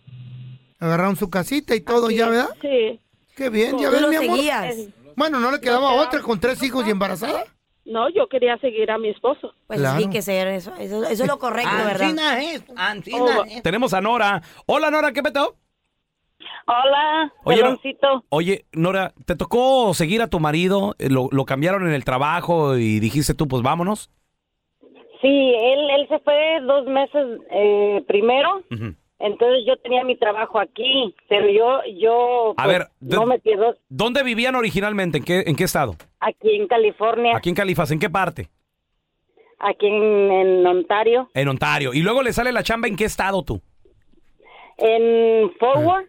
Agarraron 0.79 1.15
su 1.15 1.29
casita 1.29 1.75
y 1.75 1.81
todo 1.81 2.09
ya, 2.09 2.29
¿verdad? 2.29 2.49
Sí. 2.61 2.99
Qué 3.35 3.49
bien, 3.49 3.77
ya 3.77 3.89
¿Tú 3.89 3.93
ves, 3.93 4.07
mi 4.09 4.15
amor. 4.15 4.37
seguías? 4.37 4.89
Bueno, 5.15 5.39
no 5.39 5.51
le 5.51 5.59
quedaba 5.59 5.91
No, 5.95 6.01
otra 6.01 6.21
con 6.21 6.39
tres 6.39 6.61
hijos 6.63 6.87
y 6.87 6.91
embarazada. 6.91 7.43
No, 7.85 8.09
yo 8.09 8.27
quería 8.27 8.57
seguir 8.59 8.91
a 8.91 8.97
mi 8.97 9.09
esposo. 9.09 9.53
Pues 9.67 9.79
Claro. 9.79 9.99
sí 9.99 10.09
que 10.09 10.21
ser 10.21 10.47
eso. 10.49 10.73
Eso, 10.79 11.03
eso 11.03 11.23
es 11.23 11.27
lo 11.27 11.39
correcto, 11.39 11.71
¿verdad? 11.85 12.01
Ancina 12.03 12.41
es, 12.43 12.63
ancina 12.75 13.39
Oh, 13.39 13.43
es. 13.45 13.63
Tenemos 13.63 13.93
a 13.93 14.01
Nora. 14.01 14.41
Hola 14.67 14.91
Nora, 14.91 15.11
¿qué 15.11 15.23
peteo? 15.23 15.55
Hola, 16.67 17.33
Oye, 17.43 17.61
no-. 17.63 18.23
Oye, 18.29 18.65
Nora, 18.71 19.13
¿te 19.25 19.35
tocó 19.35 19.93
seguir 19.93 20.21
a 20.21 20.27
tu 20.27 20.39
marido? 20.39 20.95
Eh, 20.99 21.09
¿Lo, 21.09 21.27
lo 21.31 21.45
cambiaron 21.45 21.87
en 21.87 21.93
el 21.93 22.05
trabajo 22.05 22.77
y 22.77 22.99
dijiste 22.99 23.33
tú, 23.33 23.47
pues 23.47 23.63
vámonos? 23.63 24.09
Sí, 25.21 25.27
él, 25.27 25.89
él 25.99 26.07
se 26.07 26.19
fue 26.19 26.61
dos 26.61 26.85
meses 26.87 27.39
eh, 27.51 28.03
primero. 28.07 28.63
Entonces 29.23 29.63
yo 29.67 29.77
tenía 29.77 30.03
mi 30.03 30.15
trabajo 30.17 30.59
aquí, 30.59 31.15
pero 31.29 31.47
yo, 31.49 31.79
yo 31.99 32.53
A 32.57 32.63
pues, 32.63 32.79
ver, 32.79 32.87
no 33.01 33.25
me 33.25 33.39
quedo 33.39 33.75
¿Dónde 33.89 34.23
vivían 34.23 34.55
originalmente? 34.55 35.19
¿En 35.19 35.23
qué, 35.23 35.43
en 35.45 35.55
qué 35.55 35.63
estado? 35.65 35.95
aquí 36.19 36.55
en 36.55 36.67
California, 36.67 37.37
Aquí 37.37 37.49
en 37.49 37.55
Califas, 37.55 37.91
¿en 37.91 37.99
qué 37.99 38.09
parte? 38.09 38.49
aquí 39.63 39.85
en, 39.85 40.31
en 40.31 40.65
Ontario, 40.65 41.29
En 41.35 41.47
Ontario. 41.47 41.93
¿Y 41.93 42.01
luego 42.01 42.23
le 42.23 42.33
sale 42.33 42.51
la 42.51 42.63
chamba 42.63 42.87
en 42.87 42.95
qué 42.95 43.05
estado 43.05 43.43
tú? 43.43 43.61
en 44.77 45.51
Forward. 45.59 46.05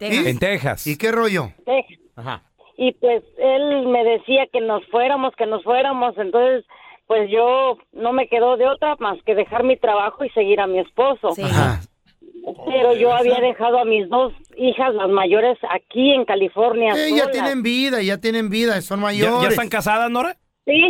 En 0.00 0.38
Texas. 0.38 0.86
¿Y 0.86 0.98
qué 0.98 1.12
rollo? 1.12 1.52
Texas. 1.64 1.98
Ajá. 2.16 2.42
Y 2.76 2.92
pues 2.94 3.22
él 3.38 3.86
me 3.86 4.02
decía 4.02 4.46
que 4.52 4.60
nos 4.60 4.84
fuéramos, 4.86 5.34
que 5.36 5.46
nos 5.46 5.62
fuéramos, 5.62 6.16
entonces 6.18 6.64
pues 7.06 7.30
yo 7.30 7.78
no 7.92 8.12
me 8.12 8.26
quedó 8.28 8.56
de 8.56 8.66
otra 8.66 8.96
más 8.98 9.22
que 9.24 9.34
dejar 9.34 9.62
mi 9.62 9.76
trabajo 9.76 10.24
y 10.24 10.30
seguir 10.30 10.58
a 10.60 10.66
mi 10.66 10.80
esposo. 10.80 11.28
Pero 12.66 12.94
yo 12.94 13.12
había 13.12 13.40
dejado 13.40 13.78
a 13.78 13.84
mis 13.84 14.08
dos 14.08 14.32
hijas, 14.56 14.94
las 14.94 15.08
mayores, 15.08 15.56
aquí 15.70 16.12
en 16.12 16.24
California. 16.24 16.92
Eh, 16.94 17.10
ya 17.10 17.24
solas. 17.24 17.32
tienen 17.32 17.62
vida, 17.62 18.02
ya 18.02 18.18
tienen 18.18 18.50
vida, 18.50 18.80
son 18.82 19.00
¿Ya, 19.00 19.04
mayores. 19.06 19.42
ya 19.42 19.48
están 19.48 19.68
casadas, 19.68 20.10
Nora? 20.10 20.36
Sí, 20.66 20.82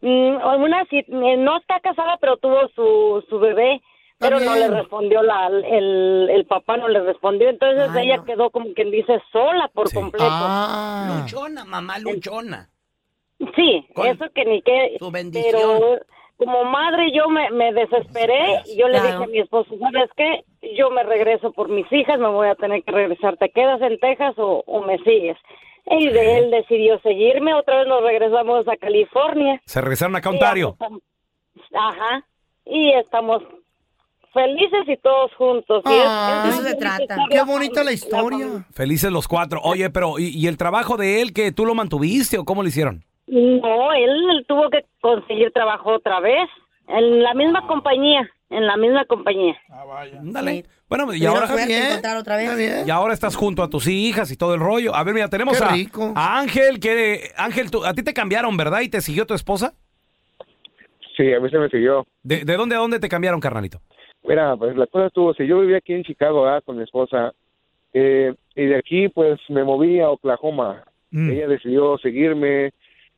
mm, 0.00 0.36
una 0.62 0.84
sí, 0.90 0.98
eh, 0.98 1.36
no 1.36 1.58
está 1.58 1.80
casada, 1.80 2.16
pero 2.20 2.36
tuvo 2.38 2.66
su, 2.74 3.24
su 3.28 3.38
bebé, 3.38 3.80
pero 4.18 4.40
no 4.40 4.54
le 4.54 4.68
respondió 4.68 5.22
la, 5.22 5.48
el, 5.48 6.28
el 6.30 6.46
papá, 6.46 6.76
no 6.76 6.88
le 6.88 7.00
respondió, 7.00 7.48
entonces 7.50 7.90
Ay, 7.94 8.06
ella 8.06 8.16
no. 8.18 8.24
quedó 8.24 8.50
como 8.50 8.72
quien 8.72 8.90
dice 8.90 9.20
sola 9.32 9.68
por 9.74 9.92
completo. 9.92 10.24
Ah. 10.30 11.18
Luchona, 11.20 11.64
mamá 11.64 11.98
luchona. 11.98 12.68
Sí, 13.56 13.84
Con 13.94 14.06
eso 14.06 14.24
que 14.34 14.44
ni 14.44 14.62
que, 14.62 14.96
tu 14.98 15.10
bendición. 15.10 15.52
pero 15.52 15.98
como 16.36 16.64
madre 16.64 17.10
yo 17.12 17.28
me, 17.28 17.50
me 17.50 17.72
desesperé 17.72 18.62
y 18.66 18.78
yo 18.78 18.86
le 18.88 18.98
Claro. 19.00 19.06
dije 19.18 19.24
a 19.24 19.26
mi 19.26 19.38
esposo, 19.40 19.70
¿sabes 19.78 20.10
qué? 20.16 20.44
Yo 20.76 20.90
me 20.90 21.02
regreso 21.02 21.52
por 21.52 21.68
mis 21.68 21.90
hijas, 21.92 22.18
me 22.18 22.28
voy 22.28 22.48
a 22.48 22.54
tener 22.54 22.82
que 22.84 22.92
regresar, 22.92 23.36
¿te 23.36 23.50
quedas 23.50 23.80
en 23.82 23.98
Texas 23.98 24.34
o, 24.38 24.62
o 24.66 24.82
me 24.86 24.96
sigues? 24.98 25.36
Y 25.86 26.08
de 26.08 26.38
él 26.38 26.50
decidió 26.52 27.00
seguirme, 27.00 27.52
otra 27.54 27.78
vez 27.78 27.88
nos 27.88 28.02
regresamos 28.02 28.66
a 28.68 28.76
California. 28.76 29.60
Se 29.66 29.80
regresaron 29.80 30.14
acá 30.14 30.28
a 30.28 30.32
Ontario. 30.32 30.76
Ajá. 31.74 32.24
Y 32.64 32.92
estamos 32.92 33.42
felices 34.32 34.82
y 34.86 34.96
todos 34.98 35.34
juntos. 35.34 35.82
y 35.86 35.88
es- 35.92 36.04
Ah, 36.06 36.44
es 36.46 36.54
eso 36.54 36.62
se 36.68 36.74
trata. 36.76 37.16
Qué 37.30 37.42
bonita 37.42 37.82
la 37.84 37.92
historia. 37.92 38.64
Felices 38.72 39.10
los 39.10 39.26
cuatro. 39.28 39.60
Oye, 39.64 39.90
pero 39.90 40.18
¿y, 40.18 40.28
y 40.28 40.46
el 40.46 40.56
trabajo 40.56 40.96
de 40.96 41.20
él 41.20 41.32
que 41.34 41.52
tú 41.52 41.66
lo 41.66 41.74
mantuviste 41.74 42.38
o 42.38 42.44
cómo 42.44 42.62
lo 42.62 42.68
hicieron? 42.68 43.02
No, 43.26 43.92
él, 43.92 44.10
él 44.30 44.44
tuvo 44.46 44.68
que 44.70 44.84
conseguir 45.00 45.50
trabajo 45.52 45.90
otra 45.94 46.20
vez 46.20 46.48
en 46.88 47.22
la 47.22 47.34
misma 47.34 47.66
compañía, 47.66 48.28
en 48.52 48.66
la 48.66 48.76
misma 48.76 49.04
compañía. 49.06 49.56
Dale. 50.22 50.64
Bueno, 50.88 51.12
y 51.14 51.24
ahora, 51.24 51.46
suerte 51.46 51.66
de 51.72 51.86
encontrar 51.88 52.16
otra 52.18 52.36
vez. 52.36 52.86
y 52.86 52.90
ahora 52.90 53.14
estás 53.14 53.34
junto 53.34 53.62
a 53.62 53.68
tus 53.70 53.86
hijas 53.88 54.30
y 54.30 54.36
todo 54.36 54.54
el 54.54 54.60
rollo. 54.60 54.94
A 54.94 55.02
ver, 55.04 55.14
mira, 55.14 55.28
tenemos 55.28 55.56
Qué 55.58 55.64
a, 55.64 55.68
rico. 55.68 56.12
a 56.14 56.38
Ángel, 56.38 56.78
que 56.80 57.30
Ángel, 57.36 57.70
tú- 57.70 57.84
a 57.84 57.94
ti 57.94 58.02
te 58.02 58.12
cambiaron, 58.12 58.56
¿verdad? 58.56 58.80
¿Y 58.82 58.88
te 58.88 59.00
siguió 59.00 59.26
tu 59.26 59.34
esposa? 59.34 59.72
Sí, 61.16 61.32
a 61.32 61.40
mí 61.40 61.50
se 61.50 61.58
me 61.58 61.68
siguió. 61.68 62.06
¿De, 62.22 62.44
de 62.44 62.56
dónde 62.56 62.74
a 62.74 62.78
dónde 62.78 62.98
te 62.98 63.08
cambiaron, 63.08 63.40
carnalito? 63.40 63.80
Mira, 64.24 64.56
pues 64.56 64.76
la 64.76 64.86
cosa 64.86 65.06
estuvo, 65.06 65.34
si 65.34 65.46
yo 65.46 65.60
vivía 65.60 65.78
aquí 65.78 65.92
en 65.92 66.04
Chicago 66.04 66.42
¿verdad? 66.42 66.62
con 66.64 66.76
mi 66.76 66.84
esposa, 66.84 67.32
eh, 67.92 68.34
y 68.54 68.66
de 68.66 68.76
aquí 68.76 69.08
pues 69.08 69.38
me 69.48 69.64
moví 69.64 70.00
a 70.00 70.08
Oklahoma. 70.10 70.84
Ella 71.10 71.46
decidió 71.46 71.98
seguirme. 71.98 72.70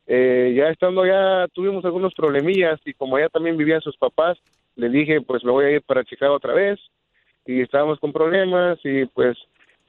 eh, 0.07 0.53
ya 0.57 0.69
estando 0.69 1.05
ya 1.05 1.47
tuvimos 1.53 1.83
algunos 1.85 2.13
problemillas 2.13 2.79
y 2.85 2.93
como 2.93 3.17
ella 3.17 3.29
también 3.29 3.55
vivía 3.57 3.75
en 3.75 3.81
sus 3.81 3.95
papás, 3.97 4.37
le 4.75 4.89
dije 4.89 5.21
pues 5.21 5.43
me 5.43 5.51
voy 5.51 5.65
a 5.65 5.71
ir 5.71 5.81
para 5.81 6.03
Chicago 6.03 6.35
otra 6.35 6.53
vez 6.53 6.79
y 7.45 7.61
estábamos 7.61 7.99
con 7.99 8.11
problemas 8.11 8.79
y 8.83 9.05
pues 9.05 9.37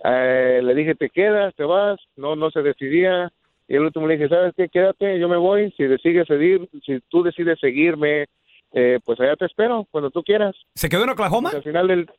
eh, 0.05 0.61
le 0.63 0.75
dije 0.75 0.95
te 0.95 1.11
quedas, 1.11 1.55
te 1.55 1.65
vas, 1.65 1.99
no 2.17 2.37
no 2.37 2.51
se 2.51 2.63
decidía 2.63 3.33
y 3.69 3.75
el 3.75 3.83
último 3.83 4.07
le 4.07 4.17
dije 4.17 4.29
sabes 4.29 4.55
qué 4.57 4.69
quédate, 4.69 5.19
yo 5.19 5.29
me 5.29 5.37
voy, 5.37 5.73
si 5.77 5.85
decides 5.85 6.27
seguir, 6.29 6.69
si 6.85 7.01
tú 7.09 7.23
decides 7.23 7.59
seguirme, 7.59 8.27
eh, 8.73 8.99
pues 9.05 9.19
allá 9.21 9.37
te 9.37 9.47
espero 9.47 9.87
cuando 9.91 10.11
tú 10.11 10.23
quieras. 10.23 10.55
¿Se 10.75 10.89
quedó 10.89 11.05
en 11.05 11.11
Oklahoma? 11.11 11.51
al 11.51 11.63
final 11.63 11.89
del 11.89 12.11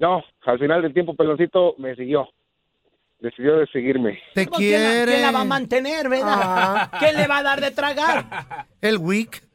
no, 0.00 0.22
al 0.44 0.58
final 0.58 0.82
del 0.82 0.92
tiempo 0.92 1.14
peloncito 1.14 1.74
me 1.78 1.94
siguió, 1.94 2.28
decidió 3.20 3.56
de 3.56 3.66
seguirme. 3.68 4.20
Te 4.34 4.46
¿Quién 4.46 4.82
la, 4.82 4.90
quiere. 4.90 5.12
quién 5.12 5.22
la 5.22 5.32
va 5.32 5.40
a 5.40 5.44
mantener, 5.44 6.08
verdad? 6.08 6.26
Ah. 6.42 6.90
¿Quién 6.98 7.16
le 7.16 7.26
va 7.26 7.38
a 7.38 7.42
dar 7.42 7.60
de 7.60 7.70
tragar? 7.70 8.66
El 8.80 8.98
Wick. 8.98 9.47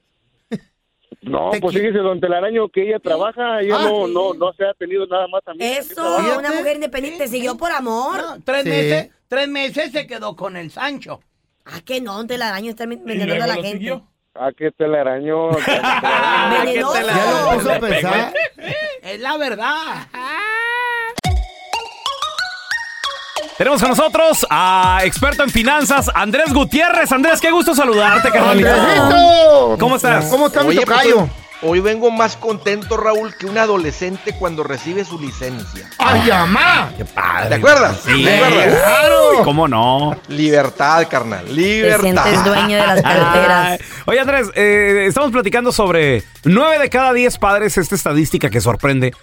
No, 1.23 1.51
pues 1.61 1.75
fíjese, 1.75 1.99
don 1.99 2.19
Telaraño, 2.19 2.67
que 2.69 2.87
ella 2.87 2.99
trabaja, 2.99 3.61
ella 3.61 3.75
Ah, 3.79 3.83
no, 3.89 4.07
sí. 4.07 4.13
no, 4.13 4.33
no 4.33 4.53
se 4.53 4.65
ha 4.65 4.73
tenido 4.73 5.05
nada 5.07 5.27
más 5.27 5.41
a 5.45 5.53
mí. 5.53 5.59
Eso, 5.61 6.17
una 6.37 6.51
mujer 6.51 6.75
independiente 6.75 7.27
siguió 7.27 7.55
por 7.57 7.71
amor. 7.71 8.19
Tres 8.43 8.63
Sí. 8.63 8.69
meses, 8.69 9.09
tres 9.27 9.47
meses 9.47 9.91
se 9.91 10.05
quedó 10.07 10.35
con 10.35 10.57
el 10.57 10.69
Sancho. 10.71 11.21
Ah, 11.65 11.79
que 11.85 12.01
no, 12.01 12.19
un 12.19 12.27
telaraño 12.27 12.69
está 12.71 12.85
vendiendo 12.85 13.41
a 13.43 13.47
la 13.47 13.55
gente. 13.55 14.01
¿A 14.35 14.51
qué 14.57 14.71
telaraño? 14.71 15.49
Venenoso. 15.51 16.93
Ya 16.95 17.51
lo 17.51 17.57
puso 17.57 17.71
a 17.71 17.79
pensar. 17.79 18.33
Es 19.01 19.19
la 19.19 19.37
verdad. 19.37 20.07
Tenemos 23.57 23.81
con 23.81 23.89
nosotros 23.89 24.45
a 24.49 24.99
experto 25.03 25.43
en 25.43 25.49
finanzas, 25.49 26.09
Andrés 26.13 26.51
Gutiérrez. 26.51 27.11
Andrés, 27.11 27.39
qué 27.39 27.51
gusto 27.51 27.75
saludarte, 27.75 28.31
carnalito. 28.31 29.77
¿Cómo 29.79 29.95
estás? 29.95 30.25
¿Cómo 30.25 30.47
está 30.47 30.63
mi 30.63 30.75
pues, 30.75 30.85
tocayo? 30.85 31.29
hoy 31.65 31.79
vengo 31.79 32.11
más 32.11 32.35
contento, 32.35 32.97
Raúl, 32.97 33.35
que 33.35 33.45
un 33.45 33.57
adolescente 33.57 34.35
cuando 34.37 34.63
recibe 34.63 35.05
su 35.05 35.19
licencia. 35.19 35.89
¡Ay, 35.97 36.29
mamá! 36.29 36.91
Qué 36.97 37.05
padre. 37.05 37.49
¿Te 37.49 37.55
acuerdas? 37.55 37.99
Sí. 38.05 38.23
¿Te 38.23 38.35
acuerdas? 38.35 38.81
Claro. 38.81 39.43
¿Cómo 39.43 39.67
no? 39.67 40.15
Libertad, 40.27 41.07
carnal. 41.09 41.45
Te 41.45 41.53
Libertad. 41.53 42.23
sientes 42.23 42.43
dueño 42.43 42.77
de 42.77 42.87
las 42.87 43.01
carteras. 43.01 43.67
Ay. 43.71 43.79
Oye, 44.05 44.19
Andrés, 44.19 44.49
eh, 44.55 45.05
estamos 45.07 45.31
platicando 45.31 45.71
sobre 45.71 46.23
9 46.43 46.79
de 46.79 46.89
cada 46.89 47.13
10 47.13 47.37
padres, 47.37 47.77
esta 47.77 47.95
estadística 47.95 48.49
que 48.49 48.59
sorprende, 48.59 49.13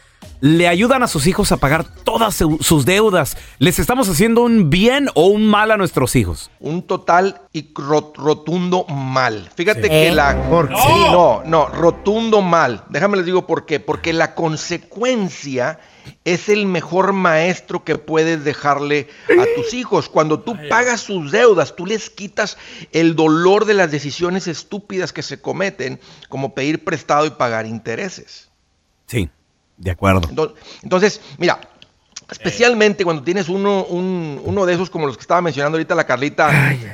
le 0.41 0.69
ayudan 0.69 1.03
a 1.03 1.07
sus 1.09 1.27
hijos 1.27 1.53
a 1.53 1.59
pagar 1.59 1.85
todas 1.85 2.35
su- 2.35 2.59
sus 2.61 2.87
deudas. 2.87 3.37
¿Les 3.59 3.79
estamos 3.79 4.09
haciendo 4.09 4.43
un 4.43 4.71
bien 4.71 5.09
o 5.15 5.27
un 5.27 5.47
mal 5.47 5.71
a 5.71 5.77
nuestros 5.77 6.17
hijos? 6.17 6.51
Un 6.61 6.83
total 6.83 7.43
y 7.53 7.71
ro- 7.75 8.13
rotundo 8.17 8.85
mal. 8.87 9.51
Fíjate 9.55 9.83
Sí. 9.83 9.89
que 9.89 10.09
¿Eh? 10.09 10.13
la... 10.13 10.49
¿Por 10.49 10.69
qué? 10.71 10.77
Sí, 10.77 11.05
no, 11.13 11.43
no, 11.45 11.67
rotundo 11.69 12.41
mal. 12.41 12.85
Déjame 12.89 13.19
les 13.19 13.27
digo 13.27 13.47
por 13.47 13.67
qué. 13.67 13.81
Porque 13.81 14.13
la 14.15 14.35
consecuencia 14.35 15.79
es 16.25 16.49
el 16.49 16.67
mejor 16.67 17.13
maestro 17.13 17.85
que 17.85 17.97
puedes 17.97 18.43
dejarle 18.45 19.09
a 19.29 19.45
tus 19.57 19.75
hijos. 19.75 20.09
Cuando 20.09 20.41
tú 20.41 20.57
pagas 20.71 21.01
sus 21.03 21.33
deudas, 21.33 21.77
tú 21.77 21.85
les 21.87 22.09
quitas 22.11 22.57
el 22.93 23.15
dolor 23.15 23.67
de 23.67 23.75
las 23.75 23.91
decisiones 23.91 24.47
estúpidas 24.49 25.13
que 25.13 25.23
se 25.23 25.41
cometen, 25.41 26.01
como 26.29 26.55
pedir 26.55 26.83
prestado 26.85 27.27
y 27.27 27.31
pagar 27.31 27.67
intereses. 27.67 28.49
Sí, 29.07 29.29
de 29.81 29.91
acuerdo. 29.91 30.21
Entonces, 30.83 31.21
mira, 31.39 31.59
especialmente 32.31 33.05
cuando 33.05 33.23
tienes 33.23 33.49
uno, 33.49 33.85
un- 33.85 34.41
uno 34.45 34.67
de 34.67 34.75
esos 34.75 34.91
como 34.91 35.07
los 35.07 35.17
que 35.17 35.23
estaba 35.23 35.41
mencionando 35.41 35.77
ahorita 35.77 35.95
la 35.95 36.05
Carlita, 36.07 36.49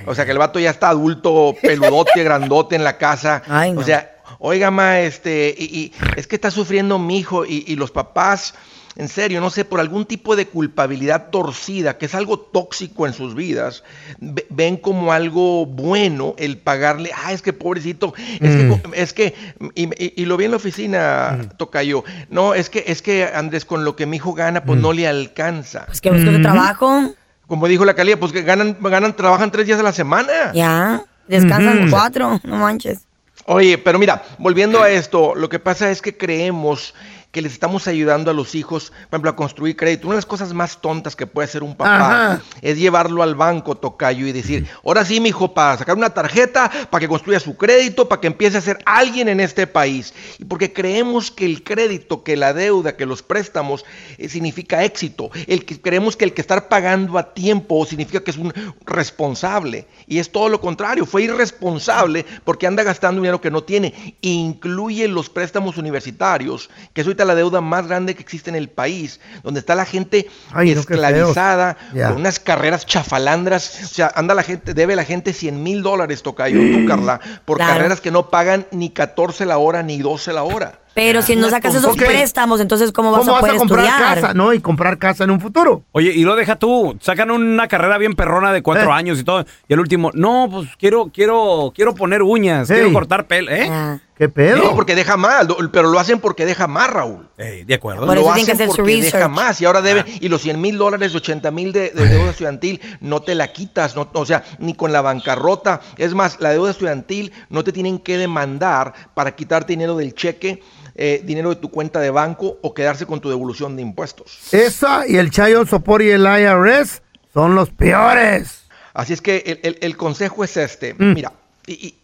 o 0.07 0.15
sea 0.15 0.25
que 0.25 0.31
el 0.33 0.39
vato 0.39 0.59
ya 0.59 0.71
está 0.71 0.89
adulto, 0.89 1.55
peludote, 1.61 2.23
grandote 2.25 2.77
en 2.77 2.85
la 2.85 2.97
casa, 2.97 3.43
o 3.77 3.83
sea, 3.83 4.17
oiga 4.39 4.71
ma, 4.71 5.01
este, 5.01 5.55
y, 5.57 5.65
y 5.65 5.93
es 6.17 6.27
que 6.27 6.37
está 6.37 6.51
sufriendo 6.51 6.99
mi 6.99 7.19
hijo 7.19 7.45
y, 7.45 7.65
y 7.67 7.77
los 7.77 7.91
papás, 7.91 8.55
en 8.97 9.09
serio, 9.09 9.41
no 9.41 9.51
sé, 9.51 9.65
por 9.65 9.79
algún 9.81 10.07
tipo 10.07 10.37
de 10.37 10.47
culpabilidad 10.47 11.29
torcida, 11.31 11.99
que 11.99 12.07
es 12.07 12.15
algo 12.15 12.39
tóxico 12.39 13.07
en 13.07 13.13
sus 13.13 13.35
vidas, 13.35 13.85
ve- 14.19 14.47
ven 14.51 14.77
como 14.79 15.13
algo 15.13 15.67
bueno 15.67 16.35
el 16.39 16.59
pagarle, 16.59 17.11
ah, 17.15 17.33
es 17.33 17.43
que 17.43 17.53
pobrecito, 17.53 18.15
es 18.41 18.57
que, 18.57 18.63
Mm. 18.65 18.95
es 18.95 19.13
que 19.13 19.35
y, 19.75 19.85
y- 20.03 20.13
y 20.17 20.25
lo 20.25 20.37
vi 20.37 20.47
en 20.47 20.51
la 20.53 20.57
oficina, 20.57 21.39
Tocayo, 21.59 22.05
no, 22.31 22.55
es 22.55 22.71
que, 22.71 22.85
es 22.87 23.03
que 23.03 23.25
Andrés, 23.25 23.65
con 23.65 23.85
lo 23.85 23.97
que 23.97 24.07
mi 24.07 24.17
hijo 24.17 24.33
gana, 24.33 24.65
pues 24.65 24.81
no 24.81 24.93
le 24.93 25.07
alcanza. 25.07 25.85
Pues 25.87 26.01
que 26.01 26.11
busque 26.11 26.29
otro 26.29 26.41
trabajo. 26.43 27.13
Como 27.47 27.69
dijo 27.69 27.85
la 27.85 27.95
Calía, 27.95 28.19
pues 28.19 28.33
que 28.33 28.43
ganan, 28.43 28.77
ganan, 28.81 29.15
trabajan 29.15 29.53
tres 29.53 29.67
días 29.67 29.79
a 29.79 29.83
la 29.85 29.93
semana. 29.93 30.53
Ya. 30.53 31.03
Descansan 31.29 31.91
cuatro, 31.91 32.41
no 32.45 32.57
manches. 32.57 33.01
Oye, 33.49 33.79
pero 33.79 33.99
mira, 33.99 34.25
volviendo 34.39 34.83
a 34.83 34.91
esto, 34.91 35.35
lo 35.37 35.49
que 35.49 35.59
pasa 35.61 35.91
es 35.91 36.03
que 36.03 36.17
creemos 36.17 36.95
que 37.37 37.43
les 37.43 37.53
estamos 37.53 37.87
ayudando 37.87 38.31
a 38.31 38.35
los 38.35 38.55
hijos, 38.55 38.89
por 38.89 39.19
ejemplo, 39.19 39.29
a 39.29 39.37
construir 39.37 39.77
crédito. 39.77 40.07
Una 40.07 40.15
de 40.15 40.21
las 40.21 40.25
cosas 40.25 40.55
más 40.55 40.81
tontas 40.81 41.15
que 41.15 41.27
puede 41.27 41.45
hacer 41.45 41.63
un 41.63 41.77
papá 41.77 41.97
Ajá. 41.99 42.43
es 42.63 42.79
llevarlo 42.79 43.23
al 43.23 43.35
banco, 43.35 43.77
tocayo, 43.77 44.27
y 44.27 44.33
decir, 44.33 44.67
ahora 44.83 45.05
sí, 45.05 45.21
mi 45.21 45.29
hijo, 45.29 45.53
para 45.53 45.77
sacar 45.77 45.99
una 45.99 46.09
tarjeta, 46.09 46.71
para 46.89 47.01
que 47.01 47.09
construya 47.09 47.39
su 47.39 47.55
crédito, 47.59 48.09
para 48.09 48.23
que 48.23 48.29
empiece 48.29 48.57
a 48.57 48.63
ser 48.63 48.79
alguien 48.87 49.29
en 49.29 49.41
este 49.41 49.67
país. 49.67 50.15
Y 50.39 50.47
porque 50.47 50.73
creemos 50.73 51.31
que 51.31 51.45
el 51.45 51.63
crédito, 51.63 52.23
que 52.23 52.39
la 52.39 52.55
deuda, 52.55 52.97
que 52.97 53.05
los 53.05 53.23
préstamos, 53.23 53.85
eh, 54.17 54.31
significa 54.31 54.83
éxito. 54.83 55.31
El 55.47 55.67
que 55.67 55.79
creemos 55.79 56.17
que 56.17 56.25
el 56.25 56.33
que 56.33 56.41
estar 56.41 56.69
pagando 56.69 57.19
a 57.19 57.35
tiempo 57.35 57.85
significa 57.85 58.25
que 58.25 58.31
es 58.31 58.39
un 58.39 58.51
responsable. 58.87 59.87
Y 60.07 60.21
es 60.21 60.33
todo 60.33 60.49
lo 60.49 60.63
contrario, 60.63 61.05
fue 61.05 61.25
irresponsable 61.25 62.25
porque 62.45 62.67
anda 62.67 62.83
gastando 62.83 63.21
dinero 63.21 63.43
que 63.43 63.51
no 63.51 63.63
tiene. 63.63 64.17
Incluye 64.23 65.07
los 65.07 65.29
préstamos 65.29 65.77
universitarios, 65.77 66.71
que 66.95 67.03
es 67.03 67.07
ahorita 67.07 67.26
la 67.27 67.35
deuda 67.35 67.61
más 67.61 67.87
grande 67.87 68.15
que 68.15 68.23
existe 68.23 68.49
en 68.51 68.57
el 68.57 68.69
país, 68.69 69.21
donde 69.43 69.61
está 69.61 69.75
la 69.75 69.85
gente 69.85 70.29
Ay, 70.53 70.75
no, 70.75 70.81
esclavizada 70.81 71.77
con 71.93 72.17
unas 72.17 72.41
carreras 72.41 72.87
chafalandras. 72.87 73.83
O 73.85 73.89
sea, 73.89 74.13
anda 74.15 74.35
la 74.35 74.43
gente, 74.43 74.75
debe 74.75 74.97
la 74.97 75.05
gente 75.05 75.33
100 75.33 75.63
mil 75.63 75.83
dólares, 75.83 76.23
Tocayo, 76.23 76.59
tú, 76.59 76.87
Carla, 76.87 77.21
por 77.45 77.59
Claro. 77.59 77.75
carreras 77.75 78.01
que 78.01 78.11
no 78.11 78.31
pagan 78.31 78.67
ni 78.71 78.91
14 78.91 79.45
la 79.47 79.59
hora 79.59 79.83
ni 79.83 79.99
12 79.99 80.33
la 80.33 80.43
hora. 80.43 80.79
Pero 80.97 81.21
si 81.21 81.37
no 81.37 81.51
sacas 81.51 81.75
esos 81.75 81.95
préstamos, 81.95 82.59
entonces 82.59 82.91
¿cómo 82.91 83.11
vas 83.13 83.21
¿Cómo 83.21 83.33
a 83.33 83.35
vas 83.35 83.41
poder 83.43 83.57
a 83.57 83.59
comprar 83.59 83.85
estudiar? 83.85 84.15
casa, 84.21 84.35
no? 84.35 84.53
Y 84.55 84.61
comprar 84.61 84.97
casa 84.97 85.25
en 85.25 85.31
un 85.31 85.41
futuro. 85.41 85.83
Oye, 85.93 86.11
y 86.13 86.23
lo 86.25 86.35
deja 86.35 86.57
tú. 86.57 86.97
Sacan 87.03 87.31
una 87.31 87.69
carrera 87.69 87.99
bien 87.99 88.15
perrona 88.15 88.51
de 88.51 88.63
cuatro 88.63 88.89
Eh. 88.91 88.95
años 88.95 89.21
y 89.21 89.25
todo. 89.25 89.45
Y 89.69 89.75
el 89.75 89.81
último, 89.81 90.11
no, 90.15 90.49
pues 90.51 90.69
quiero, 90.79 91.11
quiero, 91.13 91.71
quiero 91.75 91.95
poner 91.95 92.23
uñas, 92.23 92.71
Ey. 92.71 92.77
quiero 92.79 92.93
cortar 92.95 93.27
pelo, 93.27 93.51
¿eh? 93.53 94.01
¿Qué 94.17 94.31
pedo? 94.31 94.57
No, 94.65 94.75
porque 94.75 94.95
deja 94.95 95.19
más, 95.19 95.47
pero 95.71 95.89
lo 95.91 95.99
hacen 96.01 96.21
porque 96.21 96.47
deja 96.47 96.67
más, 96.67 96.89
Raúl. 96.89 97.29
de 97.37 97.75
acuerdo. 97.75 98.07
Por 98.07 98.17
eso 98.17 98.27
lo 98.27 98.33
tienen 98.35 98.47
que 98.47 98.53
hacen 98.53 98.63
hacer 98.65 98.71
su 98.71 98.77
porque 98.77 98.97
deja 98.97 99.17
research. 99.19 99.31
más 99.31 99.61
y 99.61 99.67
ahora 99.67 99.83
debe, 99.83 100.07
y 100.23 100.31
los 100.31 100.41
100 100.41 100.59
mil 100.59 100.79
dólares, 100.79 101.15
80 101.15 101.51
mil 101.51 101.71
de, 101.75 101.91
de 101.91 102.09
deuda 102.09 102.31
estudiantil, 102.31 102.81
no 103.03 103.21
te 103.21 103.35
la 103.35 103.53
quitas, 103.53 103.95
no, 103.95 104.09
o 104.15 104.25
sea, 104.25 104.43
ni 104.59 104.73
con 104.73 104.91
la 104.91 105.03
bancarrota. 105.03 105.83
Es 105.99 106.15
más, 106.15 106.41
la 106.41 106.49
deuda 106.53 106.71
estudiantil 106.71 107.31
no 107.51 107.63
te 107.63 107.73
tienen 107.73 107.99
que 107.99 108.17
demandar 108.17 108.95
para 109.13 109.37
quitarte 109.37 109.75
dinero 109.75 109.95
del 109.99 110.15
cheque, 110.15 110.63
eh, 110.97 111.21
dinero 111.25 111.51
de 111.51 111.57
tu 111.57 111.71
cuenta 111.71 112.01
de 112.01 112.11
banco 112.11 112.59
o 112.63 112.73
quedarse 112.75 113.05
con 113.07 113.21
tu 113.21 113.29
devolución 113.29 113.77
de 113.77 113.83
impuestos. 113.83 114.39
Esa 114.53 115.07
y 115.07 115.17
el 115.19 115.31
Child 115.31 115.69
Support 115.69 116.05
y 116.05 116.11
el 116.11 116.23
IRS 116.27 117.03
son 117.35 117.55
los 117.55 117.71
peores. 117.71 118.63
Así 118.95 119.13
es 119.13 119.21
que 119.21 119.43
el, 119.47 119.61
el- 119.63 119.79
el 119.83 119.97
consejo 119.97 120.43
es 120.43 120.57
este, 120.57 120.95
Mm. 120.95 121.13
mira, 121.13 121.33
y- 121.67 121.73
y 121.89 121.95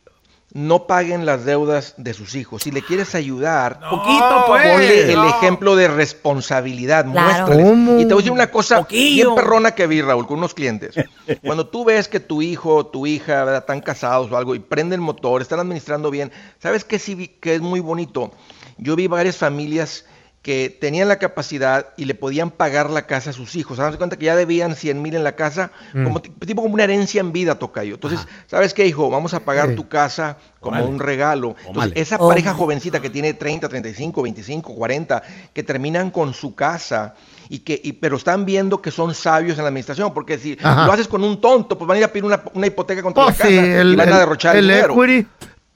no 0.54 0.86
paguen 0.86 1.24
las 1.24 1.46
deudas 1.46 1.94
de 1.96 2.12
sus 2.12 2.34
hijos. 2.34 2.62
Si 2.64 2.70
le 2.70 2.82
quieres 2.82 3.14
ayudar, 3.14 3.80
Poquito, 3.88 4.44
pues. 4.46 4.62
ponle 4.70 5.10
el 5.10 5.14
No. 5.16 5.26
ejemplo 5.30 5.74
de 5.76 5.88
responsabilidad, 5.88 7.10
Claro. 7.10 7.26
muéstrales. 7.46 7.66
¿Cómo? 7.66 7.92
Y 7.98 8.04
te 8.04 8.12
voy 8.12 8.12
a 8.12 8.16
decir 8.18 8.32
una 8.32 8.50
cosa 8.50 8.78
Poquillo. 8.80 9.24
bien 9.30 9.34
perrona 9.34 9.70
que 9.74 9.86
vi, 9.86 10.02
Raúl, 10.02 10.26
con 10.26 10.36
unos 10.38 10.52
clientes. 10.52 10.94
Cuando 11.42 11.66
tú 11.68 11.86
ves 11.86 12.08
que 12.08 12.20
tu 12.20 12.42
hijo 12.42 12.74
o 12.74 12.86
tu 12.86 13.06
hija 13.06 13.44
¿verdad? 13.44 13.60
están 13.60 13.80
casados 13.80 14.30
o 14.30 14.36
algo 14.36 14.54
y 14.54 14.58
prenden 14.58 15.00
el 15.00 15.00
motor, 15.00 15.40
están 15.40 15.60
administrando 15.60 16.10
bien, 16.10 16.30
¿sabes 16.58 16.84
qué 16.84 16.98
sí 16.98 17.14
vi 17.14 17.28
que 17.28 17.54
es 17.54 17.62
muy 17.62 17.80
bonito? 17.80 18.30
Yo 18.78 18.96
vi 18.96 19.06
varias 19.06 19.36
familias 19.36 20.04
que 20.42 20.76
tenían 20.80 21.06
la 21.06 21.20
capacidad 21.20 21.90
y 21.96 22.04
le 22.04 22.16
podían 22.16 22.50
pagar 22.50 22.90
la 22.90 23.06
casa 23.06 23.30
a 23.30 23.32
sus 23.32 23.54
hijos. 23.54 23.76
¿Sabes 23.76 23.96
cuenta 23.96 24.16
que 24.18 24.24
ya 24.24 24.34
debían 24.34 24.74
100 24.74 25.00
mil 25.00 25.14
en 25.14 25.22
la 25.22 25.36
casa? 25.36 25.70
Mm. 25.94 26.02
Como, 26.02 26.20
tipo 26.20 26.62
como 26.62 26.74
una 26.74 26.82
herencia 26.82 27.20
en 27.20 27.30
vida, 27.32 27.60
Tocayo. 27.60 27.94
Entonces, 27.94 28.26
¿sabes 28.48 28.74
qué, 28.74 28.84
hijo? 28.84 29.08
Vamos 29.08 29.34
a 29.34 29.40
pagar 29.44 29.76
tu 29.76 29.86
casa 29.88 30.38
como 30.58 30.84
un 30.84 30.98
regalo. 30.98 31.54
Entonces, 31.64 31.92
esa 31.94 32.16
Oh. 32.18 32.28
pareja 32.28 32.54
jovencita 32.54 33.00
que 33.00 33.08
tiene 33.08 33.34
30, 33.34 33.68
35, 33.68 34.20
25, 34.20 34.74
40, 34.74 35.22
que 35.52 35.62
terminan 35.62 36.10
con 36.10 36.34
su 36.34 36.56
casa 36.56 37.14
y 37.48 37.60
que, 37.60 37.80
y- 37.84 37.92
pero 37.92 38.16
están 38.16 38.44
viendo 38.44 38.82
que 38.82 38.90
son 38.90 39.14
sabios 39.14 39.58
en 39.58 39.62
la 39.62 39.68
administración, 39.68 40.12
porque 40.12 40.38
si 40.38 40.58
Ajá. 40.60 40.86
lo 40.86 40.92
haces 40.92 41.06
con 41.06 41.22
un 41.22 41.40
tonto, 41.40 41.78
pues 41.78 41.86
van 41.86 41.94
a 41.96 41.98
ir 42.00 42.04
a 42.04 42.08
pedir 42.08 42.24
una, 42.24 42.42
una 42.54 42.66
hipoteca 42.66 43.00
contra 43.00 43.22
Oh, 43.22 43.26
la 43.26 43.32
casa 43.32 43.48
sí, 43.48 43.54
y 43.54 43.94
van 43.94 44.12
a 44.12 44.18
derrochar 44.18 44.56
el 44.56 44.66
dinero. 44.66 44.94
equity 45.04 45.28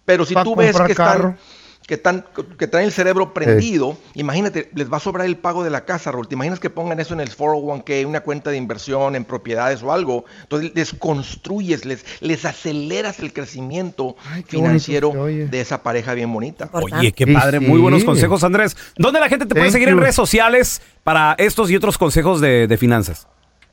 Pero 0.05 0.24
si 0.24 0.34
tú 0.34 0.57
ves 0.57 0.76
que 0.80 0.94
carro. 0.97 1.28
están, 1.30 1.38
que, 1.87 1.95
están, 1.95 2.24
que 2.59 2.66
traen 2.66 2.87
el 2.87 2.93
cerebro 2.93 3.32
prendido, 3.32 3.97
imagínate, 4.14 4.70
les 4.74 4.93
va 4.93 4.97
a 4.97 5.01
sobrar 5.01 5.26
el 5.26 5.37
pago 5.37 5.62
de 5.62 5.70
la 5.70 5.84
casa, 5.84 6.11
Raúl. 6.11 6.26
¿Te 6.26 6.34
imaginas 6.34 6.59
que 6.59 6.68
pongan 6.68 6.99
eso 6.99 7.14
en 7.14 7.20
el 7.20 7.30
401k, 7.30 8.07
una 8.07 8.20
cuenta 8.20 8.51
de 8.51 8.57
inversión 8.57 9.14
en 9.14 9.24
propiedades 9.24 9.82
o 9.82 9.93
algo? 9.93 10.24
Entonces 10.43 10.72
les 10.74 10.93
construyes, 10.93 11.84
les, 11.84 12.05
les 12.20 12.45
aceleras 12.45 13.20
el 13.20 13.32
crecimiento 13.32 14.16
Ay, 14.30 14.43
financiero 14.43 15.12
bonito 15.12 15.51
de 15.51 15.61
esa 15.61 15.82
pareja 15.82 16.14
bien 16.14 16.32
bonita. 16.32 16.68
Oye, 16.72 17.12
qué 17.12 17.26
padre, 17.26 17.61
sí. 17.61 17.66
muy 17.66 17.80
buenos 17.80 18.03
consejos, 18.05 18.43
Andrés. 18.43 18.76
¿Dónde 18.97 19.20
la 19.20 19.28
gente 19.28 19.47
te 19.47 19.55
puede 19.55 19.66
Thank 19.66 19.72
seguir 19.72 19.89
en 19.89 19.99
redes 19.99 20.16
sociales 20.16 20.82
para 21.05 21.34
estos 21.39 21.70
y 21.70 21.76
otros 21.76 21.99
consejos 21.99 22.41
de, 22.41 22.66
de 22.66 22.76
finanzas? 22.76 23.28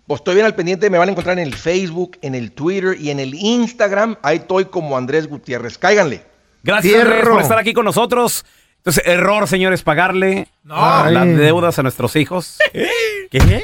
Pues 0.05 0.19
estoy 0.19 0.35
bien 0.35 0.45
al 0.45 0.53
pendiente, 0.53 0.89
me 0.89 0.97
van 0.97 1.07
a 1.07 1.11
encontrar 1.13 1.39
en 1.39 1.47
el 1.47 1.55
Facebook, 1.55 2.17
en 2.21 2.35
el 2.35 2.51
Twitter 2.51 2.95
y 2.99 3.09
en 3.09 3.19
el 3.19 3.33
Instagram. 3.33 4.17
Ahí 4.21 4.37
estoy 4.37 4.65
como 4.65 4.97
Andrés 4.97 5.27
Gutiérrez. 5.27 5.77
Cáiganle. 5.77 6.32
Gracias, 6.63 6.93
Fierro. 6.93 7.11
Andrés, 7.11 7.29
por 7.29 7.41
estar 7.41 7.59
aquí 7.59 7.73
con 7.73 7.85
nosotros. 7.85 8.45
Entonces, 8.77 9.03
error, 9.05 9.47
señores, 9.47 9.81
pagarle 9.83 10.47
las 10.63 11.37
deudas 11.37 11.77
a 11.79 11.83
nuestros 11.83 12.15
hijos. 12.15 12.57
¿Qué? 13.31 13.63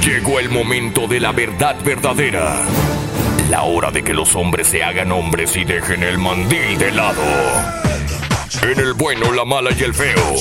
Llegó 0.00 0.38
el 0.38 0.48
momento 0.50 1.06
de 1.06 1.18
la 1.18 1.32
verdad 1.32 1.76
verdadera. 1.84 2.62
La 3.50 3.62
hora 3.62 3.90
de 3.90 4.02
que 4.02 4.14
los 4.14 4.34
hombres 4.36 4.68
se 4.68 4.82
hagan 4.82 5.12
hombres 5.12 5.56
y 5.56 5.64
dejen 5.64 6.02
el 6.02 6.18
mandil 6.18 6.78
de 6.78 6.92
lado. 6.92 7.22
En 8.62 8.78
el 8.78 8.94
bueno, 8.94 9.32
la 9.32 9.44
mala 9.44 9.70
y 9.76 9.82
el 9.82 9.94
feo. 9.94 10.34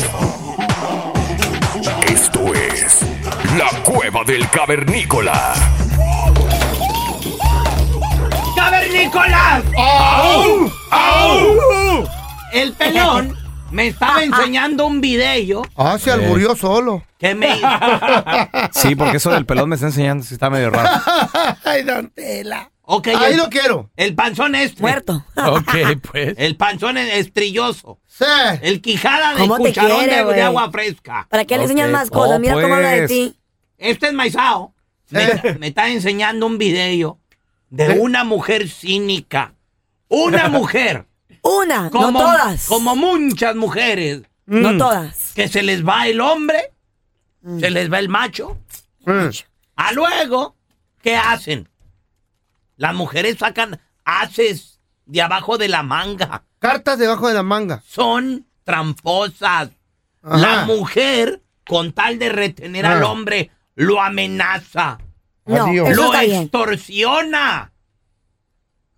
Esto 2.07 2.53
es 2.53 3.01
la 3.57 3.69
cueva 3.83 4.23
del 4.23 4.47
cavernícola. 4.49 5.53
¡Cavernícolas! 8.97 9.63
¡Au! 9.75 10.71
¡Au! 10.91 12.07
El 12.51 12.73
pelón 12.73 13.35
me 13.71 13.87
estaba 13.87 14.23
enseñando 14.23 14.85
un 14.85 15.01
video 15.01 15.63
Ah, 15.75 15.97
se 15.99 16.11
alburió 16.11 16.55
solo. 16.55 17.03
que 17.17 17.33
me 17.33 17.59
Sí, 18.71 18.95
porque 18.95 19.17
eso 19.17 19.31
del 19.31 19.47
pelón 19.47 19.69
me 19.69 19.75
está 19.75 19.87
enseñando 19.87 20.23
si 20.23 20.35
está 20.35 20.51
medio 20.51 20.69
raro. 20.69 20.89
Ay, 21.65 21.81
don 21.81 22.09
Tela. 22.11 22.69
Ok, 22.83 23.07
Ahí 23.07 23.31
el- 23.31 23.37
lo 23.37 23.49
quiero. 23.49 23.89
El 23.95 24.13
panzón 24.13 24.53
este. 24.53 24.81
Muerto. 24.81 25.25
Ok, 25.37 25.73
pues. 26.11 26.35
El 26.37 26.55
panzón 26.55 26.97
estrilloso. 26.99 27.99
Sí. 28.07 28.25
El 28.61 28.79
quijada 28.81 29.33
de 29.33 29.39
¿Cómo 29.39 29.55
te 29.57 29.69
cucharón 29.69 30.03
quiere, 30.05 30.23
de, 30.23 30.41
agua 30.43 30.69
fresca. 30.69 31.25
¿Para 31.31 31.45
qué 31.45 31.57
le 31.57 31.63
enseñas 31.63 31.87
Ok. 31.87 31.93
más 31.93 32.09
cosas? 32.11 32.35
Oh, 32.35 32.39
Mira 32.39 32.53
cómo 32.53 32.75
habla 32.75 32.89
de 32.89 32.97
pues. 32.99 33.09
ti. 33.09 33.35
Este 33.79 34.07
es 34.07 34.13
Maizao. 34.13 34.75
Me, 35.09 35.57
me 35.59 35.67
está 35.67 35.89
enseñando 35.89 36.45
un 36.45 36.57
video 36.57 37.19
de 37.73 37.99
una 37.99 38.23
mujer 38.23 38.69
cínica. 38.69 39.55
Una 40.07 40.47
mujer. 40.49 41.07
Una, 41.41 41.89
Como, 41.89 42.11
no 42.11 42.19
todas. 42.19 42.67
Como 42.67 42.95
muchas 42.95 43.55
mujeres. 43.55 44.21
No 44.45 44.77
todas. 44.77 45.33
Que 45.33 45.47
se 45.47 45.63
les 45.63 45.85
va 45.85 46.07
el 46.07 46.21
hombre, 46.21 46.71
se 47.59 47.69
les 47.71 47.91
va 47.91 47.97
el 47.99 48.09
macho. 48.09 48.57
A 49.75 49.91
luego, 49.91 50.55
¿qué 51.01 51.15
hacen? 51.17 51.67
Las 52.77 52.93
mujeres 52.93 53.37
sacan 53.39 53.79
haces 54.05 54.79
de 55.05 55.21
abajo 55.21 55.57
de 55.57 55.67
la 55.69 55.81
manga. 55.83 56.43
Cartas 56.59 56.99
debajo 56.99 57.27
de 57.27 57.33
la 57.33 57.43
manga. 57.43 57.81
Son 57.87 58.45
tramposas. 58.63 59.69
Ajá. 60.21 60.37
La 60.37 60.65
mujer, 60.65 61.41
con 61.65 61.91
tal 61.91 62.19
de 62.19 62.29
retener 62.29 62.85
al 62.85 63.01
Ah. 63.03 63.07
hombre, 63.07 63.49
lo 63.75 63.99
amenaza. 64.01 64.99
No, 65.45 65.65
Adiós. 65.65 65.89
eso 65.89 66.01
lo 66.01 66.07
está 66.07 66.21
bien. 66.23 66.41
extorsiona. 66.43 67.71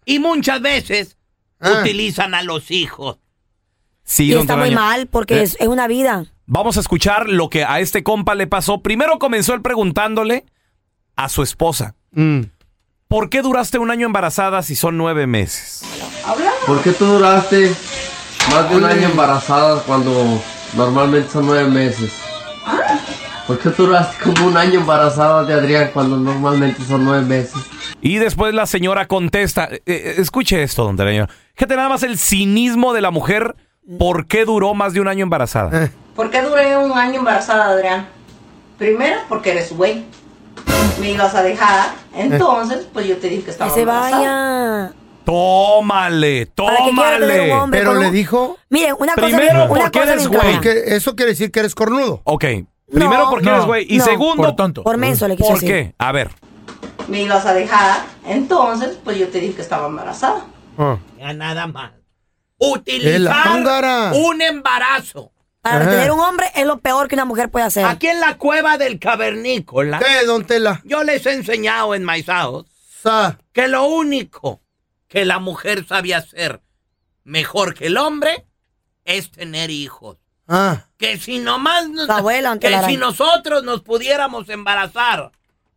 Y 0.05 0.19
muchas 0.19 0.61
veces 0.61 1.17
Ah. 1.59 1.79
utilizan 1.81 2.33
a 2.35 2.43
los 2.43 2.69
hijos. 2.71 3.17
Sí, 4.03 4.25
Y 4.25 4.31
don 4.31 4.41
está 4.41 4.55
muy 4.55 4.69
Telaraño. 4.69 4.87
mal 4.89 5.07
porque 5.07 5.39
Eh, 5.39 5.43
es, 5.43 5.57
es 5.59 5.67
una 5.67 5.87
vida. 5.87 6.25
Vamos 6.45 6.77
a 6.77 6.81
escuchar 6.81 7.27
lo 7.27 7.49
que 7.49 7.63
a 7.63 7.79
este 7.79 8.03
compa 8.03 8.35
le 8.35 8.45
pasó. 8.45 8.81
Primero 8.81 9.17
comenzó 9.17 9.55
él 9.55 9.61
preguntándole 9.63 10.45
a 11.15 11.27
su 11.29 11.41
esposa. 11.41 11.95
Mm. 12.11 12.41
¿Por 13.07 13.29
qué 13.29 13.41
duraste 13.41 13.79
un 13.79 13.89
año 13.89 14.05
embarazada 14.05 14.61
si 14.61 14.75
son 14.75 14.97
nueve 14.97 15.25
meses? 15.25 15.81
¿Por 16.67 16.81
qué 16.83 16.91
tú 16.91 17.05
duraste 17.05 17.73
más 18.51 18.69
de 18.69 18.75
un 18.75 18.85
año 18.85 19.07
embarazada 19.09 19.81
cuando 19.83 20.39
normalmente 20.75 21.29
son 21.31 21.47
nueve 21.47 21.69
meses? 21.69 22.11
¿Por 23.47 23.59
qué 23.59 23.69
duraste 23.69 24.23
como 24.23 24.47
un 24.47 24.57
año 24.57 24.79
embarazada 24.79 25.43
de 25.43 25.53
Adrián 25.53 25.91
cuando 25.93 26.17
normalmente 26.17 26.83
son 26.83 27.05
nueve 27.05 27.23
meses? 27.23 27.53
Y 28.01 28.17
después 28.17 28.53
la 28.55 28.65
señora 28.65 29.07
contesta. 29.07 29.65
eh, 29.71 29.81
eh, 29.85 30.15
escuche 30.17 30.63
esto, 30.63 30.83
don 30.83 30.95
Telaraño. 30.97 31.27
Fíjate 31.53 31.75
nada 31.75 31.89
más 31.89 32.01
el 32.03 32.17
cinismo 32.17 32.93
de 32.93 33.01
la 33.01 33.11
mujer. 33.11 33.55
¿Por 33.99 34.25
qué 34.25 34.45
duró 34.45 34.73
más 34.73 34.93
de 34.93 35.01
un 35.01 35.07
año 35.07 35.21
embarazada? 35.23 35.91
¿Por 36.15 36.31
qué 36.31 36.41
duré 36.41 36.75
un 36.75 36.91
año 36.97 37.19
embarazada, 37.19 37.65
Adrián? 37.69 38.07
Primero, 38.79 39.17
porque 39.29 39.51
eres 39.51 39.71
güey. 39.75 40.03
Me 40.99 41.11
ibas 41.11 41.35
a 41.35 41.43
dejar, 41.43 41.89
entonces, 42.15 42.87
pues 42.93 43.05
yo 43.05 43.17
te 43.17 43.27
dije 43.27 43.41
que 43.41 43.45
Que 43.45 43.51
estaba 43.51 43.71
se 43.71 43.81
embarazada. 43.81 44.17
vaya. 44.87 44.93
Tómale, 45.25 46.47
¿Para 46.55 46.77
qué 46.77 46.83
quiere 46.83 47.19
tener 47.19 47.19
tómale. 47.19 47.51
un 47.53 47.59
hombre 47.59 47.79
Pero 47.79 47.91
con 47.91 47.99
le 47.99 48.07
un- 48.07 48.13
dijo. 48.13 48.57
Miren, 48.69 48.95
una 48.97 49.13
cosa, 49.13 49.27
Primero, 49.27 49.53
una 49.55 49.67
¿por 49.67 49.91
qué 49.91 49.99
cosa 49.99 50.13
eres 50.13 50.29
bien 50.29 50.39
clara. 50.41 50.57
güey? 50.57 50.61
Que 50.61 50.95
eso 50.95 51.15
quiere 51.15 51.31
decir 51.31 51.51
que 51.51 51.59
eres 51.59 51.75
cornudo. 51.75 52.21
Ok. 52.23 52.45
Primero, 52.91 53.29
porque 53.29 53.45
no, 53.45 53.53
eres 53.55 53.65
güey. 53.65 53.85
Y 53.89 53.97
no. 53.97 54.05
segundo, 54.05 54.43
Por 54.43 54.55
tonto. 54.55 54.83
Por 54.83 54.97
menso 54.97 55.27
le 55.27 55.35
quiso 55.35 55.49
¿por 55.49 55.59
decir. 55.59 55.69
qué? 55.69 55.95
A 55.97 56.11
ver. 56.11 56.29
Me 57.07 57.21
ibas 57.21 57.45
a 57.45 57.53
dejar, 57.53 58.01
entonces, 58.25 58.97
pues 59.03 59.17
yo 59.17 59.27
te 59.29 59.39
dije 59.39 59.55
que 59.55 59.61
estaba 59.61 59.87
embarazada. 59.87 60.45
Ah. 60.77 60.97
Ya 61.19 61.33
nada 61.33 61.67
más. 61.67 61.91
Utilizar 62.57 64.11
un 64.13 64.41
embarazo. 64.41 65.31
Para 65.61 65.81
Ajá. 65.81 65.89
tener 65.91 66.11
un 66.11 66.19
hombre 66.19 66.45
es 66.55 66.65
lo 66.65 66.77
peor 66.79 67.07
que 67.07 67.15
una 67.15 67.25
mujer 67.25 67.49
puede 67.49 67.65
hacer. 67.65 67.85
Aquí 67.85 68.07
en 68.07 68.19
la 68.19 68.37
cueva 68.37 68.77
del 68.77 68.99
cavernícola, 68.99 69.97
¿Qué, 69.99 70.25
don 70.25 70.45
Tela? 70.45 70.79
yo 70.85 71.03
les 71.03 71.25
he 71.25 71.33
enseñado 71.33 71.95
en 71.95 72.03
Maizaos 72.03 72.67
Sa. 73.01 73.39
que 73.51 73.67
lo 73.67 73.85
único 73.85 74.61
que 75.07 75.25
la 75.25 75.39
mujer 75.39 75.83
sabe 75.87 76.13
hacer 76.13 76.61
mejor 77.23 77.73
que 77.73 77.87
el 77.87 77.97
hombre 77.97 78.45
es 79.05 79.31
tener 79.31 79.71
hijos. 79.71 80.17
Ah. 80.47 80.85
Que 80.97 81.17
si 81.17 81.39
nomás 81.39 81.89
nos- 81.89 82.09
abuela, 82.09 82.57
que 82.57 82.77
si 82.87 82.97
nosotros 82.97 83.63
nos 83.63 83.81
pudiéramos 83.81 84.47
embarazar, 84.49 85.31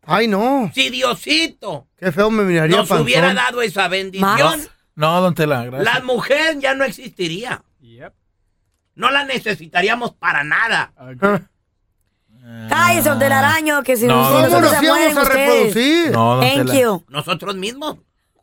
Ay, 0.05 0.27
no. 0.27 0.71
si 0.73 0.89
Diosito 0.89 1.87
Qué 1.97 2.11
feo 2.11 2.29
me 2.31 2.43
miraría 2.43 2.77
nos 2.77 2.87
panzón. 2.87 3.03
hubiera 3.05 3.33
dado 3.33 3.61
esa 3.61 3.87
bendición, 3.87 4.37
Más. 4.37 4.69
No, 4.95 5.21
don 5.21 5.35
Tela, 5.35 5.65
gracias. 5.65 5.93
la 5.93 6.01
mujer 6.05 6.59
ya 6.59 6.73
no 6.73 6.83
existiría. 6.85 7.61
No 8.95 9.11
la 9.11 9.23
necesitaríamos 9.23 10.11
para 10.13 10.43
nada. 10.43 10.91
Ah. 10.97 11.39
Cállese, 12.69 13.09
don 13.09 13.19
Telaraño, 13.19 13.83
que 13.83 13.95
si 13.95 14.05
No, 14.07 14.15
no, 14.23 14.41
don 14.41 14.49
¿Cómo 14.49 14.61
nos 14.61 14.71
se 14.71 14.85
íbamos 14.85 15.17
a 15.17 15.23
reproducir? 15.23 16.11
No, 16.11 16.35
don 16.35 16.41
Thank 16.41 16.67
Tela. 16.67 16.79
you. 16.81 17.05
Nosotros 17.09 17.55
mismos. 17.55 17.97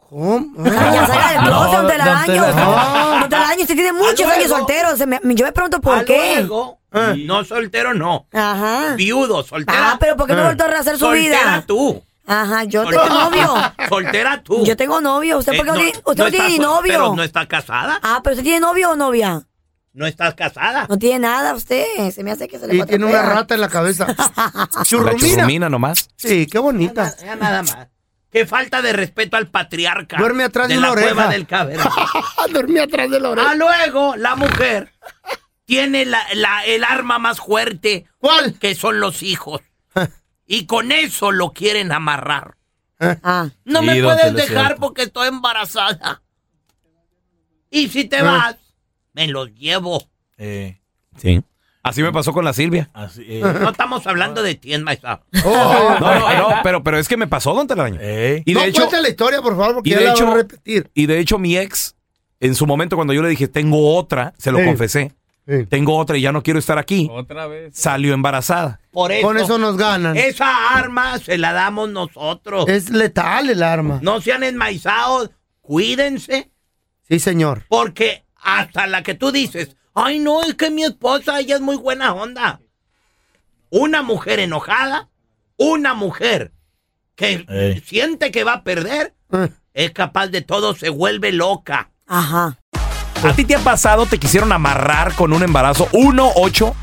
¿Cómo? 0.08 0.46
Ah, 0.64 0.92
ya 0.94 1.06
salga 1.06 1.28
del 1.32 1.36
No, 1.42 1.46
closet, 1.50 1.72
don 1.72 1.82
don 1.82 1.86
Telaraño. 1.90 2.26
Tela. 2.26 3.16
Don 3.20 3.28
Telaraño, 3.28 3.60
usted 3.62 3.74
tiene 3.74 3.92
muchos 3.92 4.26
años 4.26 4.50
me- 5.06 5.34
yo 5.34 5.44
me 5.46 5.52
pregunto 5.52 5.80
por 5.80 5.98
A 5.98 6.04
qué. 6.04 6.36
luego, 6.38 6.78
no 7.18 7.44
soltero, 7.44 7.92
no. 7.94 8.26
Ajá. 8.32 8.94
Viudo, 8.96 9.42
soltera. 9.44 9.92
Ah, 9.92 9.96
pero 9.98 10.16
¿por 10.16 10.26
qué 10.26 10.34
no 10.34 10.40
Eh. 10.40 10.44
vuelto 10.44 10.64
a 10.64 10.68
rehacer 10.68 10.94
su 10.94 11.06
soltera 11.06 11.40
vida? 11.42 11.64
tú. 11.66 12.02
Ajá, 12.28 12.64
yo 12.64 12.82
Soltera. 12.82 13.02
tengo 13.04 13.20
novio. 13.20 13.54
Soltera 13.88 14.42
tú. 14.42 14.64
Yo 14.64 14.76
tengo 14.76 15.00
novio. 15.00 15.38
¿Usted 15.38 15.52
Eh, 15.52 15.56
por 15.56 15.64
qué 15.66 15.70
no, 15.72 15.76
no- 15.76 15.82
tiene, 15.82 15.98
usted 16.04 16.16
no 16.18 16.24
no 16.24 16.30
tiene 16.30 16.58
novio? 16.58 16.92
Pero 16.92 17.14
no 17.14 17.22
está 17.22 17.46
casada. 17.46 18.00
Ah, 18.02 18.20
pero 18.22 18.34
usted 18.34 18.42
tiene 18.44 18.60
novio 18.60 18.90
o 18.90 18.96
novia. 18.96 19.42
No 19.92 20.06
estás 20.06 20.34
casada. 20.34 20.86
No 20.88 20.98
tiene 20.98 21.20
nada 21.20 21.54
usted. 21.54 21.84
Se 22.12 22.22
me 22.22 22.30
hace 22.32 22.48
que 22.48 22.58
se 22.58 22.66
le 22.66 22.74
Y 22.76 22.82
tiene 22.82 23.06
una 23.06 23.22
rata 23.22 23.54
en 23.54 23.60
la 23.62 23.68
cabeza. 23.68 24.06
La 24.76 24.82
Churrumina. 24.84 25.16
churrumina 25.36 25.68
nomás. 25.70 26.08
Sí, 26.16 26.46
qué 26.46 26.58
bonita. 26.58 27.14
Ya 27.24 27.34
nada 27.36 27.62
más. 27.62 27.76
Qué 28.36 28.44
falta 28.44 28.82
de 28.82 28.92
respeto 28.92 29.38
al 29.38 29.48
patriarca. 29.48 30.18
Duerme 30.18 30.44
atrás 30.44 30.68
de 30.68 30.76
la 30.76 30.90
oreja. 30.90 31.06
cueva 31.14 31.28
del 31.28 31.46
caverna. 31.46 31.90
Dormí 32.52 32.78
atrás 32.78 33.10
de 33.10 33.18
la 33.18 33.30
oreja. 33.30 33.50
Ah, 33.50 33.54
luego, 33.54 34.14
la 34.16 34.36
mujer 34.36 34.92
tiene 35.64 36.04
la, 36.04 36.22
la- 36.34 36.62
el 36.66 36.84
arma 36.84 37.18
más 37.18 37.38
fuerte. 37.40 38.04
¿Cuál? 38.18 38.58
Que 38.58 38.74
son 38.74 39.00
los 39.00 39.22
hijos. 39.22 39.62
y 40.46 40.66
con 40.66 40.92
eso 40.92 41.32
lo 41.32 41.52
quieren 41.54 41.92
amarrar. 41.92 42.58
Ah. 43.00 43.48
No 43.64 43.80
Sí, 43.80 43.86
me 43.86 44.02
puedes 44.02 44.34
dejar 44.34 44.76
porque 44.76 45.04
estoy 45.04 45.28
embarazada. 45.28 46.20
Y 47.70 47.88
si 47.88 48.04
te 48.04 48.18
Ah. 48.18 48.22
vas, 48.24 48.56
me 49.14 49.28
los 49.28 49.50
llevo. 49.54 50.10
Eh, 50.36 50.78
Sí. 51.16 51.42
Así 51.88 52.02
me 52.02 52.12
pasó 52.12 52.32
con 52.32 52.44
la 52.44 52.52
Silvia. 52.52 52.90
así, 52.94 53.22
eh. 53.26 53.40
No 53.40 53.70
estamos 53.70 54.06
hablando 54.06 54.42
de 54.42 54.54
ti 54.54 54.74
en 54.74 54.82
Maizá. 54.82 55.20
Oh, 55.44 55.96
No, 56.00 56.14
no, 56.18 56.34
no, 56.50 56.54
pero, 56.62 56.82
pero 56.82 56.98
es 56.98 57.08
que 57.08 57.16
me 57.16 57.26
pasó, 57.26 57.54
don 57.54 57.66
Telaraño. 57.66 57.98
Eh. 58.00 58.42
Y 58.44 58.54
no 58.54 58.60
de 58.60 58.68
hecho, 58.68 58.82
cuente 58.82 59.00
la 59.02 59.08
historia, 59.08 59.40
por 59.42 59.56
favor, 59.56 59.74
porque 59.76 59.90
y 59.90 59.92
ya 59.92 59.98
de 60.00 60.04
la 60.06 60.10
hecho- 60.12 60.24
voy 60.26 60.34
a 60.34 60.36
repetir. 60.38 60.90
y 60.94 61.06
de 61.06 61.18
hecho 61.18 61.38
mi 61.38 61.56
ex, 61.56 61.94
en 62.40 62.54
su 62.54 62.66
momento 62.66 62.96
cuando 62.96 63.12
yo 63.14 63.22
le 63.22 63.28
dije, 63.28 63.48
tengo 63.48 63.94
otra, 63.96 64.34
se 64.38 64.52
lo 64.52 64.62
confesé, 64.64 65.12
tengo 65.68 65.96
otra 65.96 66.16
y 66.18 66.22
ya 66.22 66.32
no 66.32 66.42
quiero 66.42 66.58
estar 66.58 66.76
aquí, 66.76 67.08
Otra 67.10 67.46
vez. 67.46 67.74
salió 67.76 68.14
embarazada. 68.14 68.80
Por 68.90 69.12
eso, 69.12 69.26
Con 69.26 69.38
eso 69.38 69.58
nos 69.58 69.76
ganan. 69.76 70.16
esa 70.16 70.74
arma 70.76 71.18
se 71.18 71.38
la 71.38 71.52
damos 71.52 71.88
nosotros. 71.90 72.66
Es 72.68 72.90
letal 72.90 73.48
el 73.50 73.62
arma. 73.62 74.00
No 74.02 74.20
sean 74.20 74.42
enmaizados, 74.42 75.30
cuídense, 75.60 76.50
Sí, 77.08 77.18
señor. 77.20 77.64
porque 77.68 78.24
hasta 78.36 78.86
la 78.86 79.02
que 79.02 79.14
tú 79.14 79.30
dices, 79.30 79.76
ay 79.96 80.20
no, 80.20 80.42
es 80.42 80.54
que 80.54 80.70
mi 80.70 80.84
esposa, 80.84 81.40
ella 81.40 81.56
es 81.56 81.60
muy 81.60 81.76
buena 81.76 82.14
onda. 82.14 82.60
Una 83.70 84.02
mujer 84.02 84.38
enojada, 84.38 85.08
una 85.56 85.94
mujer 85.94 86.52
que 87.16 87.44
Ey. 87.48 87.80
siente 87.80 88.30
que 88.30 88.44
va 88.44 88.52
a 88.54 88.62
perder, 88.62 89.14
Eh. 89.32 89.48
es 89.74 89.90
capaz 89.92 90.28
de 90.28 90.42
todo, 90.42 90.74
se 90.76 90.90
vuelve 90.90 91.32
loca. 91.32 91.90
Ajá. 92.06 92.58
¿A 93.24 93.32
ti 93.34 93.44
te 93.44 93.56
ha 93.56 93.58
pasado, 93.58 94.06
te 94.06 94.18
quisieron 94.18 94.52
amarrar 94.52 95.14
con 95.14 95.32
un 95.32 95.42
embarazo? 95.42 95.88
1 95.92 96.30
8 96.36 96.74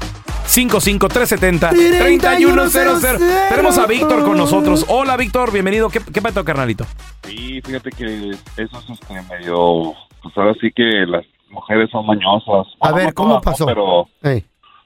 55 0.47 1.07
370 1.07 1.69
3100 1.69 3.19
Tenemos 3.49 3.77
a 3.77 3.85
Víctor 3.85 4.23
con 4.25 4.35
nosotros. 4.35 4.85
Hola, 4.89 5.15
Víctor, 5.15 5.53
bienvenido. 5.53 5.89
¿Qué, 5.89 6.01
qué 6.11 6.21
pasó, 6.21 6.43
carnalito? 6.43 6.85
Sí, 7.25 7.61
fíjate 7.63 7.91
que 7.91 8.31
eso 8.57 8.79
es 8.79 8.89
este, 8.89 9.21
medio, 9.29 9.93
pues 10.21 10.35
ahora 10.37 10.53
sí 10.59 10.69
que 10.75 10.83
las 11.07 11.23
mujeres 11.53 11.89
son 11.91 12.05
mañosas. 12.05 12.67
A 12.81 12.89
Bueno, 12.91 12.95
ver, 12.97 13.05
no 13.07 13.13
¿cómo 13.13 13.29
todas, 13.41 13.45
¿no? 13.45 13.51
pasó? 13.51 13.65
Pero 13.65 14.07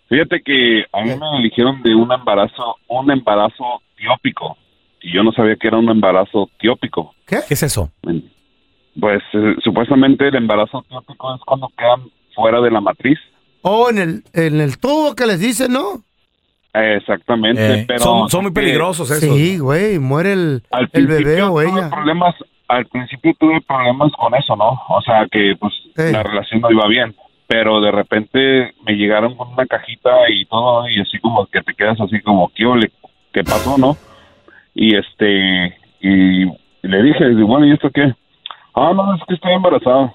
fíjate 0.10 0.42
que 0.44 0.84
a 0.94 1.02
mí 1.02 1.10
me 1.10 1.44
dijeron 1.44 1.82
de 1.82 1.96
un 1.96 2.12
embarazo, 2.12 2.76
un 2.88 3.10
embarazo 3.12 3.82
tiópico. 3.98 4.58
Y 5.02 5.14
yo 5.14 5.24
no 5.24 5.32
sabía 5.32 5.56
que 5.56 5.68
era 5.68 5.78
un 5.78 5.90
embarazo 5.90 6.50
tiópico. 6.60 7.14
¿Qué? 7.26 7.38
¿Qué 7.48 7.54
es 7.54 7.64
eso? 7.64 7.90
Pues 9.00 9.22
eh, 9.34 9.56
supuestamente 9.64 10.28
el 10.28 10.36
embarazo 10.36 10.84
tiópico 10.90 11.36
es 11.36 11.42
cuando 11.46 11.70
quedan 11.78 12.10
fuera 12.36 12.60
de 12.62 12.72
la 12.72 12.82
matriz. 12.82 13.18
Oh, 13.62 13.90
en 13.90 13.98
el, 13.98 14.24
en 14.34 14.60
el 14.62 14.78
tubo 14.80 15.14
que 15.16 15.26
les 15.26 15.40
dicen, 15.40 15.72
¿no? 15.74 16.02
Exactamente, 16.74 17.82
Eh, 17.82 17.86
pero... 17.88 18.00
son, 18.00 18.30
son 18.30 18.44
muy 18.44 18.52
peligrosos 18.52 19.10
esos. 19.10 19.36
Sí, 19.36 19.58
güey, 19.58 19.98
muere 20.00 20.34
el, 20.34 20.64
Al 20.72 20.90
el 20.94 21.08
bebé 21.08 21.42
o 21.42 21.50
tuve 21.50 21.66
ella. 21.66 21.90
problemas, 21.90 22.36
al 22.68 22.86
principio 22.86 23.34
tuve 23.40 23.62
problemas 23.62 24.12
con 24.14 24.34
eso, 24.36 24.56
¿no? 24.56 24.80
O 24.90 25.02
sea 25.02 25.28
que 25.32 25.56
pues 25.60 25.74
la 25.96 26.24
relación 26.24 26.62
no 26.62 26.72
iba 26.72 26.88
bien. 26.88 27.16
pero 27.48 27.80
de 27.80 27.92
repente 27.92 28.74
me 28.86 28.94
llegaron 28.94 29.36
con 29.36 29.48
una 29.54 29.66
cajita 29.66 30.30
y 30.30 30.46
todo, 30.46 30.88
y 30.90 31.00
así 31.00 31.18
como 31.20 31.46
que 31.48 31.62
te 31.62 31.74
quedas 31.74 32.00
así 32.02 32.20
como, 32.22 32.52
¿qué, 32.54 32.66
ole? 32.66 32.92
¿Qué 33.32 33.44
pasó, 33.44 33.78
no? 33.78 33.96
Y 34.76 34.96
este, 34.96 35.78
y 36.02 36.46
le 36.82 37.04
dije, 37.04 37.34
bueno, 37.44 37.66
¿y 37.66 37.72
esto 37.72 37.90
qué? 37.90 38.14
Ah, 38.76 38.92
no, 38.94 39.16
es 39.16 39.22
que 39.28 39.36
estoy 39.36 39.54
embarazada. 39.54 40.14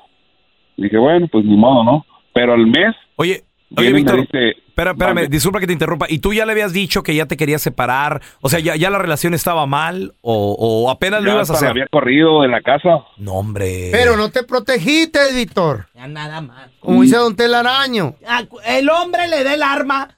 Dije, 0.77 0.99
bueno, 0.99 1.27
pues 1.29 1.45
ni 1.45 1.57
modo, 1.57 1.83
¿no? 1.83 2.07
Pero 2.35 2.53
al 2.53 2.67
mes... 2.67 2.95
Oye, 3.17 3.43
me 3.77 3.93
Víctor, 3.93 4.21
dice, 4.23 4.51
Espera, 4.69 4.93
espérame, 4.93 5.29
disculpa 5.29 5.61
que 5.61 5.67
te 5.67 5.73
interrumpa. 5.73 6.07
¿Y 6.09 6.19
tú 6.21 6.33
ya 6.33 6.47
le 6.47 6.53
habías 6.53 6.73
dicho 6.73 7.03
que 7.03 7.15
ya 7.15 7.27
te 7.27 7.37
querías 7.37 7.61
separar? 7.63 8.23
O 8.41 8.49
sea, 8.49 8.59
¿ya, 8.61 8.75
ya 8.77 8.89
la 8.91 8.99
relación 8.99 9.35
estaba 9.35 9.67
mal? 9.67 10.15
¿O, 10.23 10.57
o 10.59 10.91
apenas 10.91 11.23
lo 11.23 11.31
ibas 11.33 11.51
a 11.51 11.55
hacer? 11.55 11.69
había 11.69 11.87
corrido 11.89 12.43
de 12.43 12.49
la 12.49 12.61
casa. 12.63 13.05
No, 13.19 13.35
hombre. 13.35 13.91
Pero 13.93 14.17
no 14.17 14.31
te 14.31 14.43
protegiste, 14.45 15.19
Víctor. 15.35 15.89
Ya 15.95 16.07
nada 16.09 16.41
más. 16.41 16.71
Como 16.81 17.03
dice 17.03 17.17
Don 17.17 17.37
Telaraño. 17.37 18.15
Acu- 18.27 18.61
El 18.65 18.89
hombre 18.91 19.29
le 19.29 19.45
da 19.45 19.55
el 19.55 19.63
arma, 19.63 20.17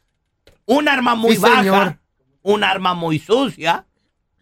un 0.66 0.89
arma 0.89 1.14
muy 1.14 1.35
Sí, 1.36 1.43
baja, 1.43 1.59
señor. 1.59 1.97
un 2.43 2.62
arma 2.64 2.94
muy 2.94 3.18
sucia, 3.18 3.86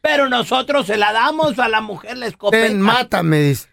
pero 0.02 0.28
nosotros 0.28 0.86
se 0.86 0.96
la 0.98 1.12
damos 1.12 1.58
a 1.58 1.68
la 1.68 1.80
mujer 1.80 2.18
la 2.18 2.26
escopeta. 2.26 2.66
Ten, 2.66 2.80
mátame, 2.80 3.38
dice. 3.40 3.68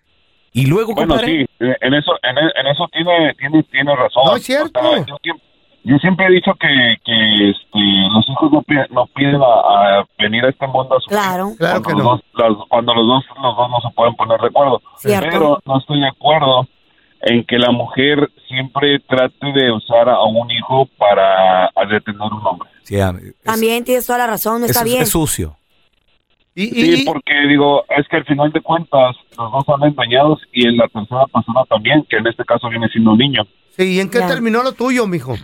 Y 0.53 0.65
luego, 0.67 0.93
Bueno, 0.95 1.19
sí, 1.19 1.45
en 1.59 1.93
eso, 1.93 2.11
en, 2.23 2.37
en 2.37 2.67
eso 2.67 2.87
tiene, 2.91 3.33
tiene, 3.35 3.63
tiene 3.63 3.95
razón. 3.95 4.23
No, 4.25 4.35
es 4.35 4.43
cierto. 4.43 4.79
O 4.79 4.93
sea, 4.95 5.05
yo, 5.05 5.17
siempre, 5.21 5.43
yo 5.83 5.97
siempre 5.97 6.25
he 6.27 6.31
dicho 6.31 6.51
que, 6.59 6.95
que 7.05 7.49
este, 7.49 7.79
los 8.13 8.29
hijos 8.29 8.51
no, 8.51 8.61
pi- 8.63 8.93
no 8.93 9.05
piden 9.15 9.41
a, 9.41 9.45
a 9.99 10.05
venir 10.17 10.45
a 10.45 10.49
este 10.49 10.67
mundo 10.67 10.95
a 10.95 10.99
sufrir 11.01 11.19
Claro. 11.19 11.51
Claro 11.57 11.81
cuando, 11.83 11.87
que 11.87 11.93
los 11.95 12.03
no. 12.03 12.09
dos, 12.11 12.21
las- 12.57 12.67
cuando 12.69 12.93
los 12.95 13.07
dos 13.07 13.25
los 13.41 13.57
dos 13.57 13.69
no 13.69 13.79
se 13.81 13.95
pueden 13.95 14.15
poner 14.15 14.39
de 14.39 14.47
acuerdo. 14.47 14.81
Cierto. 14.97 15.27
Pero 15.31 15.59
no 15.65 15.77
estoy 15.79 15.99
de 15.99 16.07
acuerdo 16.07 16.67
en 17.21 17.43
que 17.43 17.57
la 17.57 17.71
mujer 17.71 18.29
siempre 18.47 18.99
trate 18.99 19.51
de 19.53 19.71
usar 19.71 20.07
a 20.09 20.21
un 20.23 20.49
hijo 20.51 20.87
para 20.97 21.69
detener 21.89 22.21
a 22.21 22.25
un 22.25 22.47
hombre. 22.47 22.69
Sí, 22.83 22.95
es, 22.95 23.41
También 23.43 23.83
tienes 23.83 24.05
toda 24.07 24.19
la 24.19 24.27
razón, 24.27 24.61
no 24.61 24.65
está 24.65 24.79
es- 24.79 24.85
bien. 24.85 25.01
es 25.03 25.09
sucio. 25.09 25.57
Y, 26.63 26.97
Sí, 26.97 27.03
porque 27.05 27.33
digo, 27.47 27.85
es 27.97 28.07
que 28.09 28.17
al 28.17 28.25
final 28.25 28.51
de 28.51 28.59
cuentas 28.61 29.15
los 29.37 29.51
dos 29.51 29.63
son 29.65 29.83
engañados 29.83 30.41
y 30.51 30.67
en 30.67 30.77
la 30.77 30.87
tercera 30.89 31.25
persona 31.27 31.61
también, 31.69 32.05
que 32.09 32.17
en 32.17 32.27
este 32.27 32.43
caso 32.43 32.67
viene 32.69 32.87
siendo 32.89 33.11
un 33.11 33.17
niño. 33.17 33.43
Sí, 33.77 33.93
¿y 33.95 33.99
en 33.99 34.09
qué 34.09 34.19
Ya. 34.19 34.27
terminó 34.27 34.61
lo 34.63 34.73
tuyo, 34.73 35.07
mijo? 35.07 35.35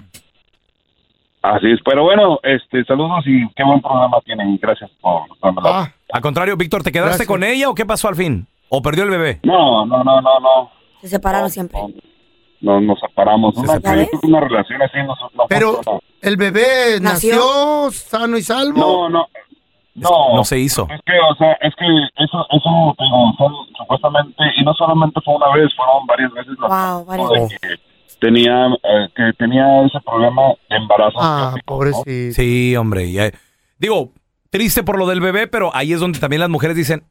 Así 1.42 1.68
es, 1.72 1.80
pero 1.86 2.04
bueno, 2.04 2.40
este, 2.44 2.84
saludos 2.86 3.24
y 3.28 3.48
qué 3.56 3.64
buen 3.64 3.80
programa 3.80 4.18
tienen. 4.26 4.58
Gracias 4.60 4.90
por. 5.00 5.22
Ah, 5.64 5.88
Al 6.12 6.22
contrario, 6.22 6.58
Víctor, 6.58 6.82
¿te 6.82 6.92
quedaste 6.92 7.10
Gracias. 7.10 7.28
con 7.28 7.44
ella 7.44 7.70
o 7.70 7.76
qué 7.76 7.86
pasó 7.86 8.08
al 8.08 8.16
fin? 8.16 8.48
¿O 8.70 8.82
perdió 8.82 9.04
el 9.04 9.12
bebé? 9.12 9.40
No, 9.44 9.86
no, 9.86 10.04
no, 10.04 10.22
no, 10.22 10.40
no. 10.40 10.72
Se 11.02 11.08
separaron 11.08 11.52
siempre. 11.52 11.80
No, 12.62 12.82
nos 12.82 13.00
separamos. 13.00 13.54
Se 13.54 13.62
Una, 13.62 14.08
una 14.24 14.40
relación 14.40 14.82
así 14.82 14.98
no, 14.98 15.16
no 15.36 15.46
pero 15.48 15.74
funciona. 15.76 16.00
el 16.24 16.36
bebé 16.38 17.00
¿Nació? 17.00 17.36
nació, 17.36 17.92
sano 17.92 18.38
y 18.38 18.42
salvo. 18.42 18.80
No, 18.80 19.10
no. 19.10 19.28
No, 19.96 20.36
No 20.36 20.44
se 20.44 20.60
hizo. 20.60 20.88
es 20.94 21.02
que, 21.06 21.14
o 21.20 21.36
sea, 21.36 21.54
es 21.62 21.74
que 21.76 21.86
eso, 22.24 22.46
eso, 22.52 22.96
te 22.98 23.04
digo, 23.06 23.34
son 23.38 23.54
supuestamente, 23.78 24.44
y 24.58 24.64
no 24.64 24.74
solamente 24.74 25.20
fue 25.24 25.36
una 25.36 25.48
vez, 25.54 25.74
fueron 25.76 26.06
varias 26.06 26.32
veces. 26.34 26.54
Wow, 26.60 27.06
varias 27.06 27.30
veces. 27.32 27.60
que 27.62 27.68
tenía, 28.20 28.68
eh, 28.68 29.08
que 29.16 29.32
tenía 29.38 29.82
ese 29.84 30.00
problema 30.02 30.42
de 30.70 30.76
embarazo. 30.76 31.18
Ah, 31.22 31.50
tóxico, 31.52 31.74
¿no? 31.74 31.78
pobrecito. 31.78 32.36
Sí, 32.36 32.76
hombre. 32.76 33.12
ya- 33.12 33.32
Digo, 33.80 34.12
triste 34.50 34.84
por 34.84 34.98
lo 34.98 35.08
del 35.08 35.22
bebé, 35.22 35.48
pero 35.48 35.72
ahí 35.74 35.94
es 35.94 36.00
donde 36.00 36.20
también 36.20 36.40
las 36.42 36.50
mujeres 36.50 36.76
dicen, 36.76 37.04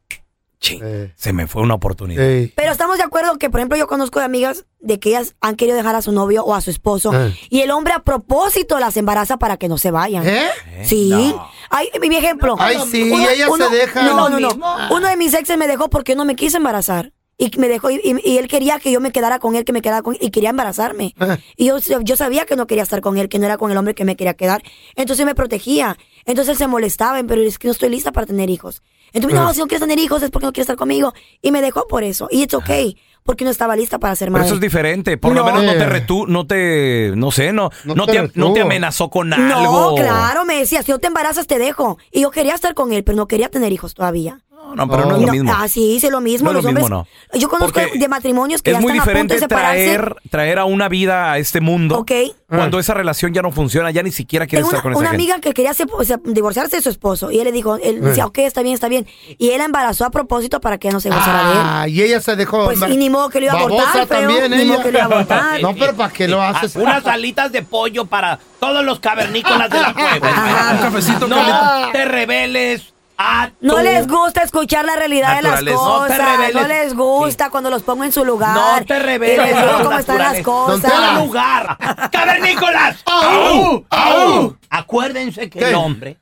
"Ching, 0.64 0.80
Eh, 0.82 1.12
se 1.14 1.32
me 1.32 1.46
fue 1.46 1.62
una 1.62 1.74
oportunidad. 1.74 2.22
Pero 2.54 2.72
estamos 2.72 2.96
de 2.96 3.04
acuerdo 3.04 3.36
que, 3.38 3.50
por 3.50 3.60
ejemplo, 3.60 3.76
yo 3.76 3.86
conozco 3.86 4.18
de 4.18 4.24
amigas 4.24 4.64
de 4.80 4.98
que 4.98 5.10
ellas 5.10 5.34
han 5.40 5.56
querido 5.56 5.76
dejar 5.76 5.94
a 5.94 6.02
su 6.02 6.12
novio 6.12 6.42
o 6.44 6.54
a 6.54 6.60
su 6.60 6.70
esposo 6.70 7.12
Eh. 7.14 7.36
y 7.50 7.60
el 7.60 7.70
hombre 7.70 7.92
a 7.92 7.98
propósito 8.00 8.78
las 8.78 8.96
embaraza 8.96 9.36
para 9.36 9.56
que 9.56 9.68
no 9.68 9.76
se 9.78 9.90
vayan. 9.90 10.26
¿Eh? 10.26 10.48
Sí. 10.84 11.34
Ay, 11.70 11.88
mi 12.00 12.16
ejemplo. 12.16 12.56
Ay, 12.58 12.78
sí, 12.90 13.12
ella 13.12 13.46
se 13.56 13.68
deja. 13.76 14.02
No, 14.04 14.28
no, 14.28 14.40
no. 14.40 14.48
mismo. 14.48 14.74
Uno 14.90 15.08
de 15.08 15.16
mis 15.16 15.34
exes 15.34 15.58
me 15.58 15.66
dejó 15.66 15.90
porque 15.90 16.12
yo 16.12 16.16
no 16.16 16.24
me 16.24 16.34
quise 16.36 16.56
embarazar. 16.56 17.12
Y 17.36 17.50
me 17.58 17.66
dejó, 17.66 17.90
y, 17.90 17.98
él 18.38 18.46
quería 18.46 18.78
que 18.78 18.92
yo 18.92 19.00
me 19.00 19.10
quedara 19.10 19.40
con 19.40 19.56
él, 19.56 19.64
que 19.64 19.72
me 19.72 19.82
quedara 19.82 20.02
con 20.02 20.16
y 20.20 20.30
quería 20.30 20.50
embarazarme. 20.50 21.14
Eh. 21.20 21.36
Y 21.56 21.66
yo, 21.66 21.78
yo 21.80 22.16
sabía 22.16 22.46
que 22.46 22.54
no 22.54 22.68
quería 22.68 22.84
estar 22.84 23.00
con 23.00 23.18
él, 23.18 23.28
que 23.28 23.40
no 23.40 23.46
era 23.46 23.58
con 23.58 23.72
el 23.72 23.76
hombre 23.76 23.94
que 23.94 24.04
me 24.04 24.14
quería 24.14 24.34
quedar. 24.34 24.62
Entonces 24.94 25.26
me 25.26 25.34
protegía. 25.34 25.98
Entonces 26.26 26.52
él 26.52 26.58
se 26.58 26.68
molestaba, 26.68 27.20
pero 27.26 27.42
es 27.42 27.58
que 27.58 27.66
no 27.66 27.72
estoy 27.72 27.88
lista 27.88 28.12
para 28.12 28.26
tener 28.28 28.50
hijos. 28.50 28.82
Entonces, 29.14 29.40
no, 29.40 29.50
Eh. 29.50 29.54
si 29.54 29.60
no 29.60 29.66
quieres 29.66 29.80
tener 29.80 29.98
hijos 29.98 30.22
es 30.22 30.30
porque 30.30 30.44
no 30.46 30.52
quieres 30.52 30.66
estar 30.66 30.76
conmigo. 30.76 31.14
Y 31.40 31.50
me 31.52 31.62
dejó 31.62 31.86
por 31.88 32.02
eso. 32.04 32.28
Y 32.30 32.42
it's 32.42 32.52
okay, 32.52 32.96
porque 33.22 33.44
no 33.44 33.50
estaba 33.50 33.74
lista 33.76 33.98
para 33.98 34.14
ser 34.16 34.26
Pero 34.26 34.32
madre. 34.32 34.46
eso 34.46 34.54
es 34.56 34.60
diferente. 34.60 35.16
Por 35.16 35.32
lo 35.32 35.40
No. 35.40 35.46
menos 35.46 35.64
no 35.64 35.72
te 35.72 35.86
retu, 35.86 36.26
no 36.26 36.46
te, 36.46 37.12
no 37.16 37.30
sé, 37.30 37.52
no, 37.54 37.70
No 37.84 37.94
no, 37.94 38.04
te 38.06 38.12
te, 38.12 38.18
no 38.18 38.26
te 38.26 38.30
retuvo. 38.40 38.60
amenazó 38.62 39.08
con 39.08 39.32
algo. 39.32 39.90
No, 39.90 39.94
claro, 39.94 40.44
me 40.44 40.58
decía, 40.58 40.82
si 40.82 40.92
no 40.92 40.98
te 40.98 41.06
embarazas 41.06 41.46
te 41.46 41.58
dejo. 41.58 41.96
Y 42.12 42.20
yo 42.22 42.30
quería 42.30 42.54
estar 42.54 42.74
con 42.74 42.92
él, 42.92 43.02
pero 43.04 43.16
no 43.16 43.26
quería 43.26 43.48
tener 43.48 43.72
hijos 43.72 43.94
todavía. 43.94 44.40
No, 44.50 44.74
no, 44.76 44.88
pero 44.88 45.04
no, 45.04 45.14
es 45.16 45.20
lo 45.20 45.26
No, 45.26 45.32
mismo. 45.32 45.52
Ah, 45.54 45.68
sí, 45.68 45.92
hice 45.96 46.10
lo 46.10 46.20
mismo. 46.22 46.46
No 46.46 46.50
es 46.50 46.54
los 46.56 46.64
lo 46.64 46.68
hombres. 46.70 46.84
mismo, 46.84 47.06
Yo 47.34 47.48
conozco 47.50 47.80
Porque 47.80 47.98
de 47.98 48.08
matrimonios 48.08 48.62
que 48.62 48.70
es 48.70 48.76
ya 48.78 48.80
muy 48.80 48.92
están 48.92 49.02
a 49.02 49.12
punto 49.12 49.34
de 49.34 49.40
diferente 49.40 49.54
separarse. 49.54 49.84
traer, 49.84 50.16
traer 50.30 50.58
a 50.58 50.64
una 50.64 50.88
vida 50.88 51.30
a 51.32 51.38
este 51.38 51.60
mundo. 51.60 51.98
Ok. 51.98 52.10
Cuando 52.56 52.78
esa 52.78 52.94
relación 52.94 53.32
ya 53.34 53.42
no 53.42 53.50
funciona, 53.52 53.90
ya 53.90 54.02
ni 54.02 54.10
siquiera 54.12 54.46
quieres 54.46 54.64
Tengo 54.66 54.68
una, 54.70 54.78
estar 54.78 54.82
con 54.82 54.92
esa 54.92 55.00
una 55.00 55.10
gente. 55.10 55.22
amiga 55.32 55.40
que 55.40 55.52
quería 55.54 55.74
se- 55.74 55.86
o 55.90 56.04
sea, 56.04 56.18
divorciarse 56.24 56.76
de 56.76 56.82
su 56.82 56.90
esposo 56.90 57.30
y 57.30 57.38
él 57.38 57.44
le 57.44 57.52
dijo, 57.52 57.76
él 57.76 57.96
Eh. 57.96 58.00
decía, 58.00 58.26
ok, 58.26 58.38
está 58.38 58.62
bien, 58.62 58.74
está 58.74 58.88
bien. 58.88 59.06
Y 59.38 59.50
él 59.50 59.58
la 59.58 59.64
embarazó 59.64 60.04
a 60.04 60.10
propósito 60.10 60.60
para 60.60 60.78
que 60.78 60.90
no 60.90 61.00
se 61.00 61.10
gozara 61.10 61.44
de 61.48 61.52
él. 61.52 61.58
Ah, 61.62 61.88
y 61.88 62.02
ella 62.02 62.20
se 62.20 62.36
dejó. 62.36 62.64
Pues, 62.64 62.80
y 62.88 62.96
ni 62.96 63.10
modo 63.10 63.28
que 63.28 63.40
lo 63.40 63.46
iba 63.46 63.52
a 63.54 63.56
Babosa 63.56 63.74
abortar, 63.92 64.06
feo, 64.06 64.18
también 64.18 64.50
ni 64.50 64.64
modo 64.64 64.74
ella. 64.74 64.82
que 64.82 64.92
lo 64.92 64.98
iba 64.98 65.02
a 65.02 65.06
abortar. 65.06 65.60
No, 65.62 65.74
pero 65.74 65.94
¿para 65.94 66.12
qué 66.12 66.28
lo 66.28 66.42
haces? 66.42 66.76
Ah, 66.76 66.80
Unas 66.80 67.06
alitas 67.06 67.52
de 67.52 67.62
pollo 67.62 68.04
para 68.06 68.38
todos 68.60 68.84
los 68.84 69.00
cavernícolas 69.00 69.68
de 69.70 69.80
la 69.80 69.92
cueva. 69.94 70.70
Un 70.72 70.78
cafecito, 70.78 71.26
No 71.28 71.90
te 71.92 72.04
rebeles 72.04 72.93
a 73.16 73.50
No 73.60 73.80
les 73.82 74.06
gusta 74.06 74.42
escuchar 74.42 74.84
la 74.84 74.96
realidad 74.96 75.36
de 75.36 75.42
las. 75.42 75.62
No 75.62 75.66
te 75.66 75.74
cosas. 75.74 76.54
No, 76.54 76.68
les 76.68 76.94
gusta 76.94 77.50
cuando 77.50 77.70
los 77.70 77.82
pongo 77.82 78.04
en 78.04 78.12
su 78.12 78.24
lugar. 78.24 78.54
No 78.54 78.84
te 78.84 78.96
Y 78.96 78.98
rebeles. 79.00 79.38
les 79.46 79.56
digo 79.56 79.82
cómo 79.84 79.98
están 79.98 80.18
las 80.18 80.40
cosas. 80.42 80.82
Don 80.82 80.90
Tela. 80.90 81.24
lugar. 81.24 81.78
¡Cavernícolas! 82.10 83.02
¡Au! 83.06 83.84
¡Au! 83.90 84.56
Acuérdense 84.70 85.48
que 85.50 85.58
¿Qué? 85.60 85.68
el 85.68 85.74
hombre 85.74 86.18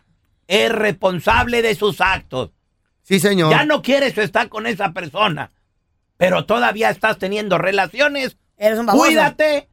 es 0.46 0.70
responsable 0.70 1.62
de 1.62 1.74
sus 1.74 2.00
actos. 2.00 2.50
Sí, 3.02 3.18
señor. 3.20 3.50
Ya 3.50 3.64
no 3.64 3.82
quieres 3.82 4.16
estar 4.18 4.48
con 4.48 4.66
esa 4.66 4.92
persona, 4.92 5.50
pero 6.16 6.44
todavía 6.44 6.90
estás 6.90 7.18
teniendo 7.18 7.58
relaciones. 7.58 8.36
Eres 8.56 8.78
un 8.78 8.86
baboso. 8.86 9.04
Cuídate 9.06 9.68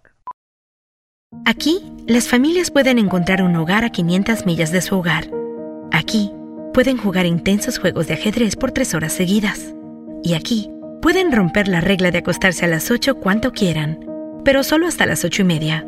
Aquí, 1.45 1.81
las 2.07 2.27
familias 2.27 2.71
pueden 2.71 2.99
encontrar 2.99 3.41
un 3.41 3.55
hogar 3.55 3.85
a 3.85 3.91
500 3.91 4.45
millas 4.45 4.71
de 4.71 4.81
su 4.81 4.97
hogar. 4.97 5.29
Aquí, 5.91 6.31
pueden 6.73 6.97
jugar 6.97 7.25
intensos 7.25 7.79
juegos 7.79 8.07
de 8.07 8.15
ajedrez 8.15 8.55
por 8.55 8.71
tres 8.71 8.93
horas 8.93 9.13
seguidas. 9.13 9.73
Y 10.23 10.33
aquí, 10.33 10.69
pueden 11.01 11.31
romper 11.31 11.67
la 11.67 11.81
regla 11.81 12.11
de 12.11 12.17
acostarse 12.17 12.65
a 12.65 12.67
las 12.67 12.91
8 12.91 13.15
cuanto 13.15 13.51
quieran, 13.51 13.99
pero 14.43 14.63
solo 14.63 14.87
hasta 14.87 15.05
las 15.05 15.23
8 15.23 15.43
y 15.43 15.45
media. 15.45 15.87